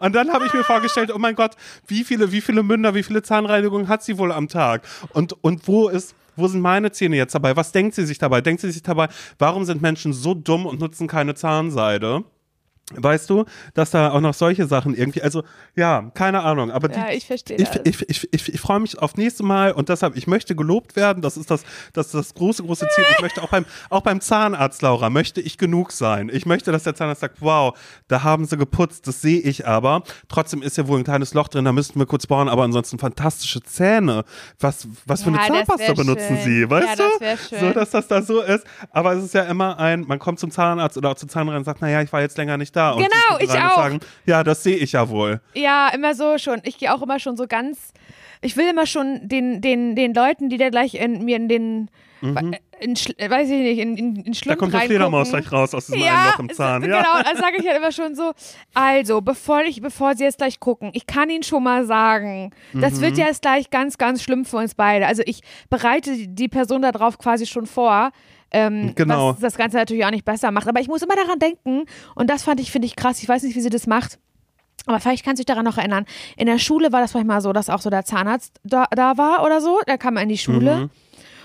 Und 0.00 0.14
dann 0.14 0.32
habe 0.32 0.46
ich 0.46 0.52
mir 0.54 0.64
vorgestellt, 0.64 1.12
oh 1.14 1.18
mein 1.18 1.34
Gott, 1.34 1.52
wie 1.86 2.02
viele, 2.02 2.32
wie 2.32 2.40
viele 2.40 2.62
Münder, 2.62 2.94
wie 2.94 3.02
viele 3.02 3.22
Zahnreinigungen 3.22 3.88
hat 3.88 4.02
sie 4.02 4.18
wohl 4.18 4.32
am 4.32 4.48
Tag? 4.48 4.82
Und, 5.12 5.36
und 5.44 5.68
wo 5.68 5.88
ist, 5.88 6.14
wo 6.36 6.48
sind 6.48 6.60
meine 6.60 6.90
Zähne 6.90 7.16
jetzt 7.16 7.34
dabei? 7.34 7.54
Was 7.54 7.72
denkt 7.72 7.94
sie 7.94 8.06
sich 8.06 8.18
dabei? 8.18 8.40
Denkt 8.40 8.62
sie 8.62 8.70
sich 8.70 8.82
dabei, 8.82 9.08
warum 9.38 9.64
sind 9.64 9.82
Menschen 9.82 10.12
so 10.12 10.34
dumm 10.34 10.66
und 10.66 10.80
nutzen 10.80 11.06
keine 11.06 11.34
Zahnseide? 11.34 12.24
Weißt 12.94 13.28
du, 13.28 13.44
dass 13.74 13.90
da 13.90 14.12
auch 14.12 14.20
noch 14.20 14.32
solche 14.32 14.66
Sachen 14.66 14.94
irgendwie, 14.94 15.20
also 15.22 15.42
ja, 15.76 16.10
keine 16.14 16.42
Ahnung, 16.42 16.70
aber 16.70 16.88
die, 16.88 16.98
Ja, 16.98 17.10
ich 17.10 17.26
verstehe 17.26 17.56
ich, 17.58 17.68
ich, 17.84 18.08
ich, 18.08 18.28
ich, 18.32 18.54
ich 18.54 18.60
freue 18.60 18.80
mich 18.80 18.98
auf 18.98 19.16
nächste 19.16 19.42
Mal 19.42 19.72
und 19.72 19.90
deshalb, 19.90 20.16
ich 20.16 20.26
möchte 20.26 20.56
gelobt 20.56 20.96
werden, 20.96 21.20
das 21.22 21.36
ist 21.36 21.50
das, 21.50 21.64
das, 21.92 22.06
ist 22.06 22.14
das 22.14 22.34
große, 22.34 22.62
große 22.62 22.88
Ziel. 22.88 23.04
Ich 23.10 23.20
möchte 23.20 23.42
auch 23.42 23.50
beim, 23.50 23.66
auch 23.90 24.00
beim 24.00 24.22
Zahnarzt, 24.22 24.80
Laura, 24.80 25.10
möchte 25.10 25.40
ich 25.42 25.58
genug 25.58 25.92
sein. 25.92 26.30
Ich 26.32 26.46
möchte, 26.46 26.72
dass 26.72 26.84
der 26.84 26.94
Zahnarzt 26.94 27.20
sagt, 27.20 27.36
wow, 27.40 27.78
da 28.08 28.22
haben 28.22 28.46
sie 28.46 28.56
geputzt, 28.56 29.06
das 29.06 29.20
sehe 29.20 29.40
ich 29.40 29.66
aber. 29.66 30.02
Trotzdem 30.28 30.62
ist 30.62 30.78
ja 30.78 30.88
wohl 30.88 30.98
ein 30.98 31.04
kleines 31.04 31.34
Loch 31.34 31.48
drin, 31.48 31.66
da 31.66 31.72
müssten 31.72 31.98
wir 31.98 32.06
kurz 32.06 32.26
bohren, 32.26 32.48
aber 32.48 32.62
ansonsten 32.62 32.98
fantastische 32.98 33.62
Zähne. 33.62 34.24
Was, 34.60 34.88
was 35.04 35.22
für 35.24 35.28
eine 35.28 35.38
Zahnpasta 35.46 35.92
benutzen 35.92 36.38
schön. 36.42 36.44
sie, 36.44 36.70
weißt 36.70 36.98
Ja, 36.98 37.04
du? 37.04 37.24
das 37.24 37.48
schön. 37.50 37.60
So, 37.60 37.70
dass 37.72 37.90
das 37.90 38.08
da 38.08 38.22
so 38.22 38.40
ist. 38.40 38.64
Aber 38.92 39.12
es 39.12 39.24
ist 39.24 39.34
ja 39.34 39.42
immer 39.42 39.78
ein, 39.78 40.06
man 40.08 40.18
kommt 40.18 40.38
zum 40.40 40.50
Zahnarzt 40.50 40.96
oder 40.96 41.10
auch 41.10 41.16
zur 41.16 41.28
Zahnrein 41.28 41.58
und 41.58 41.64
sagt, 41.64 41.82
naja, 41.82 42.00
ich 42.00 42.12
war 42.12 42.22
jetzt 42.22 42.38
länger 42.38 42.56
nicht 42.56 42.74
da. 42.74 42.77
Und 42.92 43.02
Genau, 43.02 43.38
ich 43.40 43.50
auch. 43.50 43.76
Sagen, 43.76 44.00
ja, 44.26 44.42
das 44.44 44.62
sehe 44.62 44.76
ich 44.76 44.92
ja 44.92 45.08
wohl. 45.08 45.40
Ja, 45.54 45.88
immer 45.94 46.14
so 46.14 46.38
schon. 46.38 46.60
Ich 46.64 46.78
gehe 46.78 46.92
auch 46.94 47.02
immer 47.02 47.18
schon 47.18 47.36
so 47.36 47.46
ganz. 47.46 47.92
Ich 48.40 48.56
will 48.56 48.68
immer 48.68 48.86
schon 48.86 49.26
den, 49.28 49.60
den, 49.60 49.96
den 49.96 50.14
Leuten, 50.14 50.48
die 50.48 50.56
da 50.58 50.70
gleich 50.70 50.94
in, 50.94 51.24
mir 51.24 51.36
in 51.36 51.48
den. 51.48 51.90
In, 52.80 52.94
Schl- 52.94 53.16
äh, 53.18 53.28
weiß 53.30 53.48
ich 53.48 53.58
nicht, 53.60 53.78
in, 53.78 53.96
in, 53.96 54.16
in 54.16 54.32
Da 54.44 54.54
kommt 54.56 54.72
der. 54.72 54.80
Fledermaus 54.82 55.30
gleich 55.30 55.50
raus 55.50 55.74
aus 55.74 55.86
diesem 55.86 56.00
einen 56.02 56.06
Ja, 56.14 56.30
Loch 56.30 56.38
im 56.40 56.52
Zahn. 56.52 56.82
Ja. 56.82 56.98
genau, 57.02 57.22
dann 57.24 57.36
sage 57.36 57.56
ich 57.58 57.66
halt 57.66 57.76
immer 57.76 57.90
schon 57.92 58.14
so, 58.14 58.32
also, 58.74 59.20
bevor 59.20 59.62
ich, 59.62 59.80
bevor 59.80 60.14
sie 60.16 60.22
jetzt 60.24 60.38
gleich 60.38 60.60
gucken, 60.60 60.90
ich 60.94 61.06
kann 61.06 61.28
Ihnen 61.30 61.42
schon 61.44 61.62
mal 61.64 61.84
sagen, 61.86 62.50
das 62.74 62.94
Mhm. 62.94 63.00
wird 63.00 63.18
ja 63.18 63.26
jetzt 63.26 63.42
gleich 63.42 63.70
ganz, 63.70 63.98
ganz 63.98 64.22
schlimm 64.22 64.44
für 64.44 64.58
uns 64.58 64.74
beide. 64.76 65.06
Also 65.08 65.22
ich 65.26 65.40
bereite 65.70 66.12
die- 66.14 66.28
die 66.34 66.48
Person 66.48 66.82
darauf 66.82 67.18
quasi 67.18 67.46
schon 67.46 67.66
vor. 67.66 68.10
Ähm, 68.50 68.92
Genau. 68.94 69.30
Was 69.30 69.40
das 69.40 69.56
Ganze 69.56 69.76
natürlich 69.76 70.04
auch 70.04 70.10
nicht 70.10 70.24
besser 70.24 70.50
macht. 70.50 70.68
Aber 70.68 70.80
ich 70.80 70.88
muss 70.88 71.02
immer 71.02 71.16
daran 71.16 71.38
denken, 71.38 71.84
und 72.14 72.30
das 72.30 72.44
fand 72.44 72.60
ich, 72.60 72.70
finde 72.70 72.86
ich 72.86 72.96
krass, 72.96 73.22
ich 73.22 73.28
weiß 73.28 73.42
nicht, 73.42 73.56
wie 73.56 73.60
sie 73.60 73.70
das 73.70 73.86
macht. 73.86 74.18
Aber 74.86 75.00
vielleicht 75.00 75.24
kannst 75.24 75.38
du 75.38 75.44
dich 75.44 75.52
daran 75.52 75.64
noch 75.64 75.76
erinnern. 75.76 76.06
In 76.36 76.46
der 76.46 76.58
Schule 76.58 76.92
war 76.92 77.00
das 77.00 77.12
manchmal 77.12 77.40
so, 77.42 77.52
dass 77.52 77.68
auch 77.68 77.80
so 77.80 77.90
der 77.90 78.04
Zahnarzt 78.04 78.58
da, 78.64 78.86
da 78.90 79.18
war 79.18 79.44
oder 79.44 79.60
so. 79.60 79.78
Da 79.86 79.98
kam 79.98 80.16
in 80.16 80.28
die 80.28 80.38
Schule. 80.38 80.88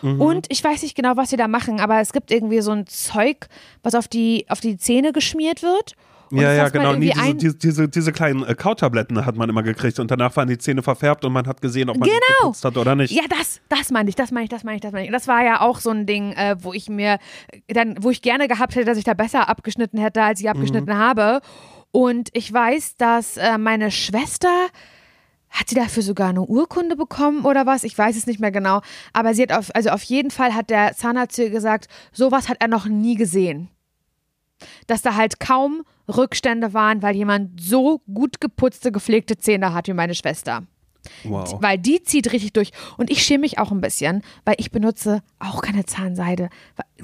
Mhm. 0.01 0.21
Und 0.21 0.47
ich 0.49 0.63
weiß 0.63 0.83
nicht 0.83 0.95
genau, 0.95 1.17
was 1.17 1.29
sie 1.29 1.37
da 1.37 1.47
machen, 1.47 1.79
aber 1.79 1.99
es 1.99 2.13
gibt 2.13 2.31
irgendwie 2.31 2.61
so 2.61 2.71
ein 2.71 2.87
Zeug, 2.87 3.47
was 3.81 3.95
auf 3.95 4.07
die, 4.07 4.45
auf 4.49 4.59
die 4.59 4.77
Zähne 4.77 5.13
geschmiert 5.13 5.63
wird. 5.63 5.95
Und 6.31 6.39
Ja, 6.41 6.51
ja, 6.53 6.69
genau. 6.69 6.93
Nee, 6.93 7.13
diese, 7.13 7.33
diese, 7.35 7.57
diese, 7.57 7.89
diese 7.89 8.11
kleinen 8.11 8.43
äh, 8.43 8.55
Kautabletten 8.55 9.25
hat 9.25 9.35
man 9.35 9.49
immer 9.49 9.63
gekriegt 9.63 9.99
und 9.99 10.09
danach 10.11 10.35
waren 10.35 10.47
die 10.47 10.57
Zähne 10.57 10.81
verfärbt 10.81 11.25
und 11.25 11.33
man 11.33 11.47
hat 11.47 11.61
gesehen, 11.61 11.89
ob 11.89 11.97
man 11.97 12.07
Genau. 12.09 12.19
geputzt 12.41 12.65
hat 12.65 12.77
oder 12.77 12.95
nicht. 12.95 13.11
Ja, 13.11 13.23
das, 13.29 13.61
das 13.69 13.91
meine 13.91 14.09
ich, 14.09 14.15
das 14.15 14.31
meine 14.31 14.45
ich, 14.45 14.49
das 14.49 14.63
meine 14.63 14.75
ich, 14.75 14.81
das 14.81 14.91
meine 14.91 15.03
ich. 15.03 15.09
Und 15.09 15.13
das 15.13 15.27
war 15.27 15.43
ja 15.43 15.61
auch 15.61 15.79
so 15.79 15.91
ein 15.91 16.05
Ding, 16.05 16.31
äh, 16.33 16.55
wo 16.59 16.73
ich 16.73 16.89
mir 16.89 17.17
dann, 17.67 17.95
wo 18.01 18.09
ich 18.09 18.21
gerne 18.21 18.47
gehabt 18.47 18.75
hätte, 18.75 18.85
dass 18.85 18.97
ich 18.97 19.03
da 19.03 19.13
besser 19.13 19.49
abgeschnitten 19.49 19.99
hätte, 19.99 20.23
als 20.23 20.39
ich 20.39 20.49
abgeschnitten 20.49 20.97
habe. 20.97 21.41
Und 21.91 22.29
ich 22.33 22.51
weiß, 22.51 22.97
dass 22.97 23.37
äh, 23.37 23.57
meine 23.59 23.91
Schwester 23.91 24.49
hat 25.51 25.69
sie 25.69 25.75
dafür 25.75 26.01
sogar 26.01 26.29
eine 26.29 26.41
Urkunde 26.41 26.95
bekommen 26.95 27.45
oder 27.45 27.67
was? 27.67 27.83
Ich 27.83 27.95
weiß 27.95 28.15
es 28.17 28.25
nicht 28.25 28.39
mehr 28.39 28.51
genau. 28.51 28.81
Aber 29.13 29.35
sie 29.35 29.43
hat 29.43 29.51
auf, 29.51 29.69
also 29.75 29.91
auf 29.91 30.01
jeden 30.01 30.31
Fall 30.31 30.55
hat 30.55 30.71
der 30.71 30.93
Zahnarzt 30.95 31.37
ihr 31.37 31.51
gesagt, 31.51 31.87
sowas 32.11 32.49
hat 32.49 32.57
er 32.59 32.67
noch 32.67 32.87
nie 32.87 33.13
gesehen. 33.15 33.69
Dass 34.87 35.01
da 35.01 35.15
halt 35.15 35.39
kaum 35.39 35.83
Rückstände 36.07 36.73
waren, 36.73 37.01
weil 37.01 37.15
jemand 37.15 37.61
so 37.61 38.01
gut 38.13 38.41
geputzte, 38.41 38.91
gepflegte 38.91 39.37
Zähne 39.37 39.73
hat 39.73 39.87
wie 39.87 39.93
meine 39.93 40.15
Schwester. 40.15 40.63
Wow. 41.23 41.57
Weil 41.61 41.77
die 41.77 42.01
zieht 42.03 42.31
richtig 42.31 42.53
durch. 42.53 42.71
Und 42.97 43.09
ich 43.09 43.23
schäme 43.23 43.41
mich 43.41 43.59
auch 43.59 43.71
ein 43.71 43.81
bisschen, 43.81 44.23
weil 44.45 44.55
ich 44.57 44.71
benutze 44.71 45.21
auch 45.39 45.61
keine 45.61 45.85
Zahnseide. 45.85 46.49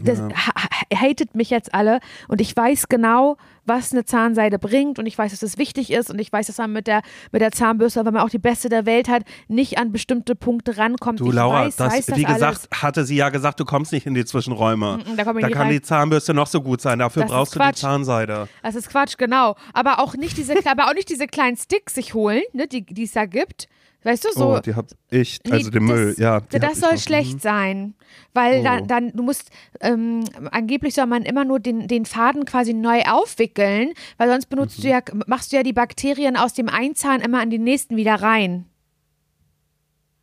Das 0.04 0.20
ha- 0.20 0.54
hatet 0.96 1.36
mich 1.36 1.50
jetzt 1.50 1.74
alle. 1.74 2.00
Und 2.28 2.42
ich 2.42 2.56
weiß 2.56 2.90
genau, 2.90 3.38
was 3.66 3.92
eine 3.92 4.04
Zahnseide 4.06 4.58
bringt. 4.60 4.98
Und 5.00 5.06
ich 5.06 5.18
weiß, 5.18 5.32
dass 5.32 5.44
es 5.44 5.58
wichtig 5.58 5.92
ist. 5.92 6.10
Und 6.10 6.20
ich 6.20 6.32
weiß, 6.32 6.48
dass 6.48 6.58
man 6.58 6.72
mit 6.74 6.88
der, 6.88 7.02
mit 7.32 7.42
der 7.42 7.52
Zahnbürste, 7.52 8.06
wenn 8.06 8.14
man 8.14 8.24
auch 8.24 8.30
die 8.30 8.40
beste 8.40 8.70
der 8.70 8.86
Welt 8.86 9.08
hat, 9.10 9.24
nicht 9.48 9.78
an 9.78 9.92
bestimmte 9.92 10.36
Punkte 10.36 10.78
rankommt. 10.78 11.20
Du, 11.20 11.28
ich 11.30 11.34
Laura, 11.34 11.66
weiß, 11.66 11.76
das, 11.76 11.94
weiß 11.94 12.06
das 12.08 12.18
wie 12.18 12.24
gesagt, 12.24 12.68
alles. 12.72 12.82
hatte 12.82 13.06
sie 13.06 13.16
ja 13.16 13.30
gesagt, 13.30 13.60
du 13.60 13.66
kommst 13.66 13.92
nicht 13.92 14.06
in 14.08 14.14
die 14.14 14.26
Zwischenräume. 14.26 14.98
Mm, 14.98 15.16
da 15.18 15.22
ich 15.22 15.24
da 15.24 15.34
nicht 15.34 15.52
kann 15.52 15.62
rein. 15.64 15.70
die 15.72 15.82
Zahnbürste 15.82 16.34
noch 16.34 16.48
so 16.48 16.62
gut 16.62 16.82
sein. 16.82 17.00
Dafür 17.00 17.24
Das 17.24 17.32
brauchst 17.32 17.56
du 17.56 17.60
die. 17.60 17.74
Zahnseide. 17.74 18.48
Das 18.64 18.76
ist 18.76 18.90
Quatsch, 18.90 19.18
genau. 19.18 19.56
Aber 19.74 20.00
auch 20.00 20.16
nicht 20.16 20.38
diese, 20.38 20.54
aber 20.66 20.88
auch 20.88 20.94
nicht 20.94 21.10
diese 21.10 21.28
kleinen 21.28 21.58
Sticks 21.58 21.94
sich 21.94 22.14
holen, 22.14 22.42
ne, 22.54 22.68
die 22.68 23.04
es 23.04 23.12
da 23.12 23.26
gibt, 23.26 23.68
Weißt 24.04 24.24
du, 24.24 24.30
so. 24.32 24.56
oh, 24.56 24.60
die 24.60 24.76
hab 24.76 24.88
ich, 25.10 25.40
Nee, 25.46 25.52
also 25.52 25.70
den 25.72 25.84
Müll, 25.84 26.10
das, 26.12 26.18
ja. 26.20 26.40
Das 26.40 26.80
soll 26.80 26.98
schlecht 26.98 27.34
Mhm. 27.36 27.40
sein, 27.40 27.94
weil 28.34 28.60
Oh. 28.60 28.64
dann, 28.64 28.88
dann, 28.88 29.12
du 29.12 29.24
musst, 29.24 29.52
ähm, 29.82 30.24
angeblich 30.52 30.94
soll 30.96 31.06
man 31.06 31.24
immer 31.24 31.44
nur 31.44 31.60
den, 31.60 31.88
den 31.90 32.06
Faden 32.06 32.46
quasi 32.46 32.74
neu 32.74 33.02
aufwickeln, 33.02 33.92
weil 34.18 34.30
sonst 34.30 34.46
benutzt 34.46 34.78
Mhm. 34.80 34.82
du 34.84 34.88
ja, 34.90 35.00
machst 35.28 35.52
du 35.52 35.58
ja 35.58 35.64
die 35.64 35.74
Bakterien 35.74 36.38
aus 36.38 36.54
dem 36.54 36.70
einen 36.70 36.96
Zahn 36.96 37.20
immer 37.20 37.44
in 37.44 37.50
den 37.50 37.64
nächsten 37.66 37.98
wieder 37.98 38.16
rein. 38.16 38.66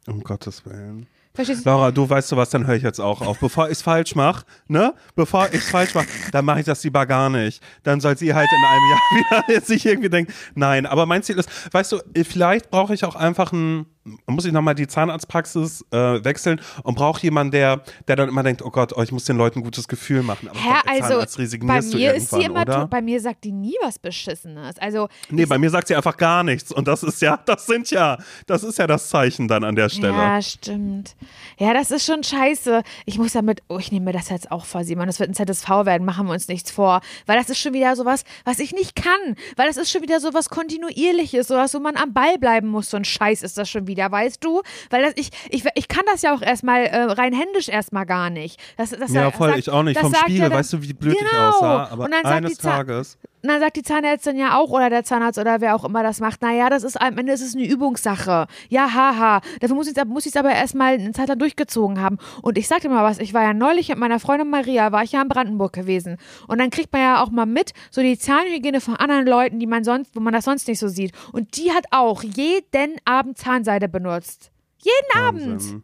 Um 0.06 0.22
Gottes 0.22 0.64
Willen. 0.64 1.06
Verstehst 1.36 1.66
du? 1.66 1.70
Laura, 1.70 1.90
du 1.90 2.08
weißt 2.08 2.32
du 2.32 2.36
was, 2.36 2.48
dann 2.48 2.66
höre 2.66 2.76
ich 2.76 2.82
jetzt 2.82 2.98
auch 2.98 3.20
auf. 3.20 3.38
Bevor 3.38 3.66
ich 3.66 3.72
es 3.72 3.82
falsch 3.82 4.14
mache, 4.14 4.44
ne? 4.68 4.94
Bevor 5.14 5.46
ich 5.52 5.60
es 5.60 5.68
falsch 5.68 5.94
mache, 5.94 6.06
dann 6.32 6.46
mache 6.46 6.60
ich 6.60 6.66
das 6.66 6.82
lieber 6.82 7.04
gar 7.04 7.28
nicht. 7.28 7.62
Dann 7.82 8.00
soll 8.00 8.16
sie 8.16 8.32
halt 8.32 8.48
in 8.50 8.64
einem 8.64 8.90
Jahr 9.30 9.44
wieder 9.48 9.60
sich 9.60 9.84
irgendwie 9.84 10.08
denken, 10.08 10.32
nein, 10.54 10.86
aber 10.86 11.04
mein 11.04 11.22
Ziel 11.22 11.38
ist, 11.38 11.48
weißt 11.72 11.92
du, 11.92 11.98
vielleicht 12.24 12.70
brauche 12.70 12.94
ich 12.94 13.04
auch 13.04 13.16
einfach 13.16 13.52
ein, 13.52 13.84
muss 14.26 14.44
ich 14.44 14.52
nochmal 14.52 14.74
die 14.74 14.86
Zahnarztpraxis 14.86 15.84
äh, 15.90 16.24
wechseln 16.24 16.60
und 16.82 16.96
brauche 16.96 17.22
jemanden, 17.22 17.52
der, 17.52 17.82
der 18.08 18.16
dann 18.16 18.28
immer 18.28 18.42
denkt, 18.42 18.62
oh 18.62 18.70
Gott, 18.70 18.92
oh, 18.96 19.02
ich 19.02 19.12
muss 19.12 19.24
den 19.24 19.36
Leuten 19.36 19.60
ein 19.60 19.64
gutes 19.64 19.88
Gefühl 19.88 20.22
machen. 20.22 20.48
Aber 20.48 20.90
als 20.90 21.10
also 21.10 21.66
bei 21.66 21.80
du 21.80 21.96
mir 21.96 22.14
ist 22.14 22.30
sie 22.30 22.42
immer, 22.42 22.62
oder? 22.62 22.80
tot, 22.80 22.90
bei 22.90 23.02
mir 23.02 23.20
sagt 23.20 23.44
die 23.44 23.52
nie 23.52 23.76
was 23.82 23.98
Beschissenes. 23.98 24.78
Also, 24.78 25.08
Nee, 25.30 25.46
bei 25.46 25.58
mir 25.58 25.70
sagt 25.70 25.88
sie 25.88 25.96
einfach 25.96 26.16
gar 26.16 26.42
nichts. 26.42 26.72
Und 26.72 26.86
das 26.88 27.02
ist 27.02 27.20
ja, 27.22 27.38
das 27.44 27.66
sind 27.66 27.90
ja, 27.90 28.18
das 28.46 28.62
ist 28.62 28.78
ja 28.78 28.86
das 28.86 29.08
Zeichen 29.08 29.48
dann 29.48 29.64
an 29.64 29.74
der 29.74 29.88
Stelle. 29.88 30.12
Ja, 30.12 30.40
stimmt. 30.40 31.16
Ja, 31.58 31.74
das 31.74 31.90
ist 31.90 32.06
schon 32.06 32.22
scheiße. 32.22 32.82
Ich 33.04 33.18
muss 33.18 33.32
damit, 33.32 33.62
oh, 33.68 33.78
ich 33.78 33.90
nehme 33.92 34.06
mir 34.06 34.12
das 34.12 34.28
jetzt 34.28 34.50
auch 34.50 34.64
vor, 34.64 34.84
Simon. 34.84 35.06
Das 35.06 35.20
wird 35.20 35.30
ein 35.30 35.34
ZSV 35.34 35.68
werden, 35.84 36.04
machen 36.04 36.26
wir 36.26 36.32
uns 36.32 36.48
nichts 36.48 36.70
vor. 36.70 37.00
Weil 37.26 37.38
das 37.38 37.50
ist 37.50 37.58
schon 37.58 37.72
wieder 37.72 37.96
sowas, 37.96 38.24
was 38.44 38.58
ich 38.58 38.72
nicht 38.72 38.94
kann. 38.94 39.36
Weil 39.56 39.66
das 39.66 39.76
ist 39.76 39.90
schon 39.90 40.02
wieder 40.02 40.20
sowas 40.20 40.48
Kontinuierliches, 40.48 41.48
sowas, 41.48 41.74
wo 41.74 41.80
man 41.80 41.96
am 41.96 42.12
Ball 42.12 42.38
bleiben 42.38 42.68
muss. 42.68 42.90
So 42.90 42.96
ein 42.96 43.04
Scheiß 43.04 43.42
ist 43.42 43.58
das 43.58 43.68
schon 43.68 43.86
wieder, 43.86 43.95
weißt 44.10 44.44
du? 44.44 44.62
Weil 44.90 45.02
das, 45.02 45.12
ich, 45.16 45.30
ich, 45.50 45.64
ich 45.74 45.88
kann 45.88 46.04
das 46.10 46.22
ja 46.22 46.34
auch 46.34 46.42
erstmal 46.42 46.84
äh, 46.84 47.02
rein 47.02 47.32
händisch 47.32 47.68
erstmal 47.68 48.06
gar 48.06 48.30
nicht. 48.30 48.60
Das, 48.76 48.90
das 48.90 49.12
Ja, 49.12 49.30
voll, 49.30 49.48
sagt- 49.48 49.58
ich 49.60 49.70
auch 49.70 49.82
nicht. 49.82 49.98
Vom 49.98 50.14
Spiegel, 50.14 50.42
ja 50.42 50.48
dann- 50.48 50.58
weißt 50.58 50.72
du, 50.74 50.82
wie 50.82 50.92
blöd 50.92 51.14
ich 51.20 51.28
Genau. 51.30 51.48
aussah. 51.48 51.88
Aber 51.90 52.08
eines 52.24 52.58
Tages. 52.58 53.18
Und 53.42 53.48
dann 53.50 53.60
sagt 53.60 53.76
die 53.76 53.82
Zahnärztin 53.82 54.36
ja 54.38 54.58
auch 54.58 54.70
oder 54.70 54.90
der 54.90 55.04
Zahnarzt 55.04 55.38
oder 55.38 55.60
wer 55.60 55.74
auch 55.76 55.84
immer 55.84 56.02
das 56.02 56.20
macht, 56.20 56.42
naja, 56.42 56.68
das 56.70 56.82
ist 56.82 57.00
am 57.00 57.16
Ende 57.18 57.32
ist 57.32 57.42
es 57.42 57.54
eine 57.54 57.64
Übungssache. 57.66 58.46
Ja, 58.68 58.92
haha. 58.92 59.40
Dafür 59.60 59.76
muss 59.76 59.86
ich 59.88 59.96
es 59.96 60.04
muss 60.06 60.26
ich's 60.26 60.36
aber 60.36 60.50
erstmal 60.52 60.94
eine 60.94 61.12
Zeit 61.12 61.28
lang 61.28 61.38
durchgezogen 61.38 62.00
haben. 62.00 62.18
Und 62.42 62.58
ich 62.58 62.66
sagte 62.66 62.88
mal 62.88 63.04
was, 63.04 63.18
ich 63.18 63.34
war 63.34 63.42
ja 63.42 63.52
neulich 63.54 63.88
mit 63.90 63.98
meiner 63.98 64.18
Freundin 64.20 64.50
Maria, 64.50 64.90
war 64.90 65.02
ich 65.04 65.12
ja 65.12 65.22
in 65.22 65.28
Brandenburg 65.28 65.72
gewesen. 65.72 66.16
Und 66.48 66.58
dann 66.58 66.70
kriegt 66.70 66.92
man 66.92 67.02
ja 67.02 67.22
auch 67.22 67.30
mal 67.30 67.46
mit, 67.46 67.72
so 67.90 68.00
die 68.02 68.18
Zahnhygiene 68.18 68.80
von 68.80 68.96
anderen 68.96 69.26
Leuten, 69.26 69.60
die 69.60 69.66
man 69.66 69.84
sonst, 69.84 70.16
wo 70.16 70.20
man 70.20 70.32
das 70.32 70.44
sonst 70.44 70.66
nicht 70.66 70.78
so 70.78 70.88
sieht. 70.88 71.12
Und 71.32 71.56
die 71.56 71.72
hat 71.72 71.84
auch 71.92 72.22
jeden 72.22 72.96
Abend 73.04 73.38
Zahnseide 73.38 73.88
benutzt. 73.88 74.50
Jeden 74.78 75.24
Abend. 75.24 75.46
Wahnsinn. 75.52 75.82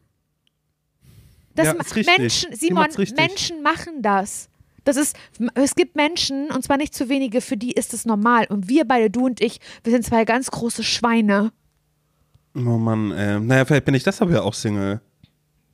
Das 1.55 1.67
Ja, 1.67 1.75
ma- 1.75 1.81
ist 1.81 1.97
richtig. 1.97 2.19
Menschen, 2.19 2.55
Simon. 2.55 2.87
Menschen 3.17 3.63
machen 3.63 4.01
das. 4.03 4.49
Das 4.85 4.97
ist, 4.97 5.17
es 5.55 5.75
gibt 5.75 5.97
Menschen, 5.97 6.51
und 6.51 6.65
zwar 6.65 6.77
nicht 6.77 6.95
zu 6.95 7.09
wenige, 7.09 7.41
für 7.41 7.57
die 7.57 7.73
ist 7.73 7.95
es 7.95 8.05
normal. 8.05 8.47
Und 8.49 8.69
wir 8.69 8.85
beide, 8.85 9.11
du 9.11 9.27
und 9.27 9.41
ich, 9.41 9.61
wir 9.85 9.93
sind 9.93 10.05
zwei 10.05 10.25
ganz 10.25 10.51
große 10.51 10.83
Schweine. 10.83 11.53
Oh 12.55 12.79
Mann, 12.79 13.13
ey. 13.13 13.41
Naja, 13.41 13.65
vielleicht 13.65 13.85
bin 13.85 13.95
ich 13.95 14.03
deshalb 14.03 14.31
ja 14.31 14.43
auch 14.43 14.55
Single. 14.55 15.01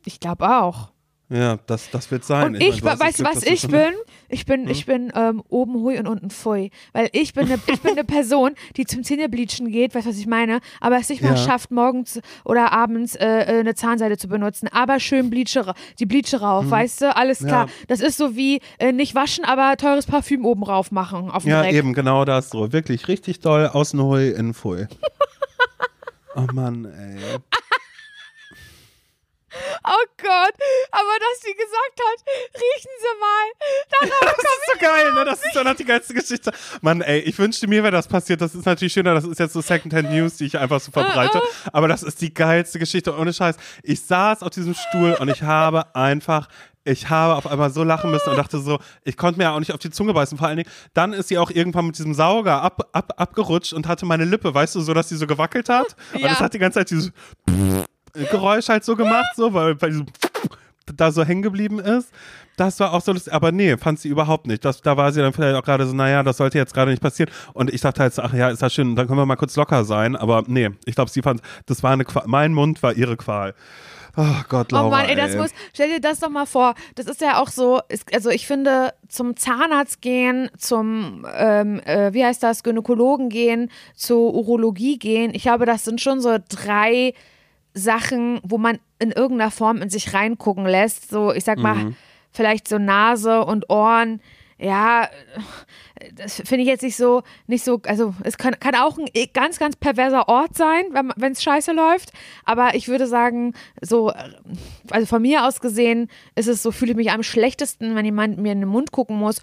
Ich 0.04 0.20
glaube 0.20 0.48
auch. 0.48 0.92
Ja, 1.30 1.58
das, 1.66 1.90
das 1.90 2.10
wird 2.10 2.24
sein. 2.24 2.54
Und 2.54 2.60
ich, 2.62 2.80
das 2.80 2.98
weißt 2.98 3.20
du, 3.20 3.24
was 3.24 3.42
ich 3.42 3.68
bin? 3.68 3.92
Ich 4.30 4.46
bin, 4.46 4.62
Hm? 4.64 4.70
ich 4.70 4.86
bin 4.86 5.12
ähm, 5.14 5.42
oben 5.50 5.74
hui 5.74 5.98
und 5.98 6.06
unten 6.06 6.30
pfui. 6.30 6.70
Weil 6.94 7.10
ich 7.12 7.34
bin 7.34 7.44
eine 7.46 7.58
ich 7.66 7.80
bin 7.82 7.92
eine 7.92 8.04
Person, 8.04 8.52
die 8.78 8.86
zum 8.86 9.04
Zähnebleachen 9.04 9.70
geht, 9.70 9.94
weißt 9.94 10.06
du, 10.06 10.10
was 10.10 10.16
ich 10.18 10.26
meine? 10.26 10.60
Aber 10.80 10.96
es 10.96 11.10
nicht 11.10 11.20
mal 11.22 11.32
Ja. 11.32 11.36
schafft, 11.36 11.70
morgens 11.70 12.20
oder 12.46 12.72
abends 12.72 13.14
äh, 13.14 13.26
äh, 13.26 13.60
eine 13.60 13.74
Zahnseide 13.74 14.16
zu 14.16 14.28
benutzen. 14.28 14.68
Aber 14.72 15.00
schön 15.00 15.28
Bleache, 15.28 15.66
ra- 15.66 15.74
die 15.98 16.06
Bleache 16.06 16.40
rauf, 16.40 16.70
weißt 16.70 17.02
du? 17.02 17.14
Alles 17.16 17.40
klar. 17.40 17.64
Hm. 17.64 17.68
Ja. 17.80 17.84
Das 17.88 18.00
ist 18.00 18.16
so 18.16 18.34
wie 18.34 18.60
äh, 18.78 18.92
nicht 18.92 19.14
waschen, 19.14 19.44
aber 19.44 19.76
teures 19.76 20.06
Parfüm 20.06 20.46
oben 20.46 20.62
rauf 20.62 20.90
machen 20.92 21.30
auf 21.30 21.42
dem 21.42 21.50
Ja, 21.50 21.60
Dreck. 21.62 21.74
eben, 21.74 21.92
genau 21.92 22.24
das 22.24 22.48
so. 22.48 22.72
Wirklich 22.72 23.06
richtig 23.08 23.40
doll, 23.40 23.66
außen 23.66 24.00
hui, 24.02 24.30
innen 24.30 24.54
pfui. 24.54 24.86
oh 26.36 26.46
Mann, 26.54 26.86
ey. 26.86 27.38
Oh 29.84 30.04
Gott, 30.16 30.54
aber 30.90 31.14
dass 31.20 31.40
sie 31.42 31.54
gesagt 31.54 32.00
hat, 32.00 32.24
riechen 32.54 32.90
Sie 33.00 33.20
mal. 33.20 34.10
Darauf 34.10 34.36
Das 34.36 34.44
ist 34.44 34.72
so 34.72 34.78
geil, 34.80 35.12
ne? 35.14 35.24
Das 35.24 35.44
ist 35.44 35.56
doch 35.56 35.64
noch 35.64 35.74
die 35.76 35.84
geilste 35.84 36.14
Geschichte. 36.14 36.52
Mann, 36.80 37.00
ey, 37.00 37.20
ich 37.20 37.38
wünschte 37.38 37.66
mir, 37.66 37.82
wäre 37.82 37.92
das 37.92 38.08
passiert. 38.08 38.40
Das 38.40 38.54
ist 38.54 38.66
natürlich 38.66 38.92
schöner. 38.92 39.14
Das 39.14 39.24
ist 39.24 39.38
jetzt 39.38 39.52
so 39.52 39.60
Secondhand 39.60 40.10
News, 40.10 40.36
die 40.36 40.46
ich 40.46 40.58
einfach 40.58 40.80
so 40.80 40.90
verbreite. 40.90 41.40
Aber 41.72 41.88
das 41.88 42.02
ist 42.02 42.20
die 42.20 42.32
geilste 42.32 42.78
Geschichte. 42.78 43.16
Ohne 43.16 43.32
Scheiß. 43.32 43.56
Ich 43.82 44.02
saß 44.02 44.42
auf 44.42 44.50
diesem 44.50 44.74
Stuhl 44.74 45.14
und 45.14 45.28
ich 45.28 45.42
habe 45.42 45.94
einfach 45.94 46.48
ich 46.84 47.10
habe 47.10 47.34
auf 47.34 47.46
einmal 47.46 47.70
so 47.70 47.84
lachen 47.84 48.10
müssen 48.10 48.30
und 48.30 48.36
dachte 48.36 48.58
so, 48.60 48.78
ich 49.04 49.18
konnte 49.18 49.36
mir 49.36 49.44
ja 49.44 49.54
auch 49.54 49.58
nicht 49.58 49.72
auf 49.72 49.78
die 49.78 49.90
Zunge 49.90 50.14
beißen. 50.14 50.38
Vor 50.38 50.46
allen 50.48 50.56
Dingen, 50.56 50.70
dann 50.94 51.12
ist 51.12 51.28
sie 51.28 51.36
auch 51.36 51.50
irgendwann 51.50 51.86
mit 51.86 51.98
diesem 51.98 52.14
Sauger 52.14 52.62
ab, 52.62 52.88
ab, 52.92 53.12
abgerutscht 53.18 53.74
und 53.74 53.86
hatte 53.86 54.06
meine 54.06 54.24
Lippe, 54.24 54.54
weißt 54.54 54.74
du, 54.74 54.80
so, 54.80 54.94
dass 54.94 55.10
sie 55.10 55.16
so 55.16 55.26
gewackelt 55.26 55.68
hat. 55.68 55.96
Und 56.14 56.20
Ja. 56.20 56.32
es 56.32 56.40
hat 56.40 56.54
die 56.54 56.58
ganze 56.58 56.78
Zeit 56.78 56.90
dieses 56.90 57.12
Geräusch 58.12 58.68
halt 58.68 58.84
so 58.84 58.96
gemacht, 58.96 59.34
so, 59.36 59.52
weil, 59.54 59.80
weil 59.80 59.90
diesem 59.90 60.06
da 60.96 61.12
so 61.12 61.24
hängen 61.24 61.42
geblieben 61.42 61.78
ist. 61.78 62.12
Das 62.56 62.80
war 62.80 62.92
auch 62.92 63.00
so 63.00 63.12
lustig. 63.12 63.32
Aber 63.32 63.52
nee, 63.52 63.76
fand 63.76 64.00
sie 64.00 64.08
überhaupt 64.08 64.46
nicht. 64.46 64.64
Das, 64.64 64.82
da 64.82 64.96
war 64.96 65.12
sie 65.12 65.20
dann 65.20 65.32
vielleicht 65.32 65.56
auch 65.56 65.62
gerade 65.62 65.86
so, 65.86 65.94
naja, 65.94 66.22
das 66.22 66.38
sollte 66.38 66.58
jetzt 66.58 66.74
gerade 66.74 66.90
nicht 66.90 67.02
passieren. 67.02 67.30
Und 67.52 67.72
ich 67.72 67.80
dachte 67.80 68.00
halt, 68.02 68.14
so, 68.14 68.22
ach 68.22 68.34
ja, 68.34 68.48
ist 68.48 68.62
das 68.62 68.74
schön, 68.74 68.96
dann 68.96 69.06
können 69.06 69.18
wir 69.18 69.26
mal 69.26 69.36
kurz 69.36 69.54
locker 69.56 69.84
sein. 69.84 70.16
Aber 70.16 70.42
nee, 70.46 70.70
ich 70.84 70.94
glaube, 70.94 71.10
sie 71.10 71.22
fand, 71.22 71.40
das 71.66 71.82
war 71.82 71.92
eine 71.92 72.04
Qual. 72.04 72.24
Mein 72.26 72.52
Mund 72.52 72.82
war 72.82 72.94
ihre 72.94 73.16
Qual. 73.16 73.54
Oh 74.16 74.24
Gott, 74.48 74.72
Laura, 74.72 74.86
Oh 74.86 74.90
Mann, 74.90 75.04
ey, 75.04 75.14
das 75.14 75.36
muss, 75.36 75.50
stell 75.72 75.88
dir 75.90 76.00
das 76.00 76.18
doch 76.18 76.30
mal 76.30 76.46
vor. 76.46 76.74
Das 76.96 77.06
ist 77.06 77.20
ja 77.20 77.40
auch 77.40 77.48
so, 77.48 77.80
ist, 77.88 78.12
also 78.12 78.30
ich 78.30 78.48
finde, 78.48 78.92
zum 79.08 79.36
Zahnarzt 79.36 80.00
gehen, 80.00 80.50
zum, 80.58 81.24
ähm, 81.36 81.78
äh, 81.84 82.12
wie 82.12 82.24
heißt 82.24 82.42
das, 82.42 82.64
Gynäkologen 82.64 83.28
gehen, 83.28 83.70
zur 83.94 84.34
Urologie 84.34 84.98
gehen. 84.98 85.32
Ich 85.34 85.42
glaube, 85.42 85.66
das 85.66 85.84
sind 85.84 86.00
schon 86.00 86.20
so 86.20 86.36
drei 86.48 87.14
Sachen, 87.78 88.40
wo 88.42 88.58
man 88.58 88.78
in 88.98 89.10
irgendeiner 89.12 89.50
Form 89.50 89.80
in 89.82 89.90
sich 89.90 90.12
reingucken 90.14 90.66
lässt. 90.66 91.10
So, 91.10 91.32
ich 91.32 91.44
sag 91.44 91.58
mal, 91.58 91.74
Mhm. 91.76 91.96
vielleicht 92.30 92.68
so 92.68 92.78
Nase 92.78 93.44
und 93.44 93.70
Ohren. 93.70 94.20
Ja, 94.60 95.08
das 96.16 96.34
finde 96.44 96.62
ich 96.62 96.66
jetzt 96.66 96.82
nicht 96.82 96.96
so, 96.96 97.22
nicht 97.46 97.64
so, 97.64 97.80
also 97.86 98.12
es 98.24 98.36
kann, 98.38 98.58
kann 98.58 98.74
auch 98.74 98.98
ein 98.98 99.06
ganz, 99.32 99.60
ganz 99.60 99.76
perverser 99.76 100.28
Ort 100.28 100.56
sein, 100.56 100.82
wenn 101.16 101.30
es 101.32 101.44
scheiße 101.44 101.70
läuft. 101.72 102.12
Aber 102.44 102.74
ich 102.74 102.88
würde 102.88 103.06
sagen, 103.06 103.54
so, 103.80 104.12
also 104.90 105.06
von 105.06 105.22
mir 105.22 105.46
aus 105.46 105.60
gesehen, 105.60 106.08
ist 106.34 106.48
es 106.48 106.60
so, 106.64 106.72
fühle 106.72 106.90
ich 106.90 106.96
mich 106.96 107.12
am 107.12 107.22
schlechtesten, 107.22 107.94
wenn 107.94 108.04
jemand 108.04 108.38
mir 108.38 108.50
in 108.50 108.58
den 108.60 108.68
Mund 108.68 108.90
gucken 108.90 109.16
muss 109.16 109.42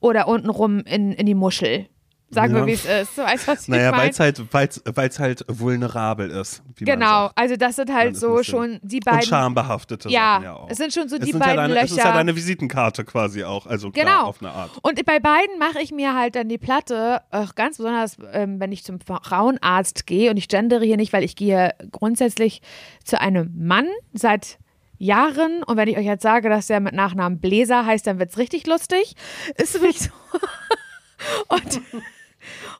oder 0.00 0.26
untenrum 0.28 0.80
in, 0.80 1.12
in 1.12 1.26
die 1.26 1.34
Muschel. 1.34 1.86
Sagen 2.28 2.54
Ja. 2.54 2.60
wir, 2.62 2.66
wie 2.66 2.72
es 2.72 2.84
ist. 2.84 3.16
Weißt 3.18 3.46
du, 3.46 3.52
was 3.52 3.68
Naja, 3.68 3.92
weil 3.96 4.10
es 4.10 4.18
halt, 4.18 4.42
weil's, 4.52 4.82
weil's 4.84 5.18
halt 5.20 5.44
vulnerabel 5.46 6.28
ist. 6.30 6.60
Genau, 6.80 7.30
also 7.36 7.54
das 7.56 7.76
sind 7.76 7.92
halt 7.94 8.16
so 8.16 8.42
schon 8.42 8.80
die 8.82 8.96
Und 8.96 9.04
beiden. 9.04 9.22
schambehaftete 9.22 10.08
Ja, 10.08 10.34
Sachen 10.34 10.44
ja 10.44 10.52
auch. 10.54 10.66
es 10.68 10.76
sind 10.78 10.92
schon 10.92 11.08
so 11.08 11.16
Es 11.16 11.24
die 11.24 11.32
beiden 11.32 11.48
ja 11.50 11.54
deine, 11.54 11.74
Löcher. 11.74 11.84
Es 11.84 11.90
ist 11.92 11.98
ja 11.98 12.12
deine 12.12 12.34
Visitenkarte 12.34 13.04
quasi 13.04 13.44
auch. 13.44 13.66
Also 13.66 13.92
klar, 13.92 14.04
Genau. 14.04 14.24
auf 14.24 14.40
eine 14.42 14.50
Art. 14.50 14.72
Und 14.82 15.04
bei 15.06 15.20
beiden 15.20 15.56
mache 15.60 15.80
ich 15.80 15.92
mir 15.92 16.14
halt 16.14 16.34
dann 16.34 16.48
die 16.48 16.58
Platte, 16.58 17.22
auch 17.30 17.54
ganz 17.54 17.76
besonders, 17.76 18.16
ähm, 18.32 18.58
wenn 18.58 18.72
ich 18.72 18.82
zum 18.82 18.98
Frauenarzt 19.00 20.06
gehe. 20.08 20.28
Und 20.30 20.36
ich 20.36 20.48
gendere 20.48 20.84
hier 20.84 20.96
nicht, 20.96 21.12
weil 21.12 21.22
ich 21.22 21.36
gehe 21.36 21.74
grundsätzlich 21.92 22.60
zu 23.04 23.20
einem 23.20 23.52
Mann 23.56 23.86
seit 24.14 24.58
Jahren. 24.98 25.62
Und 25.62 25.76
wenn 25.76 25.86
ich 25.88 25.96
euch 25.96 26.04
jetzt 26.06 26.22
sage, 26.22 26.48
dass 26.48 26.66
der 26.66 26.80
mit 26.80 26.92
Nachnamen 26.94 27.38
Bläser 27.38 27.86
heißt, 27.86 28.04
dann 28.06 28.18
wird 28.18 28.30
es 28.30 28.38
richtig 28.38 28.66
lustig. 28.66 29.14
Ist 29.56 29.74
wirklich 29.74 30.00
so. 30.00 30.10
und 31.48 31.80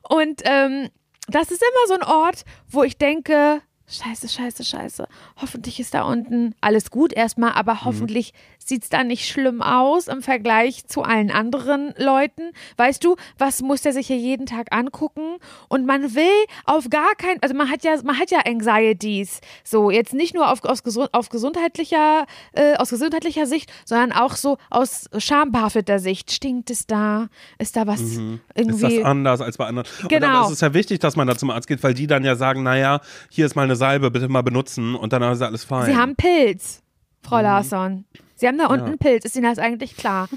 und 0.09 0.41
ähm, 0.45 0.89
das 1.27 1.51
ist 1.51 1.61
immer 1.61 1.87
so 1.87 1.93
ein 1.95 2.03
Ort, 2.03 2.43
wo 2.69 2.83
ich 2.83 2.97
denke, 2.97 3.61
scheiße, 3.89 4.27
scheiße, 4.27 4.63
scheiße. 4.65 5.07
Hoffentlich 5.41 5.79
ist 5.79 5.93
da 5.93 6.03
unten 6.03 6.53
alles 6.61 6.91
gut 6.91 7.13
erstmal, 7.13 7.53
aber 7.53 7.85
hoffentlich 7.85 8.33
sieht 8.57 8.83
es 8.83 8.89
da 8.89 9.03
nicht 9.05 9.29
schlimm 9.29 9.61
aus 9.61 10.07
im 10.09 10.21
Vergleich 10.21 10.85
zu 10.87 11.03
allen 11.03 11.31
anderen 11.31 11.93
Leuten. 11.97 12.51
Weißt 12.75 13.01
du, 13.03 13.15
was 13.37 13.61
muss 13.61 13.81
der 13.81 13.93
sich 13.93 14.07
hier 14.07 14.17
jeden 14.17 14.45
Tag 14.45 14.75
angucken? 14.75 15.37
Und 15.69 15.85
man 15.85 16.15
will 16.15 16.25
auf 16.65 16.89
gar 16.89 17.15
keinen, 17.15 17.41
also 17.41 17.55
man 17.55 17.69
hat 17.69 17.83
ja, 17.85 17.95
man 18.03 18.19
hat 18.19 18.29
ja 18.29 18.39
Anxieties. 18.45 19.39
So, 19.63 19.89
jetzt 19.89 20.13
nicht 20.13 20.33
nur 20.35 20.51
auf, 20.51 20.63
aus 20.65 20.81
auf 21.13 21.29
gesundheitlicher, 21.29 22.25
äh, 22.53 22.75
aus 22.75 22.89
gesundheitlicher 22.89 23.45
Sicht, 23.45 23.71
sondern 23.85 24.11
auch 24.11 24.35
so 24.35 24.57
aus 24.69 25.05
schambehafteter 25.17 25.99
Sicht. 25.99 26.31
Stinkt 26.31 26.69
es 26.71 26.87
da? 26.87 27.29
Ist 27.57 27.77
da 27.77 27.87
was 27.87 28.01
Ist 28.01 28.19
irgendwie? 28.53 28.97
das 28.97 29.05
anders 29.05 29.39
als 29.39 29.55
bei 29.57 29.65
anderen? 29.65 29.87
Und 30.01 30.09
Genau. 30.09 30.27
dann 30.27 30.45
ist 30.45 30.51
es 30.51 30.61
ja 30.61 30.73
wichtig, 30.73 30.99
dass 30.99 31.15
man 31.15 31.25
da 31.27 31.37
zum 31.37 31.49
Arzt 31.51 31.67
geht, 31.67 31.81
weil 31.83 31.93
die 31.93 32.07
dann 32.07 32.25
ja 32.25 32.35
sagen, 32.35 32.63
naja, 32.63 32.99
hier 33.29 33.45
ist 33.45 33.55
mal 33.55 33.63
eine 33.63 33.76
Salbe, 33.77 34.11
bitte 34.11 34.27
mal 34.27 34.41
benutzen 34.43 34.95
und 34.95 35.13
dann 35.13 35.23
ist 35.23 35.41
alles 35.41 35.63
fein. 35.63 35.85
Sie 35.85 35.95
haben 35.95 36.15
Pilz, 36.15 36.81
Frau 37.21 37.39
Larsson. 37.41 38.05
Sie 38.35 38.47
haben 38.47 38.57
da 38.57 38.65
unten 38.67 38.81
Ja. 38.81 38.85
einen 38.87 38.97
Pilz. 38.99 39.25
Ist 39.25 39.35
Ihnen 39.35 39.45
das 39.45 39.57
eigentlich 39.59 39.95
klar? 39.97 40.27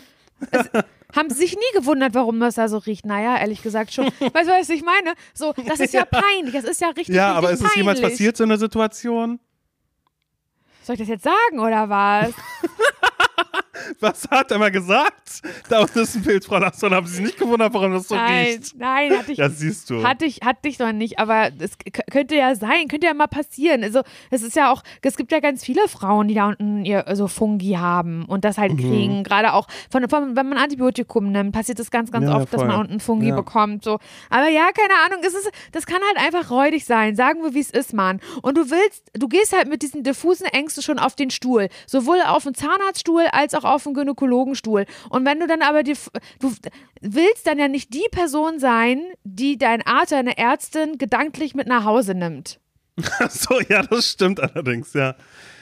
Es, 0.50 0.68
haben 1.16 1.28
sich 1.30 1.54
nie 1.56 1.78
gewundert, 1.78 2.14
warum 2.14 2.38
das 2.40 2.54
da 2.54 2.68
so 2.68 2.78
riecht. 2.78 3.04
Naja, 3.04 3.36
ehrlich 3.38 3.62
gesagt 3.62 3.92
schon. 3.92 4.06
Weißt 4.06 4.48
du, 4.48 4.52
was 4.52 4.68
ich 4.70 4.82
meine? 4.84 5.14
So, 5.34 5.52
das 5.66 5.80
ist 5.80 5.92
ja, 5.92 6.04
peinlich. 6.10 6.54
Das 6.54 6.64
ist 6.64 6.80
ja 6.80 6.88
richtig, 6.88 7.08
Ja, 7.14 7.32
richtig 7.32 7.38
aber 7.38 7.50
ist 7.50 7.58
es 7.60 7.62
peinlich. 7.62 7.76
jemals 7.76 8.00
passiert, 8.00 8.36
so 8.36 8.44
eine 8.44 8.56
Situation? 8.58 9.40
Soll 10.82 10.94
ich 10.94 11.00
das 11.00 11.08
jetzt 11.08 11.24
sagen 11.24 11.58
oder 11.60 11.88
was? 11.88 12.32
Was 14.00 14.28
hat 14.30 14.50
er 14.50 14.58
mal 14.58 14.70
gesagt? 14.70 15.42
Da 15.68 15.80
unten 15.80 15.98
ist 16.00 16.14
ein 16.16 16.22
Pilz, 16.22 16.46
Frau 16.46 16.58
Lasson. 16.58 16.94
Haben 16.94 17.06
Sie 17.06 17.16
sich 17.16 17.24
nicht 17.24 17.38
gewundert, 17.38 17.74
warum 17.74 17.92
das 17.92 18.08
so 18.08 18.14
nein, 18.14 18.46
riecht? 18.46 18.76
nein, 18.76 19.16
hatte 19.18 19.32
ich, 19.32 19.38
Ja, 19.38 19.48
siehst 19.48 19.90
du. 19.90 20.02
hatte 20.04 20.24
ich, 20.24 20.40
hatte 20.44 20.68
ich 20.68 20.78
noch 20.78 20.92
nicht, 20.92 21.18
aber 21.18 21.50
es 21.58 21.72
könnte 22.10 22.36
ja 22.36 22.54
sein, 22.54 22.88
könnte 22.88 23.06
ja 23.06 23.14
mal 23.14 23.26
passieren. 23.26 23.82
Also, 23.82 24.02
es 24.30 24.42
ist 24.42 24.56
ja 24.56 24.72
auch, 24.72 24.82
es 25.02 25.16
gibt 25.16 25.32
ja 25.32 25.40
ganz 25.40 25.64
viele 25.64 25.88
Frauen, 25.88 26.28
die 26.28 26.34
da 26.34 26.46
unten 26.48 26.84
ihr 26.84 27.04
so 27.14 27.26
Fungi 27.28 27.72
haben 27.78 28.24
und 28.26 28.44
das 28.44 28.56
Mhm. 28.56 28.60
halt 28.60 28.78
kriegen. 28.78 29.24
Gerade 29.24 29.52
auch 29.54 29.66
von, 29.90 30.08
von, 30.08 30.36
wenn 30.36 30.48
man 30.48 30.58
Antibiotikum 30.58 31.32
nimmt, 31.32 31.52
passiert 31.52 31.78
das 31.78 31.90
ganz, 31.90 32.10
ganz 32.12 32.26
Ja, 32.26 32.36
oft, 32.36 32.52
dass 32.52 32.60
voll. 32.60 32.68
man 32.68 32.80
unten 32.80 33.00
Fungi 33.00 33.28
Ja. 33.28 33.36
bekommt. 33.36 33.84
So. 33.84 33.98
Aber 34.28 34.48
ja, 34.48 34.68
keine 34.72 34.94
Ahnung, 35.06 35.24
es 35.26 35.34
ist, 35.34 35.50
das 35.72 35.86
kann 35.86 36.00
halt 36.14 36.26
einfach 36.26 36.50
räudig 36.50 36.84
sein. 36.84 37.16
Sagen 37.16 37.42
wir, 37.42 37.54
wie 37.54 37.60
es 37.60 37.70
ist, 37.70 37.92
Mann. 37.94 38.20
Und 38.42 38.56
du 38.56 38.70
willst, 38.70 39.10
du 39.14 39.28
gehst 39.28 39.56
halt 39.56 39.68
mit 39.68 39.82
diesen 39.82 40.02
diffusen 40.02 40.46
Ängsten 40.46 40.82
schon 40.82 40.98
auf 40.98 41.14
den 41.16 41.30
Stuhl. 41.30 41.68
Sowohl 41.86 42.20
auf 42.26 42.44
den 42.44 42.54
Zahnarztstuhl 42.54 43.24
als 43.32 43.54
auch 43.54 43.64
auf 43.64 43.79
den 43.84 43.94
Gynäkologenstuhl. 43.94 44.86
Und 45.08 45.24
wenn 45.24 45.40
du 45.40 45.46
dann 45.46 45.62
aber 45.62 45.82
die, 45.82 45.94
du 46.40 46.52
willst 47.00 47.46
dann 47.46 47.58
ja 47.58 47.68
nicht 47.68 47.94
die 47.94 48.06
Person 48.10 48.58
sein, 48.58 49.02
die 49.24 49.58
dein 49.58 49.82
Arzt, 49.86 50.12
deine 50.12 50.38
Ärztin 50.38 50.98
gedanklich 50.98 51.54
mit 51.54 51.66
nach 51.66 51.84
Hause 51.84 52.14
nimmt. 52.14 52.60
so, 53.30 53.60
ja, 53.68 53.82
das 53.82 54.06
stimmt 54.06 54.40
allerdings, 54.40 54.92
ja. 54.92 55.14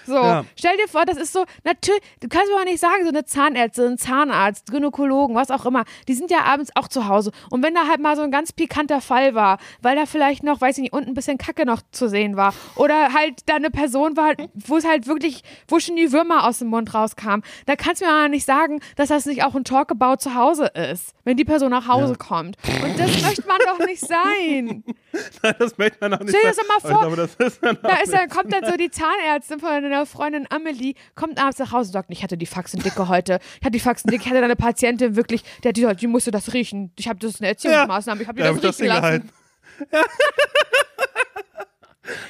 So, 0.09 0.15
Ja. 0.15 0.45
stell 0.57 0.77
dir 0.79 0.89
vor, 0.89 1.05
das 1.05 1.19
ist 1.19 1.35
so, 1.35 1.45
natürlich, 1.65 2.01
du 2.21 2.29
kannst 2.29 2.49
mir 2.49 2.57
mal 2.57 2.65
nicht 2.65 2.81
sagen, 2.81 3.03
so 3.03 3.11
eine 3.11 3.25
Zahnärztin, 3.27 3.85
ein 3.93 3.99
Zahnarzt, 3.99 4.71
Gynäkologen, 4.71 5.37
was 5.37 5.51
auch 5.51 5.67
immer, 5.67 5.85
die 6.09 6.15
sind 6.15 6.31
ja 6.31 6.45
abends 6.45 6.71
auch 6.75 6.89
zu 6.89 7.09
Hause. 7.09 7.31
Und 7.51 7.63
wenn 7.63 7.75
da 7.75 7.87
halt 7.87 8.01
mal 8.01 8.17
so 8.17 8.23
ein 8.23 8.31
ganz 8.31 8.53
pikanter 8.53 9.03
Fall 9.03 9.35
war, 9.35 9.59
weil 9.83 9.97
da 9.97 10.07
vielleicht 10.07 10.43
noch, 10.45 10.61
weiß 10.63 10.79
ich 10.79 10.83
nicht, 10.83 10.93
unten 10.95 11.11
ein 11.11 11.15
bisschen 11.15 11.37
Kacke 11.37 11.67
noch 11.67 11.83
zu 11.93 12.09
sehen 12.09 12.37
war, 12.37 12.55
oder 12.77 13.13
halt 13.13 13.43
da 13.47 13.57
eine 13.57 13.71
Person 13.71 14.17
war, 14.17 14.33
wo 14.55 14.79
es 14.79 14.87
halt 14.87 15.07
wirklich, 15.07 15.43
wo 15.69 15.79
schon 15.79 15.97
die 15.97 16.11
Würmer 16.11 16.47
aus 16.47 16.61
dem 16.61 16.69
Mund 16.69 16.95
rauskamen, 16.95 17.45
da 17.67 17.77
kannst 17.77 18.01
du 18.01 18.07
mir 18.07 18.13
mal 18.13 18.29
nicht 18.31 18.47
sagen, 18.47 18.81
dass 18.97 19.11
das 19.11 19.27
nicht 19.27 19.45
auch 19.45 19.55
ein 19.55 19.65
Talkabout 19.65 20.17
zu 20.21 20.35
Hause 20.35 20.67
ist, 20.91 21.15
wenn 21.25 21.37
die 21.37 21.45
Person 21.45 21.71
nach 21.71 21.87
Hause 21.87 22.15
kommt. 22.15 22.57
Und 22.83 22.99
das 22.99 23.23
möchte 23.23 23.47
man 23.47 23.59
doch 23.67 23.85
nicht 23.87 24.01
sein. 24.01 24.85
Nein, 25.43 25.55
das 25.59 25.77
möchte 25.77 25.99
man 26.01 26.15
auch 26.15 26.21
nicht 26.21 26.31
Stell 26.31 26.51
dir 26.51 26.57
das 26.57 26.69
mal 26.69 26.81
vor, 26.93 27.01
glaube, 27.01 27.17
das 27.17 27.35
ist 27.35 27.61
Da 27.63 27.95
ist 28.03 28.13
dann, 28.13 28.29
kommt 28.29 28.53
dann 28.53 28.65
so 28.65 28.77
die 28.77 28.91
Zahnärztin 28.91 29.61
von 29.61 29.69
einer 29.71 29.98
Freundin 30.07 30.47
Amelie, 30.51 30.95
kommt 31.15 31.39
abends 31.39 31.59
nach 31.59 31.73
Hause 31.73 31.89
und 31.89 31.93
sagt, 31.93 32.11
ich 32.11 32.23
hatte 32.23 32.37
die 32.37 32.47
Faxendicke 32.47 33.09
heute. 33.09 33.39
Ich 33.61 33.65
hatte 33.65 33.73
die 33.73 33.81
Faxendicke, 33.81 34.25
ich 34.25 34.31
hatte 34.31 34.43
eine 34.43 34.57
Patientin 34.57 35.17
wirklich, 35.17 35.43
der, 35.65 35.73
die, 35.73 35.87
die 35.97 36.07
musste 36.07 36.31
das 36.31 36.53
riechen. 36.53 36.93
Ich 36.99 37.09
habe 37.09 37.19
das 37.19 37.35
ist 37.35 37.41
eine 37.41 37.49
Erziehungsmaßnahme, 37.49 38.23
ich 38.23 38.29
habe 38.29 38.41
ihr 38.41 38.47
hab 38.47 38.55
das 38.55 38.63
das 38.63 38.81
riechen 38.81 38.89
lassen. 38.89 38.95
hingehalten. 38.95 39.31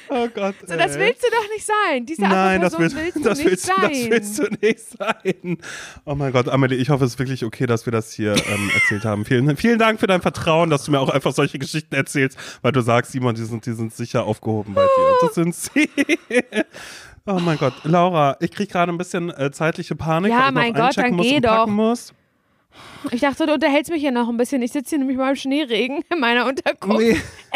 oh 0.09 0.27
Gott. 0.33 0.55
So, 0.65 0.75
das 0.75 0.97
willst 0.97 1.23
du 1.23 1.27
doch 1.29 1.49
nicht 1.49 1.65
sein. 1.65 2.05
Diese 2.05 2.21
Nein, 2.21 2.61
das 2.61 2.77
willst, 2.77 2.95
willst 2.95 3.15
du 3.15 3.21
das, 3.21 3.37
nicht 3.37 3.49
willst, 3.49 3.65
sein. 3.65 3.75
das 3.81 4.09
willst 4.09 4.39
du 4.39 4.47
nicht 4.61 4.79
sein. 4.79 5.57
Oh 6.05 6.15
mein 6.15 6.31
Gott, 6.31 6.47
Amelie, 6.47 6.77
ich 6.77 6.89
hoffe, 6.89 7.05
es 7.05 7.13
ist 7.13 7.19
wirklich 7.19 7.45
okay, 7.45 7.65
dass 7.65 7.85
wir 7.85 7.91
das 7.91 8.11
hier 8.11 8.33
ähm, 8.33 8.71
erzählt 8.73 9.05
haben. 9.05 9.25
Vielen, 9.25 9.55
vielen 9.57 9.79
Dank 9.79 9.99
für 9.99 10.07
dein 10.07 10.21
Vertrauen, 10.21 10.69
dass 10.69 10.85
du 10.85 10.91
mir 10.91 10.99
auch 10.99 11.09
einfach 11.09 11.33
solche 11.33 11.59
Geschichten 11.59 11.95
erzählst, 11.95 12.37
weil 12.61 12.71
du 12.71 12.81
sagst, 12.81 13.11
Simon, 13.11 13.35
die 13.35 13.43
sind, 13.43 13.65
die 13.65 13.73
sind 13.73 13.93
sicher 13.93 14.25
aufgehoben 14.25 14.73
bei 14.73 14.83
dir. 14.83 15.15
Das 15.21 15.35
sind 15.35 15.55
sie. 15.55 15.89
Oh 17.31 17.39
mein 17.39 17.57
Gott, 17.57 17.73
Laura, 17.83 18.37
ich 18.39 18.51
kriege 18.51 18.71
gerade 18.71 18.91
ein 18.91 18.97
bisschen 18.97 19.29
äh, 19.29 19.51
zeitliche 19.51 19.95
Panik, 19.95 20.31
Ja, 20.31 20.39
weil 20.39 20.47
ich 20.47 20.53
mein 20.53 20.73
noch 20.73 20.79
Gott, 20.79 20.97
einchecken 20.97 21.11
dann 21.11 21.17
muss 21.17 21.25
geh 21.27 21.35
und 21.35 21.41
packen 21.43 21.65
doch. 21.69 21.75
muss. 21.75 22.13
Ich 23.11 23.21
dachte, 23.21 23.45
du 23.45 23.53
unterhältst 23.53 23.91
mich 23.91 24.01
hier 24.01 24.11
noch 24.11 24.29
ein 24.29 24.37
bisschen. 24.37 24.61
Ich 24.61 24.71
sitze 24.71 24.89
hier 24.91 24.99
nämlich 24.99 25.17
mal 25.17 25.29
im 25.29 25.35
Schneeregen 25.35 26.03
in 26.11 26.19
meiner 26.19 26.45
Unterkunft 26.47 26.99
Nee. 26.99 27.11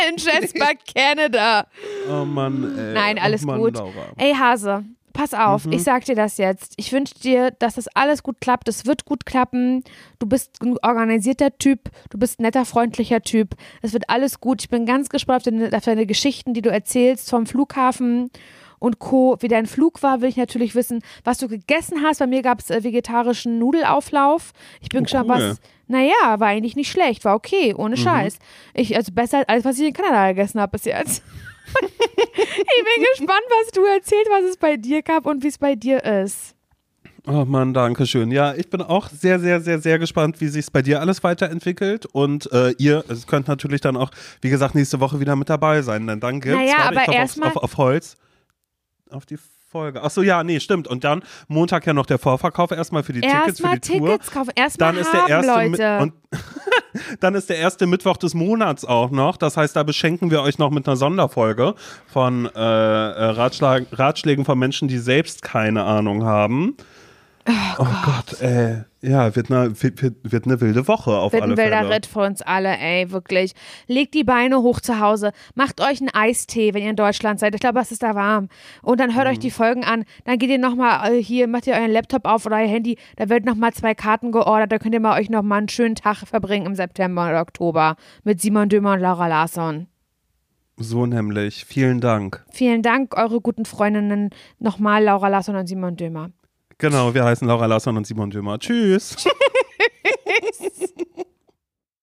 in 0.10 0.18
Jasper, 0.18 0.72
Canada. 0.96 1.68
Oh 2.10 2.24
Mann, 2.26 2.78
ey. 2.78 2.94
Nein, 2.94 3.20
alles 3.20 3.44
oh 3.44 3.48
Mann, 3.48 3.60
gut. 3.60 3.76
Laura. 3.78 3.92
Ey, 4.18 4.34
Hase, 4.34 4.84
pass 5.12 5.34
auf, 5.34 5.66
Mhm. 5.66 5.74
ich 5.74 5.84
sag 5.84 6.06
dir 6.06 6.16
das 6.16 6.38
jetzt. 6.38 6.74
Ich 6.78 6.92
wünsche 6.92 7.16
dir, 7.16 7.52
dass 7.52 7.76
das 7.76 7.88
alles 7.96 8.24
gut 8.24 8.38
klappt. 8.42 8.68
Es 8.68 8.86
wird 8.86 9.06
gut 9.06 9.26
klappen. 9.26 9.84
Du 10.20 10.28
bist 10.28 10.62
ein 10.62 10.76
organisierter 10.82 11.58
Typ. 11.58 11.90
Du 12.10 12.18
bist 12.18 12.40
ein 12.40 12.44
netter, 12.44 12.66
freundlicher 12.66 13.22
Typ. 13.22 13.56
Es 13.82 13.94
wird 13.94 14.10
alles 14.10 14.40
gut. 14.40 14.62
Ich 14.62 14.70
bin 14.70 14.86
ganz 14.86 15.10
gespannt 15.10 15.38
auf 15.38 15.44
deine, 15.44 15.76
auf 15.76 15.84
deine 15.84 16.06
Geschichten, 16.06 16.54
die 16.54 16.62
du 16.62 16.70
erzählst 16.70 17.30
vom 17.30 17.46
Flughafen 17.46 18.30
und 18.84 19.00
Co. 19.00 19.38
Wie 19.40 19.48
dein 19.48 19.66
Flug 19.66 20.04
war, 20.04 20.20
will 20.22 20.28
ich 20.28 20.36
natürlich 20.36 20.76
wissen, 20.76 21.02
was 21.24 21.38
du 21.38 21.48
gegessen 21.48 22.04
hast. 22.04 22.20
Bei 22.20 22.28
mir 22.28 22.42
gab 22.42 22.60
es 22.60 22.70
äh, 22.70 22.84
vegetarischen 22.84 23.58
Nudelauflauf. 23.58 24.52
Ich 24.82 24.90
bin 24.90 25.00
Oh, 25.00 25.04
gespannt, 25.04 25.30
cool. 25.30 25.38
Mhm. 25.38 25.50
was. 25.52 25.62
Naja, 25.88 26.40
war 26.40 26.48
eigentlich 26.48 26.76
nicht 26.76 26.92
schlecht, 26.92 27.24
war 27.26 27.36
okay, 27.36 27.74
ohne 27.76 27.96
Scheiß. 27.98 28.40
Ich, 28.74 28.96
also 28.96 29.12
besser 29.14 29.38
als 29.40 29.48
alles, 29.50 29.66
was 29.66 29.80
ich 29.80 29.88
in 29.88 29.94
Kanada 29.94 30.28
gegessen 30.30 30.60
habe 30.60 30.72
bis 30.72 30.86
jetzt. 30.86 31.24
ich 31.82 31.98
bin 31.98 33.06
gespannt, 33.18 33.46
was 33.62 33.72
du 33.72 33.84
erzählst, 33.86 34.30
was 34.30 34.50
es 34.50 34.58
bei 34.58 34.76
dir 34.78 35.02
gab 35.02 35.26
und 35.26 35.44
wie 35.44 35.48
es 35.48 35.58
bei 35.58 35.76
dir 35.76 36.04
ist. 36.04 36.56
Oh 37.26 37.46
Mann, 37.46 37.74
danke 37.74 38.06
schön. 38.06 38.32
Ja, 38.32 38.54
ich 38.54 38.70
bin 38.70 38.82
auch 38.82 39.08
sehr, 39.08 39.40
sehr, 39.40 39.62
sehr, 39.62 39.80
sehr 39.80 39.98
gespannt, 39.98 40.42
wie 40.42 40.48
sich 40.50 40.66
es 40.66 40.72
bei 40.72 40.82
dir 40.82 41.00
alles 41.00 41.24
weiterentwickelt. 41.24 42.06
Und 42.06 42.52
äh, 42.52 42.72
ihr 42.78 43.04
könnt 43.28 43.48
natürlich 43.48 43.80
dann 43.80 43.96
auch, 43.96 44.12
wie 44.42 44.50
gesagt, 44.50 44.76
nächste 44.76 45.00
Woche 45.00 45.22
wieder 45.22 45.38
mit 45.38 45.50
dabei 45.50 45.82
sein. 45.84 46.06
Denn 46.06 46.20
dann 46.20 46.42
gibt's, 46.42 46.58
Naja, 46.60 46.80
aber 46.90 47.08
erstmal- 47.08 47.50
auf, 47.50 47.56
auf 47.58 47.78
Holz. 47.78 48.18
Auf 49.14 49.28
die 49.28 49.38
Folge. 49.70 50.02
Achso, 50.02 50.24
ja, 50.24 50.44
nee, 50.44 50.60
stimmt. 50.60 50.88
Und 50.88 51.04
dann 51.04 51.24
Montag 51.48 51.86
ja 51.86 51.94
noch 51.94 52.08
der 52.08 52.18
Vorverkauf 52.18 52.72
erstmal 52.72 53.04
für 53.04 53.14
die 53.14 53.22
Tickets, 53.22 53.60
für 53.60 53.68
Erstmal 53.68 53.80
Tour. 53.80 54.08
Tickets 54.10 54.32
kaufen, 54.32 54.52
erstmal 54.56 54.92
Dann 54.92 55.02
ist 55.02 55.14
haben, 55.14 55.28
der 55.28 55.36
erste 55.36 55.52
Leute. 55.52 56.14
dann 57.20 57.36
ist 57.36 57.50
der 57.50 57.58
erste 57.58 57.86
Mittwoch 57.86 58.18
des 58.18 58.34
Monats 58.34 58.86
auch 58.86 59.12
noch. 59.12 59.38
Das 59.38 59.56
heißt, 59.56 59.76
da 59.76 59.84
beschenken 59.84 60.32
wir 60.32 60.42
euch 60.42 60.58
noch 60.58 60.72
mit 60.72 60.88
einer 60.88 60.96
Sonderfolge 60.96 61.76
von 62.08 62.48
äh, 62.48 62.60
äh, 62.60 63.26
Ratschlägen 63.92 64.46
von 64.46 64.58
Menschen, 64.58 64.88
die 64.88 64.98
selbst 64.98 65.44
keine 65.44 65.84
Ahnung 65.84 66.24
haben. 66.24 66.76
Oh, 67.78 67.86
Gott. 68.06 68.42
ey. 68.42 68.84
Ja, 69.06 69.36
wird 69.36 69.52
eine, 69.52 69.70
wird, 69.84 70.02
wird- 70.02 70.16
wird 70.32 70.46
eine 70.46 70.62
wilde 70.62 70.88
Woche 70.88 71.12
auf 71.12 71.34
wird 71.34 71.42
alle 71.44 71.54
ein 71.54 71.58
wilder 71.58 71.80
Fälle. 71.80 71.90
Ritt 71.96 72.06
für 72.06 72.22
uns 72.22 72.42
alle, 72.42 72.78
ey, 72.78 73.12
wirklich. 73.12 73.54
Legt 73.88 74.14
die 74.14 74.24
Beine 74.24 74.62
hoch 74.62 74.80
zu 74.80 75.02
Hause, 75.02 75.34
macht 75.56 75.82
euch 75.82 76.00
einen 76.00 76.10
Eistee, 76.14 76.74
wenn 76.74 76.84
ihr 76.84 76.90
in 76.92 76.96
Deutschland 76.96 77.38
seid. 77.42 77.54
Ich 77.54 77.60
glaube, 77.60 77.82
es 77.82 77.92
ist 77.92 78.02
da 78.02 78.16
warm. 78.16 78.48
Und 78.82 79.02
dann 79.02 79.14
hört 79.14 79.28
euch 79.28 79.38
Mhm. 79.38 79.42
die 79.42 79.52
Folgen 79.52 79.84
an. 79.84 80.06
Dann 80.24 80.38
geht 80.40 80.50
ihr 80.50 80.58
nochmal 80.58 81.12
äh, 81.16 81.22
hier, 81.22 81.50
macht 81.50 81.68
ihr 81.68 81.74
euren 81.74 81.92
Laptop 81.92 82.26
auf 82.26 82.46
oder 82.46 82.56
euer 82.56 82.68
Handy. 82.68 82.98
Da 83.18 83.28
wird 83.28 83.44
nochmal 83.44 83.74
zwei 83.74 83.94
Karten 83.94 84.32
geordert. 84.32 84.72
Da 84.72 84.80
könnt 84.80 84.94
ihr 84.94 85.02
mal 85.02 85.20
euch 85.20 85.30
nochmal 85.30 85.58
einen 85.58 85.70
schönen 85.70 85.96
Tag 85.96 86.26
verbringen 86.26 86.66
im 86.66 86.76
September 86.76 87.28
oder 87.28 87.42
Oktober 87.42 87.98
mit 88.24 88.40
Simon 88.40 88.70
Dömer 88.70 88.94
und 88.94 89.02
Laura 89.02 89.28
Larsson. 89.28 89.88
So 90.78 91.06
nämlich. 91.06 91.66
Vielen 91.66 92.00
Dank. 92.00 92.44
Vielen 92.52 92.82
Dank, 92.82 93.18
eure 93.18 93.42
guten 93.42 93.66
Freundinnen. 93.66 94.30
Nochmal 94.60 95.04
Laura 95.04 95.28
Larsson 95.28 95.56
und 95.58 95.68
Simon 95.68 95.98
Dömer. 95.98 96.32
Genau, 96.78 97.14
wir 97.14 97.24
heißen 97.24 97.48
Laura 97.48 97.66
Lasson 97.66 97.98
und 97.98 98.06
Simon 98.08 98.30
Dömer. 98.30 98.60
Tschüss. 98.60 99.16
Tschüss. 99.16 100.94